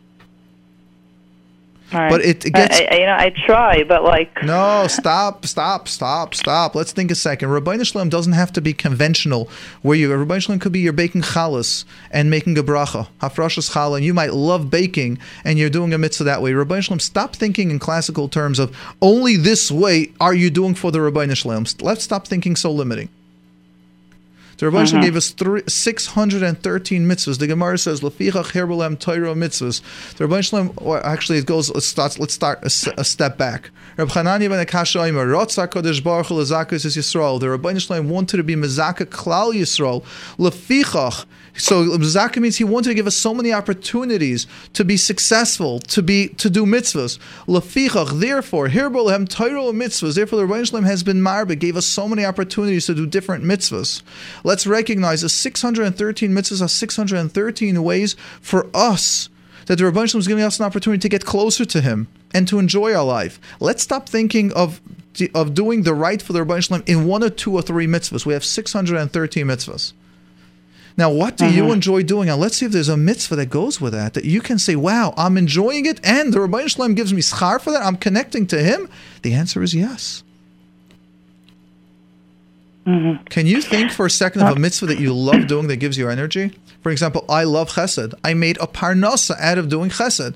Right. 1.94 2.10
But 2.10 2.22
it- 2.22 2.46
it 2.46 2.52
gets- 2.54 2.80
I, 2.80 2.88
I, 2.92 2.96
you 2.98 3.06
know, 3.06 3.14
I 3.14 3.34
try, 3.46 3.84
but 3.84 4.04
like, 4.04 4.44
No, 4.44 4.86
stop, 4.88 5.46
stop, 5.46 5.88
stop, 5.88 6.36
stop. 6.36 6.76
Let's 6.76 6.92
think 6.92 7.10
a 7.12 7.16
second. 7.16 7.50
Ribono 7.50 7.86
Shel 7.86 8.02
Olam 8.04 8.10
doesn't 8.10 8.34
have 8.34 8.54
to 8.54 8.62
be 8.62 8.74
conventional. 8.74 9.50
Where 9.82 9.98
you 9.98 10.10
Ribono 10.10 10.42
Shel 10.42 10.56
Olam 10.56 10.62
could 10.62 10.72
be 10.72 10.80
you're 10.80 10.94
baking 10.94 11.22
chalas 11.22 11.86
and 12.12 12.30
making 12.30 12.58
a 12.58 12.64
bracha, 12.64 13.08
hafrashas 13.22 13.72
challah, 13.72 13.98
and 13.98 14.06
you 14.06 14.14
might 14.14 14.34
love 14.34 14.70
baking 14.70 15.18
and 15.44 15.58
you're 15.58 15.70
doing 15.70 15.94
a 15.94 15.98
mitzvah 15.98 16.24
that 16.26 16.42
way. 16.42 16.52
Ribono 16.52 16.82
Shel 16.84 16.98
Olam, 16.98 17.02
stop 17.02 17.36
thinking 17.36 17.72
in 17.72 17.80
classical 17.80 18.28
terms 18.30 18.60
of 18.60 18.76
only 19.02 19.36
this 19.36 19.72
way 19.72 20.12
are 20.20 20.34
you 20.34 20.50
doing 20.50 20.76
for 20.76 20.92
the 20.92 21.00
Ribono 21.00 21.36
Shel 21.36 21.52
Olam. 21.52 21.82
Let's 21.82 22.04
stop 22.04 22.28
thinking 22.28 22.56
so 22.56 22.72
limiting. 22.72 23.10
The 24.60 24.66
Ribono 24.66 24.86
Shel 24.88 25.00
Olam 25.00 25.02
Mhm. 25.02 25.04
gave 25.04 25.16
us 25.16 25.30
three, 25.30 25.62
613 25.68 27.08
mitzvahs. 27.08 27.40
The 27.40 27.48
Gemara 27.48 27.78
says, 27.78 28.02
"Lefichach 28.02 28.52
herbelem 28.52 29.00
Torah 29.00 29.34
mitzvahs." 29.34 29.82
The 30.18 30.42
Shalom, 30.42 30.72
or 30.76 31.06
actually, 31.06 31.40
it 31.40 31.46
goes. 31.46 31.70
Let's 31.74 31.88
start. 31.88 32.20
Let's 32.20 32.34
start 32.34 32.60
a, 32.64 33.00
a 33.00 33.04
step 33.04 33.38
back. 33.38 33.72
Reb 33.98 34.10
Chananya 34.10 34.50
ben 34.50 34.66
Akashya 34.66 35.08
Omer, 35.10 35.26
Rotza 35.28 35.68
Kodesh 35.68 36.04
Baruch 36.04 36.28
Hu 36.28 36.36
lezakas 36.36 36.86
is 36.86 36.96
Yisrael. 36.98 37.40
The 37.40 37.48
Ribono 37.48 37.80
Shel 37.80 37.98
Olam 37.98 38.06
wanted 38.08 38.38
to 38.38 38.44
be 38.44 38.56
mezaka 38.56 39.06
klal 39.06 39.54
Yisrael. 39.54 40.04
Lefichach. 40.38 41.26
So 41.56 41.86
Zaka 41.98 42.42
means 42.42 42.58
he 42.58 42.64
wanted 42.64 42.90
to 42.90 42.96
give 42.96 43.08
us 43.08 43.16
so 43.16 43.34
many 43.34 43.52
opportunities 43.52 44.48
to 44.74 44.86
be 44.86 44.98
successful, 44.98 45.80
to 45.80 46.02
be 46.02 46.30
to 46.30 46.50
do 46.50 46.66
mitzvahs. 46.66 47.20
Lefichach. 47.48 48.20
Therefore, 48.20 48.70
herbelem 48.70 49.28
Torah 49.28 49.74
mitzvahs. 49.74 50.16
Therefore, 50.16 50.46
the 50.46 50.66
Shalom 50.66 50.84
has 50.84 51.04
been 51.04 51.22
marba, 51.22 51.58
gave 51.58 51.76
us 51.76 51.86
so 51.86 52.08
many 52.08 52.26
opportunities 52.26 52.86
to 52.86 52.96
do 52.96 53.06
different 53.06 53.44
mitzvahs. 53.44 54.02
Let's 54.44 54.68
recognize 54.68 55.22
the 55.22 55.30
613 55.30 56.32
mitzvahs 56.32 56.62
are 56.62 56.68
613 56.68 57.84
ways 57.84 58.16
for 58.42 58.68
us 58.74 59.30
that 59.66 59.78
the 59.78 59.92
Shalom 59.92 60.20
is 60.20 60.28
giving 60.28 60.44
us 60.44 60.60
an 60.60 60.66
opportunity 60.66 61.00
to 61.02 61.10
get 61.10 61.26
closer 61.26 61.66
to 61.66 61.82
Him 61.82 62.08
and 62.34 62.48
to 62.48 62.60
enjoy 62.60 62.94
our 62.94 63.06
life. 63.06 63.40
Let's 63.60 63.84
stop 63.84 64.10
thinking 64.10 64.52
of 64.54 64.82
of 65.36 65.54
doing 65.54 65.84
the 65.84 65.94
right 65.94 66.22
for 66.22 66.34
the 66.34 66.62
Shalom 66.62 66.84
in 66.86 67.06
one 67.06 67.24
or 67.24 67.30
two 67.30 67.54
or 67.54 67.62
three 67.62 67.88
mitzvahs. 67.88 68.26
We 68.26 68.34
have 68.34 68.46
613 68.46 69.46
mitzvahs. 69.46 69.94
Now, 71.00 71.10
what 71.10 71.38
do 71.38 71.46
you 71.48 71.64
Mhm. 71.64 71.74
enjoy 71.76 72.04
doing? 72.04 72.28
And 72.30 72.42
let's 72.42 72.58
see 72.58 72.66
if 72.66 72.74
there's 72.74 72.90
a 72.90 72.98
mitzvah 72.98 73.38
that 73.38 73.46
goes 73.46 73.80
with 73.80 73.94
that, 73.94 74.16
that 74.16 74.26
you 74.26 74.42
can 74.42 74.60
say, 74.60 74.76
wow, 74.76 75.14
I'm 75.16 75.38
enjoying 75.38 75.86
it, 75.86 76.02
and 76.04 76.34
the 76.34 76.40
Ribono 76.40 76.68
Shel 76.68 76.86
Olam 76.86 76.94
gives 76.94 77.14
me 77.14 77.22
schar 77.22 77.62
for 77.62 77.72
that. 77.72 77.82
I'm 77.82 77.96
connecting 77.96 78.46
to 78.48 78.62
him. 78.62 78.90
The 79.22 79.34
answer 79.34 79.64
is 79.64 79.74
yes. 79.74 80.24
Can 82.86 83.46
you 83.46 83.62
think 83.62 83.92
for 83.92 84.08
a 84.08 84.10
second 84.10 84.42
of 84.42 84.58
a 84.58 84.60
mitzvah 84.60 84.88
that 84.88 85.00
you 85.00 85.14
love 85.14 85.48
doing 85.48 85.68
that 85.68 85.78
gives 85.78 85.98
you 85.98 86.10
energy? 86.10 86.52
For 86.82 86.92
example, 86.92 87.24
I 87.30 87.44
love 87.44 87.70
chesed. 87.74 88.14
I 88.24 88.34
made 88.34 88.58
a 88.60 88.66
parnasa 88.68 89.40
out 89.40 89.58
of 89.60 89.70
doing 89.70 89.90
chesed. 89.92 90.34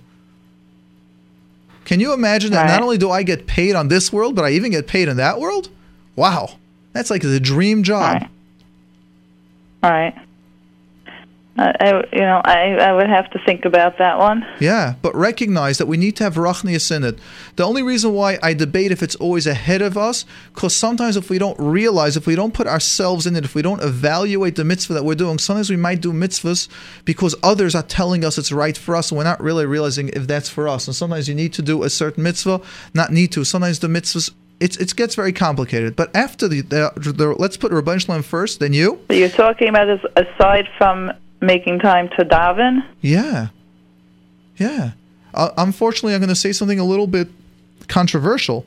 Can 1.84 1.99
you 1.99 2.14
imagine 2.14 2.52
that 2.52 2.68
not 2.68 2.81
only 2.84 2.98
do 2.98 3.10
I 3.11 3.23
get 3.23 3.48
paid 3.48 3.76
on 3.76 3.88
this 3.90 4.14
world, 4.14 4.35
but 4.35 4.45
I 4.45 4.52
even 4.52 4.72
get 4.72 4.88
paid 4.88 5.07
in 5.10 5.18
that 5.18 5.40
world? 5.40 5.69
Wow. 6.15 6.52
That's 6.94 7.10
like 7.10 7.23
the 7.23 7.40
dream 7.40 7.84
job. 7.84 8.30
all 9.81 9.91
right. 9.91 10.15
I, 11.55 11.71
I, 11.80 11.88
you 12.11 12.21
know, 12.21 12.41
I, 12.43 12.75
I 12.80 12.93
would 12.93 13.09
have 13.09 13.30
to 13.31 13.39
think 13.45 13.63
about 13.63 13.99
that 13.99 14.17
one. 14.17 14.43
Yeah, 14.59 14.95
but 15.03 15.15
recognize 15.15 15.77
that 15.77 15.85
we 15.85 15.97
need 15.97 16.15
to 16.15 16.23
have 16.23 16.34
rachnias 16.34 16.89
in 16.95 17.03
it. 17.03 17.19
The 17.57 17.63
only 17.63 17.84
reason 17.84 18.13
why 18.13 18.39
I 18.41 18.55
debate 18.55 18.91
if 18.91 19.03
it's 19.03 19.15
always 19.15 19.45
ahead 19.45 19.84
of 19.84 19.95
us, 19.95 20.25
because 20.53 20.75
sometimes 20.75 21.15
if 21.15 21.30
we 21.30 21.38
don't 21.38 21.59
realize, 21.59 22.17
if 22.17 22.25
we 22.25 22.34
don't 22.34 22.55
put 22.55 22.65
ourselves 22.65 23.27
in 23.27 23.35
it, 23.35 23.45
if 23.45 23.53
we 23.53 23.61
don't 23.61 23.84
evaluate 23.84 24.55
the 24.55 24.63
mitzvah 24.63 24.93
that 24.95 25.05
we're 25.05 25.13
doing, 25.13 25.38
sometimes 25.38 25.69
we 25.69 25.75
might 25.75 26.01
do 26.01 26.11
mitzvahs 26.11 26.67
because 27.05 27.35
others 27.43 27.75
are 27.75 27.84
telling 27.84 28.25
us 28.25 28.39
it's 28.39 28.51
right 28.51 28.75
for 28.75 28.95
us, 28.95 29.11
and 29.11 29.17
we're 29.19 29.23
not 29.23 29.41
really 29.41 29.67
realizing 29.67 30.09
if 30.09 30.25
that's 30.25 30.49
for 30.49 30.67
us. 30.67 30.88
And 30.88 30.95
sometimes 30.95 31.30
you 31.30 31.35
need 31.35 31.53
to 31.53 31.61
do 31.61 31.84
a 31.84 31.89
certain 31.89 32.23
mitzvah, 32.23 32.61
not 32.95 33.11
need 33.11 33.31
to. 33.34 33.43
Sometimes 33.43 33.80
the 33.80 33.88
mitzvahs. 33.88 34.31
It's, 34.59 34.77
it 34.77 34.95
gets 34.95 35.15
very 35.15 35.34
complicated. 35.34 35.97
But 35.97 36.15
after 36.15 36.47
the, 36.47 36.61
the, 36.61 36.93
the 36.95 37.35
let's 37.38 37.57
put 37.57 37.73
Ribono 37.73 37.99
Shel 37.99 38.15
Olam 38.15 38.23
first, 38.23 38.61
then 38.61 38.71
you. 38.71 39.01
So 39.09 39.17
you're 39.17 39.27
talking 39.27 39.67
about 39.67 39.85
this 39.85 39.99
aside 40.15 40.69
from 40.77 41.11
making 41.43 41.79
time 41.79 42.09
to 42.17 42.25
daven. 42.25 42.85
Yeah. 43.01 43.47
Yeah. 44.57 44.91
Uh, 45.33 45.49
unfortunately, 45.57 46.13
I'm 46.13 46.21
going 46.21 46.29
to 46.29 46.35
say 46.35 46.51
something 46.51 46.79
a 46.79 46.83
little 46.83 47.07
bit 47.07 47.27
controversial. 47.87 48.65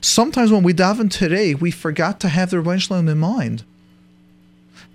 Sometimes 0.00 0.50
when 0.50 0.62
we 0.62 0.74
daven 0.74 1.10
today, 1.10 1.54
we 1.54 1.70
forgot 1.70 2.20
to 2.20 2.28
have 2.28 2.50
the 2.50 2.78
Shalom 2.78 3.08
in 3.08 3.18
mind. 3.18 3.64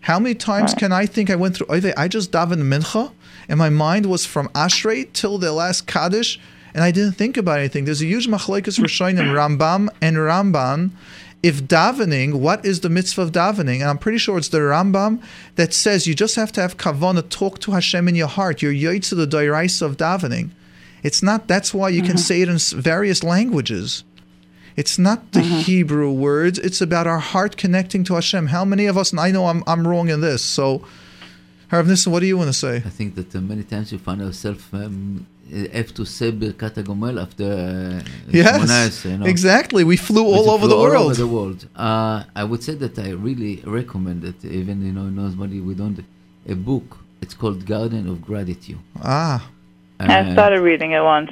How 0.01 0.19
many 0.19 0.35
times 0.35 0.73
can 0.73 0.91
I 0.91 1.05
think 1.05 1.29
I 1.29 1.35
went 1.35 1.55
through 1.55 1.67
Oive, 1.67 1.93
I 1.97 2.07
just 2.07 2.31
davened 2.31 2.63
mincha, 2.63 3.11
and 3.49 3.57
my 3.57 3.69
mind 3.69 4.05
was 4.05 4.25
from 4.25 4.47
Ashrei 4.49 5.11
till 5.11 5.37
the 5.37 5.51
last 5.51 5.85
Kaddish, 5.87 6.39
and 6.73 6.83
I 6.83 6.91
didn't 6.91 7.13
think 7.13 7.35
about 7.35 7.59
anything. 7.59 7.85
There's 7.85 8.01
a 8.01 8.05
huge 8.05 8.27
machlekes 8.27 8.79
Rishonim, 8.79 9.33
Rambam 9.33 9.89
and 10.01 10.17
Ramban. 10.17 10.91
If 11.43 11.63
davening, 11.63 12.35
what 12.35 12.65
is 12.65 12.81
the 12.81 12.89
mitzvah 12.89 13.21
of 13.21 13.31
davening? 13.31 13.81
And 13.81 13.89
I'm 13.89 13.97
pretty 13.97 14.17
sure 14.17 14.37
it's 14.37 14.49
the 14.49 14.59
Rambam 14.59 15.21
that 15.55 15.73
says 15.73 16.07
you 16.07 16.15
just 16.15 16.35
have 16.35 16.51
to 16.53 16.61
have 16.61 16.77
kavana, 16.77 17.27
talk 17.29 17.59
to 17.59 17.71
Hashem 17.71 18.07
in 18.07 18.15
your 18.15 18.27
heart. 18.27 18.61
You're 18.61 18.73
yoitz 18.73 19.15
the 19.15 19.27
dairaisa 19.27 19.83
of 19.83 19.97
davening. 19.97 20.49
It's 21.03 21.21
not. 21.21 21.47
That's 21.47 21.73
why 21.73 21.89
you 21.89 22.01
can 22.01 22.17
say 22.17 22.41
it 22.41 22.49
in 22.49 22.57
various 22.57 23.23
languages. 23.23 24.03
It's 24.75 24.99
not 24.99 25.31
the 25.31 25.41
Hebrew 25.41 26.11
words. 26.11 26.59
It's 26.59 26.81
about 26.81 27.07
our 27.07 27.19
heart 27.19 27.57
connecting 27.57 28.03
to 28.05 28.15
Hashem. 28.15 28.47
How 28.47 28.65
many 28.65 28.85
of 28.85 28.97
us? 28.97 29.11
And 29.11 29.19
I 29.19 29.31
know 29.31 29.47
I'm 29.47 29.63
I'm 29.65 29.87
wrong 29.87 30.09
in 30.09 30.21
this. 30.21 30.43
So, 30.43 30.85
Harav 31.71 31.87
Nissen, 31.87 32.11
what 32.11 32.19
do 32.19 32.27
you 32.27 32.37
want 32.37 32.49
to 32.49 32.53
say? 32.53 32.77
I 32.77 32.89
think 32.89 33.15
that 33.15 33.35
uh, 33.35 33.41
many 33.41 33.63
times 33.63 33.91
you 33.91 33.99
find 33.99 34.21
ourselves 34.21 34.63
um, 34.73 35.25
have 35.73 35.93
to 35.93 36.05
say 36.05 36.31
Birkat 36.31 36.75
HaGomel 36.75 37.21
after 37.21 37.43
uh, 37.45 38.01
Yes, 38.29 39.05
18, 39.05 39.11
you 39.11 39.17
know. 39.19 39.25
exactly. 39.25 39.83
We 39.83 39.97
flew 39.97 40.23
We 40.23 40.33
all 40.33 40.49
over 40.49 40.59
flew 40.67 40.69
the 40.69 40.75
all 40.75 40.81
world. 40.83 41.05
over 41.05 41.13
the 41.13 41.27
world. 41.27 41.67
Uh, 41.75 42.23
I 42.35 42.43
would 42.43 42.63
say 42.63 42.75
that 42.75 42.97
I 42.99 43.11
really 43.11 43.61
recommend 43.65 44.23
it, 44.23 44.43
even 44.45 44.85
you 44.85 44.91
know, 44.91 45.03
nobody 45.03 45.35
money 45.37 45.59
we 45.61 45.73
don't. 45.73 45.99
A 46.49 46.55
book. 46.55 46.97
It's 47.21 47.33
called 47.33 47.65
Garden 47.65 48.07
of 48.07 48.21
Gratitude. 48.21 48.79
Ah. 49.03 49.49
I 49.99 50.31
started 50.33 50.61
reading 50.61 50.91
it 50.91 51.01
once. 51.01 51.31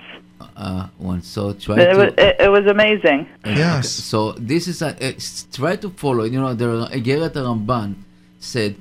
Uh, 0.57 0.87
once. 0.97 1.27
So 1.27 1.53
try 1.53 1.79
It 1.79 1.93
to. 1.93 1.97
was, 1.99 2.13
it, 2.17 2.35
it 2.39 2.49
was 2.49 2.65
amazing. 2.65 3.27
Okay, 3.45 3.81
So 3.83 4.31
this 4.33 4.67
is 4.67 4.81
a, 4.81 4.95
it's 4.99 5.43
try 5.51 5.75
to 5.77 5.89
follow. 5.91 6.23
You 6.23 6.39
know, 6.41 6.53
the 6.53 6.87
Geret 7.07 7.33
Ramban 7.33 7.95
said 8.39 8.75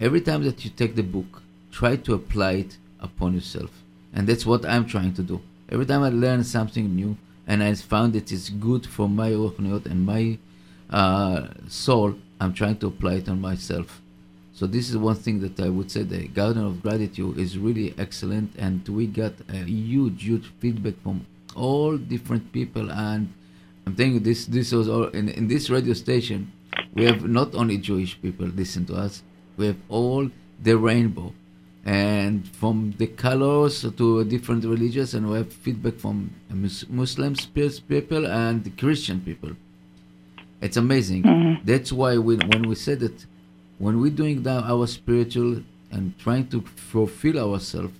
every 0.00 0.20
time 0.20 0.42
that 0.44 0.64
you 0.64 0.70
take 0.70 0.94
the 0.94 1.02
book, 1.02 1.42
try 1.72 1.96
to 1.96 2.14
apply 2.14 2.52
it 2.52 2.76
upon 3.00 3.34
yourself, 3.34 3.70
and 4.12 4.26
that's 4.26 4.46
what 4.46 4.64
I'm 4.64 4.86
trying 4.86 5.14
to 5.14 5.22
do. 5.22 5.40
Every 5.68 5.86
time 5.86 6.02
I 6.02 6.08
learn 6.08 6.44
something 6.44 6.94
new, 6.94 7.16
and 7.46 7.62
I 7.62 7.74
found 7.74 8.12
that 8.12 8.30
it's 8.30 8.48
good 8.48 8.86
for 8.86 9.08
my 9.08 9.30
ruchniot 9.30 9.86
and 9.86 10.06
my 10.06 10.38
uh, 10.88 11.48
soul, 11.68 12.14
I'm 12.40 12.54
trying 12.54 12.78
to 12.78 12.88
apply 12.88 13.14
it 13.14 13.28
on 13.28 13.40
myself. 13.40 14.00
So 14.52 14.66
this 14.66 14.90
is 14.90 14.96
one 14.96 15.16
thing 15.16 15.40
that 15.40 15.58
I 15.58 15.68
would 15.68 15.90
say 15.90 16.02
the 16.02 16.28
Garden 16.28 16.64
of 16.64 16.82
Gratitude 16.82 17.38
is 17.38 17.56
really 17.56 17.94
excellent, 17.96 18.54
and 18.58 18.86
we 18.88 19.06
got 19.06 19.32
a 19.48 19.64
huge, 19.64 20.22
huge 20.22 20.52
feedback 20.58 21.00
from 21.02 21.26
all 21.56 21.96
different 21.96 22.52
people. 22.52 22.90
And 22.90 23.32
I'm 23.86 23.96
telling 23.96 24.14
you, 24.14 24.20
this 24.20 24.46
this 24.46 24.72
was 24.72 24.88
all 24.88 25.04
in, 25.08 25.28
in 25.30 25.48
this 25.48 25.70
radio 25.70 25.94
station. 25.94 26.52
We 26.92 27.04
have 27.04 27.24
not 27.24 27.54
only 27.54 27.78
Jewish 27.78 28.20
people 28.20 28.46
listen 28.46 28.84
to 28.86 28.94
us. 28.94 29.22
We 29.56 29.66
have 29.66 29.78
all 29.88 30.30
the 30.62 30.76
rainbow, 30.76 31.32
and 31.84 32.46
from 32.48 32.94
the 32.98 33.06
colors 33.06 33.82
to 33.96 34.24
different 34.24 34.64
religions, 34.64 35.14
and 35.14 35.28
we 35.30 35.36
have 35.38 35.52
feedback 35.52 35.94
from 35.98 36.30
Mus- 36.50 36.88
Muslims 36.88 37.46
people 37.46 38.26
and 38.26 38.76
Christian 38.76 39.20
people. 39.20 39.50
It's 40.60 40.76
amazing. 40.76 41.22
Mhm. 41.22 41.64
That's 41.64 41.90
why 41.92 42.18
we, 42.18 42.36
when 42.36 42.68
we 42.68 42.74
said 42.74 43.00
that, 43.00 43.24
when 43.78 44.00
we're 44.00 44.10
doing 44.22 44.42
that, 44.42 44.64
our 44.64 44.86
spiritual 44.86 45.62
and 45.90 46.16
trying 46.18 46.46
to 46.48 46.60
fulfill 46.92 47.38
ourselves, 47.38 47.94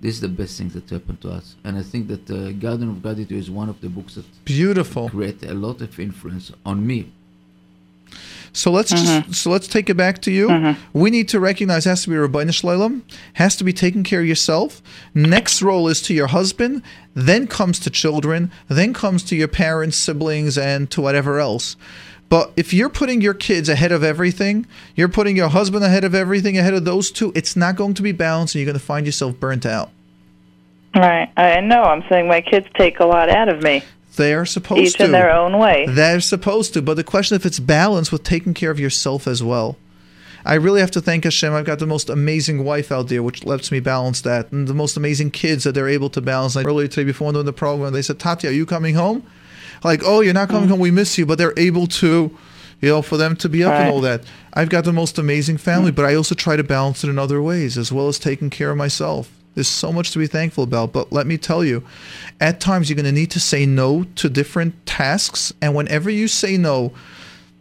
this 0.00 0.16
is 0.16 0.20
the 0.20 0.28
best 0.28 0.58
thing 0.58 0.68
that 0.70 0.90
happened 0.90 1.20
to 1.20 1.30
us. 1.30 1.54
And 1.62 1.76
I 1.78 1.82
think 1.82 2.08
that 2.08 2.28
uh, 2.30 2.50
Garden 2.52 2.88
of 2.88 3.00
Gratitude 3.02 3.38
is 3.38 3.50
one 3.50 3.68
of 3.68 3.80
the 3.80 3.88
books 3.88 4.14
that 4.16 4.24
Beautiful. 4.44 5.08
create 5.08 5.42
a 5.44 5.54
lot 5.54 5.80
of 5.82 6.00
influence 6.00 6.50
on 6.66 6.84
me. 6.86 7.12
So 8.52 8.70
let's 8.70 8.90
just, 8.90 9.06
mm-hmm. 9.06 9.32
so 9.32 9.50
let's 9.50 9.68
take 9.68 9.88
it 9.88 9.96
back 9.96 10.20
to 10.22 10.30
you. 10.30 10.48
Mm-hmm. 10.48 10.98
We 10.98 11.10
need 11.10 11.28
to 11.28 11.40
recognize 11.40 11.84
has 11.84 12.02
to 12.04 12.10
be 12.10 12.16
Ribono 12.16 12.52
Shel 12.52 12.70
Olam, 12.70 13.02
has 13.34 13.56
to 13.56 13.64
be 13.64 13.72
taking 13.72 14.02
care 14.02 14.20
of 14.20 14.26
yourself. 14.26 14.82
Next 15.14 15.62
role 15.62 15.88
is 15.88 16.02
to 16.02 16.14
your 16.14 16.28
husband, 16.28 16.82
then 17.14 17.46
comes 17.46 17.78
to 17.80 17.90
children, 17.90 18.50
then 18.68 18.92
comes 18.92 19.22
to 19.24 19.36
your 19.36 19.48
parents, 19.48 19.96
siblings, 19.96 20.58
and 20.58 20.90
to 20.90 21.00
whatever 21.00 21.38
else. 21.38 21.76
But 22.28 22.52
if 22.56 22.72
you're 22.72 22.88
putting 22.88 23.20
your 23.20 23.34
kids 23.34 23.68
ahead 23.68 23.90
of 23.90 24.04
everything, 24.04 24.66
you're 24.94 25.08
putting 25.08 25.36
your 25.36 25.48
husband 25.48 25.84
ahead 25.84 26.04
of 26.04 26.14
everything, 26.14 26.56
ahead 26.56 26.74
of 26.74 26.84
those 26.84 27.10
two, 27.10 27.32
it's 27.34 27.56
not 27.56 27.74
going 27.74 27.94
to 27.94 28.02
be 28.02 28.12
balanced, 28.12 28.54
and 28.54 28.60
you're 28.60 28.66
going 28.72 28.78
to 28.78 28.84
find 28.84 29.04
yourself 29.04 29.38
burnt 29.40 29.66
out. 29.66 29.90
Right. 30.94 31.28
I 31.36 31.60
know. 31.60 31.82
I'm 31.82 32.04
saying 32.08 32.28
my 32.28 32.40
kids 32.40 32.66
take 32.74 33.00
a 33.00 33.04
lot 33.04 33.28
out 33.28 33.48
of 33.48 33.62
me, 33.62 33.82
They're 34.20 34.44
supposed 34.44 34.80
to 34.80 34.86
each 34.86 34.98
to. 34.98 35.04
in 35.04 35.12
their 35.12 35.32
own 35.32 35.58
way. 35.58 35.86
They're 35.88 36.20
supposed 36.20 36.74
to, 36.74 36.82
but 36.82 36.94
the 36.94 37.04
question 37.04 37.36
if 37.36 37.46
it's 37.46 37.58
balanced 37.58 38.12
with 38.12 38.22
taking 38.22 38.54
care 38.54 38.70
of 38.70 38.78
yourself 38.78 39.26
as 39.26 39.42
well. 39.42 39.76
I 40.44 40.54
really 40.54 40.80
have 40.80 40.90
to 40.92 41.00
thank 41.00 41.24
Hashem. 41.24 41.52
I've 41.52 41.66
got 41.66 41.78
the 41.78 41.86
most 41.86 42.08
amazing 42.08 42.64
wife 42.64 42.90
out 42.92 43.08
there, 43.08 43.22
which 43.22 43.44
lets 43.44 43.72
me 43.72 43.80
balance 43.80 44.20
that, 44.22 44.52
and 44.52 44.68
the 44.68 44.74
most 44.74 44.96
amazing 44.96 45.30
kids 45.30 45.64
that 45.64 45.72
they're 45.72 45.88
able 45.88 46.10
to 46.10 46.20
balance. 46.20 46.56
Like 46.56 46.66
earlier 46.66 46.88
today, 46.88 47.04
before 47.04 47.32
doing 47.32 47.44
the 47.46 47.52
program, 47.52 47.92
they 47.92 48.02
said, 48.02 48.18
"Tati, 48.18 48.48
are 48.48 48.52
you 48.52 48.66
coming 48.66 48.94
home?" 48.94 49.22
Like, 49.84 50.02
"Oh, 50.04 50.20
you're 50.20 50.34
not 50.34 50.48
coming 50.48 50.66
mm. 50.66 50.72
home. 50.72 50.80
We 50.80 50.90
miss 50.90 51.18
you," 51.18 51.26
but 51.26 51.38
they're 51.38 51.58
able 51.58 51.86
to, 51.86 52.30
you 52.80 52.88
know, 52.88 53.02
for 53.02 53.16
them 53.16 53.36
to 53.36 53.48
be 53.48 53.64
up 53.64 53.72
and 53.72 53.84
Right. 53.84 53.92
all 53.92 54.00
that. 54.02 54.22
I've 54.54 54.68
got 54.70 54.84
the 54.84 54.92
most 54.92 55.18
amazing 55.18 55.58
family, 55.58 55.92
but 55.92 56.04
I 56.04 56.14
also 56.14 56.34
try 56.34 56.56
to 56.56 56.64
balance 56.64 57.04
it 57.04 57.10
in 57.10 57.18
other 57.18 57.40
ways, 57.42 57.76
as 57.76 57.92
well 57.92 58.08
as 58.08 58.18
taking 58.18 58.50
care 58.50 58.70
of 58.70 58.76
myself. 58.76 59.28
There's 59.54 59.68
so 59.68 59.92
much 59.92 60.12
to 60.12 60.18
be 60.18 60.26
thankful 60.26 60.64
about, 60.64 60.92
but 60.92 61.12
let 61.12 61.26
me 61.26 61.36
tell 61.36 61.64
you, 61.64 61.82
at 62.40 62.60
times 62.60 62.88
you're 62.88 62.96
going 62.96 63.04
to 63.04 63.12
need 63.12 63.30
to 63.32 63.40
say 63.40 63.66
no 63.66 64.04
to 64.14 64.28
different 64.28 64.86
tasks, 64.86 65.52
and 65.60 65.74
whenever 65.74 66.08
you 66.08 66.28
say 66.28 66.56
no, 66.56 66.92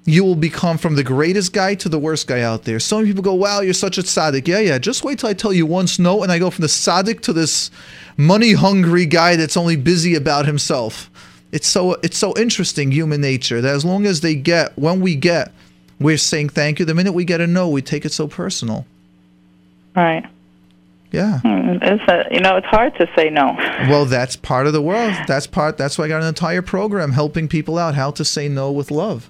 you 0.05 0.23
will 0.23 0.35
become 0.35 0.77
from 0.77 0.95
the 0.95 1.03
greatest 1.03 1.53
guy 1.53 1.75
to 1.75 1.89
the 1.89 1.99
worst 1.99 2.27
guy 2.27 2.41
out 2.41 2.63
there. 2.63 2.79
Some 2.79 3.05
people 3.05 3.21
go, 3.21 3.33
"Wow, 3.33 3.61
you're 3.61 3.73
such 3.73 3.97
a 3.97 4.01
tzaddik." 4.01 4.47
Yeah, 4.47 4.59
yeah. 4.59 4.77
Just 4.79 5.03
wait 5.03 5.19
till 5.19 5.29
I 5.29 5.33
tell 5.33 5.53
you 5.53 5.65
once 5.65 5.99
no, 5.99 6.23
and 6.23 6.31
I 6.31 6.39
go 6.39 6.49
from 6.49 6.63
the 6.63 6.67
tzaddik 6.67 7.21
to 7.21 7.33
this 7.33 7.69
money-hungry 8.17 9.05
guy 9.05 9.35
that's 9.35 9.57
only 9.57 9.75
busy 9.75 10.15
about 10.15 10.45
himself. 10.45 11.09
It's 11.51 11.67
so 11.67 11.93
it's 12.03 12.17
so 12.17 12.33
interesting, 12.37 12.91
human 12.91 13.21
nature. 13.21 13.61
That 13.61 13.75
as 13.75 13.83
long 13.83 14.05
as 14.05 14.21
they 14.21 14.35
get, 14.35 14.77
when 14.77 14.99
we 15.01 15.15
get, 15.15 15.51
we're 15.99 16.17
saying 16.17 16.49
thank 16.49 16.79
you. 16.79 16.85
The 16.85 16.95
minute 16.95 17.13
we 17.13 17.25
get 17.25 17.41
a 17.41 17.47
no, 17.47 17.69
we 17.69 17.81
take 17.81 18.05
it 18.05 18.13
so 18.13 18.27
personal. 18.27 18.85
Right. 19.95 20.25
Yeah. 21.11 21.39
Mm, 21.43 21.79
It's 21.81 22.03
a, 22.11 22.33
you 22.33 22.39
know, 22.39 22.57
it's 22.57 22.67
hard 22.67 22.93
to 22.99 23.07
say 23.15 23.29
no. 23.29 23.55
Well, 23.89 24.05
that's 24.05 24.35
part 24.35 24.67
of 24.67 24.73
the 24.73 24.81
world. 24.81 25.13
That's 25.27 25.47
part. 25.47 25.77
That's 25.77 25.97
why 25.97 26.05
I 26.05 26.07
got 26.07 26.21
an 26.21 26.27
entire 26.27 26.61
program 26.61 27.11
helping 27.13 27.47
people 27.47 27.77
out 27.79 27.95
how 27.95 28.11
to 28.11 28.23
say 28.23 28.47
no 28.47 28.71
with 28.71 28.91
love. 28.91 29.29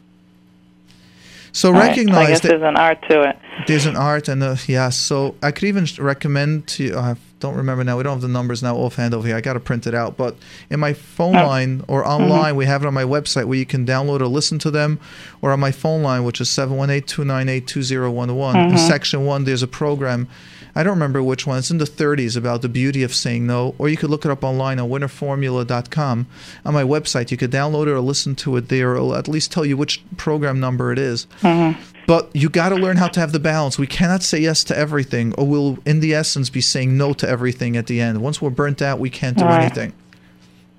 So 1.51 1.71
Right. 1.71 1.83
I 1.83 1.87
recognize 1.87 2.27
guess 2.27 2.39
that 2.41 2.47
there's 2.49 2.61
an 2.63 2.75
art 2.75 2.99
to 3.09 3.29
it. 3.29 3.37
there's 3.67 3.85
an 3.85 3.95
art 3.95 4.27
and 4.27 4.43
a 4.43 4.57
yeah. 4.67 4.89
So 4.89 5.35
I 5.41 5.51
could 5.51 5.67
even 5.67 5.87
recommend 5.97 6.67
to 6.67 6.83
you. 6.83 7.15
Don't 7.39 7.55
remember 7.55 7.83
now. 7.85 7.95
We 7.97 8.03
don't 8.03 8.13
have 8.13 8.21
the 8.21 8.27
numbers 8.27 8.61
now 8.61 8.75
offhand 8.75 9.13
over 9.13 9.25
here. 9.25 9.37
I 9.37 9.41
got 9.41 9.53
to 9.53 9.59
print 9.61 9.87
it 9.87 9.95
out. 9.95 10.17
But 10.17 10.35
in 10.69 10.79
my 10.79 10.91
phone 10.93 11.37
Oh. 11.37 11.47
line 11.47 11.83
or 11.87 12.05
online, 12.05 12.55
we 12.57 12.65
have 12.65 12.83
it 12.83 12.87
on 12.87 12.93
my 12.93 13.03
website 13.05 13.45
where 13.45 13.57
you 13.57 13.65
can 13.65 13.85
download 13.85 14.19
or 14.19 14.27
listen 14.27 14.59
to 14.59 14.71
them, 14.71 14.99
or 15.41 15.51
on 15.51 15.59
my 15.59 15.71
phone 15.71 16.03
line, 16.03 16.23
which 16.25 16.41
is 16.41 16.49
718-298-2011. 16.49 18.69
In 18.71 18.75
Mhm. 18.75 18.87
section 18.87 19.25
one, 19.25 19.45
there's 19.45 19.63
a 19.63 19.67
program. 19.67 20.27
I 20.75 20.83
don't 20.83 20.93
remember 20.93 21.23
which 21.23 21.47
one. 21.47 21.57
It's 21.57 21.71
in 21.71 21.77
the 21.79 21.85
30s 21.85 22.35
about 22.35 22.61
the 22.61 22.69
beauty 22.69 23.03
of 23.03 23.13
saying 23.15 23.47
no. 23.47 23.73
Or 23.77 23.87
you 23.89 23.97
could 23.97 24.09
look 24.09 24.25
it 24.25 24.31
up 24.31 24.43
online 24.43 24.79
on 24.79 24.89
winnerformula.com. 24.89 26.25
On 26.65 26.73
my 26.73 26.83
website, 26.83 27.31
you 27.31 27.37
could 27.37 27.51
download 27.51 27.87
it 27.87 27.91
or 27.91 27.99
listen 28.01 28.35
to 28.35 28.55
it 28.57 28.67
there. 28.69 28.95
It'll 28.95 29.15
at 29.15 29.27
least 29.27 29.51
tell 29.51 29.65
you 29.65 29.75
which 29.77 30.01
program 30.17 30.59
number 30.59 30.91
it 30.91 30.99
is. 30.99 31.25
But 32.09 32.35
you 32.35 32.49
got 32.49 32.69
to 32.69 32.75
learn 32.75 32.97
how 32.97 33.07
to 33.09 33.19
have 33.19 33.33
the 33.33 33.39
balance. 33.39 33.77
We 33.77 33.85
cannot 33.85 34.23
say 34.23 34.39
yes 34.39 34.63
to 34.63 34.75
everything, 34.75 35.31
or 35.37 35.45
we'll, 35.45 35.77
in 35.85 35.99
the 35.99 36.15
essence, 36.15 36.49
be 36.49 36.59
saying 36.59 36.97
no 36.97 37.13
to 37.13 37.29
everything 37.29 37.77
at 37.77 37.85
the 37.85 38.01
end. 38.01 38.19
Once 38.19 38.41
we're 38.41 38.49
burnt 38.49 38.81
out, 38.81 38.97
we 38.97 39.11
can't 39.11 39.37
do 39.37 39.45
Right. 39.45 39.61
anything. 39.61 39.93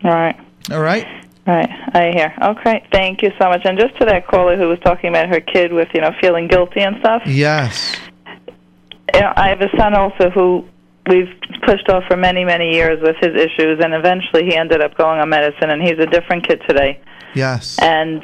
Right. 0.02 0.34
All 0.72 0.80
right? 0.80 1.06
Right, 1.46 1.70
I 1.94 2.10
hear. 2.12 2.34
Okay, 2.42 2.82
thank 2.92 3.22
you 3.22 3.30
so 3.40 3.48
much. 3.48 3.60
And 3.64 3.78
just 3.78 3.96
to 4.00 4.06
that 4.06 4.26
caller 4.26 4.56
who 4.56 4.66
was 4.68 4.80
talking 4.80 5.08
about 5.08 5.28
her 5.28 5.38
kid 5.38 5.72
with, 5.72 5.86
you 5.94 6.00
know, 6.00 6.10
feeling 6.20 6.48
guilty 6.48 6.80
and 6.80 6.96
stuff. 6.98 7.22
Yes. 7.26 7.94
You 9.14 9.20
know, 9.20 9.32
I 9.36 9.50
have 9.50 9.60
a 9.60 9.70
son 9.76 9.94
also 9.94 10.30
who 10.30 10.64
we've 11.08 11.32
pushed 11.64 11.88
off 11.90 12.02
for 12.08 12.16
many, 12.16 12.44
many 12.44 12.72
years 12.72 13.00
with 13.00 13.14
his 13.20 13.36
issues, 13.36 13.78
and 13.78 13.94
eventually 13.94 14.46
he 14.46 14.56
ended 14.56 14.80
up 14.80 14.96
going 14.98 15.20
on 15.20 15.28
medicine, 15.28 15.70
and 15.70 15.80
he's 15.80 16.00
a 16.00 16.06
different 16.06 16.48
kid 16.48 16.60
today. 16.66 16.98
Yes. 17.34 17.78
And 17.80 18.20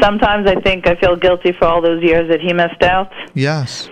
sometimes 0.00 0.46
I 0.48 0.60
think 0.60 0.86
I 0.86 0.96
feel 0.96 1.16
guilty 1.16 1.52
for 1.52 1.66
all 1.66 1.80
those 1.80 2.02
years 2.02 2.28
that 2.30 2.40
he 2.40 2.52
missed 2.52 2.82
out. 2.82 3.12
Yes. 3.34 3.88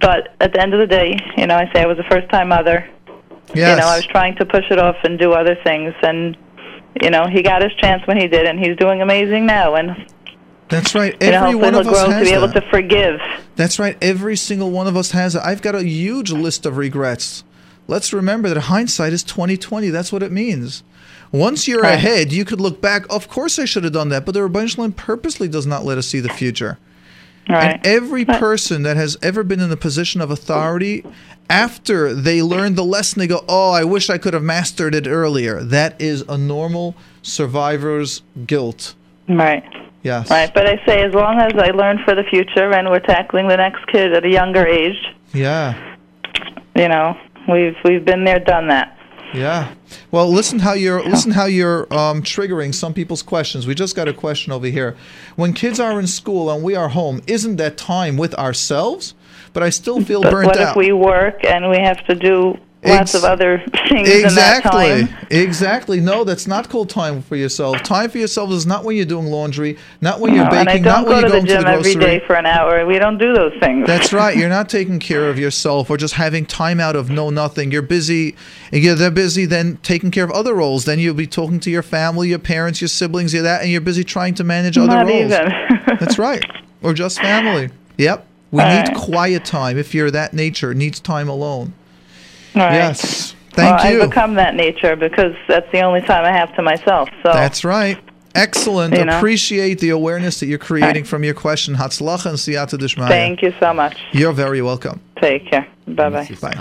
But 0.00 0.34
at 0.40 0.52
the 0.52 0.60
end 0.60 0.72
of 0.74 0.80
the 0.80 0.86
day, 0.86 1.18
you 1.36 1.46
know, 1.46 1.56
I 1.56 1.70
say 1.72 1.82
I 1.82 1.86
was 1.86 1.98
a 1.98 2.04
first-time 2.04 2.48
mother. 2.48 2.88
Yes. 3.54 3.74
You 3.76 3.80
know, 3.80 3.88
I 3.88 3.96
was 3.96 4.06
trying 4.06 4.36
to 4.36 4.46
push 4.46 4.64
it 4.70 4.78
off 4.78 4.96
and 5.04 5.18
do 5.18 5.32
other 5.32 5.56
things, 5.64 5.92
and 6.02 6.36
you 7.02 7.10
know, 7.10 7.26
he 7.26 7.42
got 7.42 7.62
his 7.62 7.72
chance 7.74 8.06
when 8.06 8.16
he 8.16 8.26
did, 8.28 8.46
and 8.46 8.58
he's 8.58 8.76
doing 8.76 9.02
amazing 9.02 9.46
now. 9.46 9.74
And 9.74 10.06
That's 10.68 10.94
right. 10.94 11.16
you 11.20 11.30
know, 11.30 11.46
Every 11.46 11.54
one 11.56 11.74
of 11.74 11.86
us 11.86 12.06
grow 12.06 12.18
to 12.18 12.24
be 12.24 12.30
able 12.32 12.48
that. 12.48 12.60
to 12.62 12.70
forgive. 12.70 13.20
That's 13.56 13.78
right. 13.78 13.96
Every 14.00 14.36
single 14.36 14.70
one 14.70 14.86
of 14.86 14.96
us 14.96 15.10
has 15.10 15.34
it. 15.34 15.42
I've 15.44 15.62
got 15.62 15.74
a 15.74 15.84
huge 15.84 16.30
list 16.32 16.64
of 16.64 16.76
regrets. 16.76 17.44
Let's 17.88 18.12
remember 18.12 18.48
that 18.48 18.60
hindsight 18.62 19.12
is 19.12 19.24
2020. 19.24 19.90
That's 19.90 20.12
what 20.12 20.22
it 20.22 20.30
means. 20.30 20.84
Once 21.32 21.68
you're 21.68 21.82
Right. 21.82 21.94
ahead, 21.94 22.32
you 22.32 22.44
could 22.44 22.60
look 22.60 22.80
back. 22.80 23.04
Of 23.08 23.28
course, 23.28 23.58
I 23.58 23.64
should 23.64 23.84
have 23.84 23.92
done 23.92 24.08
that, 24.08 24.24
but 24.24 24.32
the 24.34 24.40
Ribono 24.40 24.68
Shel 24.68 24.84
Olam 24.84 24.96
purposely 24.96 25.46
does 25.48 25.66
not 25.66 25.84
let 25.84 25.96
us 25.98 26.06
see 26.08 26.20
the 26.20 26.28
future. 26.28 26.78
Right. 27.48 27.74
And 27.74 27.86
every 27.86 28.24
person 28.24 28.82
that 28.82 28.96
has 28.96 29.16
ever 29.22 29.42
been 29.42 29.60
in 29.60 29.70
a 29.72 29.76
position 29.76 30.20
of 30.20 30.30
authority, 30.30 31.04
after 31.48 32.12
they 32.14 32.42
learn 32.42 32.74
the 32.74 32.84
lesson, 32.84 33.18
they 33.20 33.26
go, 33.26 33.44
"Oh, 33.48 33.70
I 33.72 33.82
wish 33.84 34.08
I 34.10 34.18
could 34.18 34.34
have 34.34 34.42
mastered 34.42 34.94
it 34.94 35.06
earlier." 35.08 35.60
That 35.62 35.94
is 36.00 36.22
a 36.28 36.36
normal 36.38 36.94
survivor's 37.22 38.22
guilt. 38.46 38.94
Right. 39.28 39.64
Yes. 40.02 40.30
Right. 40.30 40.50
But 40.54 40.66
I 40.66 40.80
say, 40.86 41.02
as 41.02 41.12
long 41.14 41.38
as 41.40 41.52
I 41.56 41.70
learn 41.70 41.98
for 42.04 42.14
the 42.14 42.22
future, 42.24 42.70
and 42.72 42.88
we're 42.88 43.00
tackling 43.00 43.48
the 43.48 43.56
next 43.56 43.86
kid 43.88 44.12
at 44.14 44.24
a 44.24 44.30
younger 44.30 44.66
age, 44.66 44.96
Yeah. 45.32 45.74
you 46.76 46.88
know, 46.88 47.16
we've 47.48 47.76
we've 47.84 48.04
been 48.04 48.24
there, 48.24 48.38
done 48.38 48.68
that. 48.68 48.96
Yeah. 49.34 49.74
Well, 50.10 50.28
listen 50.28 50.58
how 50.58 50.72
you're 50.72 51.02
listen 51.02 51.30
how 51.32 51.44
you're 51.44 51.82
um, 51.92 52.22
triggering 52.22 52.74
some 52.74 52.94
people's 52.94 53.22
questions. 53.22 53.66
We 53.66 53.74
just 53.74 53.94
got 53.94 54.08
a 54.08 54.12
question 54.12 54.52
over 54.52 54.66
here. 54.66 54.96
When 55.36 55.52
kids 55.52 55.78
are 55.78 55.98
in 56.00 56.06
school 56.06 56.50
and 56.50 56.64
we 56.64 56.74
are 56.74 56.88
home, 56.88 57.22
isn't 57.26 57.56
that 57.56 57.76
time 57.76 58.16
with 58.16 58.34
ourselves? 58.34 59.14
But 59.52 59.62
I 59.62 59.70
still 59.70 60.02
feel 60.02 60.22
But 60.22 60.30
burnt 60.32 60.46
what 60.46 60.58
out. 60.58 60.70
if 60.70 60.76
we 60.76 60.92
work 60.92 61.44
and 61.44 61.70
we 61.70 61.78
have 61.78 62.04
to 62.06 62.14
do 62.14 62.56
lots 62.82 63.14
Ex- 63.14 63.14
of 63.14 63.24
other 63.24 63.62
things 63.88 64.08
Exactly. 64.08 65.06
Exactly. 65.30 66.00
No, 66.00 66.24
that's 66.24 66.46
not 66.46 66.68
called 66.68 66.88
time 66.88 67.22
for 67.22 67.36
yourself. 67.36 67.82
Time 67.82 68.08
for 68.10 68.18
yourself 68.18 68.50
is 68.52 68.66
not 68.66 68.84
when 68.84 68.96
you're 68.96 69.04
doing 69.04 69.26
laundry, 69.26 69.76
not 70.00 70.18
when 70.20 70.34
you're 70.34 70.48
baking, 70.50 70.82
not 70.82 71.06
when 71.06 71.14
go 71.14 71.20
you're 71.20 71.28
going 71.30 71.46
to 71.46 71.46
the 71.46 71.46
going 71.46 71.46
to 71.46 71.52
gym 71.52 71.62
the 71.64 71.68
every 71.68 71.94
grocery. 71.94 72.18
day 72.18 72.26
for 72.26 72.36
an 72.36 72.46
hour. 72.46 72.86
We 72.86 72.98
don't 72.98 73.18
do 73.18 73.34
those 73.34 73.52
things. 73.60 73.86
That's 73.86 74.12
right. 74.14 74.36
You're 74.36 74.48
not 74.48 74.68
taking 74.68 74.98
care 74.98 75.28
of 75.28 75.38
yourself 75.38 75.90
or 75.90 75.96
just 75.96 76.14
having 76.14 76.46
time 76.46 76.80
out 76.80 76.96
of 76.96 77.10
no 77.10 77.30
nothing. 77.30 77.70
You're 77.70 77.82
busy. 77.82 78.34
You're 78.72 78.94
they're 78.94 79.10
busy 79.10 79.44
then 79.46 79.76
taking 79.82 80.10
care 80.10 80.24
of 80.24 80.30
other 80.30 80.54
roles. 80.54 80.84
Then 80.86 80.98
you'll 80.98 81.14
be 81.14 81.26
talking 81.26 81.60
to 81.60 81.70
your 81.70 81.82
family, 81.82 82.28
your 82.28 82.38
parents, 82.38 82.80
your 82.80 82.88
siblings, 82.88 83.34
your 83.34 83.42
that, 83.42 83.62
and 83.62 83.70
you're 83.70 83.80
busy 83.80 84.04
trying 84.04 84.34
to 84.36 84.44
manage 84.44 84.78
other 84.78 84.88
Not 84.88 85.06
roles. 85.06 85.32
even. 85.32 85.52
That's 86.00 86.18
right. 86.18 86.42
Or 86.82 86.94
just 86.94 87.20
family. 87.20 87.70
Yep. 87.98 88.26
We 88.52 88.62
All 88.62 88.68
need 88.68 88.88
right. 88.88 88.96
quiet 88.96 89.44
time. 89.44 89.78
If 89.78 89.94
you're 89.94 90.10
that 90.10 90.32
nature, 90.32 90.72
it 90.72 90.76
needs 90.76 90.98
time 90.98 91.28
alone. 91.28 91.74
Right. 92.54 92.74
Yes. 92.74 93.34
Thank 93.52 93.78
well, 93.78 93.92
you. 93.92 94.02
I've 94.02 94.08
become 94.10 94.34
that 94.34 94.54
nature 94.54 94.96
because 94.96 95.34
that's 95.48 95.70
the 95.72 95.80
only 95.80 96.00
time 96.02 96.24
I 96.24 96.32
have 96.32 96.54
to 96.56 96.62
myself. 96.62 97.08
So 97.22 97.32
That's 97.32 97.64
right. 97.64 97.98
Excellent. 98.34 98.96
You 98.96 99.04
know? 99.04 99.16
Appreciate 99.16 99.80
the 99.80 99.90
awareness 99.90 100.40
that 100.40 100.46
you're 100.46 100.58
creating 100.58 101.04
from 101.04 101.24
your 101.24 101.34
question. 101.34 101.74
Hatzlacha 101.74 102.26
and 102.26 102.38
siyata 102.38 102.78
dishmaya. 102.78 103.08
thank 103.08 103.42
you 103.42 103.52
so 103.58 103.74
much. 103.74 103.98
You're 104.12 104.32
very 104.32 104.62
welcome. 104.62 105.00
Take 105.20 105.50
care. 105.50 105.66
Bye 105.88 106.10
bye. 106.10 106.28
Bye. 106.40 106.54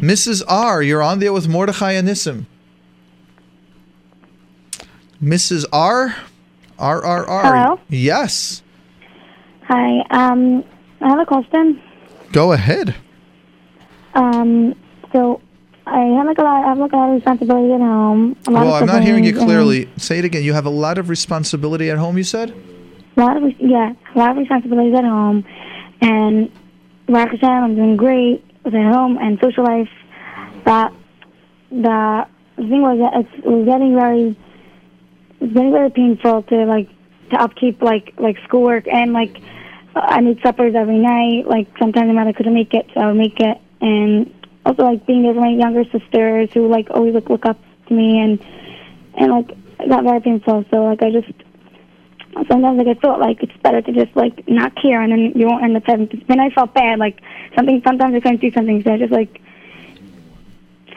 Mrs. 0.00 0.42
R, 0.48 0.82
you're 0.82 1.02
on 1.02 1.20
there 1.20 1.32
with 1.32 1.48
Mordechai 1.48 1.92
and 1.92 2.08
Nissim. 2.08 2.46
Mrs. 5.22 5.64
R? 5.72 6.16
R, 6.78 7.04
R, 7.04 7.26
R. 7.28 7.42
Hello? 7.42 7.80
Yes. 7.88 8.62
Hi. 9.68 10.00
Um, 10.10 10.64
I 11.00 11.10
have 11.10 11.20
a 11.20 11.26
question. 11.26 11.80
Go 12.32 12.52
ahead. 12.52 12.96
Um, 14.14 14.74
so 15.12 15.40
I 15.86 16.00
have 16.16 16.26
like 16.26 16.38
a 16.38 16.42
lot. 16.42 16.64
I 16.64 16.68
have 16.68 16.78
like 16.78 16.92
a 16.92 16.96
lot 16.96 17.08
of 17.08 17.14
responsibility 17.14 17.72
at 17.72 17.80
home. 17.80 18.36
Well, 18.46 18.74
I'm 18.74 18.86
not 18.86 19.02
hearing 19.02 19.24
you 19.24 19.34
clearly. 19.36 19.88
Say 19.96 20.18
it 20.18 20.24
again. 20.24 20.42
You 20.42 20.52
have 20.52 20.66
a 20.66 20.70
lot 20.70 20.98
of 20.98 21.08
responsibility 21.08 21.90
at 21.90 21.98
home, 21.98 22.16
you 22.16 22.24
said? 22.24 22.54
A 23.16 23.20
lot 23.20 23.36
of 23.36 23.42
yeah, 23.58 23.92
a 24.14 24.18
lot 24.18 24.30
of 24.30 24.36
responsibilities 24.38 24.94
at 24.96 25.04
home, 25.04 25.44
and 26.00 26.50
Baruch 27.06 27.32
Hashem, 27.32 27.50
I'm 27.50 27.74
doing 27.74 27.96
great 27.96 28.44
with 28.64 28.74
at 28.74 28.94
home 28.94 29.18
and 29.18 29.38
social 29.42 29.64
life. 29.64 29.90
But 30.64 30.92
the 31.70 32.26
thing 32.56 32.82
was 32.82 32.98
that 32.98 33.20
it's, 33.20 33.44
it 33.44 33.50
was 33.50 33.66
getting 33.66 33.94
very, 33.94 34.36
it 35.40 35.44
was 35.44 35.52
getting 35.52 35.72
very 35.72 35.90
painful 35.90 36.42
to 36.44 36.64
like 36.64 36.88
to 37.30 37.36
upkeep 37.42 37.82
like 37.82 38.14
like 38.18 38.36
schoolwork 38.44 38.86
and 38.86 39.12
like 39.12 39.40
I 39.94 40.20
made 40.20 40.40
suppers 40.42 40.74
every 40.74 40.98
night. 40.98 41.46
Like 41.46 41.68
sometimes 41.78 42.06
my 42.06 42.14
mother 42.14 42.32
couldn't 42.32 42.54
make 42.54 42.72
it, 42.72 42.86
so 42.94 43.00
I 43.00 43.06
would 43.08 43.16
make 43.16 43.40
it, 43.40 43.58
and 43.80 44.32
also 44.64 44.84
like 44.84 45.06
being 45.06 45.22
there 45.22 45.34
for 45.34 45.40
my 45.40 45.50
younger 45.50 45.84
sisters 45.84 46.50
who 46.52 46.68
like 46.68 46.88
always 46.90 47.14
like 47.14 47.28
look 47.28 47.46
up 47.46 47.58
to 47.88 47.94
me 47.94 48.20
and 48.20 48.44
and 49.14 49.32
like 49.32 49.88
got 49.88 50.04
very 50.04 50.20
painful. 50.20 50.64
So 50.70 50.84
like 50.84 51.02
I 51.02 51.10
just 51.10 51.32
sometimes 52.48 52.78
like 52.78 52.96
I 52.96 53.00
felt 53.00 53.20
like 53.20 53.42
it's 53.42 53.56
better 53.62 53.82
to 53.82 53.92
just 53.92 54.14
like 54.16 54.48
not 54.48 54.74
care 54.80 55.02
and 55.02 55.12
then 55.12 55.32
you 55.34 55.46
won't 55.46 55.64
end 55.64 55.76
up 55.76 55.84
having. 55.86 56.24
Then 56.28 56.40
I 56.40 56.50
felt 56.50 56.74
bad 56.74 56.98
like 56.98 57.20
something. 57.56 57.82
Sometimes 57.84 58.14
I 58.14 58.20
couldn't 58.20 58.40
do 58.40 58.50
something, 58.52 58.82
so 58.82 58.92
I 58.92 58.98
just 58.98 59.12
like. 59.12 59.40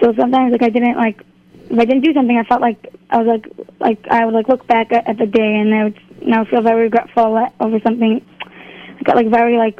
So 0.01 0.13
sometimes 0.13 0.51
like 0.51 0.63
I 0.63 0.69
didn't 0.69 0.97
like 0.97 1.23
if 1.69 1.79
I 1.79 1.85
didn't 1.85 2.03
do 2.03 2.13
something, 2.13 2.37
I 2.37 2.43
felt 2.43 2.61
like 2.61 2.93
I 3.09 3.17
was 3.17 3.27
like 3.27 3.69
like 3.79 4.07
I 4.09 4.25
would 4.25 4.33
like 4.33 4.47
look 4.47 4.67
back 4.67 4.91
at, 4.91 5.07
at 5.07 5.17
the 5.17 5.25
day 5.25 5.55
and 5.55 5.73
I 5.73 5.83
would 5.85 5.99
now 6.21 6.45
feel 6.45 6.61
very 6.61 6.83
regretful 6.83 7.49
over 7.59 7.79
something. 7.79 8.25
I 8.99 9.03
got 9.03 9.15
like 9.15 9.29
very 9.29 9.57
like 9.57 9.79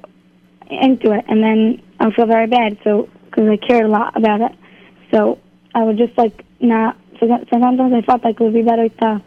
into 0.70 1.12
it, 1.12 1.26
and 1.28 1.44
then 1.44 1.82
I 2.00 2.06
would 2.06 2.16
feel 2.16 2.26
very 2.26 2.48
bad. 2.48 2.78
So 2.84 3.10
because 3.36 3.50
I 3.50 3.58
cared 3.58 3.86
a 3.86 3.90
lot 3.90 4.16
about 4.16 4.42
it, 4.42 4.52
so 5.12 5.40
I 5.74 5.84
would 5.84 5.98
just 5.98 6.18
like 6.18 6.46
not. 6.60 6.98
So 7.20 7.28
sometimes 7.50 7.94
I 7.94 8.02
felt 8.02 8.24
like 8.24 8.40
it 8.40 8.44
would 8.44 8.54
be 8.54 8.62
better 8.62 8.90
to 8.90 9.22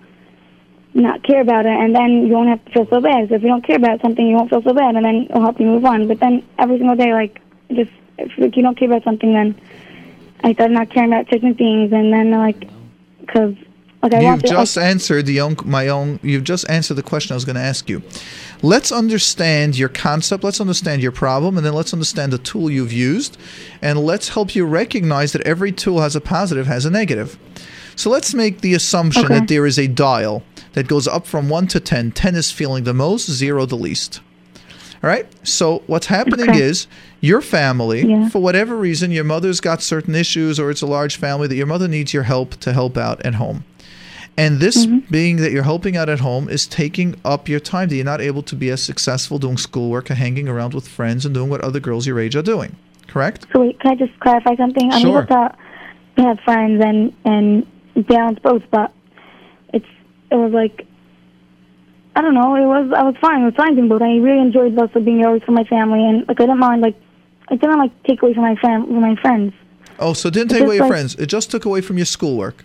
not 0.94 1.22
care 1.22 1.40
about 1.40 1.66
it, 1.66 1.72
and 1.72 1.94
then 1.94 2.26
you 2.26 2.32
won't 2.32 2.48
have 2.48 2.64
to 2.64 2.72
feel 2.72 2.86
so 2.88 3.00
bad. 3.00 3.28
So 3.28 3.34
if 3.34 3.42
you 3.42 3.48
don't 3.48 3.66
care 3.66 3.76
about 3.76 4.00
something, 4.00 4.26
you 4.26 4.34
won't 4.36 4.50
feel 4.50 4.62
so 4.62 4.72
bad, 4.72 4.96
and 4.96 5.04
then 5.04 5.26
it'll 5.28 5.42
help 5.42 5.60
you 5.60 5.66
move 5.66 5.84
on. 5.84 6.08
But 6.08 6.20
then 6.20 6.42
every 6.58 6.78
single 6.78 6.96
day, 6.96 7.12
like 7.12 7.40
just 7.70 7.90
if 8.16 8.32
like, 8.38 8.56
you 8.56 8.62
don't 8.62 8.78
care 8.78 8.88
about 8.88 9.04
something, 9.04 9.32
then 9.32 9.60
I 10.42 10.54
started 10.54 10.74
not 10.74 10.90
caring 10.90 11.12
about 11.12 11.28
certain 11.30 11.54
things, 11.54 11.92
and 11.92 12.12
then 12.12 12.30
like 12.30 12.68
because 13.20 13.54
I 14.00 14.20
You've 14.20 14.44
just 14.44 14.76
like, 14.76 14.86
answered 14.86 15.26
the 15.26 15.40
own, 15.40 15.56
my 15.64 15.88
own. 15.88 16.20
You've 16.22 16.44
just 16.44 16.68
answered 16.70 16.94
the 16.94 17.02
question 17.02 17.32
I 17.32 17.36
was 17.36 17.44
going 17.44 17.56
to 17.56 17.62
ask 17.62 17.88
you. 17.90 18.02
Let's 18.62 18.92
understand 18.92 19.76
your 19.76 19.88
concept. 19.88 20.44
Let's 20.44 20.60
understand 20.60 21.02
your 21.02 21.10
problem, 21.12 21.56
and 21.56 21.66
then 21.66 21.72
let's 21.74 21.92
understand 21.92 22.32
the 22.32 22.38
tool 22.38 22.70
you've 22.70 22.92
used, 22.92 23.36
and 23.82 23.98
let's 23.98 24.28
help 24.30 24.54
you 24.54 24.64
recognize 24.66 25.32
that 25.32 25.42
every 25.42 25.72
tool 25.72 26.00
has 26.00 26.14
a 26.14 26.20
positive, 26.20 26.66
has 26.66 26.84
a 26.84 26.90
negative. 26.90 27.38
So 27.96 28.08
let's 28.10 28.34
make 28.34 28.60
the 28.60 28.74
assumption 28.74 29.24
Okay. 29.24 29.40
that 29.40 29.48
there 29.48 29.66
is 29.66 29.78
a 29.78 29.88
dial 29.88 30.44
that 30.74 30.86
goes 30.86 31.08
up 31.08 31.26
from 31.26 31.48
one 31.48 31.66
to 31.68 31.80
ten. 31.80 32.12
Ten 32.12 32.36
is 32.36 32.52
feeling 32.52 32.84
the 32.84 32.94
most, 32.94 33.28
zero 33.28 33.66
the 33.66 33.76
least. 33.76 34.20
All 35.02 35.10
right. 35.10 35.26
So 35.46 35.82
what's 35.88 36.06
happening 36.06 36.50
Okay. 36.50 36.62
is 36.62 36.86
your 37.20 37.40
family, 37.40 38.04
Yeah. 38.08 38.28
for 38.28 38.40
whatever 38.40 38.76
reason, 38.76 39.10
your 39.10 39.24
mother's 39.24 39.60
got 39.60 39.82
certain 39.82 40.14
issues, 40.14 40.60
or 40.60 40.70
it's 40.70 40.82
a 40.82 40.86
large 40.86 41.16
family 41.16 41.48
that 41.48 41.56
your 41.56 41.66
mother 41.66 41.88
needs 41.88 42.12
your 42.14 42.24
help 42.24 42.56
to 42.60 42.72
help 42.72 42.96
out 42.96 43.20
at 43.24 43.34
home. 43.34 43.64
And 44.38 44.60
this 44.60 44.86
Mm-hmm. 44.86 45.10
being 45.10 45.36
that 45.38 45.50
you're 45.52 45.64
helping 45.64 45.96
out 45.96 46.08
at 46.08 46.20
home 46.20 46.48
is 46.48 46.64
taking 46.66 47.16
up 47.24 47.48
your 47.48 47.58
time 47.60 47.88
that 47.88 47.96
you're 47.96 48.04
not 48.04 48.20
able 48.20 48.42
to 48.44 48.54
be 48.54 48.70
as 48.70 48.80
successful 48.82 49.38
doing 49.38 49.56
schoolwork 49.56 50.10
or 50.10 50.14
hanging 50.14 50.48
around 50.48 50.74
with 50.74 50.86
friends 50.86 51.26
and 51.26 51.34
doing 51.34 51.50
what 51.50 51.60
other 51.60 51.80
girls 51.80 52.06
your 52.06 52.20
age 52.20 52.36
are 52.36 52.42
doing. 52.54 52.76
Correct? 53.08 53.46
So 53.52 53.60
wait, 53.62 53.80
can 53.80 53.90
I 53.92 53.94
just 53.96 54.18
clarify 54.20 54.54
something? 54.56 54.92
I'm 54.92 55.00
Sure. 55.02 55.18
able 55.22 55.26
to 55.28 55.54
have 56.22 56.38
friends 56.44 56.82
and 56.84 57.12
and 57.24 57.66
balance 58.06 58.38
both, 58.42 58.62
but 58.70 58.92
it's 59.74 59.90
it 60.30 60.36
was 60.36 60.52
like 60.52 60.86
I 62.14 62.20
don't 62.20 62.34
know. 62.34 62.54
It 62.54 62.66
was 62.66 62.92
I 62.96 63.02
was 63.02 63.16
fine. 63.20 63.42
It 63.42 63.46
was 63.46 63.54
fine 63.56 63.74
doing 63.74 63.88
both. 63.88 64.02
I 64.02 64.16
really 64.18 64.40
enjoyed 64.40 64.78
also 64.78 65.00
being 65.00 65.24
always 65.24 65.42
for 65.42 65.52
my 65.52 65.64
family, 65.64 66.04
and 66.08 66.26
like 66.28 66.38
I 66.40 66.44
didn't 66.44 66.58
mind 66.58 66.80
like 66.82 66.96
I 67.48 67.56
didn't 67.56 67.78
like 67.78 67.92
take 68.04 68.22
away 68.22 68.34
from 68.34 68.42
my 68.44 68.54
fam 68.56 68.86
from 68.86 69.00
my 69.00 69.16
friends. 69.16 69.52
Oh, 69.98 70.12
so 70.12 70.28
it 70.28 70.34
didn't 70.34 70.50
take 70.50 70.62
away 70.62 70.76
your 70.76 70.84
like- 70.84 70.92
friends. 70.92 71.14
It 71.16 71.26
just 71.26 71.50
took 71.50 71.64
away 71.64 71.80
from 71.80 71.96
your 71.96 72.06
schoolwork. 72.06 72.64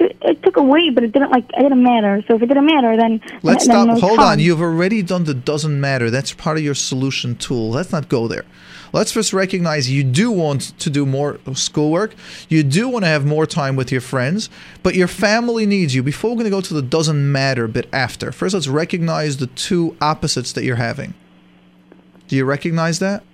It, 0.00 0.42
took 0.42 0.56
away, 0.56 0.90
but 0.90 1.04
it 1.04 1.12
didn't 1.12 1.30
like 1.30 1.44
it 1.44 1.62
didn't 1.62 1.82
matter. 1.82 2.22
So 2.26 2.34
if 2.34 2.42
it 2.42 2.46
didn't 2.46 2.66
matter, 2.66 2.96
then 2.96 3.20
Let's 3.42 3.66
then, 3.66 3.96
stop. 3.96 4.00
Hold 4.00 4.18
on. 4.18 4.38
You've 4.38 4.60
already 4.60 5.02
done 5.02 5.24
the 5.24 5.34
doesn't 5.34 5.80
matter. 5.80 6.10
That's 6.10 6.32
part 6.32 6.56
of 6.58 6.64
your 6.64 6.74
solution 6.74 7.36
tool. 7.36 7.70
Let's 7.70 7.92
not 7.92 8.08
go 8.08 8.28
there. 8.28 8.44
Let's 8.92 9.10
first 9.10 9.32
recognize 9.32 9.90
you 9.90 10.04
do 10.04 10.30
want 10.30 10.78
to 10.78 10.90
do 10.90 11.06
more 11.06 11.38
schoolwork. 11.54 12.14
You 12.48 12.62
do 12.62 12.88
want 12.88 13.04
to 13.04 13.08
have 13.08 13.24
more 13.24 13.46
time 13.46 13.74
with 13.74 13.90
your 13.90 14.02
friends, 14.02 14.50
but 14.82 14.94
your 14.94 15.08
family 15.08 15.64
needs 15.64 15.94
you. 15.94 16.02
Before 16.02 16.30
we're 16.30 16.36
going 16.36 16.44
to 16.44 16.50
go 16.50 16.60
to 16.60 16.74
the 16.74 16.82
doesn't 16.82 17.32
matter 17.32 17.66
bit 17.68 17.88
after. 17.92 18.32
First, 18.32 18.54
let's 18.54 18.68
recognize 18.68 19.38
the 19.38 19.46
two 19.46 19.96
opposites 20.00 20.52
that 20.52 20.64
you're 20.64 20.76
having. 20.76 21.14
Do 22.28 22.36
you 22.36 22.44
recognize 22.44 22.98
that? 22.98 23.24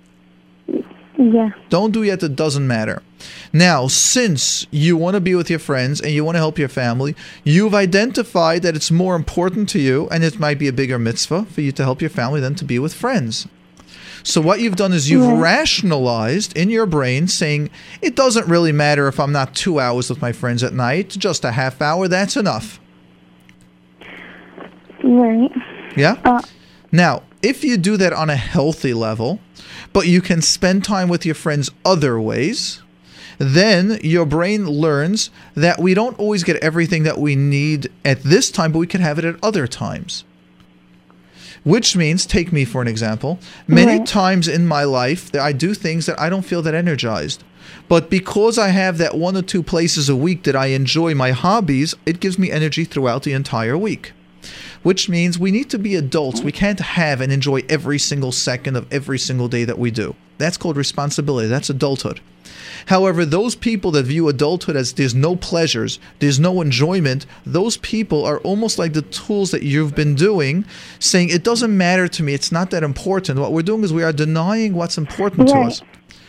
Yeah. 1.21 1.49
Don't 1.67 1.91
do 1.91 2.01
yet 2.01 2.21
the 2.21 2.29
doesn't 2.29 2.65
matter. 2.65 3.03
Now, 3.51 3.87
since 3.87 4.65
you 4.71 4.95
want 4.95 5.15
to 5.15 5.19
be 5.19 5.35
with 5.35 5.49
your 5.49 5.59
friends 5.59 5.99
and 5.99 6.13
you 6.13 6.23
want 6.23 6.35
to 6.35 6.39
help 6.39 6.57
your 6.57 6.69
family, 6.69 7.13
you've 7.43 7.75
identified 7.75 8.61
that 8.61 8.73
it's 8.77 8.89
more 8.89 9.17
important 9.17 9.67
to 9.69 9.79
you 9.79 10.07
and 10.11 10.23
it 10.23 10.39
might 10.39 10.57
be 10.57 10.69
a 10.69 10.73
bigger 10.73 10.97
mitzvah 10.97 11.43
for 11.43 11.59
you 11.59 11.73
to 11.73 11.83
help 11.83 11.99
your 11.99 12.09
family 12.09 12.39
than 12.39 12.55
to 12.55 12.63
be 12.63 12.79
with 12.79 12.93
friends. 12.93 13.49
So, 14.23 14.39
what 14.39 14.61
you've 14.61 14.77
done 14.77 14.93
is 14.93 15.09
you've 15.09 15.25
Yeah. 15.25 15.41
rationalized 15.41 16.55
in 16.55 16.69
your 16.69 16.85
brain 16.85 17.27
saying, 17.27 17.69
it 18.01 18.15
doesn't 18.15 18.47
really 18.47 18.71
matter 18.71 19.07
if 19.09 19.19
I'm 19.19 19.33
not 19.33 19.53
two 19.55 19.77
hours 19.81 20.09
with 20.09 20.21
my 20.21 20.31
friends 20.31 20.63
at 20.63 20.73
night, 20.73 21.09
just 21.09 21.43
a 21.43 21.51
half 21.51 21.81
hour, 21.81 22.07
that's 22.07 22.37
enough. 22.37 22.79
Right. 25.03 25.51
Yeah? 25.97 26.15
Uh, 26.23 26.41
Now, 26.91 27.23
if 27.41 27.63
you 27.63 27.77
do 27.77 27.97
that 27.97 28.13
on 28.13 28.29
a 28.29 28.35
healthy 28.35 28.93
level, 28.93 29.39
but 29.93 30.07
you 30.07 30.21
can 30.21 30.41
spend 30.41 30.83
time 30.83 31.09
with 31.09 31.25
your 31.25 31.35
friends 31.35 31.69
other 31.85 32.19
ways, 32.19 32.81
then 33.37 33.99
your 34.03 34.25
brain 34.25 34.65
learns 34.67 35.31
that 35.55 35.79
we 35.79 35.93
don't 35.93 36.19
always 36.19 36.43
get 36.43 36.57
everything 36.57 37.03
that 37.03 37.17
we 37.17 37.35
need 37.35 37.89
at 38.03 38.21
this 38.23 38.51
time, 38.51 38.71
but 38.71 38.79
we 38.79 38.87
can 38.87 39.01
have 39.01 39.17
it 39.17 39.25
at 39.25 39.35
other 39.41 39.65
times. 39.65 40.25
Which 41.63 41.95
means, 41.95 42.25
take 42.25 42.53
me 42.53 42.65
for 42.65 42.81
an 42.81 42.87
example. 42.87 43.39
Many 43.67 43.99
Right. 43.99 44.07
times 44.07 44.47
in 44.47 44.65
my 44.67 44.83
life, 44.83 45.31
that 45.31 45.41
I 45.41 45.51
do 45.51 45.73
things 45.73 46.05
that 46.05 46.19
I 46.19 46.29
don't 46.29 46.45
feel 46.45 46.61
that 46.61 46.73
energized. 46.73 47.43
But 47.87 48.09
because 48.09 48.57
I 48.57 48.69
have 48.69 48.97
that 48.97 49.17
one 49.17 49.35
or 49.35 49.41
two 49.41 49.63
places 49.63 50.09
a 50.09 50.15
week 50.15 50.43
that 50.43 50.55
I 50.55 50.67
enjoy 50.67 51.15
my 51.15 51.31
hobbies, 51.31 51.95
it 52.05 52.19
gives 52.19 52.39
me 52.39 52.51
energy 52.51 52.83
throughout 52.85 53.23
the 53.23 53.33
entire 53.33 53.77
week 53.77 54.13
which 54.83 55.09
means 55.09 55.37
we 55.37 55.51
need 55.51 55.69
to 55.69 55.79
be 55.79 55.95
adults. 55.95 56.41
We 56.41 56.51
can't 56.51 56.79
have 56.79 57.21
and 57.21 57.31
enjoy 57.31 57.63
every 57.69 57.99
single 57.99 58.31
second 58.31 58.75
of 58.75 58.91
every 58.91 59.19
single 59.19 59.47
day 59.47 59.63
that 59.65 59.79
we 59.79 59.91
do. 59.91 60.15
That's 60.37 60.57
called 60.57 60.77
responsibility. 60.77 61.47
That's 61.47 61.69
adulthood. 61.69 62.21
However, 62.85 63.25
those 63.25 63.55
people 63.55 63.91
that 63.91 64.03
view 64.03 64.27
adulthood 64.29 64.75
as 64.75 64.93
there's 64.93 65.13
no 65.13 65.35
pleasures, 65.35 65.99
there's 66.19 66.39
no 66.39 66.61
enjoyment, 66.61 67.25
those 67.45 67.77
people 67.77 68.25
are 68.25 68.39
almost 68.39 68.79
like 68.79 68.93
the 68.93 69.01
tools 69.01 69.51
that 69.51 69.63
you've 69.63 69.95
been 69.95 70.15
doing, 70.15 70.65
saying 70.97 71.29
it 71.29 71.43
doesn't 71.43 71.75
matter 71.75 72.07
to 72.07 72.23
me, 72.23 72.33
it's 72.33 72.51
not 72.51 72.71
that 72.71 72.83
important. 72.83 73.39
What 73.39 73.53
we're 73.53 73.61
doing 73.61 73.83
is 73.83 73.93
we 73.93 74.03
are 74.03 74.13
denying 74.13 74.73
what's 74.73 74.97
important 74.97 75.49
to 75.49 75.55
us. 75.59 75.81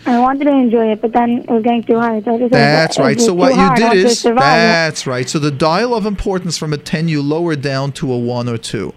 I 0.06 0.18
wanted 0.18 0.44
to 0.44 0.50
enjoy 0.50 0.92
it, 0.92 1.02
but 1.02 1.12
then 1.12 1.44
it 1.46 1.50
was 1.50 1.62
getting 1.62 1.82
too 1.82 1.98
hard. 1.98 2.24
So 2.24 2.48
That's 2.48 2.98
right. 2.98 3.20
So 3.20 3.34
what 3.34 3.54
you 3.54 3.76
did 3.76 4.06
is 4.06 4.22
that's 4.22 5.06
right. 5.06 5.28
So 5.28 5.38
the 5.38 5.50
dial 5.50 5.94
of 5.94 6.06
importance 6.06 6.56
from 6.56 6.72
a 6.72 6.78
10 6.78 7.08
you 7.08 7.22
lowered 7.22 7.60
down 7.60 7.92
to 7.92 8.10
a 8.12 8.18
1 8.18 8.48
or 8.48 8.56
2. 8.56 8.94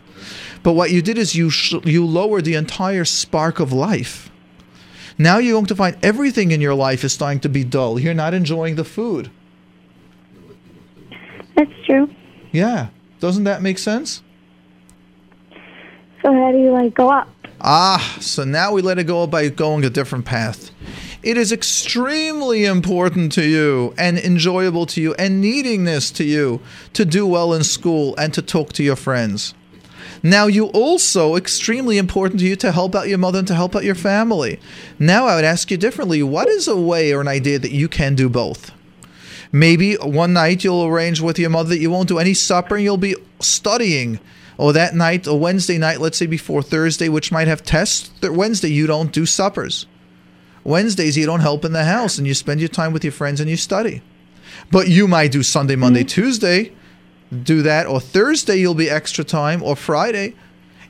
But 0.64 0.74
what 0.74 0.92
you 0.92 1.02
did 1.02 1.18
is 1.18 1.36
you 1.36 1.50
sh- 1.50 1.76
you 1.84 2.06
lowered 2.06 2.46
the 2.46 2.56
entire 2.56 3.04
spark 3.04 3.60
of 3.60 3.74
life. 3.74 4.32
Now 5.18 5.38
you're 5.38 5.54
going 5.54 5.66
to 5.66 5.76
find 5.76 5.98
everything 6.02 6.52
in 6.52 6.62
your 6.62 6.74
life 6.74 7.04
is 7.04 7.12
starting 7.14 7.42
to 7.42 7.50
be 7.50 7.64
dull. 7.66 8.00
You're 8.00 8.14
not 8.14 8.34
enjoying 8.34 8.76
the 8.76 8.86
food. 8.86 9.30
That's 11.56 11.72
true. 11.86 12.10
Yeah. 12.52 12.88
Doesn't 13.20 13.44
that 13.44 13.62
make 13.62 13.78
sense? 13.78 14.24
So 16.22 16.32
how 16.32 16.52
do 16.52 16.58
you 16.58 16.72
like 16.72 16.94
go 16.94 17.10
up? 17.10 17.28
Ah, 17.66 18.18
so 18.20 18.44
now 18.44 18.74
we 18.74 18.82
let 18.82 19.00
it 19.00 19.06
go 19.06 19.26
by 19.26 19.48
going 19.48 19.86
a 19.86 19.90
different 19.90 20.26
path. 20.26 20.70
It 21.24 21.38
is 21.38 21.54
extremely 21.54 22.66
important 22.66 23.32
to 23.34 23.48
you 23.48 23.94
and 23.98 24.18
enjoyable 24.18 24.86
to 24.88 25.02
you 25.02 25.14
and 25.14 25.40
needing 25.40 25.86
this 25.86 26.12
to 26.12 26.26
you 26.26 26.60
to 26.92 27.06
do 27.06 27.26
well 27.26 27.54
in 27.54 27.64
school 27.64 28.18
and 28.18 28.34
to 28.34 28.42
talk 28.42 28.74
to 28.74 28.84
your 28.84 28.98
friends. 28.98 29.54
Now, 30.22 30.48
you 30.48 30.66
also 30.68 31.38
extremely 31.38 31.98
important 31.98 32.42
to 32.42 32.46
you 32.46 32.58
to 32.58 32.74
help 32.74 32.96
out 32.96 33.08
your 33.08 33.18
mother 33.18 33.40
and 33.40 33.48
to 33.48 33.56
help 33.56 33.78
out 33.78 33.86
your 33.86 33.96
family. 33.96 34.60
Now, 35.00 35.28
I 35.28 35.36
would 35.36 35.46
ask 35.46 35.72
you 35.72 35.78
differently 35.78 36.22
what 36.22 36.50
is 36.50 36.68
a 36.68 36.76
way 36.76 37.14
or 37.14 37.22
an 37.22 37.30
idea 37.30 37.60
that 37.60 37.72
you 37.72 37.88
can 37.88 38.14
do 38.14 38.28
both? 38.28 38.72
Maybe 39.54 39.96
one 39.96 40.34
night 40.34 40.66
you'll 40.66 40.86
arrange 40.86 41.22
with 41.22 41.40
your 41.40 41.50
mother 41.50 41.70
that 41.70 41.80
you 41.80 41.92
won't 41.92 42.10
do 42.10 42.20
any 42.20 42.34
supper 42.34 42.76
and 42.76 42.84
you'll 42.84 42.98
be 42.98 43.16
studying. 43.40 44.20
Or 44.58 44.74
that 44.74 44.96
night, 44.96 45.26
a 45.28 45.34
Wednesday 45.34 45.78
night, 45.78 46.00
let's 46.00 46.18
say 46.18 46.26
before 46.28 46.62
Thursday, 46.62 47.10
which 47.10 47.32
might 47.32 47.48
have 47.48 47.64
tests, 47.64 48.10
th- 48.22 48.32
Wednesday 48.34 48.70
you 48.70 48.88
don't 48.88 49.12
do 49.12 49.26
suppers. 49.26 49.86
Wednesdays 50.64 51.18
you 51.18 51.26
don't 51.26 51.42
help 51.42 51.66
in 51.66 51.74
the 51.74 51.84
house 51.84 52.18
and 52.18 52.28
you 52.28 52.34
spend 52.34 52.62
your 52.62 52.70
time 52.70 52.94
with 52.94 53.04
your 53.04 53.12
friends 53.12 53.40
and 53.42 53.50
you 53.50 53.58
study. 53.58 54.02
But 54.72 54.88
you 54.88 55.08
might 55.08 55.32
do 55.32 55.44
Sunday, 55.44 55.76
Monday, 55.76 56.02
mm-hmm. 56.02 56.08
Tuesday, 56.08 56.72
do 57.44 57.64
that, 57.64 57.88
or 57.88 58.00
Thursday 58.00 58.58
you'll 58.58 58.76
be 58.76 58.90
extra 58.90 59.24
time, 59.24 59.64
or 59.64 59.76
Friday. 59.76 60.36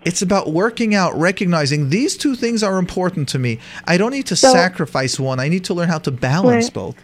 It's 0.05 0.21
about 0.21 0.51
working 0.51 0.93
out, 0.93 1.17
recognizing 1.17 1.89
these 1.89 2.17
two 2.17 2.35
things 2.35 2.61
are 2.61 2.77
important 2.77 3.29
to 3.29 3.39
me. 3.39 3.59
I 3.87 3.95
don't 3.97 4.11
need 4.11 4.25
to 4.27 4.35
So- 4.35 4.51
sacrifice 4.51 5.17
one. 5.17 5.39
I 5.39 5.47
need 5.47 5.63
to 5.65 5.73
learn 5.73 5.87
how 5.87 5.99
to 5.99 6.11
balance 6.11 6.65
Right. 6.65 6.73
both. 6.73 6.95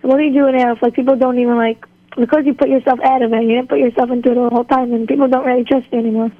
So 0.00 0.08
what 0.08 0.18
do 0.18 0.22
you 0.22 0.32
do 0.32 0.52
now 0.52 0.72
if 0.72 0.82
like 0.82 0.94
people 0.94 1.16
don't 1.16 1.38
even 1.40 1.56
like 1.56 1.84
because 2.18 2.44
you 2.44 2.54
put 2.54 2.68
yourself 2.68 2.98
out 3.02 3.22
of 3.22 3.32
it, 3.32 3.42
you 3.42 3.56
didn't 3.56 3.68
put 3.68 3.78
yourself 3.78 4.10
into 4.10 4.32
it 4.32 4.34
the 4.34 4.48
whole 4.50 4.64
time, 4.64 4.92
and 4.92 5.06
people 5.06 5.28
don't 5.28 5.44
really 5.44 5.64
trust 5.64 5.86
you 5.92 5.98
anymore. 5.98 6.30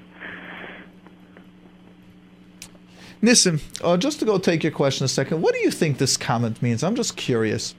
Listen, 3.21 3.61
uh, 3.83 3.97
just 3.97 4.21
to 4.21 4.25
go 4.25 4.39
take 4.39 4.63
your 4.63 4.73
question 4.73 5.05
a 5.05 5.09
second, 5.09 5.43
what 5.43 5.55
do 5.55 5.61
you 5.61 5.71
think 5.71 5.99
this 5.99 6.17
comment 6.17 6.63
means? 6.63 6.85
I'm 6.85 6.95
just 6.95 7.17
curious. 7.17 7.75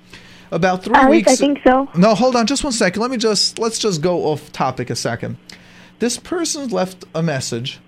About 0.52 0.84
three 0.84 0.96
At 0.96 1.10
weeks. 1.10 1.32
I 1.32 1.36
think 1.36 1.60
so. 1.64 1.88
No, 1.96 2.16
hold 2.16 2.36
on, 2.36 2.48
just 2.48 2.64
one 2.64 2.74
second. 2.74 3.02
Let 3.02 3.12
me 3.12 3.18
just 3.18 3.60
let's 3.60 3.78
just 3.78 4.02
go 4.02 4.26
off 4.26 4.52
topic 4.52 4.90
a 4.90 4.96
second. 4.96 5.38
This 6.00 6.18
person 6.18 6.70
left 6.70 7.06
a 7.14 7.22
message 7.22 7.80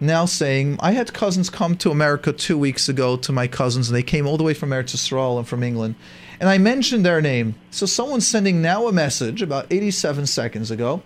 now 0.00 0.24
saying, 0.24 0.78
I 0.80 0.92
had 0.92 1.12
cousins 1.12 1.50
come 1.50 1.76
to 1.78 1.90
America 1.90 2.32
two 2.32 2.58
weeks 2.58 2.88
ago 2.88 3.16
to 3.18 3.32
my 3.32 3.46
cousins, 3.46 3.88
and 3.88 3.96
they 3.96 4.02
came 4.02 4.26
all 4.26 4.36
the 4.36 4.44
way 4.44 4.54
from 4.54 4.70
Eretz 4.70 4.94
Yisrael 4.94 5.38
and 5.38 5.46
from 5.46 5.62
England. 5.62 5.94
And 6.40 6.48
I 6.48 6.56
mentioned 6.56 7.04
their 7.04 7.20
name. 7.20 7.54
So 7.70 7.84
someone's 7.84 8.26
sending 8.26 8.62
now 8.62 8.88
a 8.88 8.92
message 8.92 9.42
about 9.42 9.66
87 9.70 10.26
seconds 10.26 10.70
ago. 10.70 11.02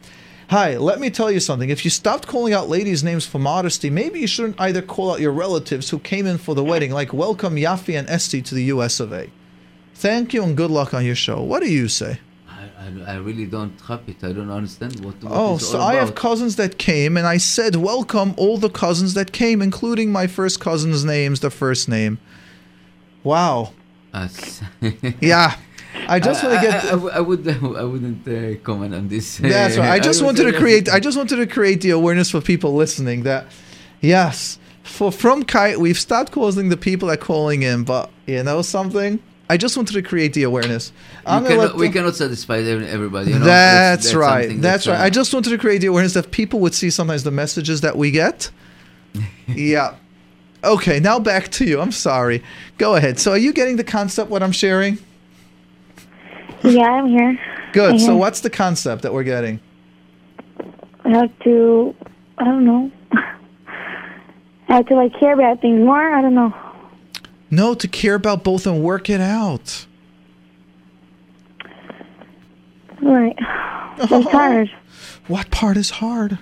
Hi, 0.51 0.77
let 0.77 1.01
me 1.01 1.11
tell 1.11 1.31
you 1.31 1.41
something. 1.41 1.71
If 1.71 1.85
you 1.85 1.91
stopped 1.91 2.29
calling 2.29 2.53
out 2.53 2.69
ladies' 2.69 3.03
names 3.03 3.27
for 3.27 3.41
modesty, 3.41 3.91
maybe 3.91 4.21
you 4.21 4.29
shouldn't 4.29 4.61
either 4.61 4.81
call 4.81 5.11
out 5.13 5.21
your 5.21 5.33
relatives 5.33 5.91
who 5.91 5.99
came 5.99 6.27
in 6.27 6.39
for 6.39 6.55
the 6.55 6.63
wedding, 6.63 6.93
like 6.93 7.13
welcome 7.13 7.57
Yafi 7.57 7.99
and 7.99 8.09
Esti 8.09 8.43
to 8.43 8.55
the 8.55 8.65
US 8.65 9.01
of 9.01 9.13
A. 9.13 9.31
Thank 9.95 10.35
you 10.35 10.45
and 10.45 10.57
good 10.57 10.71
luck 10.71 10.95
on 10.95 11.05
your 11.05 11.15
show. 11.17 11.43
What 11.43 11.63
do 11.63 11.73
you 11.73 11.89
say? 11.89 12.21
I, 12.49 12.69
I, 12.79 13.15
I 13.15 13.17
really 13.17 13.47
don't 13.47 13.81
have 13.89 14.03
it. 14.07 14.23
I 14.23 14.33
don't 14.33 14.51
understand 14.51 15.05
what. 15.05 15.21
what 15.23 15.33
Oh, 15.33 15.59
so 15.59 15.81
I 15.81 15.95
have 15.95 16.15
cousins 16.15 16.57
that 16.57 16.79
came, 16.79 17.17
and 17.17 17.27
I 17.27 17.39
said 17.39 17.77
welcome 17.77 18.35
all 18.37 18.59
the 18.59 18.71
cousins 18.71 19.15
that 19.15 19.33
came, 19.33 19.63
including 19.63 20.13
my 20.13 20.27
first 20.27 20.61
cousin's 20.61 21.05
names, 21.05 21.41
the 21.41 21.51
first 21.51 21.89
name. 21.89 22.19
Wow. 23.25 23.73
Yeah. 25.21 25.57
I 26.09 26.21
just 26.21 26.43
want 26.43 26.57
to 26.57 26.67
get. 26.67 26.85
I, 26.85 26.97
I, 26.97 27.17
I 27.17 27.21
would. 27.21 27.49
I 27.77 27.85
wouldn't 27.85 28.27
uh, 28.27 28.61
comment 28.63 28.95
on 28.95 29.09
this. 29.09 29.39
That's 29.39 29.77
right. 29.77 29.91
I 29.91 30.01
just 30.01 30.21
would 30.23 30.39
wanted 30.39 30.53
to 30.53 30.59
create. 30.59 30.89
I 30.89 31.01
just 31.01 31.17
wanted 31.17 31.37
to 31.37 31.47
create 31.47 31.81
the 31.81 31.91
awareness 31.91 32.31
for 32.31 32.41
people 32.41 32.75
listening 32.75 33.23
that, 33.23 33.47
yes, 34.01 34.59
for 34.83 35.13
from 35.13 35.45
Kite, 35.45 35.79
we've 35.81 35.99
stopped 35.99 36.33
causing 36.33 36.69
the 36.69 36.77
people 36.77 37.09
that 37.09 37.21
calling 37.21 37.63
in, 37.63 37.85
but 37.85 38.11
you 38.27 38.43
know 38.43 38.63
something. 38.63 39.21
I 39.49 39.59
just 39.59 39.77
wanted 39.77 39.93
to 39.93 40.03
create 40.03 40.33
the 40.33 40.45
awareness. 40.45 40.91
Cannot, 41.27 41.77
we 41.77 41.91
cannot 41.91 42.17
satisfy 42.17 42.59
everybody. 42.61 43.31
You 43.31 43.39
know? 43.39 43.45
that's, 43.45 44.15
right. 44.15 44.45
something 44.45 44.61
That's, 44.63 44.87
right. 44.87 44.99
uh, 44.99 45.05
I 45.05 45.11
just 45.11 45.35
wanted 45.35 45.51
to 45.51 45.59
create 45.59 45.83
the 45.83 45.89
awareness 45.89 46.15
that 46.15 46.31
people 46.31 46.61
would 46.61 46.75
see 46.75 46.89
sometimes 46.89 47.25
the 47.25 47.31
messages 47.31 47.83
that 47.83 47.97
we 47.97 48.11
get. 48.11 48.51
yeah. 49.47 49.97
Okay, 50.65 50.99
now 50.99 51.19
back 51.19 51.49
to 51.53 51.65
you. 51.65 51.81
I'm 51.81 51.93
sorry. 51.93 52.43
Go 52.79 52.97
ahead. 52.97 53.19
So, 53.19 53.33
are 53.33 53.39
you 53.39 53.53
getting 53.53 53.77
the 53.77 53.85
concept 53.85 54.31
what 54.31 54.43
I'm 54.43 54.53
sharing? 54.53 54.99
Yeah, 56.63 56.91
I'm 56.91 57.09
here. 57.09 57.39
Good. 57.73 58.01
So, 58.01 58.17
what's 58.17 58.41
the 58.41 58.51
concept 58.51 59.03
that 59.03 59.13
we're 59.13 59.25
getting? 59.25 59.61
I 61.05 61.11
have 61.11 61.39
to. 61.41 61.95
I 62.39 62.45
don't 62.45 62.65
know. 62.65 62.91
I 64.69 64.77
have 64.77 64.87
to 64.87 64.95
like 64.95 65.19
care 65.21 65.35
about 65.35 65.61
things 65.61 65.85
more. 65.85 66.15
I 66.15 66.23
don't 66.23 66.35
know. 66.35 66.55
No, 67.51 67.75
to 67.75 67.87
care 67.87 68.15
about 68.15 68.43
both 68.43 68.67
and 68.67 68.83
work 68.83 69.11
it 69.11 69.21
out. 69.21 69.87
Right. 73.03 73.37
I'm 73.39 74.25
tired. 74.25 74.71
What 75.29 75.51
part 75.51 75.77
is 75.77 75.91
hard? 75.91 76.39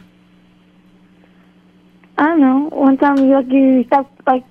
I 2.19 2.27
don't 2.27 2.41
know. 2.41 2.69
One 2.71 2.99
time 2.99 3.17
you 3.19 3.35
like 3.35 3.51
you 3.51 3.85
stop 3.85 4.11
like 4.27 4.45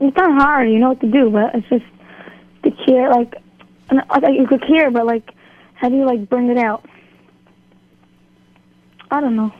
it's 0.00 0.16
kind 0.16 0.32
of 0.32 0.42
hard. 0.42 0.68
You 0.70 0.78
know 0.78 0.90
what 0.90 1.00
to 1.00 1.10
do, 1.10 1.30
but 1.30 1.54
it's 1.54 1.68
just 1.68 1.84
the 2.62 2.70
care. 2.84 3.10
Like, 3.10 3.34
and, 3.90 4.02
like 4.10 4.34
you 4.38 4.46
could 4.46 4.66
care, 4.66 4.90
but 4.90 5.06
like, 5.06 5.30
how 5.74 5.88
do 5.88 5.96
you 5.96 6.04
like 6.04 6.28
bring 6.28 6.48
it 6.50 6.58
out? 6.58 6.84
I 9.10 9.20
don't 9.20 9.36
know. 9.36 9.52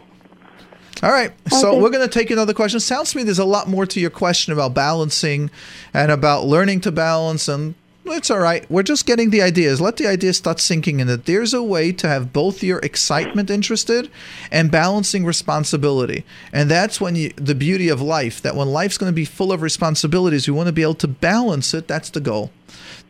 All 1.02 1.10
right. 1.12 1.32
So 1.50 1.70
Okay. 1.70 1.80
we're 1.80 1.90
going 1.90 2.06
to 2.06 2.12
take 2.12 2.30
another 2.30 2.54
question. 2.54 2.80
Sounds 2.80 3.12
to 3.12 3.18
me 3.18 3.22
there's 3.22 3.38
a 3.38 3.44
lot 3.44 3.68
more 3.68 3.86
to 3.86 4.00
your 4.00 4.10
question 4.10 4.52
about 4.52 4.74
balancing 4.74 5.50
and 5.92 6.10
about 6.10 6.46
learning 6.46 6.80
to 6.82 6.92
balance 6.92 7.48
and 7.48 7.74
it's 8.12 8.30
all 8.30 8.38
right. 8.38 8.68
We're 8.70 8.82
just 8.82 9.06
getting 9.06 9.30
the 9.30 9.42
ideas. 9.42 9.80
Let 9.80 9.96
the 9.96 10.06
ideas 10.06 10.36
start 10.36 10.60
sinking 10.60 11.00
in 11.00 11.06
that 11.08 11.26
there's 11.26 11.52
a 11.54 11.62
way 11.62 11.92
to 11.92 12.08
have 12.08 12.32
both 12.32 12.62
your 12.62 12.78
excitement 12.80 13.50
interested 13.50 14.10
and 14.50 14.70
balancing 14.70 15.24
responsibility. 15.24 16.24
And 16.52 16.70
that's 16.70 17.00
when 17.00 17.16
you 17.16 17.30
the 17.36 17.54
beauty 17.54 17.88
of 17.88 18.00
life, 18.00 18.40
that 18.42 18.54
when 18.56 18.68
life's 18.68 18.98
going 18.98 19.10
to 19.10 19.14
be 19.14 19.24
full 19.24 19.52
of 19.52 19.62
responsibilities, 19.62 20.46
we 20.48 20.54
want 20.54 20.66
to 20.68 20.72
be 20.72 20.82
able 20.82 20.94
to 20.94 21.08
balance 21.08 21.74
it. 21.74 21.88
That's 21.88 22.10
the 22.10 22.20
goal. 22.20 22.50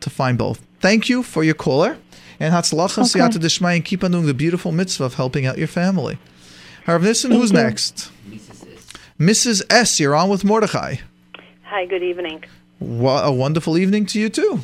To 0.01 0.11
find 0.11 0.37
both. 0.37 0.61
Thank 0.81 1.09
you 1.09 1.23
for 1.23 1.43
your 1.43 1.55
caller. 1.55 1.97
And 2.39 2.53
Hatzlacha 2.53 2.99
Okay. 2.99 3.19
Siyata 3.19 3.41
Dishmai 3.41 3.75
and 3.75 3.85
keep 3.85 4.05
on 4.05 4.11
doing 4.13 4.27
the 4.27 4.35
beautiful 4.35 4.71
mitzvah 4.73 5.05
of 5.05 5.15
helping 5.15 5.47
out 5.47 5.57
your 5.57 5.69
family. 5.69 6.19
Harav 6.87 7.03
Nissen, 7.03 7.31
who's 7.31 7.51
you. 7.51 7.57
next? 7.59 8.11
Mrs. 9.19 9.63
S, 9.71 9.99
you're 9.99 10.15
on 10.15 10.29
with 10.29 10.45
Mordechai. 10.45 10.97
Hi, 11.65 11.87
good 11.87 12.03
evening. 12.03 12.45
Wa- 12.79 13.23
a 13.25 13.33
wonderful 13.33 13.79
evening 13.79 14.05
to 14.07 14.21
you 14.21 14.29
too. 14.29 14.61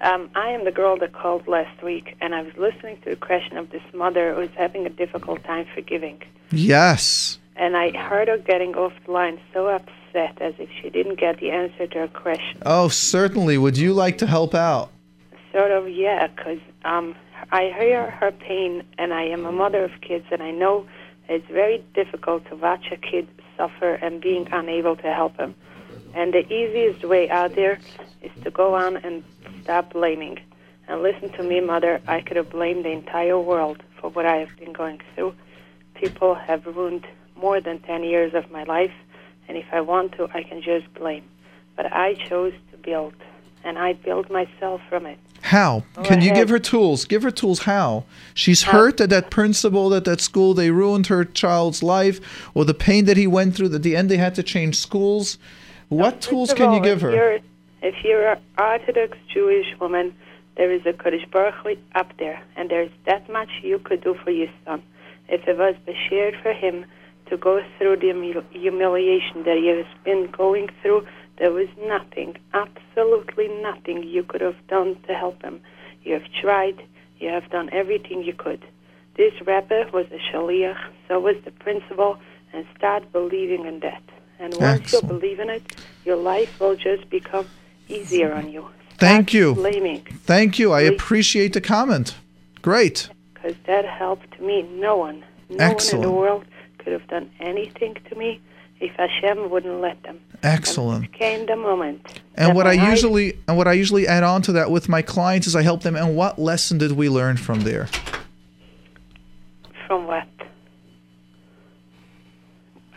Um, 0.00 0.30
I 0.34 0.50
am 0.50 0.64
the 0.64 0.72
girl 0.72 0.96
that 0.98 1.12
called 1.12 1.46
last 1.46 1.82
week, 1.82 2.16
and 2.20 2.34
I 2.34 2.42
was 2.42 2.54
listening 2.56 2.98
to 3.02 3.10
the 3.10 3.16
question 3.16 3.58
of 3.58 3.70
this 3.70 3.82
mother 3.92 4.34
who 4.34 4.40
is 4.40 4.50
having 4.56 4.86
a 4.86 4.90
difficult 4.90 5.44
time 5.44 5.66
forgiving. 5.74 6.22
Yes. 6.50 7.38
And 7.56 7.76
I 7.76 7.90
heard 7.90 8.28
her 8.28 8.38
getting 8.38 8.74
off 8.74 8.94
the 9.04 9.12
line 9.12 9.38
so 9.52 9.68
upset 9.68 10.40
as 10.40 10.54
if 10.58 10.70
she 10.80 10.88
didn't 10.88 11.20
get 11.20 11.38
the 11.38 11.50
answer 11.50 11.86
to 11.86 11.98
her 11.98 12.08
question. 12.08 12.62
Oh, 12.64 12.88
certainly. 12.88 13.58
Would 13.58 13.76
you 13.76 13.92
like 13.92 14.16
to 14.18 14.26
help 14.26 14.54
out? 14.54 14.90
Sort 15.52 15.70
of, 15.70 15.88
yeah, 15.88 16.28
because 16.28 16.60
um, 16.84 17.14
I 17.52 17.64
hear 17.78 18.10
her 18.10 18.32
pain, 18.32 18.82
and 18.96 19.12
I 19.12 19.24
am 19.24 19.44
a 19.44 19.52
mother 19.52 19.84
of 19.84 20.00
kids, 20.00 20.24
and 20.30 20.42
I 20.42 20.50
know 20.50 20.86
it's 21.28 21.46
very 21.48 21.84
difficult 21.94 22.46
to 22.48 22.56
watch 22.56 22.86
a 22.90 22.96
kid 22.96 23.28
suffer 23.56 23.94
and 23.94 24.22
being 24.22 24.48
unable 24.50 24.96
to 24.96 25.12
help 25.12 25.36
him. 25.36 25.54
And 26.14 26.32
the 26.32 26.50
easiest 26.52 27.04
way 27.04 27.28
out 27.28 27.54
there 27.54 27.78
is 28.22 28.30
to 28.42 28.50
go 28.50 28.74
on 28.74 28.96
and 28.96 29.22
stop 29.70 29.92
blaming. 29.92 30.36
And 30.88 31.00
listen 31.00 31.30
to 31.34 31.44
me, 31.44 31.60
Mother. 31.60 32.00
I 32.08 32.22
could 32.22 32.36
have 32.36 32.50
blamed 32.50 32.84
the 32.84 32.90
entire 32.90 33.38
world 33.38 33.84
for 34.00 34.10
what 34.10 34.26
I 34.26 34.38
have 34.38 34.56
been 34.58 34.72
going 34.72 35.00
through. 35.14 35.32
People 35.94 36.34
have 36.34 36.66
ruined 36.66 37.06
more 37.36 37.60
than 37.60 37.78
10 37.78 38.02
years 38.02 38.34
of 38.34 38.50
my 38.50 38.64
life, 38.64 38.92
and 39.46 39.56
if 39.56 39.66
I 39.70 39.80
want 39.80 40.10
to, 40.16 40.28
I 40.34 40.42
can 40.42 40.60
just 40.60 40.92
blame. 40.94 41.22
But 41.76 41.92
I 41.92 42.14
chose 42.14 42.52
to 42.72 42.78
build, 42.78 43.14
and 43.62 43.78
I 43.78 43.92
built 43.92 44.28
myself 44.28 44.80
from 44.88 45.06
it. 45.06 45.20
How? 45.42 45.84
Go 45.94 46.02
Can 46.02 46.20
you 46.20 46.34
give 46.34 46.48
her 46.48 46.58
tools? 46.58 47.04
Give 47.04 47.22
her 47.22 47.30
tools 47.30 47.60
how? 47.60 48.02
She's 48.34 48.62
hurt 48.62 49.00
at 49.00 49.10
that 49.10 49.30
principal, 49.30 49.94
at 49.94 50.04
that 50.04 50.20
school. 50.20 50.52
They 50.52 50.72
ruined 50.72 51.06
her 51.06 51.24
child's 51.24 51.80
life, 51.80 52.18
or 52.54 52.64
the 52.64 52.74
pain 52.74 53.04
that 53.04 53.16
he 53.16 53.28
went 53.28 53.54
through. 53.54 53.72
At 53.72 53.84
the 53.84 53.94
end, 53.94 54.10
they 54.10 54.16
had 54.16 54.34
to 54.34 54.42
change 54.42 54.80
schools. 54.80 55.38
What 55.88 56.20
tools 56.20 56.52
can 56.54 56.72
you 56.72 56.80
give 56.80 57.02
her? 57.02 57.40
If 57.82 58.04
you're 58.04 58.32
an 58.32 58.40
Orthodox 58.58 59.16
Jewish 59.32 59.66
woman, 59.80 60.14
there 60.56 60.70
is 60.70 60.82
a 60.84 60.92
Kodesh 60.92 61.30
Baruch 61.30 61.78
up 61.94 62.12
there, 62.18 62.42
and 62.54 62.68
there's 62.68 62.90
that 63.06 63.30
much 63.30 63.48
you 63.62 63.78
could 63.78 64.02
do 64.02 64.14
for 64.22 64.30
your 64.30 64.48
son. 64.66 64.82
If 65.28 65.48
it 65.48 65.56
was 65.56 65.76
shared 66.08 66.36
for 66.42 66.52
him 66.52 66.84
to 67.30 67.38
go 67.38 67.62
through 67.78 67.96
the 67.96 68.44
humiliation 68.50 69.44
that 69.44 69.56
he 69.56 69.68
has 69.68 69.86
been 70.04 70.30
going 70.30 70.68
through, 70.82 71.06
there 71.38 71.52
was 71.52 71.68
nothing, 71.86 72.36
absolutely 72.52 73.48
nothing 73.48 74.02
you 74.02 74.24
could 74.24 74.42
have 74.42 74.66
done 74.68 74.98
to 75.06 75.14
help 75.14 75.40
him. 75.42 75.60
You 76.02 76.14
have 76.14 76.30
tried, 76.38 76.82
you 77.18 77.30
have 77.30 77.48
done 77.48 77.70
everything 77.72 78.22
you 78.22 78.34
could. 78.34 78.62
This 79.16 79.32
rabbi 79.46 79.88
was 79.90 80.06
a 80.12 80.18
shaliach, 80.18 80.78
so 81.08 81.18
was 81.18 81.36
the 81.46 81.50
principal, 81.50 82.18
and 82.52 82.66
start 82.76 83.10
believing 83.10 83.64
in 83.64 83.80
that. 83.80 84.02
And 84.38 84.52
once 84.54 84.82
Excellent. 84.82 85.04
you 85.04 85.18
believe 85.18 85.40
in 85.40 85.48
it, 85.48 85.62
your 86.04 86.16
life 86.16 86.60
will 86.60 86.76
just 86.76 87.08
become 87.08 87.46
easier 87.90 88.32
on 88.32 88.50
you. 88.50 88.68
Thank 88.98 89.32
you. 89.32 89.54
Blaming, 89.54 90.02
Thank 90.24 90.58
you. 90.58 90.72
I 90.72 90.82
appreciate 90.82 91.52
the 91.54 91.60
comment. 91.60 92.14
Great. 92.62 93.08
because 93.34 93.56
that 93.66 93.86
helped 93.86 94.38
me. 94.40 94.62
No 94.62 94.96
one, 94.96 95.24
no 95.48 95.72
one 95.72 95.76
in 95.92 96.00
the 96.02 96.10
world 96.10 96.44
could 96.78 96.92
have 96.92 97.06
done 97.08 97.30
anything 97.40 97.96
to 98.08 98.14
me 98.14 98.40
if 98.80 98.94
Hashem 98.96 99.50
wouldn't 99.50 99.80
let 99.80 100.02
them. 100.02 100.20
Excellent. 100.42 101.12
Came 101.12 101.46
the 101.46 101.56
moment. 101.56 102.20
And 102.34 102.54
what 102.54 102.66
I 102.66 102.90
usually 102.90 103.38
and 103.48 103.56
what 103.56 103.68
I 103.68 103.72
usually 103.72 104.06
add 104.06 104.22
on 104.22 104.42
to 104.42 104.52
that 104.52 104.70
with 104.70 104.88
my 104.88 105.02
clients 105.02 105.46
is 105.46 105.56
I 105.56 105.62
help 105.62 105.82
them. 105.82 105.96
And 105.96 106.16
what 106.16 106.38
lesson 106.38 106.78
did 106.78 106.92
we 106.92 107.08
learn 107.08 107.36
from 107.36 107.62
there? 107.62 107.88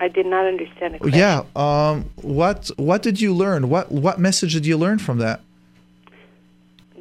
I 0.03 0.09
did 0.09 0.25
not 0.25 0.45
understand 0.45 0.95
it. 0.95 1.15
Yeah. 1.15 1.43
Um, 1.55 2.09
what 2.15 2.69
What 2.75 3.01
did 3.01 3.21
you 3.21 3.33
learn? 3.33 3.69
What 3.69 3.89
What 3.89 4.19
message 4.19 4.53
did 4.53 4.65
you 4.65 4.77
learn 4.77 4.99
from 4.99 5.17
that? 5.19 5.39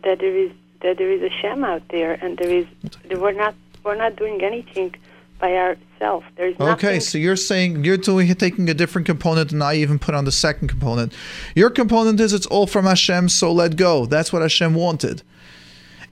That 0.05 0.21
there 0.21 0.37
is 0.45 0.53
that 0.83 0.99
there 0.99 1.11
is 1.11 1.23
a 1.23 1.31
sham 1.41 1.65
out 1.65 1.83
there, 1.89 2.13
and 2.23 2.39
there 2.39 2.53
is 2.61 2.67
that 3.09 3.21
we're 3.21 3.33
not 3.33 3.55
we're 3.85 3.97
not 3.97 4.15
doing 4.15 4.41
anything 4.43 4.95
by 5.41 5.53
ourselves. 5.57 6.25
There's 6.37 6.55
Okay, 6.61 7.01
so 7.01 7.19
you're 7.19 7.43
saying 7.51 7.85
you're 7.85 7.97
doing 7.97 8.33
taking 8.37 8.69
a 8.71 8.75
different 8.75 9.07
component 9.07 9.51
and 9.51 9.63
I 9.65 9.75
even 9.75 9.99
put 9.99 10.15
on 10.15 10.25
the 10.25 10.37
second 10.47 10.69
component. 10.69 11.13
Your 11.57 11.71
component 11.71 12.21
is 12.21 12.33
it's 12.33 12.47
all 12.47 12.69
from 12.69 12.85
Hashem, 12.85 13.29
so 13.31 13.53
let 13.53 13.77
go. 13.77 14.07
That's 14.07 14.33
what 14.33 14.43
Hashem 14.43 14.75
wanted. 14.75 15.25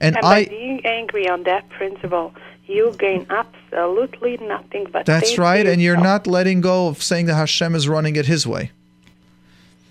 And, 0.01 0.17
and 0.17 0.21
by 0.21 0.39
I 0.39 0.45
being 0.45 0.85
angry 0.85 1.29
on 1.29 1.43
that 1.43 1.69
principle, 1.69 2.33
you 2.67 2.93
gain 2.99 3.25
absolutely 3.73 4.37
nothing 4.37 4.87
but 4.91 5.05
That's 5.05 5.37
right, 5.37 5.65
and 5.65 5.81
you're 5.81 5.95
yourself. 5.95 6.25
not 6.25 6.27
letting 6.27 6.61
go 6.61 6.87
of 6.87 7.01
saying 7.01 7.25
that 7.27 7.35
Hashem 7.35 7.75
is 7.75 7.87
running 7.87 8.15
it 8.15 8.25
his 8.25 8.45
way. 8.45 8.71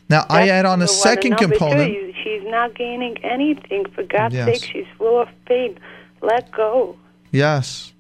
Now 0.09 0.27
I 0.29 0.49
add 0.49 0.67
on 0.67 0.83
a 0.83 0.89
second 0.89 1.37
component. 1.37 1.93
Two, 1.93 2.13
she's 2.23 2.43
not 2.45 2.75
gaining 2.75 3.17
anything. 3.25 3.87
For 3.95 4.03
God's 4.03 4.35
Yes. 4.35 4.47
sake, 4.61 4.71
she's 4.73 4.87
full 4.99 5.21
of 5.21 5.29
pain. 5.47 5.79
Let 6.21 6.51
go. 6.51 6.97
Yes. 7.31 7.93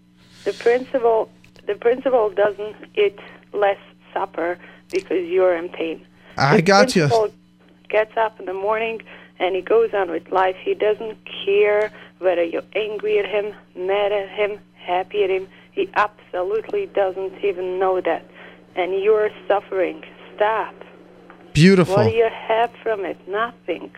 The 0.44 0.52
principal, 0.52 1.30
the 1.66 1.74
principal 1.76 2.30
doesn't 2.30 2.74
eat 2.96 3.18
less 3.52 3.78
supper 4.12 4.58
because 4.90 5.28
you're 5.28 5.54
in 5.54 5.68
pain. 5.68 6.04
I 6.36 6.56
the 6.56 6.62
got 6.62 6.96
you. 6.96 7.02
principal 7.02 7.32
Gets 7.88 8.16
up 8.16 8.38
in 8.38 8.46
the 8.46 8.54
morning 8.54 9.02
and 9.40 9.56
he 9.56 9.62
goes 9.62 9.92
on 9.94 10.10
with 10.12 10.30
life. 10.30 10.54
He 10.62 10.74
doesn't 10.74 11.18
care 11.44 11.90
whether 12.20 12.44
you're 12.44 12.62
angry 12.76 13.18
at 13.18 13.26
him, 13.26 13.52
mad 13.74 14.12
at 14.12 14.28
him, 14.28 14.60
happy 14.74 15.24
at 15.24 15.30
him. 15.30 15.48
He 15.80 15.88
absolutely 15.94 16.86
doesn't 16.94 17.42
even 17.42 17.78
know 17.78 18.02
that. 18.02 18.26
And 18.76 19.02
you're 19.02 19.30
suffering. 19.48 20.04
Stop. 20.36 20.74
Beautiful. 21.54 21.94
What 21.94 22.10
do 22.10 22.14
you 22.14 22.28
have 22.30 22.70
from 22.82 23.06
it? 23.06 23.16
Nothing. 23.26 23.90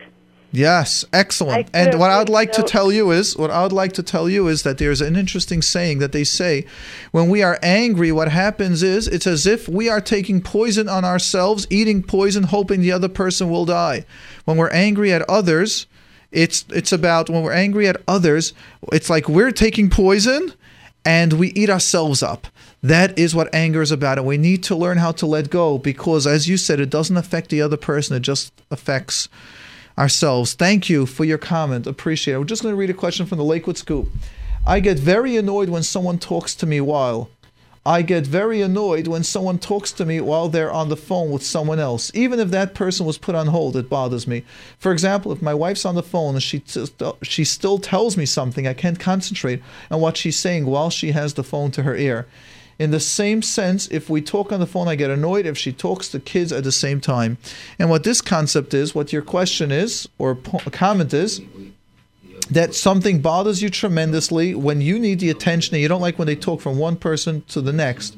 Yes, 0.53 1.05
excellent. 1.13 1.71
And 1.75 1.99
what 1.99 2.11
I 2.13 2.19
would 2.19 2.29
like 2.29 2.53
to 2.53 2.63
tell 2.63 2.93
you 2.93 3.11
is, 3.11 3.37
what 3.37 3.51
I 3.51 3.65
would 3.65 3.73
like 3.73 3.95
to 3.95 4.03
tell 4.03 4.29
you 4.29 4.47
is 4.47 4.63
that 4.63 4.79
there's 4.79 5.01
an 5.01 5.17
interesting 5.17 5.61
saying 5.61 5.99
that 5.99 6.13
they 6.13 6.23
say, 6.23 6.67
when 7.11 7.29
we 7.29 7.43
are 7.43 7.59
angry, 7.65 8.13
what 8.13 8.29
happens 8.29 8.85
is 8.85 9.09
it's 9.09 9.27
as 9.27 9.45
if 9.45 9.69
we 9.69 9.89
are 9.89 10.01
taking 10.01 10.41
poison 10.41 10.89
on 10.89 11.05
ourselves, 11.05 11.67
eating 11.69 12.03
poison, 12.03 12.45
hoping 12.45 12.81
the 12.81 12.93
other 12.93 13.09
person 13.09 13.51
will 13.51 13.65
die. 13.65 14.05
When 14.45 14.57
we're 14.57 14.71
angry 14.71 15.13
at 15.13 15.29
others, 15.29 15.87
it's 16.31 16.65
it's 16.69 16.93
about 16.93 17.29
when 17.29 17.43
we're 17.43 17.53
angry 17.53 17.89
at 17.89 18.01
others, 18.07 18.55
it's 18.93 19.11
like 19.11 19.29
we're 19.29 19.51
taking 19.51 19.91
poison 19.91 20.53
and 21.05 21.35
we 21.35 21.49
eat 21.49 21.71
ourselves 21.71 22.23
up. 22.23 22.47
That 22.83 23.19
is 23.19 23.35
what 23.35 23.55
anger 23.55 23.83
is 23.83 23.91
about. 23.91 24.19
And 24.19 24.27
we 24.27 24.39
need 24.39 24.63
to 24.65 24.77
learn 24.77 24.99
how 24.99 25.13
to 25.13 25.27
let 25.27 25.51
go 25.51 25.79
because, 25.79 26.27
as 26.27 26.49
you 26.49 26.57
said, 26.57 26.81
it 26.81 26.91
doesn't 26.91 27.17
affect 27.17 27.51
the 27.51 27.63
other 27.63 27.77
person, 27.77 28.17
it 28.17 28.21
just 28.21 28.53
affects 28.71 29.29
ourselves. 29.99 30.55
Thank 30.55 30.89
you 30.89 31.07
for 31.07 31.25
your 31.25 31.39
comment. 31.39 31.87
Appreciate 31.87 32.35
it. 32.35 32.39
We're 32.39 32.45
just 32.45 32.63
going 32.63 32.73
to 32.73 32.79
read 32.79 32.91
a 32.91 32.95
question 32.95 33.27
from 33.27 33.39
the 33.39 33.45
Lakewood 33.45 33.79
Scoop. 33.79 34.09
I 34.67 34.81
get 34.81 34.99
very 34.99 35.37
annoyed 35.37 35.69
when 35.69 35.83
someone 35.83 36.19
talks 36.19 36.55
to 36.57 36.67
me 36.67 36.81
while. 36.81 37.31
I 37.85 38.03
get 38.03 38.25
very 38.25 38.61
annoyed 38.61 39.09
when 39.09 39.25
someone 39.25 39.59
talks 39.59 39.91
to 39.93 40.05
me 40.05 40.21
while 40.21 40.49
they're 40.49 40.73
on 40.73 40.89
the 40.89 40.97
phone 40.97 41.33
with 41.33 41.43
someone 41.43 41.81
else. 41.81 42.13
Even 42.15 42.39
if 42.39 42.51
that 42.51 42.75
person 42.75 43.05
was 43.05 43.19
put 43.19 43.35
on 43.35 43.49
hold, 43.49 43.77
it 43.77 43.91
bothers 43.91 44.27
me. 44.27 44.45
For 44.79 44.93
example, 44.93 45.33
if 45.33 45.43
my 45.43 45.53
wife's 45.53 45.85
on 45.85 45.97
the 45.97 46.03
phone 46.03 46.35
and 46.35 46.43
she 46.43 46.61
t- 46.61 46.87
she 47.23 47.45
still 47.45 47.79
tells 47.79 48.17
me 48.17 48.25
something, 48.25 48.69
I 48.69 48.75
can't 48.75 49.01
concentrate 49.01 49.63
on 49.91 50.01
what 50.01 50.17
she's 50.17 50.39
saying 50.39 50.67
while 50.67 50.91
she 50.91 51.11
has 51.11 51.35
the 51.35 51.43
phone 51.43 51.73
to 51.73 51.83
her 51.83 51.97
ear. 51.97 52.29
In 52.79 52.91
the 52.91 53.01
same 53.01 53.43
sense, 53.43 53.87
if 53.89 54.09
we 54.09 54.21
talk 54.21 54.51
on 54.51 54.61
the 54.61 54.67
phone, 54.67 54.89
I 54.89 54.95
get 54.95 55.11
annoyed 55.11 55.47
if 55.47 55.59
she 55.59 55.73
talks 55.73 56.09
to 56.09 56.21
kids 56.21 56.53
at 56.53 56.65
the 56.65 56.73
same 56.73 57.01
time. 57.01 57.37
And 57.79 57.91
what 57.91 58.03
this 58.03 58.21
concept 58.21 58.75
is, 58.75 58.95
what 58.95 59.13
your 59.13 59.23
question 59.23 59.71
is, 59.71 60.09
or 60.19 60.35
po- 60.35 60.71
comment 60.71 61.13
is, 61.13 61.41
that 62.51 62.75
something 62.75 63.21
bothers 63.21 63.63
you 63.63 63.71
tremendously 63.71 64.55
when 64.55 64.81
you 64.81 64.99
need 64.99 65.21
the 65.21 65.31
attention 65.31 65.75
and 65.75 65.83
you 65.83 65.89
don't 65.89 66.01
like 66.01 66.19
when 66.19 66.27
they 66.27 66.37
talk 66.37 66.61
from 66.61 66.79
one 66.79 66.97
person 66.97 67.43
to 67.49 67.61
the 67.61 67.73
next. 67.73 68.17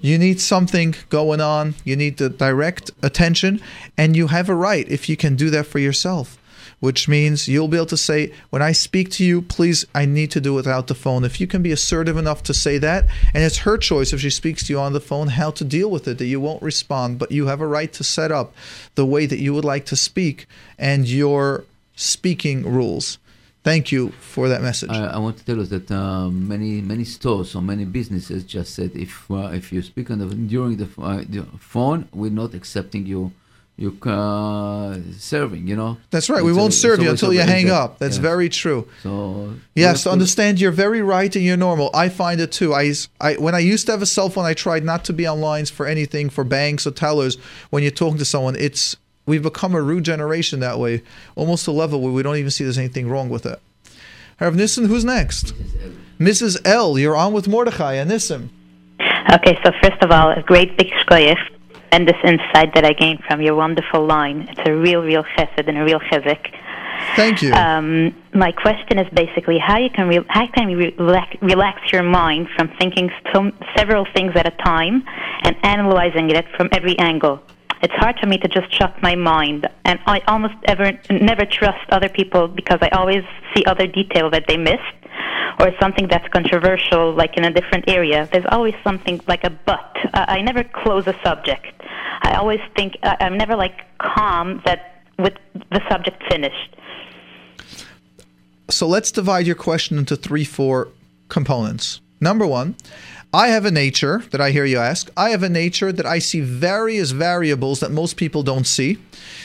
You 0.00 0.18
need 0.18 0.40
something 0.40 0.94
going 1.08 1.40
on, 1.40 1.74
you 1.84 1.96
need 1.96 2.18
the 2.18 2.28
direct 2.28 2.90
attention, 3.02 3.60
and 3.96 4.14
you 4.14 4.28
have 4.28 4.48
a 4.48 4.54
right 4.54 4.88
if 4.88 5.08
you 5.08 5.16
can 5.16 5.36
do 5.36 5.50
that 5.50 5.66
for 5.66 5.78
yourself. 5.78 6.38
Which 6.78 7.08
means 7.08 7.48
you'll 7.48 7.68
be 7.68 7.78
able 7.78 7.86
to 7.86 7.96
say, 7.96 8.34
when 8.50 8.60
I 8.60 8.72
speak 8.72 9.10
to 9.12 9.24
you, 9.24 9.40
please, 9.40 9.86
I 9.94 10.04
need 10.04 10.30
to 10.32 10.42
do 10.42 10.52
it 10.52 10.56
without 10.56 10.88
the 10.88 10.94
phone. 10.94 11.24
If 11.24 11.40
you 11.40 11.46
can 11.46 11.62
be 11.62 11.72
assertive 11.72 12.18
enough 12.18 12.42
to 12.44 12.54
say 12.54 12.76
that, 12.78 13.06
and 13.32 13.42
it's 13.42 13.58
her 13.58 13.78
choice 13.78 14.12
if 14.12 14.20
she 14.20 14.28
speaks 14.28 14.66
to 14.66 14.74
you 14.74 14.78
on 14.78 14.92
the 14.92 15.00
phone, 15.00 15.28
how 15.28 15.50
to 15.52 15.64
deal 15.64 15.90
with 15.90 16.06
it, 16.06 16.18
that 16.18 16.26
you 16.26 16.38
won't 16.38 16.62
respond, 16.62 17.18
but 17.18 17.32
you 17.32 17.46
have 17.46 17.62
a 17.62 17.66
right 17.66 17.92
to 17.94 18.04
set 18.04 18.30
up 18.30 18.54
the 18.94 19.06
way 19.06 19.24
that 19.24 19.38
you 19.38 19.54
would 19.54 19.64
like 19.64 19.86
to 19.86 19.96
speak 19.96 20.46
and 20.78 21.08
your 21.08 21.64
speaking 21.96 22.62
rules. 22.70 23.18
Thank 23.66 23.90
you 23.90 24.10
for 24.34 24.48
that 24.48 24.62
message. 24.62 24.90
I, 24.90 25.06
I 25.16 25.18
want 25.18 25.38
to 25.38 25.44
tell 25.44 25.60
us 25.60 25.70
that 25.70 25.90
uh, 25.90 26.28
many 26.30 26.80
many 26.80 27.02
stores 27.02 27.56
or 27.56 27.62
many 27.62 27.84
businesses 27.84 28.44
just 28.44 28.76
said 28.76 28.92
if 28.94 29.28
uh, 29.28 29.50
if 29.60 29.72
you 29.72 29.82
speak 29.82 30.08
on 30.12 30.20
the 30.20 30.26
during 30.26 30.76
the, 30.76 30.88
uh, 31.02 31.24
the 31.28 31.42
phone, 31.58 32.08
we're 32.12 32.30
not 32.30 32.54
accepting 32.54 33.06
you 33.06 33.32
you 33.76 33.98
uh, 34.08 34.98
serving. 35.18 35.66
You 35.66 35.74
know. 35.74 35.98
That's 36.12 36.30
right. 36.30 36.44
We 36.44 36.52
won't 36.52 36.74
serve 36.74 37.02
you 37.02 37.10
until 37.10 37.32
you 37.32 37.40
hang 37.40 37.68
up. 37.68 37.98
That's 37.98 38.18
very 38.18 38.48
true. 38.48 38.86
So 39.02 39.56
Yes, 39.74 40.04
to- 40.04 40.12
understand. 40.12 40.60
You're 40.60 40.70
very 40.86 41.02
right 41.02 41.34
and 41.34 41.44
you're 41.44 41.56
normal. 41.56 41.90
I 41.92 42.08
find 42.08 42.40
it 42.40 42.52
too. 42.52 42.72
I, 42.72 42.92
I 43.20 43.34
when 43.34 43.56
I 43.56 43.58
used 43.74 43.86
to 43.86 43.92
have 43.92 44.00
a 44.00 44.06
cell 44.06 44.28
phone, 44.28 44.44
I 44.44 44.54
tried 44.54 44.84
not 44.84 45.04
to 45.06 45.12
be 45.12 45.26
on 45.26 45.40
lines 45.40 45.70
for 45.70 45.86
anything 45.86 46.30
for 46.30 46.44
banks 46.44 46.86
or 46.86 46.92
tellers. 46.92 47.36
When 47.70 47.82
you're 47.82 47.90
talking 47.90 48.18
to 48.18 48.24
someone, 48.24 48.54
it's 48.54 48.96
we've 49.26 49.42
become 49.42 49.74
a 49.74 49.82
rude 49.82 50.04
generation 50.04 50.60
that 50.60 50.78
way, 50.78 51.02
almost 51.34 51.64
to 51.66 51.70
a 51.70 51.72
level 51.72 52.00
where 52.00 52.12
we 52.12 52.22
don't 52.22 52.36
even 52.36 52.50
see 52.50 52.64
there's 52.64 52.78
anything 52.78 53.08
wrong 53.08 53.28
with 53.28 53.44
it. 53.44 53.60
Rav 54.40 54.54
Nissen, 54.54 54.86
who's 54.86 55.04
next? 55.04 55.54
Mrs. 56.18 56.60
L. 56.64 56.98
You're 56.98 57.16
on 57.16 57.32
with 57.32 57.48
Mordechai 57.48 57.94
and 57.94 58.10
Nissim. 58.10 58.48
Okay, 59.32 59.58
so 59.64 59.72
first 59.82 60.02
of 60.02 60.10
all, 60.10 60.30
a 60.30 60.42
great 60.42 60.76
big 60.78 60.88
shkoyach 60.88 61.40
and 61.92 62.06
this 62.06 62.16
insight 62.24 62.74
that 62.74 62.84
I 62.84 62.92
gained 62.92 63.22
from 63.24 63.40
your 63.40 63.54
wonderful 63.54 64.04
line. 64.04 64.48
It's 64.50 64.68
a 64.68 64.72
real, 64.72 65.02
real 65.02 65.24
chesed 65.36 65.66
and 65.66 65.78
a 65.78 65.84
real 65.84 66.00
chizuk. 66.00 66.52
Thank 67.14 67.42
you. 67.42 67.52
Um, 67.52 68.14
my 68.34 68.52
question 68.52 68.98
is 68.98 69.06
basically 69.12 69.58
how 69.58 69.78
you 69.78 69.90
can 69.90 70.08
re- 70.08 70.24
how 70.28 70.46
can 70.48 70.70
you 70.70 70.92
relax, 70.98 71.36
relax 71.40 71.92
your 71.92 72.02
mind 72.02 72.48
from 72.56 72.68
thinking 72.78 73.10
some, 73.32 73.52
several 73.76 74.06
things 74.14 74.32
at 74.34 74.46
a 74.46 74.50
time 74.62 75.04
and 75.42 75.56
analyzing 75.62 76.30
it 76.30 76.46
from 76.56 76.68
every 76.72 76.98
angle. 76.98 77.42
It's 77.82 77.94
hard 77.94 78.18
for 78.18 78.26
me 78.26 78.38
to 78.38 78.48
just 78.48 78.72
shut 78.74 79.00
my 79.02 79.14
mind, 79.14 79.68
and 79.84 79.98
I 80.06 80.22
almost 80.26 80.54
ever 80.64 80.92
never 81.10 81.44
trust 81.44 81.86
other 81.90 82.08
people 82.08 82.48
because 82.48 82.78
I 82.80 82.88
always 82.90 83.22
see 83.54 83.64
other 83.66 83.86
detail 83.86 84.30
that 84.30 84.44
they 84.48 84.56
missed, 84.56 84.98
or 85.60 85.70
something 85.80 86.08
that's 86.08 86.26
controversial, 86.28 87.14
like 87.14 87.36
in 87.36 87.44
a 87.44 87.50
different 87.52 87.84
area. 87.88 88.28
There's 88.32 88.46
always 88.50 88.74
something 88.82 89.20
like 89.28 89.44
a 89.44 89.50
but. 89.50 89.94
I 90.14 90.38
I 90.38 90.42
never 90.42 90.64
close 90.64 91.06
a 91.06 91.16
subject. 91.22 91.66
I 92.22 92.34
always 92.34 92.60
think 92.76 92.96
I- 93.02 93.16
I'm 93.20 93.36
never 93.36 93.56
like 93.56 93.76
calm 93.98 94.62
that 94.64 95.02
with 95.18 95.34
the 95.70 95.82
subject 95.90 96.22
finished. 96.30 96.76
So 98.68 98.86
let's 98.88 99.12
divide 99.12 99.46
your 99.46 99.54
question 99.54 99.98
into 99.98 100.16
three, 100.16 100.44
four 100.44 100.88
components. 101.28 102.00
Number 102.20 102.46
one, 102.46 102.76
I 103.36 103.48
have 103.48 103.66
a 103.66 103.70
nature 103.70 104.24
that 104.30 104.40
I 104.40 104.50
hear 104.50 104.64
you 104.64 104.78
ask. 104.78 105.10
I 105.14 105.28
have 105.28 105.42
a 105.42 105.50
nature 105.50 105.92
that 105.92 106.06
I 106.06 106.20
see 106.20 106.40
various 106.40 107.10
variables 107.10 107.80
that 107.80 107.90
most 107.90 108.16
people 108.16 108.42
don't 108.42 108.66
see. 108.66 108.96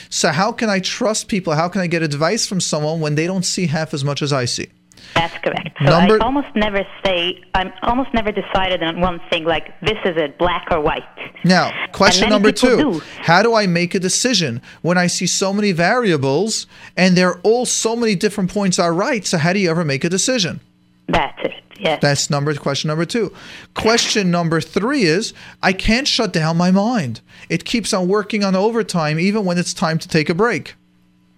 So, 0.08 0.30
how 0.30 0.50
can 0.50 0.70
I 0.70 0.80
trust 0.80 1.28
people? 1.28 1.52
How 1.52 1.68
can 1.68 1.82
I 1.82 1.88
get 1.88 2.02
advice 2.02 2.46
from 2.46 2.58
someone 2.58 3.00
when 3.00 3.16
they 3.16 3.26
don't 3.26 3.44
see 3.44 3.66
half 3.66 3.92
as 3.92 4.02
much 4.02 4.22
as 4.22 4.32
I 4.32 4.46
see? 4.46 4.68
That's 5.14 5.36
correct. 5.44 5.76
So 5.84 5.90
Number- 5.90 6.22
I 6.22 6.24
almost 6.24 6.48
never 6.56 6.86
say 7.04 7.38
I'm 7.54 7.70
almost 7.82 8.14
never 8.14 8.32
decided 8.32 8.82
on 8.82 9.02
one 9.02 9.20
thing 9.30 9.44
like 9.44 9.78
this 9.82 9.98
is 10.06 10.16
it, 10.16 10.38
black 10.38 10.68
or 10.70 10.80
white. 10.80 11.02
Now, 11.44 11.70
question 11.92 12.30
number 12.30 12.50
two 12.50 12.76
do. 12.78 13.02
How 13.20 13.42
do 13.42 13.54
I 13.54 13.66
make 13.66 13.94
a 13.94 14.00
decision 14.00 14.62
when 14.80 14.96
I 14.96 15.06
see 15.06 15.26
so 15.26 15.52
many 15.52 15.72
variables 15.72 16.66
and 16.96 17.14
they're 17.14 17.40
all 17.40 17.66
so 17.66 17.94
many 17.94 18.14
different 18.14 18.50
points 18.50 18.78
are 18.78 18.94
right? 18.94 19.26
So, 19.26 19.36
how 19.36 19.52
do 19.52 19.58
you 19.58 19.70
ever 19.70 19.84
make 19.84 20.02
a 20.02 20.08
decision? 20.08 20.60
That's 21.08 21.38
it. 21.44 21.62
Yes. 21.78 22.00
That's 22.00 22.30
number 22.30 22.54
question 22.54 22.88
number 22.88 23.04
two. 23.04 23.32
Question 23.74 24.30
number 24.30 24.60
three 24.60 25.02
is 25.02 25.34
I 25.62 25.72
can't 25.72 26.06
shut 26.06 26.32
down 26.32 26.56
my 26.56 26.70
mind. 26.70 27.20
It 27.48 27.64
keeps 27.64 27.92
on 27.92 28.08
working 28.08 28.44
on 28.44 28.54
overtime 28.54 29.18
even 29.18 29.44
when 29.44 29.58
it's 29.58 29.74
time 29.74 29.98
to 29.98 30.08
take 30.08 30.28
a 30.28 30.34
break. 30.34 30.76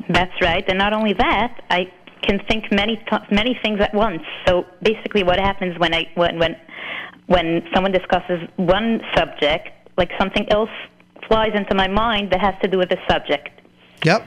That's 0.09 0.39
right. 0.43 0.65
And 0.69 0.77
not 0.77 0.93
only 0.93 1.15
that, 1.15 1.65
I 1.70 1.91
can 2.23 2.41
think 2.47 2.70
many 2.70 3.03
many 3.31 3.59
things 3.62 3.81
at 3.81 3.95
once. 3.95 4.23
So 4.47 4.66
basically, 4.82 5.23
what 5.23 5.39
happens 5.39 5.78
when 5.78 5.95
I 5.95 6.11
when 6.15 6.39
when 6.39 6.57
when 7.27 7.66
someone 7.73 7.93
discusses 7.93 8.41
one 8.57 9.01
subject, 9.15 9.70
like 9.97 10.11
something 10.19 10.47
else 10.51 10.70
flies 11.27 11.53
into 11.55 11.74
my 11.74 11.89
mind 11.89 12.31
that 12.32 12.41
has 12.41 12.55
to 12.62 12.69
do 12.69 12.77
with 12.78 12.91
the 12.91 12.99
subject. 13.09 13.49
Yep. 14.05 14.27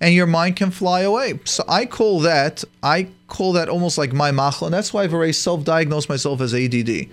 And 0.00 0.14
your 0.14 0.26
mind 0.26 0.56
can 0.56 0.70
fly 0.70 1.00
away. 1.00 1.40
So 1.44 1.62
I 1.68 1.84
call 1.84 2.20
that 2.20 2.64
I 2.82 3.08
call 3.28 3.52
that 3.52 3.68
almost 3.68 3.96
like 3.96 4.12
my 4.12 4.30
machla, 4.30 4.66
and 4.66 4.74
that's 4.74 4.92
why 4.92 5.04
I've 5.04 5.14
already 5.14 5.32
self-diagnosed 5.32 6.08
myself 6.08 6.40
as 6.40 6.54
ADD. 6.54 7.08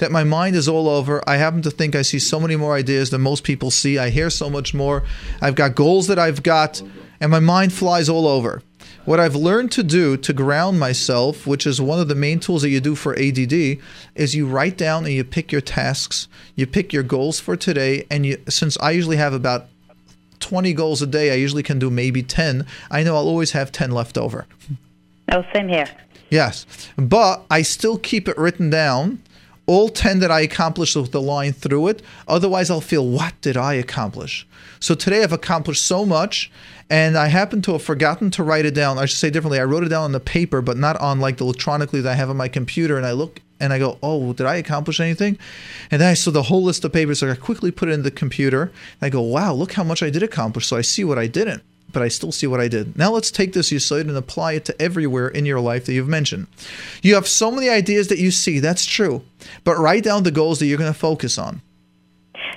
that 0.00 0.10
my 0.10 0.24
mind 0.24 0.56
is 0.56 0.68
all 0.68 0.88
over. 0.88 1.22
I 1.28 1.36
happen 1.36 1.62
to 1.62 1.70
think 1.70 1.94
I 1.94 2.02
see 2.02 2.18
so 2.18 2.40
many 2.40 2.56
more 2.56 2.74
ideas 2.74 3.10
than 3.10 3.20
most 3.20 3.44
people 3.44 3.70
see. 3.70 3.98
I 3.98 4.10
hear 4.10 4.30
so 4.30 4.50
much 4.50 4.74
more. 4.74 5.04
I've 5.40 5.54
got 5.54 5.74
goals 5.74 6.08
that 6.08 6.18
I've 6.18 6.42
got, 6.42 6.82
and 7.20 7.30
my 7.30 7.38
mind 7.38 7.72
flies 7.72 8.08
all 8.08 8.26
over. 8.26 8.62
What 9.04 9.20
I've 9.20 9.36
learned 9.36 9.72
to 9.72 9.82
do 9.82 10.16
to 10.16 10.32
ground 10.32 10.80
myself, 10.80 11.46
which 11.46 11.66
is 11.66 11.80
one 11.80 12.00
of 12.00 12.08
the 12.08 12.14
main 12.14 12.40
tools 12.40 12.62
that 12.62 12.70
you 12.70 12.80
do 12.80 12.94
for 12.94 13.18
ADD, 13.18 13.78
is 14.14 14.34
you 14.34 14.46
write 14.46 14.76
down 14.76 15.04
and 15.04 15.14
you 15.14 15.24
pick 15.24 15.52
your 15.52 15.60
tasks, 15.60 16.28
you 16.54 16.66
pick 16.66 16.92
your 16.92 17.02
goals 17.02 17.40
for 17.40 17.56
today, 17.56 18.06
and 18.10 18.26
you 18.26 18.42
since 18.48 18.76
I 18.78 18.90
usually 18.92 19.16
have 19.16 19.32
about 19.32 19.66
20 20.40 20.72
goals 20.72 21.00
a 21.02 21.06
day, 21.06 21.30
I 21.30 21.36
usually 21.36 21.62
can 21.62 21.78
do 21.78 21.90
maybe 21.90 22.22
10. 22.22 22.66
I 22.90 23.02
know 23.02 23.16
I'll 23.16 23.28
always 23.28 23.52
have 23.52 23.70
10 23.70 23.90
left 23.92 24.18
over. 24.18 24.46
Oh, 25.30 25.44
same 25.52 25.68
here. 25.68 25.88
Yes, 26.30 26.66
but 26.96 27.44
I 27.50 27.62
still 27.62 27.98
keep 27.98 28.28
it 28.28 28.36
written 28.38 28.70
down. 28.70 29.22
All 29.66 29.88
10 29.88 30.18
that 30.18 30.32
I 30.32 30.40
accomplish 30.40 30.96
with 30.96 31.12
the 31.12 31.22
line 31.22 31.52
through 31.52 31.88
it. 31.88 32.02
Otherwise, 32.26 32.70
I'll 32.70 32.80
feel, 32.80 33.06
what 33.06 33.34
did 33.40 33.56
I 33.56 33.74
accomplish? 33.74 34.44
So 34.80 34.96
today 34.96 35.22
I've 35.22 35.32
accomplished 35.32 35.84
so 35.84 36.04
much, 36.04 36.50
and 36.88 37.16
I 37.16 37.28
happen 37.28 37.62
to 37.62 37.72
have 37.72 37.82
forgotten 37.82 38.32
to 38.32 38.42
write 38.42 38.64
it 38.64 38.74
down. 38.74 38.98
I 38.98 39.06
should 39.06 39.18
say 39.18 39.30
differently. 39.30 39.60
I 39.60 39.64
wrote 39.64 39.84
it 39.84 39.90
down 39.90 40.02
on 40.04 40.12
the 40.12 40.18
paper, 40.18 40.60
but 40.60 40.76
not 40.76 40.96
on 41.00 41.20
like 41.20 41.36
the 41.36 41.44
electronically 41.44 42.00
that 42.00 42.10
I 42.10 42.14
have 42.14 42.30
on 42.30 42.36
my 42.36 42.48
computer. 42.48 42.96
And 42.96 43.06
I 43.06 43.12
look 43.12 43.40
and 43.60 43.72
I 43.72 43.78
go, 43.78 43.98
oh, 44.02 44.32
did 44.32 44.46
I 44.46 44.56
accomplish 44.56 45.00
anything? 45.00 45.38
And 45.90 46.00
then 46.00 46.10
I 46.10 46.14
saw 46.14 46.30
the 46.30 46.44
whole 46.44 46.62
list 46.62 46.84
of 46.84 46.92
papers. 46.92 47.20
So 47.20 47.30
I 47.30 47.34
quickly 47.34 47.70
put 47.70 47.88
it 47.88 47.92
in 47.92 48.02
the 48.02 48.10
computer. 48.10 48.62
And 48.62 48.72
I 49.02 49.10
go, 49.10 49.20
wow, 49.20 49.52
look 49.52 49.72
how 49.72 49.84
much 49.84 50.02
I 50.02 50.10
did 50.10 50.22
accomplish. 50.22 50.66
So 50.66 50.76
I 50.76 50.80
see 50.82 51.04
what 51.04 51.18
I 51.18 51.26
didn't, 51.26 51.62
but 51.92 52.02
I 52.02 52.08
still 52.08 52.32
see 52.32 52.46
what 52.46 52.60
I 52.60 52.68
did. 52.68 52.96
Now 52.96 53.12
let's 53.12 53.30
take 53.30 53.52
this 53.52 53.70
Yisoid 53.70 54.02
and 54.02 54.16
apply 54.16 54.52
it 54.52 54.64
to 54.66 54.82
everywhere 54.82 55.28
in 55.28 55.46
your 55.46 55.60
life 55.60 55.86
that 55.86 55.92
you've 55.92 56.08
mentioned. 56.08 56.46
You 57.02 57.14
have 57.14 57.28
so 57.28 57.50
many 57.50 57.68
ideas 57.68 58.08
that 58.08 58.18
you 58.18 58.30
see. 58.30 58.58
That's 58.58 58.84
true. 58.84 59.22
But 59.64 59.78
write 59.78 60.04
down 60.04 60.22
the 60.22 60.30
goals 60.30 60.58
that 60.58 60.66
you're 60.66 60.78
going 60.78 60.92
to 60.92 60.98
focus 60.98 61.38
on. 61.38 61.60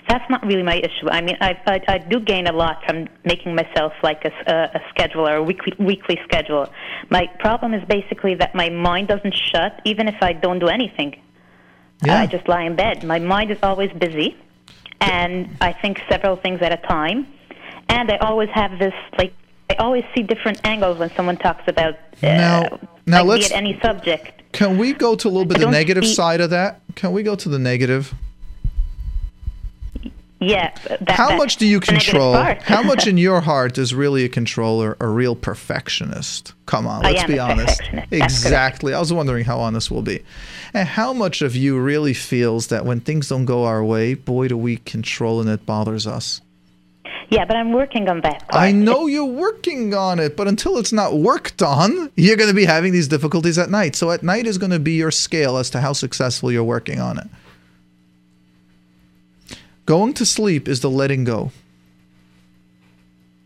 That's 0.07 0.29
not 0.29 0.45
really 0.45 0.63
my 0.63 0.75
issue. 0.75 1.09
I 1.09 1.21
mean, 1.21 1.37
I, 1.39 1.57
I, 1.65 1.79
I 1.87 1.97
do 1.97 2.19
gain 2.19 2.47
a 2.47 2.51
lot 2.51 2.83
from 2.85 3.07
making 3.25 3.55
myself 3.55 3.93
like 4.03 4.25
a, 4.25 4.31
a, 4.51 4.77
a 4.77 4.81
schedule 4.89 5.27
or 5.27 5.35
a 5.35 5.43
weekly, 5.43 5.73
weekly 5.79 6.19
schedule. 6.25 6.67
My 7.09 7.27
problem 7.39 7.73
is 7.73 7.83
basically 7.87 8.35
that 8.35 8.53
my 8.53 8.69
mind 8.69 9.07
doesn't 9.07 9.33
shut 9.51 9.81
even 9.85 10.07
if 10.07 10.15
I 10.21 10.33
don't 10.33 10.59
do 10.59 10.67
anything. 10.67 11.19
Yeah. 12.05 12.19
I 12.19 12.25
just 12.27 12.47
lie 12.49 12.63
in 12.63 12.75
bed. 12.75 13.03
My 13.03 13.19
mind 13.19 13.49
is 13.51 13.57
always 13.63 13.91
busy, 13.93 14.35
and 14.99 15.49
I 15.61 15.71
think 15.71 16.01
several 16.09 16.35
things 16.35 16.61
at 16.61 16.73
a 16.73 16.77
time. 16.87 17.27
And 17.87 18.11
I 18.11 18.17
always 18.17 18.49
have 18.49 18.77
this 18.79 18.93
like 19.17 19.33
I 19.69 19.75
always 19.75 20.03
see 20.15 20.23
different 20.23 20.59
angles 20.65 20.97
when 20.99 21.09
someone 21.15 21.37
talks 21.37 21.63
about 21.67 21.93
uh, 21.95 21.97
Now- 22.21 22.79
now 23.05 23.23
like, 23.23 23.39
let's- 23.41 23.51
any 23.51 23.79
subject. 23.81 24.41
Can 24.51 24.77
we 24.77 24.93
go 24.93 25.15
to 25.15 25.27
a 25.27 25.31
little 25.31 25.45
bit 25.45 25.59
the 25.59 25.71
negative 25.71 26.05
see- 26.05 26.13
side 26.13 26.39
of 26.41 26.49
that? 26.51 26.81
Can 26.95 27.11
we 27.13 27.23
go 27.23 27.35
to 27.35 27.49
the 27.49 27.57
negative? 27.57 28.13
Yeah. 30.43 30.73
That, 30.87 31.09
How 31.11 31.37
much 31.37 31.57
do 31.57 31.65
you 31.65 31.79
control? 31.79 32.33
How 32.33 32.83
much 32.83 33.07
in 33.07 33.17
your 33.27 33.41
heart 33.41 33.77
is 33.77 33.93
really 33.93 34.25
a 34.25 34.29
controller, 34.29 34.97
a 34.99 35.07
real 35.07 35.35
perfectionist? 35.35 36.53
Come 36.65 36.87
on, 36.87 37.03
let's 37.03 37.25
be 37.25 37.39
honest. 37.39 37.81
Exactly. 38.11 38.93
I 38.93 38.99
was 38.99 39.11
wondering 39.11 39.45
how 39.45 39.59
honest 39.59 39.91
we'll 39.91 40.01
be. 40.01 40.23
And 40.73 40.87
how 40.87 41.13
much 41.13 41.41
of 41.41 41.55
you 41.55 41.79
really 41.79 42.13
feels 42.13 42.67
that 42.67 42.85
when 42.85 42.99
things 42.99 43.29
don't 43.29 43.45
go 43.45 43.65
our 43.65 43.83
way, 43.83 44.13
boy, 44.13 44.47
do 44.47 44.57
we 44.57 44.77
control 44.77 45.41
and 45.41 45.49
it 45.49 45.65
bothers 45.65 46.07
us? 46.07 46.41
Yeah, 47.29 47.45
but 47.45 47.55
I'm 47.55 47.71
working 47.71 48.09
on 48.09 48.21
that. 48.21 48.47
Part. 48.47 48.63
I 48.63 48.71
know 48.71 49.07
you're 49.07 49.25
working 49.25 49.93
on 49.93 50.19
it, 50.19 50.37
but 50.37 50.47
until 50.47 50.77
it's 50.77 50.93
not 50.93 51.15
worked 51.17 51.61
on, 51.61 52.11
you're 52.15 52.37
going 52.37 52.49
to 52.49 52.55
be 52.55 52.65
having 52.65 52.91
these 52.91 53.07
difficulties 53.07 53.57
at 53.57 53.69
night. 53.69 53.95
So 53.95 54.11
at 54.11 54.23
night 54.23 54.45
is 54.45 54.57
going 54.57 54.71
to 54.71 54.79
be 54.79 54.93
your 54.93 55.11
scale 55.11 55.57
as 55.57 55.69
to 55.71 55.81
how 55.81 55.93
successful 55.93 56.51
you're 56.51 56.63
working 56.63 56.99
on 56.99 57.17
it. 57.17 57.27
Going 59.85 60.13
to 60.15 60.25
sleep 60.25 60.67
is 60.67 60.79
the 60.81 60.89
letting 60.89 61.23
go. 61.23 61.51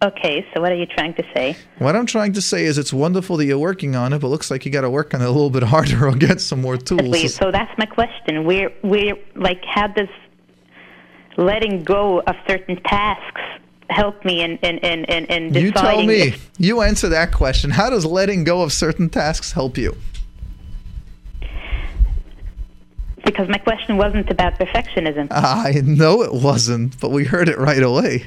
Okay, 0.04 0.46
so 0.54 0.62
what 0.62 0.72
are 0.72 0.76
you 0.76 0.86
trying 0.86 1.16
to 1.16 1.24
say? 1.34 1.58
What 1.80 1.96
I'm 1.96 2.06
trying 2.06 2.34
to 2.34 2.42
say 2.42 2.66
is 2.66 2.78
it's 2.78 2.94
wonderful 2.94 3.38
that 3.38 3.46
you're 3.46 3.58
working 3.58 3.96
on 3.96 4.14
it, 4.14 4.20
but 4.20 4.28
looks 4.28 4.52
like 4.52 4.64
you 4.64 4.72
got 4.72 4.82
to 4.82 4.90
work 4.92 5.16
on 5.16 5.22
it 5.22 5.26
a 5.26 5.32
little 5.32 5.50
bit 5.50 5.64
harder 5.64 6.08
or 6.08 6.12
get 6.16 6.40
some 6.40 6.62
more 6.62 6.78
tools. 6.78 7.02
Please. 7.02 7.34
So 7.36 7.52
that's 7.52 7.76
my 7.80 7.88
question. 7.88 8.44
Where, 8.46 8.70
where, 8.82 9.16
like, 9.36 9.64
how 9.66 9.88
does 9.88 10.10
letting 11.36 11.84
go 11.84 12.20
of 12.22 12.36
certain 12.48 12.76
tasks 12.84 13.42
help 13.90 14.24
me 14.24 14.42
in 14.44 14.58
in 14.58 14.78
in 14.80 15.06
in, 15.06 15.26
in 15.26 15.52
deciding? 15.54 15.64
You 15.66 15.72
tell 15.72 16.04
me. 16.04 16.16
if- 16.28 16.52
You 16.60 16.82
answer 16.82 17.10
that 17.10 17.32
question. 17.32 17.72
How 17.72 17.90
does 17.90 18.06
letting 18.06 18.44
go 18.44 18.62
of 18.62 18.72
certain 18.72 19.10
tasks 19.10 19.54
help 19.54 19.80
you? 19.80 19.96
Because 23.26 23.48
my 23.50 23.58
question 23.58 23.98
wasn't 23.98 24.30
about 24.30 24.54
perfectionism. 24.60 25.28
I 25.32 25.82
know 25.84 26.22
it 26.24 26.34
wasn't, 26.34 27.00
but 27.00 27.12
we 27.12 27.24
heard 27.26 27.50
it 27.50 27.58
right 27.58 27.82
away. 27.84 28.26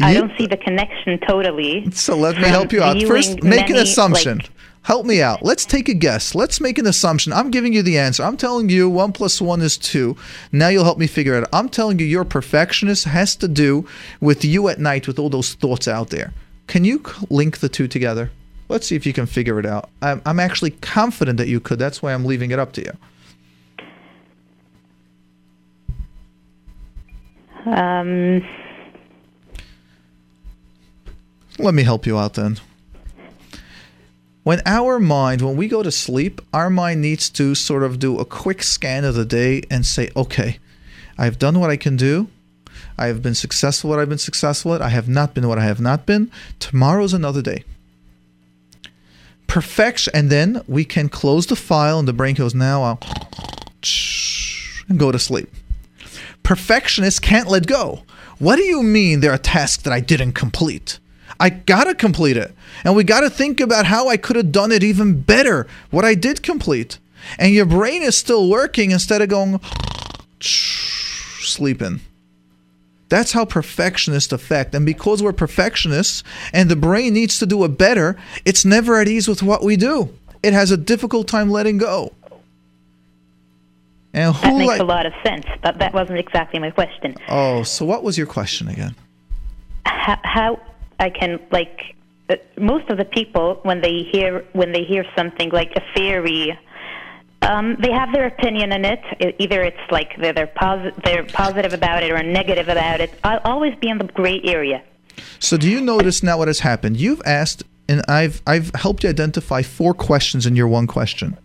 I 0.00 0.12
You- 0.12 0.20
don't 0.20 0.32
see 0.36 0.46
the 0.46 0.56
connection 0.56 1.18
totally. 1.26 1.88
So 1.92 2.16
let 2.16 2.36
me 2.36 2.48
help 2.48 2.72
you 2.72 2.82
out. 2.82 3.00
First, 3.04 3.42
make 3.42 3.70
an 3.70 3.76
assumption. 3.76 4.38
like- 4.38 4.50
help 4.82 5.06
me 5.06 5.22
out. 5.22 5.42
Let's 5.44 5.64
take 5.64 5.88
a 5.88 5.94
guess. 5.94 6.34
Let's 6.34 6.60
make 6.60 6.78
an 6.78 6.86
assumption. 6.86 7.32
I'm 7.32 7.50
giving 7.50 7.72
you 7.72 7.82
the 7.82 7.96
answer. 7.98 8.22
I'm 8.24 8.36
telling 8.36 8.68
you 8.68 8.88
one 8.88 9.12
plus 9.12 9.40
one 9.40 9.62
is 9.62 9.78
two. 9.78 10.16
Now 10.52 10.68
you'll 10.68 10.84
help 10.84 10.98
me 10.98 11.06
figure 11.06 11.34
it 11.36 11.44
out. 11.44 11.48
I'm 11.52 11.68
telling 11.68 11.98
you 12.00 12.06
your 12.06 12.24
perfectionist 12.24 13.04
has 13.04 13.36
to 13.36 13.48
do 13.48 13.86
with 14.20 14.44
you 14.44 14.68
at 14.68 14.80
night 14.80 15.06
with 15.06 15.18
all 15.18 15.30
those 15.30 15.54
thoughts 15.54 15.86
out 15.88 16.10
there. 16.10 16.32
Can 16.66 16.84
you 16.84 17.02
link 17.30 17.58
the 17.58 17.68
two 17.68 17.86
together? 17.86 18.30
Let's 18.74 18.88
see 18.88 18.96
if 18.96 19.06
you 19.06 19.12
can 19.12 19.26
figure 19.26 19.60
it 19.60 19.66
out. 19.66 19.88
I'm, 20.02 20.20
I'm 20.26 20.40
actually 20.40 20.72
confident 20.72 21.38
that 21.38 21.46
you 21.46 21.60
could. 21.60 21.78
That's 21.78 22.02
why 22.02 22.12
I'm 22.12 22.24
leaving 22.24 22.50
it 22.50 22.58
up 22.58 22.72
to 22.72 22.82
you. 22.82 22.90
Um, 27.72 28.42
Let 31.56 31.74
me 31.74 31.84
help 31.84 32.04
you 32.04 32.18
out 32.18 32.34
then. 32.34 32.58
When 34.42 34.60
our 34.66 34.98
mind, 34.98 35.40
when 35.40 35.56
we 35.56 35.68
go 35.68 35.84
to 35.84 35.92
sleep, 35.92 36.40
our 36.52 36.68
mind 36.68 37.00
needs 37.00 37.30
to 37.30 37.54
sort 37.54 37.84
of 37.84 38.00
do 38.00 38.18
a 38.18 38.24
quick 38.24 38.64
scan 38.64 39.04
of 39.04 39.14
the 39.14 39.24
day 39.24 39.62
and 39.70 39.86
say, 39.86 40.10
okay, 40.16 40.58
I've 41.16 41.38
done 41.38 41.60
what 41.60 41.70
I 41.70 41.76
can 41.76 41.94
do. 41.94 42.26
I 42.98 43.06
have 43.06 43.22
been 43.22 43.36
successful 43.36 43.90
what 43.90 44.00
I've 44.00 44.08
been 44.08 44.18
successful 44.18 44.74
at. 44.74 44.82
I 44.82 44.88
have 44.88 45.08
not 45.08 45.32
been 45.32 45.46
what 45.46 45.60
I 45.60 45.64
have 45.64 45.80
not 45.80 46.06
been. 46.06 46.28
Tomorrow's 46.58 47.12
another 47.12 47.40
day. 47.40 47.62
Perfection. 49.46 50.12
And 50.14 50.30
then 50.30 50.62
we 50.66 50.84
can 50.84 51.08
close 51.08 51.46
the 51.46 51.56
file 51.56 51.98
and 51.98 52.08
the 52.08 52.12
brain 52.12 52.34
goes, 52.34 52.54
now 52.54 52.82
I'll 52.82 53.00
and 54.88 54.98
go 54.98 55.12
to 55.12 55.18
sleep. 55.18 55.48
Perfectionists 56.42 57.20
can't 57.20 57.48
let 57.48 57.66
go. 57.66 58.02
What 58.38 58.56
do 58.56 58.62
you 58.62 58.82
mean 58.82 59.20
there 59.20 59.32
are 59.32 59.38
tasks 59.38 59.82
that 59.84 59.92
I 59.92 60.00
didn't 60.00 60.32
complete? 60.32 60.98
I 61.40 61.50
gotta 61.50 61.94
complete 61.94 62.36
it. 62.36 62.54
And 62.84 62.94
we 62.94 63.04
gotta 63.04 63.30
think 63.30 63.60
about 63.60 63.86
how 63.86 64.08
I 64.08 64.16
could 64.16 64.36
have 64.36 64.52
done 64.52 64.72
it 64.72 64.82
even 64.82 65.22
better, 65.22 65.66
what 65.90 66.04
I 66.04 66.14
did 66.14 66.42
complete. 66.42 66.98
And 67.38 67.54
your 67.54 67.66
brain 67.66 68.02
is 68.02 68.16
still 68.16 68.48
working 68.48 68.90
instead 68.90 69.22
of 69.22 69.28
going 69.28 69.60
sleeping. 70.40 72.00
That's 73.14 73.30
how 73.30 73.44
perfectionists 73.44 74.32
affect. 74.32 74.74
And 74.74 74.84
because 74.84 75.22
we're 75.22 75.32
perfectionists 75.32 76.24
and 76.52 76.68
the 76.68 76.74
brain 76.74 77.14
needs 77.14 77.38
to 77.38 77.46
do 77.46 77.62
it 77.62 77.78
better, 77.78 78.16
it's 78.44 78.64
never 78.64 78.98
at 79.00 79.06
ease 79.06 79.28
with 79.28 79.40
what 79.40 79.62
we 79.62 79.76
do. 79.76 80.12
It 80.42 80.52
has 80.52 80.72
a 80.72 80.76
difficult 80.76 81.28
time 81.28 81.48
letting 81.48 81.78
go. 81.78 82.12
And 84.14 84.34
that 84.34 84.56
makes 84.56 84.66
like 84.66 84.80
a 84.80 84.84
lot 84.84 85.06
of 85.06 85.12
sense, 85.22 85.46
but 85.62 85.78
that 85.78 85.94
wasn't 85.94 86.18
exactly 86.18 86.58
my 86.58 86.72
question. 86.72 87.14
Oh, 87.28 87.62
so 87.62 87.84
what 87.84 88.02
was 88.02 88.18
your 88.18 88.26
question 88.26 88.66
again? 88.66 88.96
How, 89.86 90.18
how 90.24 90.60
I 90.98 91.10
can 91.10 91.38
like 91.52 91.94
uh, 92.28 92.34
most 92.58 92.90
of 92.90 92.98
the 92.98 93.04
people 93.04 93.60
when 93.62 93.80
they 93.80 94.02
hear 94.10 94.44
when 94.54 94.72
they 94.72 94.82
hear 94.82 95.06
something 95.14 95.50
like 95.50 95.70
a 95.76 95.82
theory. 95.94 96.58
Um, 97.44 97.76
they 97.78 97.92
have 97.92 98.12
their 98.12 98.26
opinion 98.26 98.72
in 98.72 98.84
it. 98.84 99.00
E- 99.20 99.34
Either 99.38 99.62
it's 99.62 99.90
like 99.90 100.16
they're 100.18 100.32
they're, 100.32 100.46
posi- 100.46 100.94
they're 101.04 101.24
positive 101.24 101.72
about 101.72 102.02
it 102.02 102.10
or 102.10 102.22
negative 102.22 102.68
about 102.68 103.00
it. 103.00 103.10
I'll 103.24 103.40
always 103.44 103.74
be 103.76 103.88
in 103.88 103.98
the 103.98 104.04
gray 104.04 104.40
area. 104.44 104.82
So 105.38 105.56
do 105.56 105.68
you 105.70 105.80
notice 105.80 106.22
now 106.22 106.38
what 106.38 106.48
has 106.48 106.60
happened? 106.60 106.96
You've 106.96 107.22
asked 107.24 107.62
and 107.88 108.02
I've 108.08 108.42
I've 108.46 108.70
helped 108.74 109.04
you 109.04 109.10
identify 109.10 109.62
four 109.62 109.94
questions 109.94 110.46
in 110.46 110.56
your 110.56 110.68
one 110.68 110.86
question. 110.86 111.36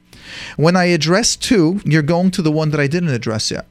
When 0.57 0.75
I 0.75 0.85
address 0.85 1.35
two, 1.35 1.81
you're 1.85 2.01
going 2.03 2.31
to 2.31 2.41
the 2.41 2.51
one 2.51 2.69
that 2.71 2.79
I 2.79 2.87
didn't 2.87 3.09
address 3.09 3.51
yet. 3.51 3.65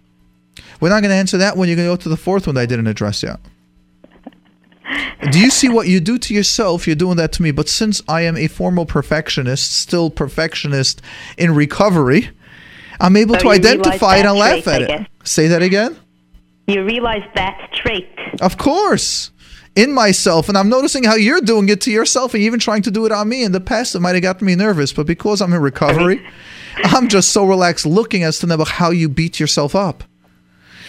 We're 0.80 0.88
not 0.90 1.00
going 1.02 1.10
to 1.10 1.16
answer 1.16 1.38
that 1.38 1.56
one. 1.56 1.68
You're 1.68 1.76
going 1.76 1.88
to 1.88 1.92
go 1.96 2.02
to 2.02 2.08
the 2.08 2.16
fourth 2.16 2.46
one 2.46 2.54
that 2.56 2.62
I 2.62 2.66
didn't 2.66 2.88
address 2.88 3.22
yet. 3.22 3.38
Do 5.30 5.40
you 5.40 5.50
see 5.50 5.68
what 5.68 5.88
you 5.88 5.98
do 6.00 6.16
to 6.18 6.34
yourself? 6.34 6.86
You're 6.86 6.96
doing 6.96 7.16
that 7.16 7.32
to 7.32 7.42
me. 7.42 7.50
But 7.50 7.68
since 7.68 8.00
I 8.08 8.22
am 8.22 8.36
a 8.36 8.46
formal 8.46 8.86
perfectionist, 8.86 9.72
still 9.76 10.10
perfectionist 10.10 11.02
in 11.36 11.54
recovery, 11.54 12.30
I'm 13.00 13.16
able 13.16 13.34
So 13.34 13.40
to 13.40 13.50
identify 13.50 14.18
it 14.18 14.26
and 14.26 14.38
laugh 14.38 14.64
trait, 14.64 14.82
at 14.82 15.00
it. 15.00 15.06
Say 15.24 15.48
that 15.48 15.62
again? 15.62 15.96
You 16.68 16.84
realize 16.84 17.24
that 17.34 17.70
trait. 17.72 18.08
Of 18.40 18.58
course. 18.58 19.32
In 19.74 19.92
myself. 19.92 20.48
And 20.48 20.56
I'm 20.56 20.68
noticing 20.68 21.02
how 21.02 21.16
you're 21.16 21.40
doing 21.40 21.68
it 21.68 21.80
to 21.82 21.90
yourself 21.90 22.34
and 22.34 22.42
even 22.42 22.60
trying 22.60 22.82
to 22.82 22.90
do 22.90 23.04
it 23.04 23.12
on 23.12 23.28
me. 23.28 23.42
In 23.42 23.52
the 23.52 23.60
past, 23.60 23.96
it 23.96 24.00
might 24.00 24.14
have 24.14 24.22
gotten 24.22 24.46
me 24.46 24.54
nervous. 24.54 24.92
But 24.92 25.06
because 25.06 25.40
I'm 25.40 25.52
in 25.52 25.60
recovery, 25.60 26.24
I'm 26.84 27.08
just 27.08 27.30
so 27.30 27.44
relaxed 27.44 27.86
looking 27.86 28.22
as 28.22 28.38
to 28.40 28.46
know 28.46 28.62
how 28.64 28.90
you 28.90 29.08
beat 29.08 29.40
yourself 29.40 29.74
up. 29.74 30.04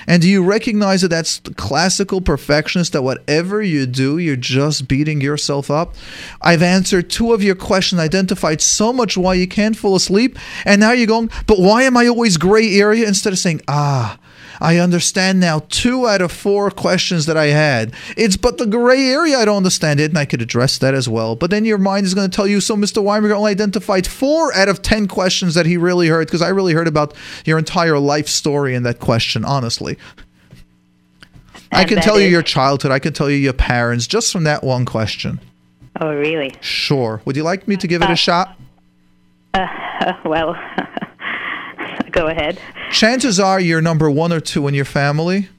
And 0.07 0.21
do 0.21 0.29
you 0.29 0.43
recognize 0.43 1.01
that 1.01 1.09
that's 1.09 1.39
classical 1.55 2.21
perfectionist 2.21 2.93
that 2.93 3.03
whatever 3.03 3.61
you 3.61 3.85
do, 3.85 4.17
you're 4.17 4.35
just 4.35 4.87
beating 4.87 5.21
yourself 5.21 5.69
up? 5.69 5.95
I've 6.41 6.63
answered 6.63 7.09
two 7.09 7.33
of 7.33 7.43
your 7.43 7.55
questions, 7.55 7.99
identified 7.99 8.61
so 8.61 8.93
much 8.93 9.17
why 9.17 9.35
you 9.35 9.47
can't 9.47 9.77
fall 9.77 9.95
asleep, 9.95 10.37
and 10.65 10.79
now 10.79 10.91
you're 10.91 11.07
going, 11.07 11.29
but 11.47 11.59
why 11.59 11.83
am 11.83 11.97
I 11.97 12.07
always 12.07 12.37
gray 12.37 12.79
area? 12.79 13.07
Instead 13.07 13.33
of 13.33 13.39
saying, 13.39 13.61
ah, 13.67 14.17
I 14.61 14.77
understand 14.77 15.39
now 15.39 15.63
two 15.69 16.07
out 16.07 16.21
of 16.21 16.31
four 16.31 16.69
questions 16.71 17.25
that 17.25 17.37
I 17.37 17.47
had. 17.47 17.93
It's 18.17 18.37
but 18.37 18.57
the 18.57 18.65
gray 18.65 19.09
area 19.09 19.37
I 19.37 19.45
don't 19.45 19.57
understand 19.57 19.99
it, 19.99 20.11
and 20.11 20.17
I 20.17 20.25
could 20.25 20.41
address 20.41 20.77
that 20.79 20.93
as 20.93 21.07
well. 21.07 21.35
But 21.35 21.49
then 21.49 21.65
your 21.65 21.77
mind 21.77 22.05
is 22.05 22.13
going 22.13 22.29
to 22.29 22.35
tell 22.35 22.47
you, 22.47 22.61
so 22.61 22.75
Mr. 22.75 23.01
Weimer 23.01 23.33
only 23.33 23.51
identified 23.51 24.05
four 24.07 24.53
out 24.53 24.69
of 24.69 24.81
ten 24.81 25.07
questions 25.07 25.55
that 25.55 25.65
he 25.65 25.77
really 25.77 26.07
heard, 26.07 26.27
because 26.27 26.41
I 26.41 26.49
really 26.49 26.73
heard 26.73 26.87
about 26.87 27.13
your 27.45 27.57
entire 27.57 27.99
life 27.99 28.27
story 28.27 28.75
in 28.75 28.83
that 28.83 28.99
question, 28.99 29.45
honestly. 29.45 29.97
I 31.71 31.85
can 31.85 32.01
tell 32.01 32.19
you 32.19 32.27
your 32.27 32.41
childhood. 32.41 32.91
I 32.91 32.99
can 32.99 33.13
tell 33.13 33.29
you 33.29 33.37
your 33.37 33.53
parents 33.53 34.07
just 34.07 34.31
from 34.31 34.43
that 34.45 34.63
one 34.63 34.85
question. 34.85 35.39
Oh, 36.01 36.13
really? 36.13 36.53
Sure. 36.61 37.21
Would 37.25 37.35
you 37.35 37.43
like 37.43 37.67
me 37.67 37.75
to 37.77 37.87
give 37.87 38.01
it 38.01 38.09
a 38.09 38.15
shot? 38.15 38.57
Uh, 39.53 40.13
well, 40.25 40.55
go 42.11 42.27
ahead. 42.27 42.59
Chances 42.91 43.39
are 43.39 43.59
you're 43.59 43.81
number 43.81 44.09
one 44.09 44.33
or 44.33 44.39
two 44.39 44.67
in 44.67 44.73
your 44.73 44.85
family. 44.85 45.49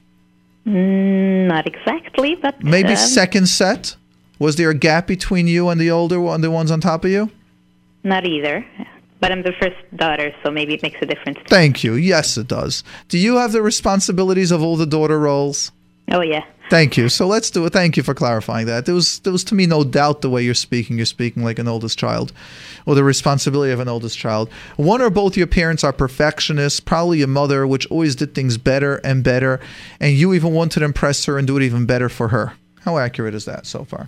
Mm, 0.65 1.47
not 1.47 1.65
exactly, 1.65 2.35
but 2.35 2.63
Maybe 2.63 2.89
um, 2.89 2.95
second 2.95 3.47
set. 3.47 3.95
Was 4.39 4.55
there 4.55 4.69
a 4.69 4.75
gap 4.75 5.07
between 5.07 5.47
you 5.47 5.69
and 5.69 5.79
the 5.79 5.91
older 5.91 6.19
one, 6.19 6.41
the 6.41 6.51
ones 6.51 6.71
on 6.71 6.81
top 6.81 7.05
of 7.05 7.11
you? 7.11 7.29
Not 8.03 8.25
either. 8.25 8.65
But 9.19 9.31
I'm 9.31 9.43
the 9.43 9.53
first 9.59 9.75
daughter, 9.95 10.33
so 10.43 10.49
maybe 10.49 10.73
it 10.73 10.81
makes 10.81 10.99
a 11.01 11.05
difference. 11.05 11.37
Thank 11.47 11.83
you. 11.83 11.93
Yes, 11.93 12.37
it 12.37 12.47
does. 12.47 12.83
Do 13.07 13.19
you 13.19 13.37
have 13.37 13.51
the 13.51 13.61
responsibilities 13.61 14.49
of 14.51 14.63
all 14.63 14.77
the 14.77 14.87
daughter 14.87 15.19
roles? 15.19 15.71
Oh 16.11 16.21
yeah. 16.21 16.43
Thank 16.71 16.95
you. 16.95 17.09
So 17.09 17.27
let's 17.27 17.51
do 17.51 17.65
it. 17.65 17.73
Thank 17.73 17.97
you 17.97 18.03
for 18.03 18.13
clarifying 18.13 18.65
that. 18.67 18.85
There 18.85 18.95
was 18.95 19.19
there 19.19 19.33
was 19.33 19.43
to 19.43 19.55
me 19.55 19.65
no 19.65 19.83
doubt 19.83 20.21
the 20.21 20.29
way 20.29 20.41
you're 20.41 20.53
speaking. 20.53 20.95
You're 20.95 21.05
speaking 21.05 21.43
like 21.43 21.59
an 21.59 21.67
oldest 21.67 21.99
child, 21.99 22.31
or 22.85 22.95
the 22.95 23.03
responsibility 23.03 23.73
of 23.73 23.81
an 23.81 23.89
oldest 23.89 24.17
child. 24.17 24.49
One 24.77 25.01
or 25.01 25.09
both 25.09 25.35
your 25.35 25.47
parents 25.47 25.83
are 25.83 25.91
perfectionists. 25.91 26.79
Probably 26.79 27.17
your 27.17 27.27
mother, 27.27 27.67
which 27.67 27.87
always 27.87 28.15
did 28.15 28.33
things 28.33 28.57
better 28.57 29.01
and 29.03 29.21
better, 29.21 29.59
and 29.99 30.13
you 30.13 30.33
even 30.33 30.53
want 30.53 30.71
to 30.71 30.83
impress 30.85 31.25
her 31.25 31.37
and 31.37 31.45
do 31.45 31.57
it 31.57 31.63
even 31.63 31.85
better 31.85 32.07
for 32.07 32.29
her. 32.29 32.53
How 32.85 32.97
accurate 32.97 33.35
is 33.35 33.43
that 33.43 33.65
so 33.65 33.83
far? 33.83 34.07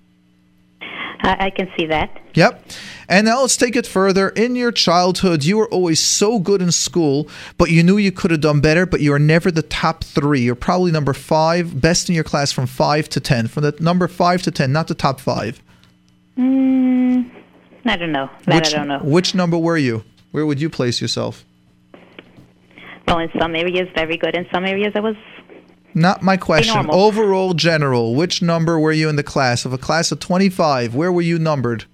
I, 1.23 1.45
I 1.45 1.49
can 1.49 1.71
see 1.77 1.85
that. 1.87 2.21
Yep. 2.35 2.65
And 3.07 3.25
now 3.25 3.41
let's 3.41 3.55
take 3.55 3.75
it 3.75 3.87
further. 3.87 4.29
In 4.29 4.55
your 4.55 4.71
childhood, 4.71 5.43
you 5.43 5.57
were 5.57 5.69
always 5.69 6.01
so 6.01 6.37
good 6.37 6.61
in 6.61 6.71
school, 6.71 7.29
but 7.57 7.71
you 7.71 7.81
knew 7.81 7.97
you 7.97 8.11
could 8.11 8.31
have 8.31 8.41
done 8.41 8.59
better, 8.59 8.85
but 8.85 8.99
you 8.99 9.11
were 9.11 9.19
never 9.19 9.49
the 9.49 9.61
top 9.61 10.03
three. 10.03 10.41
You're 10.41 10.55
probably 10.55 10.91
number 10.91 11.13
five, 11.13 11.79
best 11.79 12.09
in 12.09 12.15
your 12.15 12.23
class 12.23 12.51
from 12.51 12.67
five 12.67 13.07
to 13.09 13.19
10. 13.19 13.47
From 13.47 13.63
the 13.63 13.75
number 13.79 14.07
five 14.07 14.41
to 14.43 14.51
10, 14.51 14.71
not 14.71 14.87
the 14.87 14.95
top 14.95 15.19
five. 15.19 15.61
Mm, 16.37 17.31
I 17.85 17.95
don't 17.95 18.11
know. 18.11 18.29
That 18.45 18.55
which, 18.55 18.73
I 18.73 18.77
don't 18.77 18.87
know. 18.87 18.99
Which 18.99 19.33
number 19.33 19.57
were 19.57 19.77
you? 19.77 20.03
Where 20.31 20.45
would 20.45 20.59
you 20.59 20.69
place 20.69 21.01
yourself? 21.01 21.45
Well, 23.07 23.19
in 23.19 23.29
some 23.39 23.55
areas, 23.55 23.87
very 23.95 24.17
good. 24.17 24.35
In 24.35 24.47
some 24.51 24.65
areas, 24.65 24.93
I 24.95 24.99
was 24.99 25.15
Not 25.95 26.21
my 26.21 26.37
question. 26.37 26.87
Overall, 26.89 27.53
general, 27.53 28.15
which 28.15 28.41
number 28.41 28.79
were 28.79 28.91
you 28.91 29.09
in 29.09 29.15
the 29.15 29.23
class? 29.23 29.65
Of 29.65 29.73
a 29.73 29.77
class 29.77 30.11
of 30.11 30.19
25, 30.19 30.95
where 30.95 31.11
were 31.11 31.21
you 31.21 31.37
numbered? 31.37 31.85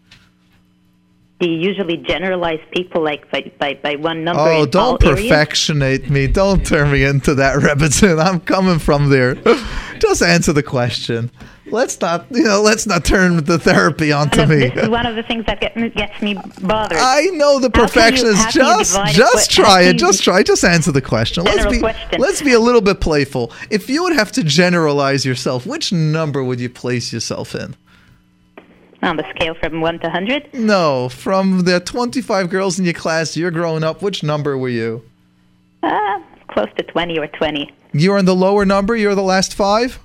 You 1.40 1.52
usually 1.52 1.98
generalize 1.98 2.60
people 2.72 3.02
like 3.02 3.30
by, 3.32 3.52
by, 3.60 3.74
by 3.82 3.95
one 3.95 4.24
number. 4.24 4.41
Oh, 4.41 4.66
don't 4.66 5.02
areas. 5.03 5.22
perfectionate 5.22 6.10
me. 6.10 6.28
Don't 6.28 6.66
turn 6.66 6.91
me 6.91 7.03
into 7.03 7.36
that, 7.36 7.57
Rebbitzin. 7.60 8.24
I'm 8.24 8.41
coming 8.41 8.80
from 8.80 9.10
there. 9.10 9.36
Just 9.99 10.22
answer 10.22 10.53
the 10.53 10.64
question. 10.64 11.32
Let's 11.72 12.02
not, 12.02 12.26
you 12.32 12.44
know, 12.44 12.61
let's 12.61 12.88
not 12.88 13.06
turn 13.06 13.44
the 13.44 13.60
therapy 13.60 14.11
onto 14.11 14.45
me. 14.48 14.70
This 14.70 14.74
is 14.84 14.90
one 14.90 15.06
of 15.06 15.16
the 15.16 15.24
things 15.24 15.45
that 15.45 15.61
get, 15.61 15.76
gets 15.95 16.22
me 16.22 16.34
bothered. 16.61 16.98
I 16.98 17.26
know 17.34 17.60
the 17.60 17.68
How 17.68 17.70
can 17.70 17.82
you- 17.82 17.88
perfectionist. 17.88 18.38
how 18.44 18.52
can 18.52 18.61
you 18.61 18.78
Just, 18.80 19.16
just 19.16 19.52
try 19.52 19.82
it. 19.84 19.94
Just 19.98 20.24
try. 20.24 20.41
Just 20.44 20.64
answer 20.64 20.91
the 20.91 21.02
question. 21.02 21.44
Let's 21.44 21.68
be, 21.68 21.80
question. 21.80 22.20
let's 22.20 22.41
be 22.41 22.53
a 22.53 22.60
little 22.60 22.82
bit 22.82 22.99
playful. 23.02 23.53
If 23.70 23.90
you 23.90 24.03
would 24.03 24.14
have 24.14 24.32
to 24.34 24.44
generalize 24.44 25.26
yourself, 25.26 25.66
which 25.68 25.94
number 25.94 26.44
would 26.44 26.60
you 26.60 26.70
place 26.70 27.14
yourself 27.14 27.53
in? 27.53 27.76
On 29.02 29.16
the 29.16 29.24
scale 29.30 29.56
from 29.56 29.80
1 29.80 30.00
to 30.00 30.08
100? 30.08 30.54
No, 30.54 31.08
from 31.10 31.62
the 31.62 31.80
25 31.80 32.50
girls 32.50 32.78
in 32.78 32.86
your 32.86 32.94
class, 32.94 33.38
you're 33.38 33.52
growing 33.52 33.84
up. 33.84 34.02
Which 34.02 34.24
number 34.24 34.58
were 34.58 34.70
you? 34.70 35.04
Uh, 35.82 36.20
close 36.50 36.68
to 36.78 36.84
20 36.84 37.18
or 37.18 37.28
20. 37.28 37.72
You 37.94 38.12
were 38.12 38.18
in 38.18 38.26
the 38.26 38.36
lower 38.36 38.66
number. 38.66 38.96
You're 38.96 39.16
the 39.16 39.22
last 39.22 39.54
five. 39.54 40.00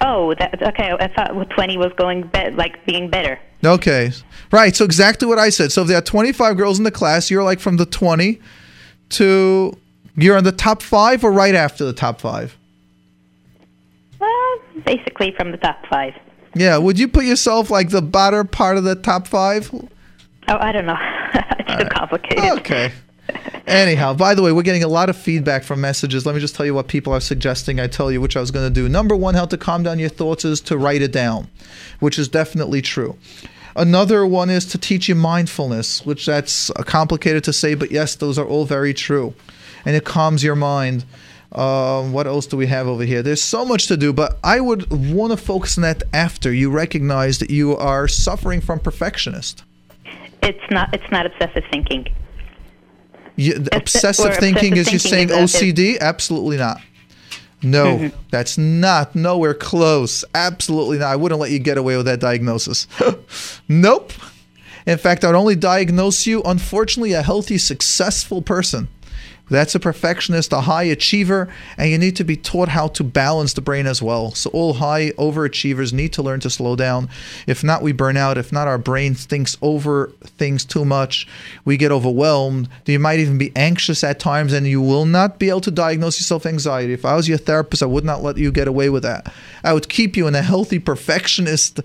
Oh, 0.00 0.34
that, 0.38 0.62
okay. 0.62 0.92
I 0.98 1.08
thought 1.08 1.50
20 1.50 1.76
was 1.76 1.92
going 1.96 2.22
be- 2.28 2.50
like 2.50 2.84
being 2.86 3.10
better. 3.10 3.38
Okay. 3.64 4.12
Right. 4.50 4.74
So 4.74 4.84
exactly 4.84 5.26
what 5.26 5.38
I 5.38 5.50
said. 5.50 5.72
So 5.72 5.82
if 5.82 5.88
there 5.88 5.98
are 5.98 6.02
25 6.02 6.56
girls 6.56 6.78
in 6.78 6.84
the 6.84 6.90
class, 6.90 7.30
you're 7.30 7.42
like 7.42 7.60
from 7.60 7.76
the 7.76 7.86
20 7.86 8.40
to 9.10 9.76
you're 10.16 10.36
in 10.36 10.44
the 10.44 10.52
top 10.52 10.82
five 10.82 11.24
or 11.24 11.32
right 11.32 11.54
after 11.54 11.84
the 11.84 11.92
top 11.92 12.20
five. 12.20 12.56
Well, 14.18 14.58
basically 14.84 15.32
from 15.36 15.50
the 15.50 15.56
top 15.58 15.84
five. 15.88 16.14
Yeah. 16.54 16.78
Would 16.78 16.98
you 16.98 17.08
put 17.08 17.24
yourself 17.24 17.70
like 17.70 17.90
the 17.90 18.02
bottom 18.02 18.48
part 18.48 18.76
of 18.76 18.84
the 18.84 18.94
top 18.94 19.26
five? 19.26 19.70
Oh, 19.72 19.88
I 20.58 20.72
don't 20.72 20.86
know. 20.86 20.96
it's 21.34 21.82
too 21.82 21.88
complicated. 21.90 22.44
Okay. 22.58 22.92
Anyhow, 23.66 24.14
by 24.14 24.34
the 24.34 24.42
way, 24.42 24.52
we're 24.52 24.62
getting 24.62 24.84
a 24.84 24.88
lot 24.88 25.10
of 25.10 25.16
feedback 25.16 25.62
from 25.62 25.80
messages. 25.80 26.24
Let 26.24 26.34
me 26.34 26.40
just 26.40 26.54
tell 26.54 26.64
you 26.64 26.72
what 26.72 26.88
people 26.88 27.12
are 27.12 27.20
suggesting 27.20 27.78
I 27.78 27.86
tell 27.86 28.10
you, 28.10 28.20
which 28.20 28.36
I 28.36 28.40
was 28.40 28.50
going 28.50 28.66
to 28.66 28.72
do. 28.72 28.88
Number 28.88 29.14
one, 29.14 29.34
how 29.34 29.44
to 29.44 29.58
calm 29.58 29.82
down 29.82 29.98
your 29.98 30.08
thoughts 30.08 30.44
is 30.44 30.60
to 30.62 30.78
write 30.78 31.02
it 31.02 31.12
down, 31.12 31.48
which 32.00 32.18
is 32.18 32.28
definitely 32.28 32.80
true. 32.80 33.18
Another 33.76 34.26
one 34.26 34.50
is 34.50 34.64
to 34.66 34.78
teach 34.78 35.08
you 35.08 35.14
mindfulness, 35.14 36.04
which 36.04 36.26
that's 36.26 36.70
complicated 36.86 37.44
to 37.44 37.52
say, 37.52 37.74
but 37.74 37.90
yes, 37.90 38.16
those 38.16 38.38
are 38.38 38.46
all 38.46 38.64
very 38.64 38.94
true. 38.94 39.34
And 39.84 39.94
it 39.94 40.04
calms 40.04 40.42
your 40.42 40.56
mind. 40.56 41.04
Um, 41.52 42.12
what 42.12 42.26
else 42.26 42.46
do 42.46 42.56
we 42.58 42.66
have 42.66 42.86
over 42.86 43.04
here? 43.04 43.22
There's 43.22 43.42
so 43.42 43.64
much 43.64 43.86
to 43.86 43.96
do, 43.96 44.12
but 44.12 44.38
I 44.44 44.60
would 44.60 44.90
want 45.14 45.30
to 45.32 45.36
focus 45.38 45.78
on 45.78 45.82
that 45.82 46.02
after 46.12 46.52
you 46.52 46.70
recognize 46.70 47.38
that 47.38 47.48
you 47.50 47.74
are 47.76 48.06
suffering 48.06 48.60
from 48.60 48.80
perfectionist. 48.80 49.64
It's 50.42 50.70
not. 50.70 50.92
It's 50.94 51.10
not 51.10 51.24
obsessive 51.26 51.64
thinking. 51.70 52.06
You, 53.36 53.54
the 53.54 53.74
Obs- 53.76 53.94
obsessive 53.94 54.36
thinking 54.36 54.76
is 54.76 54.92
you 54.92 54.98
saying 54.98 55.28
thinking 55.28 55.44
is 55.44 55.54
a- 55.54 55.64
OCD? 55.64 55.98
Absolutely 56.00 56.56
not. 56.58 56.80
No, 57.62 57.96
Mm-hmm. 57.98 58.16
that's 58.30 58.56
not 58.58 59.16
nowhere 59.16 59.54
close. 59.54 60.24
Absolutely 60.34 60.98
not. 60.98 61.08
I 61.08 61.16
wouldn't 61.16 61.40
let 61.40 61.50
you 61.50 61.58
get 61.58 61.76
away 61.78 61.96
with 61.96 62.06
that 62.06 62.20
diagnosis. 62.20 62.86
nope. 63.68 64.12
In 64.86 64.96
fact, 64.96 65.24
I'd 65.24 65.34
only 65.34 65.56
diagnose 65.56 66.24
you, 66.26 66.42
unfortunately, 66.44 67.12
a 67.14 67.22
healthy, 67.22 67.58
successful 67.58 68.42
person. 68.42 68.88
That's 69.50 69.74
a 69.74 69.80
perfectionist, 69.80 70.52
a 70.52 70.62
high 70.62 70.84
achiever, 70.84 71.48
and 71.76 71.90
you 71.90 71.98
need 71.98 72.16
to 72.16 72.24
be 72.24 72.36
taught 72.36 72.68
how 72.68 72.88
to 72.88 73.04
balance 73.04 73.54
the 73.54 73.60
brain 73.60 73.86
as 73.86 74.02
well. 74.02 74.32
So, 74.32 74.50
all 74.50 74.74
high 74.74 75.10
overachievers 75.12 75.92
need 75.92 76.12
to 76.14 76.22
learn 76.22 76.40
to 76.40 76.50
slow 76.50 76.76
down. 76.76 77.08
If 77.46 77.64
not, 77.64 77.82
we 77.82 77.92
burn 77.92 78.16
out. 78.16 78.38
If 78.38 78.52
not, 78.52 78.68
our 78.68 78.78
brain 78.78 79.14
thinks 79.14 79.56
over 79.62 80.12
things 80.24 80.64
too 80.64 80.84
much. 80.84 81.26
We 81.64 81.76
get 81.76 81.92
overwhelmed. 81.92 82.68
You 82.86 82.98
might 82.98 83.20
even 83.20 83.38
be 83.38 83.52
anxious 83.56 84.04
at 84.04 84.20
times, 84.20 84.52
and 84.52 84.66
you 84.66 84.82
will 84.82 85.06
not 85.06 85.38
be 85.38 85.48
able 85.48 85.60
to 85.62 85.70
diagnose 85.70 86.18
yourself 86.18 86.46
anxiety. 86.46 86.92
If 86.92 87.04
I 87.04 87.14
was 87.14 87.28
your 87.28 87.38
therapist, 87.38 87.82
I 87.82 87.86
would 87.86 88.04
not 88.04 88.22
let 88.22 88.36
you 88.36 88.52
get 88.52 88.68
away 88.68 88.90
with 88.90 89.02
that. 89.02 89.32
I 89.64 89.72
would 89.72 89.88
keep 89.88 90.16
you 90.16 90.26
in 90.26 90.34
a 90.34 90.42
healthy 90.42 90.78
perfectionist 90.78 91.80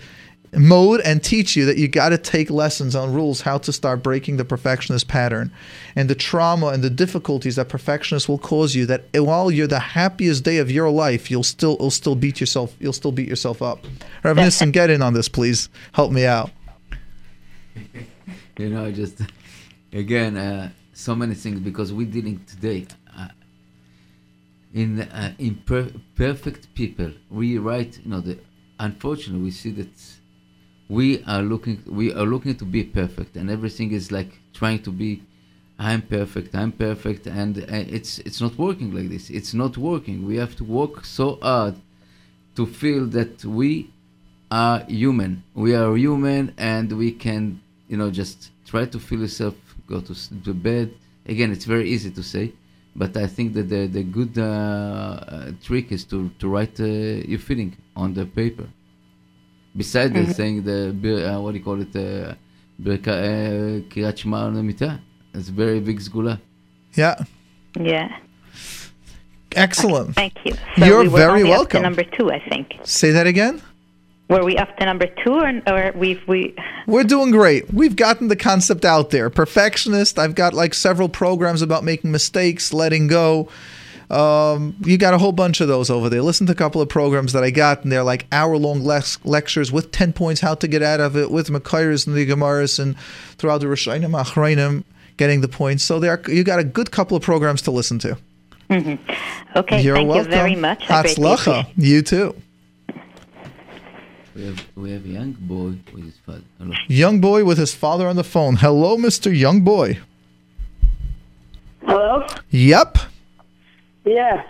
mode 0.55 1.01
and 1.01 1.23
teach 1.23 1.55
you 1.55 1.65
that 1.65 1.77
you 1.77 1.87
got 1.87 2.09
to 2.09 2.17
take 2.17 2.49
lessons 2.49 2.95
on 2.95 3.13
rules 3.13 3.41
how 3.41 3.57
to 3.57 3.73
start 3.73 4.03
breaking 4.03 4.37
the 4.37 4.45
perfectionist 4.45 5.07
pattern 5.07 5.51
and 5.95 6.09
the 6.09 6.15
trauma 6.15 6.67
and 6.67 6.83
the 6.83 6.89
difficulties 6.89 7.55
that 7.55 7.69
perfectionists 7.69 8.29
will 8.29 8.37
cause 8.37 8.75
you 8.75 8.85
that 8.85 9.03
while 9.13 9.49
you're 9.49 9.67
the 9.67 9.79
happiest 9.79 10.43
day 10.43 10.57
of 10.57 10.69
your 10.69 10.89
life 10.89 11.31
you'll 11.31 11.43
still 11.43 11.77
you'll 11.79 11.91
still 11.91 12.15
beat 12.15 12.39
yourself 12.39 12.75
you'll 12.79 12.93
still 12.93 13.11
beat 13.11 13.27
yourself 13.27 13.61
up. 13.61 13.85
Reverend 14.23 14.47
Nissen, 14.47 14.71
get 14.71 14.89
in 14.89 15.01
on 15.01 15.13
this 15.13 15.27
please. 15.27 15.69
Help 15.93 16.11
me 16.11 16.25
out. 16.25 16.51
You 18.55 18.69
know, 18.69 18.91
just 18.91 19.19
again, 19.91 20.37
uh, 20.37 20.69
so 20.93 21.15
many 21.15 21.33
things 21.33 21.59
because 21.59 21.91
we're 21.91 22.05
dealing 22.05 22.45
today. 22.45 22.85
Uh, 23.17 23.29
in 24.73 25.01
uh, 25.01 25.33
in 25.37 25.55
per- 25.55 25.91
perfect 26.15 26.73
people. 26.75 27.11
We 27.29 27.57
write, 27.57 27.99
you 28.03 28.11
know, 28.11 28.21
the 28.21 28.37
unfortunately 28.79 29.43
we 29.43 29.51
see 29.51 29.71
that 29.71 29.89
we 30.89 31.23
are 31.23 31.41
looking 31.41 31.81
we 31.87 32.13
are 32.13 32.25
looking 32.25 32.55
to 32.55 32.65
be 32.65 32.83
perfect, 32.83 33.35
and 33.35 33.49
everything 33.49 33.91
is 33.91 34.11
like 34.11 34.39
trying 34.53 34.81
to 34.83 34.91
be. 34.91 35.23
I'm 35.79 36.03
perfect. 36.03 36.55
I'm 36.55 36.71
perfect, 36.71 37.25
and 37.27 37.57
uh, 37.57 37.65
it's 37.69 38.19
it's 38.19 38.39
not 38.39 38.57
working 38.57 38.93
like 38.93 39.09
this. 39.09 39.29
It's 39.29 39.53
not 39.53 39.77
working. 39.77 40.25
We 40.25 40.37
have 40.37 40.55
to 40.57 40.63
work 40.63 41.03
so 41.05 41.39
hard 41.41 41.75
to 42.55 42.65
feel 42.65 43.05
that 43.07 43.43
we 43.43 43.89
are 44.51 44.83
human. 44.87 45.43
We 45.55 45.75
are 45.75 45.95
human, 45.95 46.53
and 46.57 46.91
we 46.91 47.11
can, 47.11 47.61
you 47.87 47.97
know, 47.97 48.11
just 48.11 48.51
try 48.65 48.85
to 48.85 48.99
feel 48.99 49.21
yourself, 49.21 49.55
go 49.87 49.99
to, 50.01 50.13
to 50.43 50.53
bed, 50.53 50.93
again, 51.25 51.51
it's 51.51 51.65
very 51.65 51.89
easy 51.89 52.11
to 52.11 52.23
say, 52.23 52.53
but 52.95 53.15
I 53.17 53.27
think 53.27 53.53
that 53.53 53.69
the 53.69 53.87
the 53.87 54.03
good 54.03 54.37
uh, 54.37 54.43
uh, 54.43 55.51
trick 55.63 55.91
is 55.91 56.03
to 56.05 56.29
to 56.39 56.47
write 56.47 56.79
uh, 56.79 56.85
your 56.85 57.39
feeling 57.39 57.75
on 57.95 58.13
the 58.13 58.25
paper 58.25 58.67
besides 59.75 60.13
mm-hmm. 60.13 60.31
saying 60.31 60.63
the 60.63 61.33
uh, 61.33 61.39
what 61.39 61.51
do 61.51 61.57
you 61.57 61.63
call 61.63 61.81
it 61.81 61.95
uh, 61.95 62.35
Kriyat 62.81 64.13
uh, 64.13 64.15
Shema 64.15 64.49
Mitah. 64.49 64.99
It's 65.33 65.49
very 65.49 65.79
big 65.79 65.99
zgula. 65.99 66.33
Uh. 66.33 66.37
Yeah. 66.93 67.23
Yeah. 67.79 68.19
Excellent. 69.55 70.09
Okay, 70.09 70.13
thank 70.13 70.45
you. 70.45 70.53
So 70.77 70.85
You're 70.85 71.03
we 71.03 71.07
very 71.09 71.43
welcome. 71.43 71.83
number 71.83 72.03
two, 72.03 72.31
I 72.31 72.39
think. 72.49 72.79
Say 72.83 73.11
that 73.11 73.27
again. 73.27 73.61
Were 74.29 74.43
we 74.43 74.57
up 74.57 74.75
to 74.77 74.85
number 74.85 75.07
two, 75.23 75.33
or, 75.33 75.61
or 75.67 75.91
we've 75.95 76.21
we? 76.27 76.55
We're 76.87 77.03
doing 77.03 77.31
great. 77.31 77.71
We've 77.73 77.95
gotten 77.95 78.29
the 78.29 78.35
concept 78.35 78.85
out 78.85 79.09
there. 79.09 79.29
Perfectionist. 79.29 80.17
I've 80.17 80.33
got 80.33 80.53
like 80.53 80.73
several 80.73 81.09
programs 81.09 81.61
about 81.61 81.83
making 81.83 82.11
mistakes, 82.11 82.73
letting 82.73 83.07
go. 83.07 83.49
Um, 84.13 84.75
you 84.81 84.97
got 84.97 85.13
a 85.13 85.17
whole 85.17 85.31
bunch 85.31 85.59
of 85.59 85.67
those 85.67 85.89
over 85.89 86.07
there. 86.07 86.21
Listen 86.21 86.45
to 86.47 86.53
a 86.53 86.55
couple 86.55 86.81
of 86.81 86.87
programs 86.89 87.33
that 87.33 87.43
I 87.43 87.49
got, 87.49 87.83
and 87.83 87.91
they're 87.91 88.03
like 88.03 88.27
hour 88.31 88.57
long 88.57 88.81
lex- 88.83 89.17
lectures 89.25 89.71
with 89.71 89.91
10 89.91 90.13
points 90.13 90.39
how 90.41 90.53
to 90.55 90.67
get 90.67 90.83
out 90.83 90.99
of 90.99 91.17
it, 91.17 91.31
with 91.31 91.49
Makairis 91.49 92.05
and 92.05 92.15
the 92.15 92.27
Gemaras, 92.27 92.77
and 92.79 92.95
throughout 93.37 93.59
the 93.61 93.65
Rishonim, 93.67 94.11
Acharonim, 94.11 94.83
getting 95.17 95.41
the 95.41 95.47
points. 95.47 95.83
So 95.83 95.99
there, 95.99 96.21
you 96.27 96.43
got 96.43 96.59
a 96.59 96.63
good 96.63 96.91
couple 96.91 97.17
of 97.17 97.23
programs 97.23 97.61
to 97.63 97.71
listen 97.71 97.97
to. 97.99 98.17
Mhm. 98.69 98.99
Okay, 99.55 99.81
You're 99.81 99.95
thank 99.95 100.09
welcome. 100.09 100.31
you 100.31 100.37
very 100.37 100.55
much. 100.55 100.83
I 100.89 101.03
Hatzlacha. 101.03 101.67
You 101.77 102.01
too. 102.03 102.35
We 104.35 104.45
have, 104.45 104.65
we 104.75 104.91
have 104.91 105.05
a 105.05 105.09
young 105.09 105.31
boy 105.39 105.73
with 105.93 106.05
his 106.05 106.17
father. 106.25 106.41
Hello. 106.59 106.73
Young 106.87 107.19
boy 107.19 107.45
with 107.45 107.57
his 107.57 107.73
father 107.75 108.07
on 108.07 108.15
the 108.15 108.23
phone. 108.23 108.55
Hello, 108.57 108.97
Mr. 108.97 109.35
Young 109.35 109.61
Boy. 109.61 109.99
Hello? 111.85 112.25
Yep. 112.49 112.97
Yeah. 114.05 114.43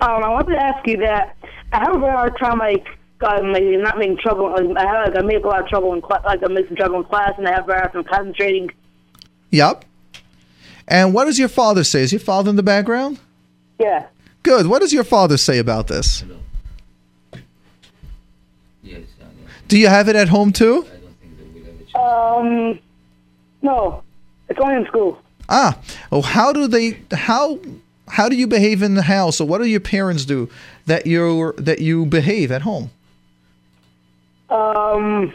Um, 0.00 0.24
I 0.24 0.28
wanted 0.28 0.54
to 0.54 0.62
ask 0.62 0.86
you 0.86 0.96
that 0.98 1.36
I 1.72 1.78
have 1.78 1.94
a 1.94 1.98
very 1.98 2.12
hard 2.12 2.36
time, 2.38 2.58
like, 2.58 2.86
uh, 3.20 3.40
maybe 3.42 3.76
not 3.76 3.98
making 3.98 4.18
trouble. 4.18 4.46
I 4.76 4.84
have, 4.86 5.08
like, 5.08 5.16
I 5.16 5.22
make 5.22 5.44
a 5.44 5.48
lot 5.48 5.62
of 5.62 5.68
trouble 5.68 5.94
in 5.94 6.02
class, 6.02 6.22
like, 6.24 6.42
I'm 6.42 6.54
making 6.54 6.76
trouble 6.76 6.98
in 6.98 7.04
class, 7.04 7.32
and 7.38 7.46
I 7.46 7.52
have 7.52 7.64
a 7.64 7.66
very 7.66 7.80
hard 7.80 7.92
time 7.92 8.04
concentrating. 8.04 8.70
Yep. 9.50 9.84
And 10.88 11.14
what 11.14 11.24
does 11.24 11.38
your 11.38 11.48
father 11.48 11.84
say? 11.84 12.02
Is 12.02 12.12
your 12.12 12.20
father 12.20 12.50
in 12.50 12.56
the 12.56 12.62
background? 12.62 13.18
Yeah. 13.78 14.06
Good. 14.42 14.66
What 14.66 14.80
does 14.80 14.92
your 14.92 15.04
father 15.04 15.36
say 15.36 15.58
about 15.58 15.88
this? 15.88 16.24
Yes. 18.82 19.02
Do 19.68 19.78
you 19.78 19.88
have 19.88 20.08
it 20.08 20.14
at 20.14 20.28
home 20.28 20.52
too? 20.52 20.86
Um, 21.94 22.78
no. 23.62 24.02
It's 24.48 24.60
only 24.60 24.76
in 24.76 24.86
school. 24.86 25.18
Ah. 25.48 25.78
Oh, 26.12 26.22
how 26.22 26.52
do 26.52 26.68
they? 26.68 27.00
How 27.10 27.58
how 28.08 28.28
do 28.28 28.36
you 28.36 28.46
behave 28.46 28.82
in 28.82 28.94
the 28.94 29.02
house, 29.02 29.40
or 29.40 29.46
what 29.46 29.58
do 29.58 29.64
your 29.66 29.80
parents 29.80 30.24
do 30.24 30.48
that 30.86 31.06
you 31.06 31.52
that 31.58 31.80
you 31.80 32.06
behave 32.06 32.50
at 32.50 32.62
home? 32.62 32.90
Um, 34.48 35.32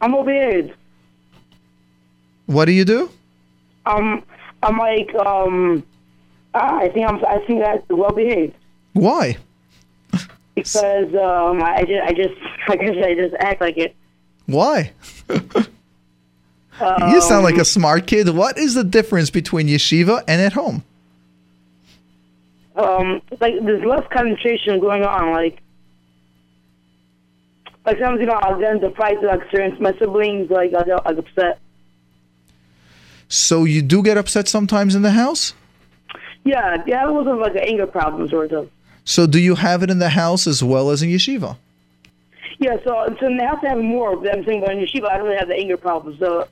I'm 0.00 0.14
obeyed. 0.14 0.74
What 2.46 2.66
do 2.66 2.72
you 2.72 2.84
do? 2.84 3.10
Um, 3.86 4.22
I'm 4.62 4.78
like, 4.78 5.14
um, 5.14 5.82
I 6.54 6.88
think 6.88 7.08
I'm, 7.08 7.24
I 7.24 7.38
think 7.46 7.60
that's 7.60 7.86
well 7.88 8.12
behaved. 8.12 8.54
Why? 8.92 9.36
Because, 10.54 11.12
um, 11.14 11.62
I 11.62 11.84
just, 11.84 12.02
I 12.02 12.12
just, 12.12 12.34
I 12.68 12.76
guess 12.76 12.96
I 13.04 13.14
just 13.14 13.34
act 13.38 13.60
like 13.60 13.76
it. 13.76 13.94
Why? 14.46 14.92
Um, 16.80 17.10
you 17.12 17.20
sound 17.20 17.44
like 17.44 17.56
a 17.56 17.64
smart 17.64 18.06
kid. 18.06 18.28
What 18.30 18.58
is 18.58 18.74
the 18.74 18.84
difference 18.84 19.30
between 19.30 19.68
yeshiva 19.68 20.24
and 20.26 20.40
at 20.40 20.52
home? 20.54 20.84
Um, 22.76 23.22
like 23.40 23.54
there's 23.62 23.84
less 23.84 24.06
concentration 24.12 24.80
going 24.80 25.04
on. 25.04 25.32
Like, 25.32 25.60
like 27.86 27.98
sometimes 27.98 28.20
you 28.20 28.26
know 28.26 28.38
I'll 28.42 28.58
get 28.58 28.74
into 28.74 28.90
fights 28.90 29.20
like 29.22 29.40
certain 29.50 29.76
my 29.80 29.92
siblings. 29.98 30.50
Like 30.50 30.74
I 30.74 30.82
get 30.82 31.04
like 31.04 31.18
upset. 31.18 31.60
So 33.28 33.64
you 33.64 33.82
do 33.82 34.02
get 34.02 34.16
upset 34.16 34.48
sometimes 34.48 34.94
in 34.94 35.02
the 35.02 35.12
house. 35.12 35.54
Yeah, 36.44 36.82
yeah, 36.86 37.08
it 37.08 37.12
was 37.12 37.26
like 37.40 37.54
an 37.54 37.68
anger 37.68 37.86
problem 37.86 38.28
sort 38.28 38.52
of. 38.52 38.70
So 39.04 39.26
do 39.26 39.38
you 39.38 39.54
have 39.54 39.82
it 39.82 39.90
in 39.90 39.98
the 39.98 40.10
house 40.10 40.46
as 40.46 40.62
well 40.62 40.90
as 40.90 41.02
in 41.02 41.10
yeshiva? 41.10 41.56
Yeah, 42.58 42.76
so 42.84 43.14
so 43.20 43.28
now 43.28 43.54
to 43.54 43.68
have 43.68 43.78
more. 43.78 44.16
But 44.16 44.36
I'm 44.36 44.44
saying, 44.44 44.60
but 44.60 44.72
in 44.72 44.78
yeshiva, 44.78 45.10
I 45.10 45.16
don't 45.16 45.26
really 45.26 45.38
have 45.38 45.48
the 45.48 45.56
anger 45.56 45.76
problem. 45.76 46.16
So 46.18 46.48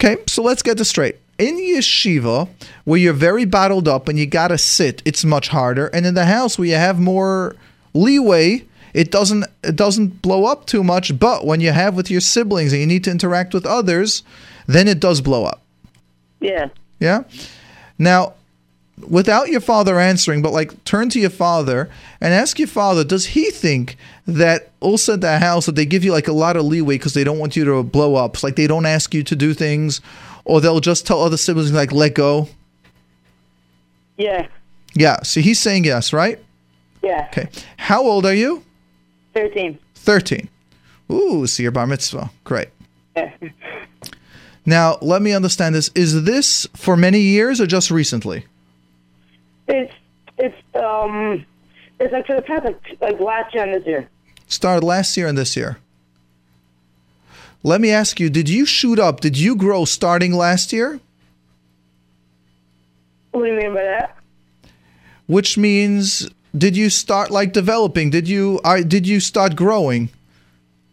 Okay, 0.00 0.22
so 0.28 0.42
let's 0.42 0.62
get 0.62 0.78
this 0.78 0.88
straight. 0.88 1.16
In 1.38 1.56
yeshiva, 1.56 2.48
where 2.84 2.98
you're 2.98 3.12
very 3.12 3.44
bottled 3.44 3.86
up 3.86 4.08
and 4.08 4.18
you 4.18 4.26
gotta 4.26 4.58
sit, 4.58 5.02
it's 5.04 5.24
much 5.24 5.48
harder. 5.48 5.86
And 5.88 6.04
in 6.04 6.14
the 6.14 6.26
house, 6.26 6.58
where 6.58 6.66
you 6.68 6.74
have 6.74 6.98
more 6.98 7.54
leeway, 7.94 8.64
it 8.92 9.10
doesn't 9.10 9.44
it 9.62 9.76
doesn't 9.76 10.20
blow 10.22 10.46
up 10.46 10.66
too 10.66 10.82
much. 10.82 11.16
But 11.18 11.46
when 11.46 11.60
you 11.60 11.70
have 11.70 11.94
with 11.94 12.10
your 12.10 12.20
siblings 12.20 12.72
and 12.72 12.80
you 12.80 12.86
need 12.86 13.04
to 13.04 13.10
interact 13.10 13.54
with 13.54 13.66
others, 13.66 14.24
then 14.66 14.88
it 14.88 14.98
does 15.00 15.20
blow 15.20 15.44
up. 15.44 15.62
yeah, 16.40 16.68
Yeah. 16.98 17.22
Now, 17.98 18.34
without 19.06 19.48
your 19.48 19.60
father 19.60 19.98
answering, 19.98 20.42
but 20.42 20.52
like 20.52 20.84
turn 20.84 21.08
to 21.10 21.20
your 21.20 21.30
father 21.30 21.90
and 22.20 22.34
ask 22.34 22.58
your 22.58 22.68
father, 22.68 23.04
does 23.04 23.26
he 23.26 23.50
think 23.50 23.96
that 24.26 24.70
also 24.80 25.14
at 25.14 25.20
the 25.20 25.38
house 25.38 25.66
that 25.66 25.74
they 25.74 25.86
give 25.86 26.04
you 26.04 26.12
like 26.12 26.28
a 26.28 26.32
lot 26.32 26.56
of 26.56 26.64
leeway 26.64 26.96
because 26.96 27.14
they 27.14 27.24
don't 27.24 27.38
want 27.38 27.56
you 27.56 27.64
to 27.64 27.82
blow 27.82 28.14
up? 28.14 28.42
Like 28.42 28.56
they 28.56 28.66
don't 28.66 28.86
ask 28.86 29.14
you 29.14 29.22
to 29.24 29.36
do 29.36 29.54
things, 29.54 30.00
or 30.48 30.60
they'll 30.60 30.80
just 30.80 31.06
tell 31.06 31.20
other 31.22 31.36
siblings 31.36 31.70
like 31.72 31.92
let 31.92 32.14
go. 32.14 32.48
yeah, 34.16 34.48
Yeah. 34.94 35.22
So 35.22 35.40
he's 35.40 35.60
saying 35.60 35.84
yes, 35.84 36.12
right? 36.12 36.38
yeah. 37.02 37.28
Okay. 37.30 37.48
How 37.76 38.02
old 38.02 38.26
are 38.26 38.34
you? 38.34 38.64
Thirteen. 39.34 39.78
Thirteen. 39.94 40.48
Ooh, 41.12 41.46
so 41.46 41.62
your 41.62 41.72
bar 41.72 41.86
mitzvah. 41.86 42.30
Great. 42.44 42.68
Yeah. 43.16 43.32
Now 44.66 44.98
let 45.00 45.22
me 45.22 45.32
understand 45.32 45.74
this. 45.74 45.90
Is 45.94 46.24
this 46.24 46.66
for 46.74 46.96
many 46.96 47.20
years 47.20 47.60
or 47.60 47.66
just 47.66 47.90
recently? 47.90 48.44
It's 49.68 49.92
it's 50.38 50.56
um 50.74 51.44
it's 52.00 52.12
like 52.12 52.26
for 52.26 52.36
the 52.36 52.42
past 52.42 52.64
like, 52.64 52.82
like 53.00 53.20
last 53.20 53.54
year 53.54 53.64
and 53.64 53.74
this 53.74 53.86
year. 53.86 54.08
Started 54.48 54.84
last 54.84 55.16
year 55.16 55.26
and 55.26 55.36
this 55.38 55.56
year. 55.56 55.78
Let 57.62 57.80
me 57.80 57.90
ask 57.90 58.20
you, 58.20 58.30
did 58.30 58.48
you 58.48 58.64
shoot 58.64 58.98
up? 58.98 59.20
Did 59.20 59.36
you 59.36 59.56
grow 59.56 59.84
starting 59.84 60.32
last 60.32 60.72
year? 60.72 61.00
What 63.32 63.44
do 63.44 63.50
you 63.50 63.56
mean 63.56 63.74
by 63.74 63.82
that? 63.82 64.16
Which 65.26 65.58
means 65.58 66.28
did 66.56 66.76
you 66.76 66.88
start 66.88 67.30
like 67.30 67.52
developing? 67.52 68.10
Did 68.10 68.28
you 68.28 68.60
are, 68.64 68.82
did 68.82 69.06
you 69.06 69.20
start 69.20 69.56
growing? 69.56 70.08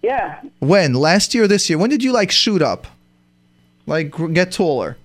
Yeah. 0.01 0.41
When? 0.59 0.93
Last 0.93 1.33
year 1.33 1.45
or 1.45 1.47
this 1.47 1.69
year? 1.69 1.77
When 1.77 1.89
did 1.89 2.03
you 2.03 2.11
like 2.11 2.31
shoot 2.31 2.61
up? 2.61 2.87
Like 3.87 4.13
get 4.33 4.51
taller? 4.51 4.97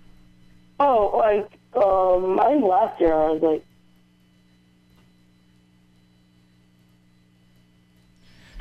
Oh, 0.79 1.13
like 1.17 1.51
um, 1.77 2.41
I 2.41 2.49
think 2.49 2.65
last 2.65 3.01
year 3.01 3.13
I 3.13 3.31
was 3.31 3.43
like, 3.43 3.65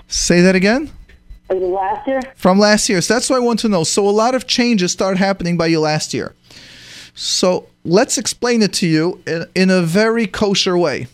Say 0.07 0.41
that 0.41 0.55
again? 0.55 0.89
Last 1.57 2.07
year. 2.07 2.21
From 2.35 2.59
last 2.59 2.89
year. 2.89 3.01
So 3.01 3.13
that's 3.13 3.29
what 3.29 3.37
I 3.37 3.39
want 3.39 3.59
to 3.59 3.69
know. 3.69 3.83
So 3.83 4.07
a 4.07 4.11
lot 4.11 4.35
of 4.35 4.47
changes 4.47 4.91
started 4.91 5.17
happening 5.17 5.57
by 5.57 5.67
you 5.67 5.79
last 5.79 6.13
year. 6.13 6.35
So 7.15 7.67
let's 7.83 8.17
explain 8.17 8.61
it 8.61 8.73
to 8.73 8.87
you 8.87 9.21
in, 9.25 9.45
in 9.55 9.69
a 9.69 9.81
very 9.81 10.27
kosher 10.27 10.77
way. 10.77 11.07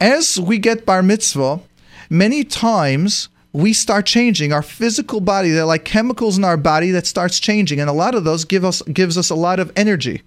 As 0.00 0.40
we 0.40 0.58
get 0.58 0.86
bar 0.86 1.02
mitzvah, 1.02 1.60
many 2.08 2.44
times 2.44 3.28
we 3.52 3.72
start 3.72 4.06
changing 4.06 4.52
our 4.52 4.62
physical 4.62 5.20
body. 5.20 5.50
They're 5.50 5.64
like 5.64 5.84
chemicals 5.84 6.38
in 6.38 6.44
our 6.44 6.56
body 6.56 6.90
that 6.92 7.06
starts 7.06 7.40
changing, 7.40 7.80
and 7.80 7.90
a 7.90 7.94
lot 7.94 8.14
of 8.14 8.24
those 8.24 8.44
give 8.44 8.64
us 8.64 8.82
gives 8.82 9.18
us 9.18 9.30
a 9.30 9.34
lot 9.34 9.58
of 9.58 9.72
energy, 9.76 10.22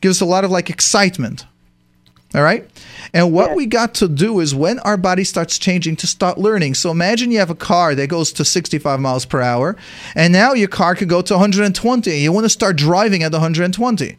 gives 0.00 0.18
us 0.18 0.20
a 0.20 0.30
lot 0.30 0.44
of 0.44 0.50
like 0.50 0.70
excitement. 0.70 1.46
All 2.34 2.42
right. 2.42 2.68
And 3.12 3.32
what 3.32 3.56
we 3.56 3.66
got 3.66 3.94
to 3.96 4.08
do 4.08 4.38
is 4.38 4.54
when 4.54 4.78
our 4.80 4.96
body 4.96 5.24
starts 5.24 5.58
changing 5.58 5.96
to 5.96 6.06
start 6.06 6.38
learning. 6.38 6.74
So 6.74 6.92
imagine 6.92 7.32
you 7.32 7.40
have 7.40 7.50
a 7.50 7.56
car 7.56 7.94
that 7.96 8.06
goes 8.06 8.32
to 8.34 8.44
65 8.44 9.00
miles 9.00 9.24
per 9.24 9.40
hour, 9.40 9.76
and 10.14 10.32
now 10.32 10.52
your 10.52 10.68
car 10.68 10.94
could 10.94 11.08
go 11.08 11.22
to 11.22 11.34
120. 11.34 12.18
You 12.18 12.32
want 12.32 12.44
to 12.44 12.50
start 12.50 12.76
driving 12.76 13.24
at 13.24 13.32
120. 13.32 14.16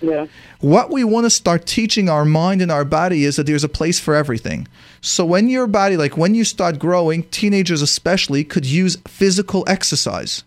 Yeah. 0.00 0.26
What 0.60 0.90
we 0.90 1.04
want 1.04 1.26
to 1.26 1.30
start 1.30 1.66
teaching 1.66 2.08
our 2.08 2.24
mind 2.24 2.62
and 2.62 2.70
our 2.70 2.84
body 2.84 3.24
is 3.24 3.36
that 3.36 3.46
there's 3.46 3.64
a 3.64 3.68
place 3.68 3.98
for 3.98 4.14
everything. 4.14 4.68
So 5.00 5.24
when 5.24 5.48
your 5.48 5.66
body, 5.66 5.96
like 5.96 6.16
when 6.16 6.34
you 6.34 6.44
start 6.44 6.78
growing, 6.78 7.24
teenagers 7.24 7.82
especially, 7.82 8.44
could 8.44 8.66
use 8.66 8.96
physical 9.06 9.64
exercise. 9.66 10.44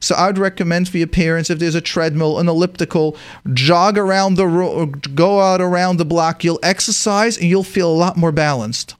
So 0.00 0.14
I'd 0.16 0.38
recommend 0.38 0.88
for 0.88 0.96
your 0.96 1.06
parents 1.06 1.50
if 1.50 1.58
there's 1.58 1.74
a 1.74 1.80
treadmill, 1.80 2.38
an 2.38 2.48
elliptical, 2.48 3.16
jog 3.52 3.98
around 3.98 4.34
the 4.34 4.46
ro- 4.46 4.86
go 4.86 5.40
out 5.40 5.60
around 5.60 5.98
the 5.98 6.06
block. 6.06 6.42
You'll 6.42 6.58
exercise 6.62 7.36
and 7.36 7.46
you'll 7.46 7.64
feel 7.64 7.90
a 7.90 7.92
lot 7.92 8.16
more 8.16 8.32
balanced. 8.32 8.94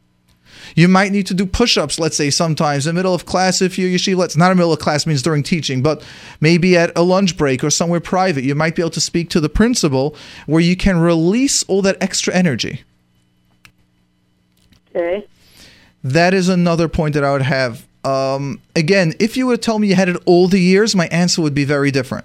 You 0.76 0.88
might 0.88 1.10
need 1.10 1.26
to 1.26 1.34
do 1.34 1.46
push-ups, 1.46 1.98
let's 1.98 2.16
say, 2.16 2.30
sometimes 2.30 2.86
in 2.86 2.94
the 2.94 2.98
middle 2.98 3.14
of 3.14 3.26
class. 3.26 3.60
If 3.60 3.78
you're 3.78 3.90
yeshiva, 3.90 4.24
it's 4.24 4.36
not 4.36 4.52
in 4.52 4.56
middle 4.56 4.72
of 4.72 4.78
class 4.78 5.06
means 5.06 5.22
during 5.22 5.42
teaching, 5.42 5.82
but 5.82 6.04
maybe 6.40 6.76
at 6.76 6.96
a 6.96 7.02
lunch 7.02 7.36
break 7.36 7.64
or 7.64 7.70
somewhere 7.70 8.00
private, 8.00 8.44
you 8.44 8.54
might 8.54 8.76
be 8.76 8.82
able 8.82 8.90
to 8.90 9.00
speak 9.00 9.30
to 9.30 9.40
the 9.40 9.48
principal 9.48 10.14
where 10.46 10.60
you 10.60 10.76
can 10.76 10.98
release 10.98 11.62
all 11.64 11.82
that 11.82 11.96
extra 12.00 12.34
energy. 12.34 12.84
Okay. 14.94 15.26
That 16.04 16.34
is 16.34 16.48
another 16.48 16.88
point 16.88 17.14
that 17.14 17.24
I 17.24 17.32
would 17.32 17.42
have. 17.42 17.86
Um, 18.04 18.60
again, 18.74 19.14
if 19.18 19.36
you 19.36 19.46
would 19.46 19.62
tell 19.62 19.78
me 19.78 19.88
you 19.88 19.94
had 19.94 20.08
it 20.08 20.16
all 20.24 20.48
the 20.48 20.60
years, 20.60 20.96
my 20.96 21.06
answer 21.08 21.42
would 21.42 21.54
be 21.54 21.64
very 21.64 21.90
different. 21.90 22.24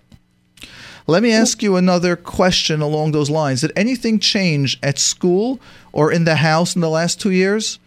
Let 1.08 1.22
me 1.22 1.32
ask 1.32 1.62
you 1.62 1.76
another 1.76 2.16
question 2.16 2.82
along 2.82 3.12
those 3.12 3.30
lines. 3.30 3.62
Did 3.62 3.74
anything 3.76 4.20
change 4.20 4.80
at 4.82 4.98
school 4.98 5.60
or 5.94 6.12
in 6.12 6.24
the 6.24 6.38
house 6.38 6.76
in 6.76 6.82
the 6.82 6.90
last 6.90 7.22
two 7.22 7.30
years? 7.30 7.78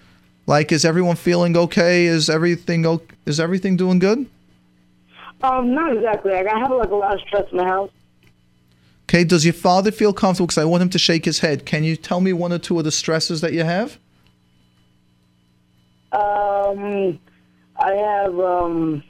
Like, 0.46 0.70
is 0.70 0.84
everyone 0.84 1.16
feeling 1.16 1.56
okay? 1.56 2.06
Is 2.06 2.30
everything 2.30 2.86
o- 2.86 3.02
is 3.26 3.40
everything 3.40 3.76
doing 3.76 3.98
good? 3.98 4.26
Um, 5.42 5.74
not 5.74 5.96
exactly. 5.96 6.32
Like, 6.32 6.46
I 6.46 6.58
have 6.58 6.70
like 6.70 6.90
a 6.90 6.94
lot 6.94 7.14
of 7.14 7.20
stress 7.26 7.44
in 7.50 7.58
the 7.58 7.64
house. 7.64 7.90
Okay. 9.08 9.24
Does 9.24 9.44
your 9.44 9.54
father 9.54 9.90
feel 9.90 10.12
comfortable? 10.12 10.46
Because 10.46 10.58
I 10.58 10.64
want 10.64 10.82
him 10.82 10.90
to 10.90 10.98
shake 10.98 11.24
his 11.24 11.40
head. 11.40 11.66
Can 11.66 11.82
you 11.82 11.96
tell 11.96 12.20
me 12.20 12.32
one 12.32 12.52
or 12.52 12.58
two 12.58 12.78
of 12.78 12.84
the 12.84 12.92
stresses 12.92 13.40
that 13.40 13.52
you 13.52 13.64
have? 13.64 13.98
Um, 16.12 17.18
I 17.78 17.92
have 17.92 18.38
um, 18.38 19.02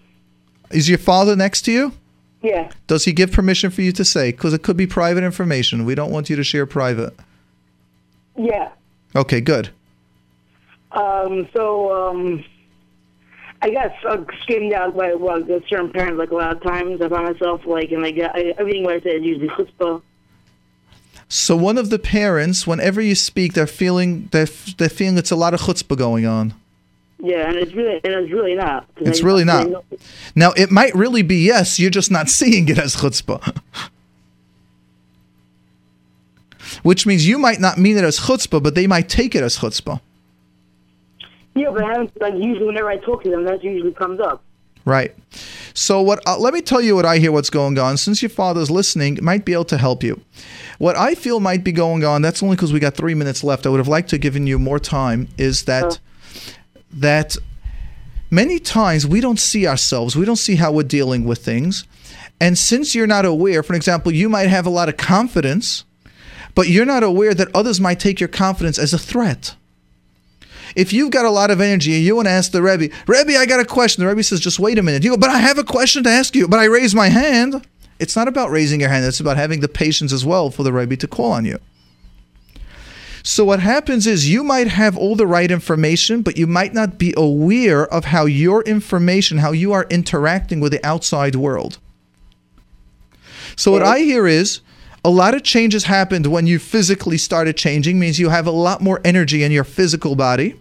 Is 0.70 0.88
your 0.88 0.98
father 0.98 1.34
next 1.36 1.62
to 1.62 1.72
you? 1.72 1.92
yeah. 2.42 2.70
Does 2.86 3.04
he 3.04 3.12
give 3.12 3.32
permission 3.32 3.70
for 3.70 3.82
you 3.82 3.92
to 3.92 4.04
say? 4.04 4.30
Because 4.30 4.52
it 4.52 4.62
could 4.62 4.76
be 4.76 4.86
private 4.86 5.24
information. 5.24 5.84
We 5.84 5.94
don't 5.94 6.10
want 6.10 6.30
you 6.30 6.36
to 6.36 6.44
share 6.44 6.66
private. 6.66 7.14
Yeah. 8.36 8.70
Okay, 9.16 9.40
good. 9.40 9.70
Um, 10.92 11.48
so, 11.52 12.10
um, 12.10 12.44
I 13.60 13.70
got 13.70 13.92
uh, 14.04 14.24
out 14.76 14.96
by 14.96 15.14
well, 15.14 15.42
a 15.42 15.60
certain 15.68 15.90
parent 15.90 16.16
like 16.16 16.30
a 16.30 16.34
lot 16.34 16.56
of 16.56 16.62
times. 16.62 17.00
I 17.02 17.08
find 17.08 17.24
myself 17.24 17.62
like, 17.66 17.90
and 17.90 18.02
like 18.02 18.16
I, 18.18 18.54
everything 18.58 18.84
what 18.84 18.94
I 18.94 19.00
say 19.00 19.10
is 19.10 19.24
usually 19.24 19.48
chutzpah. 19.48 20.02
So 21.28 21.56
one 21.56 21.76
of 21.76 21.90
the 21.90 21.98
parents, 21.98 22.66
whenever 22.66 23.02
you 23.02 23.14
speak, 23.14 23.54
they're 23.54 23.66
feeling 23.66 24.28
they're, 24.32 24.48
they're 24.78 24.88
feeling 24.88 25.18
it's 25.18 25.30
a 25.30 25.36
lot 25.36 25.54
of 25.54 25.60
chutzpah 25.60 25.96
going 25.96 26.24
on. 26.24 26.54
Yeah, 27.20 27.48
and 27.48 27.56
it's 27.56 27.72
really, 27.74 27.94
and 28.04 28.14
it's 28.14 28.32
really 28.32 28.54
not. 28.54 28.86
It's 28.98 29.20
I- 29.22 29.24
really 29.24 29.44
not. 29.44 29.68
know- 29.68 29.84
Now 30.36 30.52
it 30.52 30.70
might 30.70 30.94
really 30.94 31.22
be 31.22 31.36
yes, 31.44 31.78
you're 31.80 31.90
just 31.90 32.10
not 32.10 32.28
seeing 32.38 32.68
it 32.68 32.78
as 32.78 32.96
chutzpah. 32.96 33.60
Which 36.82 37.06
means 37.06 37.26
you 37.26 37.38
might 37.38 37.60
not 37.60 37.78
mean 37.78 37.96
it 37.96 38.04
as 38.04 38.20
chutzpah, 38.20 38.62
but 38.62 38.74
they 38.74 38.86
might 38.86 39.08
take 39.08 39.34
it 39.34 39.42
as 39.42 39.58
chutzpah. 39.58 40.00
Yeah, 41.54 41.70
but 41.70 41.82
I 41.84 41.88
haven't, 41.88 42.20
like 42.20 42.34
usually 42.34 42.66
whenever 42.66 42.88
I 42.88 42.98
talk 42.98 43.24
to 43.24 43.30
them, 43.30 43.44
that 43.44 43.64
usually 43.64 43.92
comes 43.92 44.20
up. 44.20 44.42
Right. 44.84 45.14
So 45.74 46.00
what? 46.00 46.22
Uh, 46.26 46.38
let 46.38 46.54
me 46.54 46.60
tell 46.62 46.80
you 46.80 46.94
what 46.94 47.04
I 47.04 47.18
hear. 47.18 47.32
What's 47.32 47.50
going 47.50 47.78
on? 47.78 47.96
Since 47.96 48.22
your 48.22 48.28
father's 48.30 48.70
listening, 48.70 49.18
might 49.22 49.44
be 49.44 49.52
able 49.52 49.64
to 49.66 49.76
help 49.78 50.02
you. 50.02 50.20
What 50.78 50.96
I 50.96 51.14
feel 51.14 51.40
might 51.40 51.64
be 51.64 51.72
going 51.72 52.04
on. 52.04 52.22
That's 52.22 52.42
only 52.42 52.56
because 52.56 52.72
we 52.72 52.80
got 52.80 52.94
three 52.94 53.14
minutes 53.14 53.42
left. 53.42 53.66
I 53.66 53.70
would 53.70 53.78
have 53.78 53.88
liked 53.88 54.08
to 54.10 54.16
have 54.16 54.22
given 54.22 54.46
you 54.46 54.58
more 54.58 54.78
time. 54.78 55.28
Is 55.36 55.64
that 55.64 55.98
that 56.92 57.36
many 58.30 58.58
times 58.58 59.06
we 59.06 59.20
don't 59.20 59.38
see 59.38 59.66
ourselves. 59.66 60.16
We 60.16 60.24
don't 60.24 60.36
see 60.36 60.56
how 60.56 60.72
we're 60.72 60.82
dealing 60.82 61.24
with 61.24 61.44
things. 61.44 61.84
And 62.40 62.56
since 62.56 62.94
you're 62.94 63.06
not 63.06 63.24
aware, 63.24 63.62
for 63.62 63.74
example, 63.74 64.12
you 64.12 64.28
might 64.28 64.48
have 64.48 64.66
a 64.66 64.70
lot 64.70 64.88
of 64.88 64.96
confidence, 64.96 65.84
but 66.54 66.68
you're 66.68 66.86
not 66.86 67.02
aware 67.02 67.34
that 67.34 67.54
others 67.54 67.80
might 67.80 68.00
take 68.00 68.20
your 68.20 68.28
confidence 68.28 68.78
as 68.78 68.92
a 68.92 68.98
threat. 68.98 69.54
If 70.76 70.92
you've 70.92 71.10
got 71.10 71.24
a 71.24 71.30
lot 71.30 71.50
of 71.50 71.60
energy 71.60 71.94
and 71.96 72.04
you 72.04 72.14
want 72.14 72.28
to 72.28 72.32
ask 72.32 72.52
the 72.52 72.62
Rebbe, 72.62 72.94
Rebbe, 73.06 73.36
I 73.36 73.46
got 73.46 73.60
a 73.60 73.64
question. 73.64 74.04
The 74.04 74.08
Rebbe 74.08 74.22
says, 74.22 74.40
just 74.40 74.60
wait 74.60 74.78
a 74.78 74.82
minute. 74.82 75.02
You 75.02 75.10
go, 75.10 75.16
but 75.16 75.30
I 75.30 75.38
have 75.38 75.58
a 75.58 75.64
question 75.64 76.04
to 76.04 76.10
ask 76.10 76.36
you. 76.36 76.46
But 76.46 76.60
I 76.60 76.66
raise 76.66 76.94
my 76.94 77.08
hand. 77.08 77.66
It's 77.98 78.14
not 78.14 78.28
about 78.28 78.50
raising 78.50 78.80
your 78.80 78.90
hand. 78.90 79.04
It's 79.04 79.18
about 79.18 79.36
having 79.36 79.60
the 79.60 79.68
patience 79.68 80.12
as 80.12 80.24
well 80.24 80.50
for 80.50 80.62
the 80.62 80.72
Rebbe 80.72 80.96
to 80.98 81.08
call 81.08 81.32
on 81.32 81.44
you. 81.44 81.58
So 83.28 83.44
what 83.44 83.60
happens 83.60 84.06
is 84.06 84.30
you 84.30 84.42
might 84.42 84.68
have 84.68 84.96
all 84.96 85.14
the 85.14 85.26
right 85.26 85.50
information, 85.50 86.22
but 86.22 86.38
you 86.38 86.46
might 86.46 86.72
not 86.72 86.96
be 86.96 87.12
aware 87.14 87.86
of 87.86 88.06
how 88.06 88.24
your 88.24 88.62
information, 88.62 89.36
how 89.36 89.52
you 89.52 89.70
are 89.74 89.86
interacting 89.90 90.60
with 90.60 90.72
the 90.72 90.84
outside 90.84 91.34
world. 91.34 91.78
So 93.54 93.70
what 93.70 93.82
I 93.82 93.98
hear 93.98 94.26
is 94.26 94.60
a 95.04 95.10
lot 95.10 95.34
of 95.34 95.42
changes 95.42 95.84
happened 95.84 96.26
when 96.26 96.46
you 96.46 96.58
physically 96.58 97.18
started 97.18 97.58
changing, 97.58 97.98
means 97.98 98.18
you 98.18 98.30
have 98.30 98.46
a 98.46 98.50
lot 98.50 98.80
more 98.80 98.98
energy 99.04 99.42
in 99.42 99.52
your 99.52 99.62
physical 99.62 100.16
body. 100.16 100.58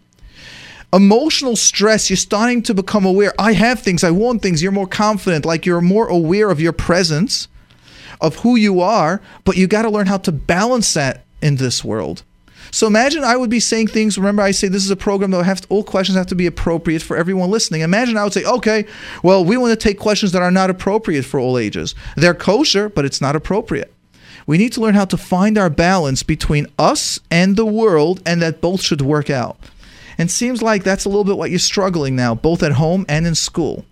Emotional 0.92 1.56
stress, 1.56 2.10
you're 2.10 2.18
starting 2.18 2.62
to 2.64 2.74
become 2.74 3.06
aware. 3.06 3.34
I 3.40 3.54
have 3.54 3.80
things, 3.80 4.04
I 4.04 4.12
want 4.12 4.42
things, 4.42 4.62
you're 4.62 4.74
more 4.74 4.88
confident, 4.88 5.46
like 5.46 5.66
you're 5.66 5.80
more 5.80 6.10
aware 6.10 6.52
of 6.52 6.60
your 6.60 6.74
presence, 6.74 7.48
of 8.20 8.36
who 8.40 8.58
you 8.58 8.82
are, 8.82 9.22
but 9.46 9.56
you 9.56 9.68
got 9.68 9.84
to 9.84 9.90
learn 9.90 10.08
how 10.08 10.18
to 10.18 10.34
balance 10.34 10.94
that 10.96 11.24
in 11.42 11.56
this 11.56 11.82
world. 11.82 12.24
So 12.72 12.88
imagine 12.88 13.24
I 13.24 13.38
would 13.38 13.50
be 13.50 13.60
saying 13.60 13.88
things. 13.88 14.18
Remember, 14.18 14.42
I 14.42 14.52
say 14.52 14.68
this 14.68 14.84
is 14.84 14.92
a 14.92 14.96
program 14.96 15.32
that 15.32 15.44
have 15.44 15.62
to, 15.62 15.68
all 15.70 15.84
questions 15.84 16.18
have 16.18 16.28
to 16.28 16.36
be 16.36 16.46
appropriate 16.46 17.02
for 17.02 17.18
everyone 17.18 17.50
listening. 17.50 17.82
Imagine 17.82 18.18
I 18.18 18.24
would 18.24 18.34
say, 18.34 18.44
okay, 18.44 18.86
well, 19.24 19.44
we 19.44 19.58
want 19.58 19.72
to 19.72 19.84
take 19.84 20.00
questions 20.00 20.32
that 20.34 20.42
are 20.42 20.52
not 20.52 20.70
appropriate 20.70 21.24
for 21.24 21.40
all 21.40 21.58
ages. 21.58 21.96
They're 22.16 22.34
kosher, 22.34 22.90
but 22.90 23.06
it's 23.06 23.22
not 23.22 23.36
appropriate. 23.36 23.94
We 24.46 24.58
need 24.58 24.72
to 24.74 24.82
learn 24.82 24.96
how 24.96 25.06
to 25.06 25.18
find 25.18 25.58
our 25.58 25.70
balance 25.70 26.24
between 26.24 26.68
us 26.80 27.20
and 27.30 27.58
the 27.58 27.66
world, 27.66 28.22
and 28.26 28.42
that 28.42 28.62
both 28.62 28.82
should 28.82 29.02
work 29.02 29.30
out. 29.30 29.58
And 30.18 30.32
seems 30.32 30.62
like 30.62 30.84
that's 30.84 31.06
a 31.06 31.10
little 31.10 31.26
bit 31.26 31.38
what 31.38 31.50
you're 31.50 31.60
struggling 31.60 32.16
now, 32.16 32.34
both 32.34 32.64
at 32.64 32.72
home 32.74 33.06
and 33.10 33.28
in 33.28 33.36
school. 33.36 33.86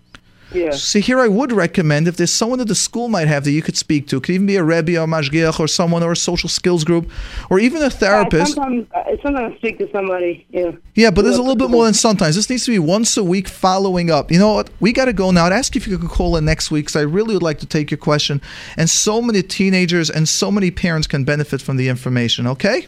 Yeah. 0.52 0.70
So 0.70 1.00
here 1.00 1.18
I 1.18 1.28
would 1.28 1.52
recommend 1.52 2.06
if 2.08 2.16
there's 2.16 2.32
someone 2.32 2.58
that 2.60 2.68
the 2.68 2.74
school 2.74 3.08
might 3.08 3.28
have 3.28 3.44
that 3.44 3.50
you 3.50 3.62
could 3.62 3.76
speak 3.76 4.06
to, 4.08 4.18
it 4.18 4.22
could 4.22 4.34
even 4.34 4.46
be 4.46 4.56
a 4.56 4.64
rebbe 4.64 4.96
or 4.96 5.04
a 5.04 5.06
mashgiach 5.06 5.58
or 5.58 5.68
someone 5.68 6.02
or 6.02 6.12
a 6.12 6.16
social 6.16 6.48
skills 6.48 6.84
group, 6.84 7.10
or 7.50 7.58
even 7.58 7.82
a 7.82 7.90
therapist. 7.90 8.54
sometimes, 8.54 8.86
uh, 8.94 8.98
I 9.06 9.18
sometimes 9.22 9.56
speak 9.56 9.78
to 9.78 9.90
somebody. 9.90 10.46
Yeah. 10.50 10.72
Yeah, 10.94 11.10
but 11.10 11.22
there's 11.22 11.36
a 11.36 11.42
little 11.42 11.56
bit 11.56 11.70
more 11.70 11.84
than 11.84 11.94
sometimes. 11.94 12.36
This 12.36 12.48
needs 12.48 12.64
to 12.66 12.70
be 12.70 12.78
once 12.78 13.16
a 13.16 13.24
week 13.24 13.48
following 13.48 14.10
up. 14.10 14.30
You 14.30 14.38
know 14.38 14.54
what? 14.54 14.70
We 14.80 14.92
got 14.92 15.06
to 15.06 15.12
go 15.12 15.30
now. 15.30 15.46
I'd 15.46 15.52
ask 15.52 15.74
you 15.74 15.80
if 15.80 15.88
you 15.88 15.98
could 15.98 16.10
call 16.10 16.36
in 16.36 16.44
next 16.44 16.70
week 16.70 16.86
because 16.86 16.96
I 16.96 17.02
really 17.02 17.34
would 17.34 17.42
like 17.42 17.58
to 17.58 17.66
take 17.66 17.90
your 17.90 17.98
question. 17.98 18.40
And 18.76 18.88
so 18.88 19.20
many 19.20 19.42
teenagers 19.42 20.10
and 20.10 20.28
so 20.28 20.50
many 20.50 20.70
parents 20.70 21.06
can 21.06 21.24
benefit 21.24 21.60
from 21.60 21.76
the 21.76 21.88
information, 21.88 22.46
okay? 22.46 22.86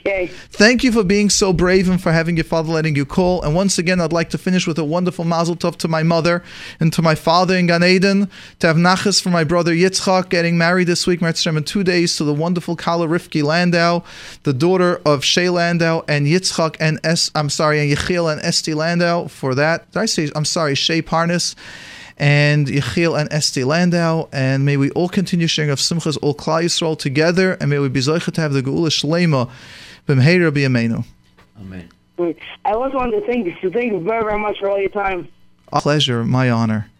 Okay. 0.00 0.28
Thank 0.28 0.84
you 0.84 0.92
for 0.92 1.02
being 1.02 1.28
so 1.28 1.52
brave 1.52 1.88
and 1.88 2.00
for 2.00 2.12
having 2.12 2.36
your 2.36 2.44
father 2.44 2.72
letting 2.72 2.94
you 2.94 3.04
call. 3.04 3.42
And 3.42 3.54
once 3.54 3.78
again, 3.78 4.00
I'd 4.00 4.12
like 4.12 4.30
to 4.30 4.38
finish 4.38 4.66
with 4.66 4.78
a 4.78 4.84
wonderful 4.84 5.24
mazel 5.24 5.56
tov 5.56 5.76
to 5.78 5.88
my 5.88 6.02
mother 6.02 6.42
and 6.78 6.92
to 6.92 7.02
my 7.02 7.16
father 7.16 7.56
in 7.56 7.66
Gan 7.66 7.82
Eden, 7.82 8.30
to 8.60 8.66
have 8.68 8.76
nachas 8.76 9.20
for 9.20 9.30
my 9.30 9.42
brother 9.42 9.74
Yitzchak 9.74 10.28
getting 10.28 10.56
married 10.56 10.86
this 10.86 11.06
week, 11.06 11.20
Meretz 11.20 11.44
in 11.46 11.64
two 11.64 11.82
days 11.82 12.16
to 12.16 12.24
the 12.24 12.32
wonderful 12.32 12.76
Kala 12.76 13.08
Rifki 13.08 13.42
Landau, 13.42 14.04
the 14.44 14.52
daughter 14.52 15.00
of 15.04 15.24
Shay 15.24 15.50
Landau 15.50 16.04
and 16.06 16.26
Yitzchak 16.26 16.76
and 16.78 17.00
Es, 17.02 17.30
I'm 17.34 17.50
sorry, 17.50 17.80
and 17.80 17.90
Yechiel 17.90 18.32
and 18.32 18.40
Esti 18.40 18.74
Landau 18.74 19.26
for 19.26 19.54
that. 19.56 19.90
Did 19.90 19.98
I 19.98 20.06
say, 20.06 20.30
I'm 20.36 20.44
sorry, 20.44 20.76
Shay 20.76 21.02
Parnas 21.02 21.56
and 22.16 22.66
Yechiel 22.66 23.18
and 23.18 23.32
Esti 23.32 23.64
Landau, 23.64 24.28
and 24.32 24.64
may 24.64 24.76
we 24.76 24.90
all 24.90 25.08
continue 25.08 25.46
sharing 25.46 25.70
of 25.70 25.78
Simchas 25.78 26.18
all 26.22 26.34
Klal 26.34 26.64
Yisrael 26.64 26.98
together, 26.98 27.52
and 27.60 27.70
may 27.70 27.78
we 27.78 27.88
be 27.88 28.00
to 28.00 28.12
have 28.36 28.52
the 28.52 28.62
Geula 28.62 28.88
Shlema 28.88 29.50
b'mheira 30.08 30.50
b'yameinu. 30.50 31.04
Amen. 31.60 31.88
I 32.64 32.72
also 32.72 32.96
wanted 32.96 33.20
to 33.20 33.26
thank 33.26 33.46
you. 33.46 33.54
So 33.62 33.70
thank 33.70 33.92
you 33.92 34.00
very, 34.00 34.24
very 34.24 34.38
much 34.38 34.58
for 34.58 34.68
all 34.68 34.80
your 34.80 34.88
time. 34.88 35.28
A 35.72 35.80
pleasure, 35.80 36.24
my 36.24 36.50
honor. 36.50 36.90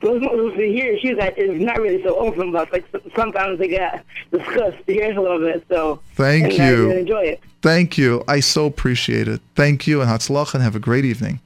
Those 0.00 0.20
those 0.20 0.54
to 0.56 0.66
hear 0.66 0.92
issues 0.92 1.16
that 1.16 1.38
is 1.38 1.58
not 1.58 1.78
really 1.80 2.02
so 2.02 2.16
open, 2.18 2.52
but 2.52 2.70
like 2.70 2.84
sometimes 3.16 3.58
they 3.58 3.68
get 3.68 4.04
discussed 4.30 4.76
here 4.86 5.16
a 5.18 5.22
little 5.22 5.38
bit. 5.38 5.64
So 5.70 6.00
Thank 6.14 6.52
and 6.52 6.62
I 6.62 6.70
you. 6.70 6.88
really 6.88 7.00
enjoy 7.00 7.22
it. 7.22 7.40
Thank 7.62 7.96
you. 7.96 8.22
I 8.28 8.40
so 8.40 8.66
appreciate 8.66 9.28
it. 9.28 9.40
Thank 9.54 9.86
you, 9.86 10.02
and 10.02 10.10
Hatzlach, 10.10 10.52
and 10.52 10.62
have 10.62 10.76
a 10.76 10.80
great 10.80 11.06
evening. 11.06 11.40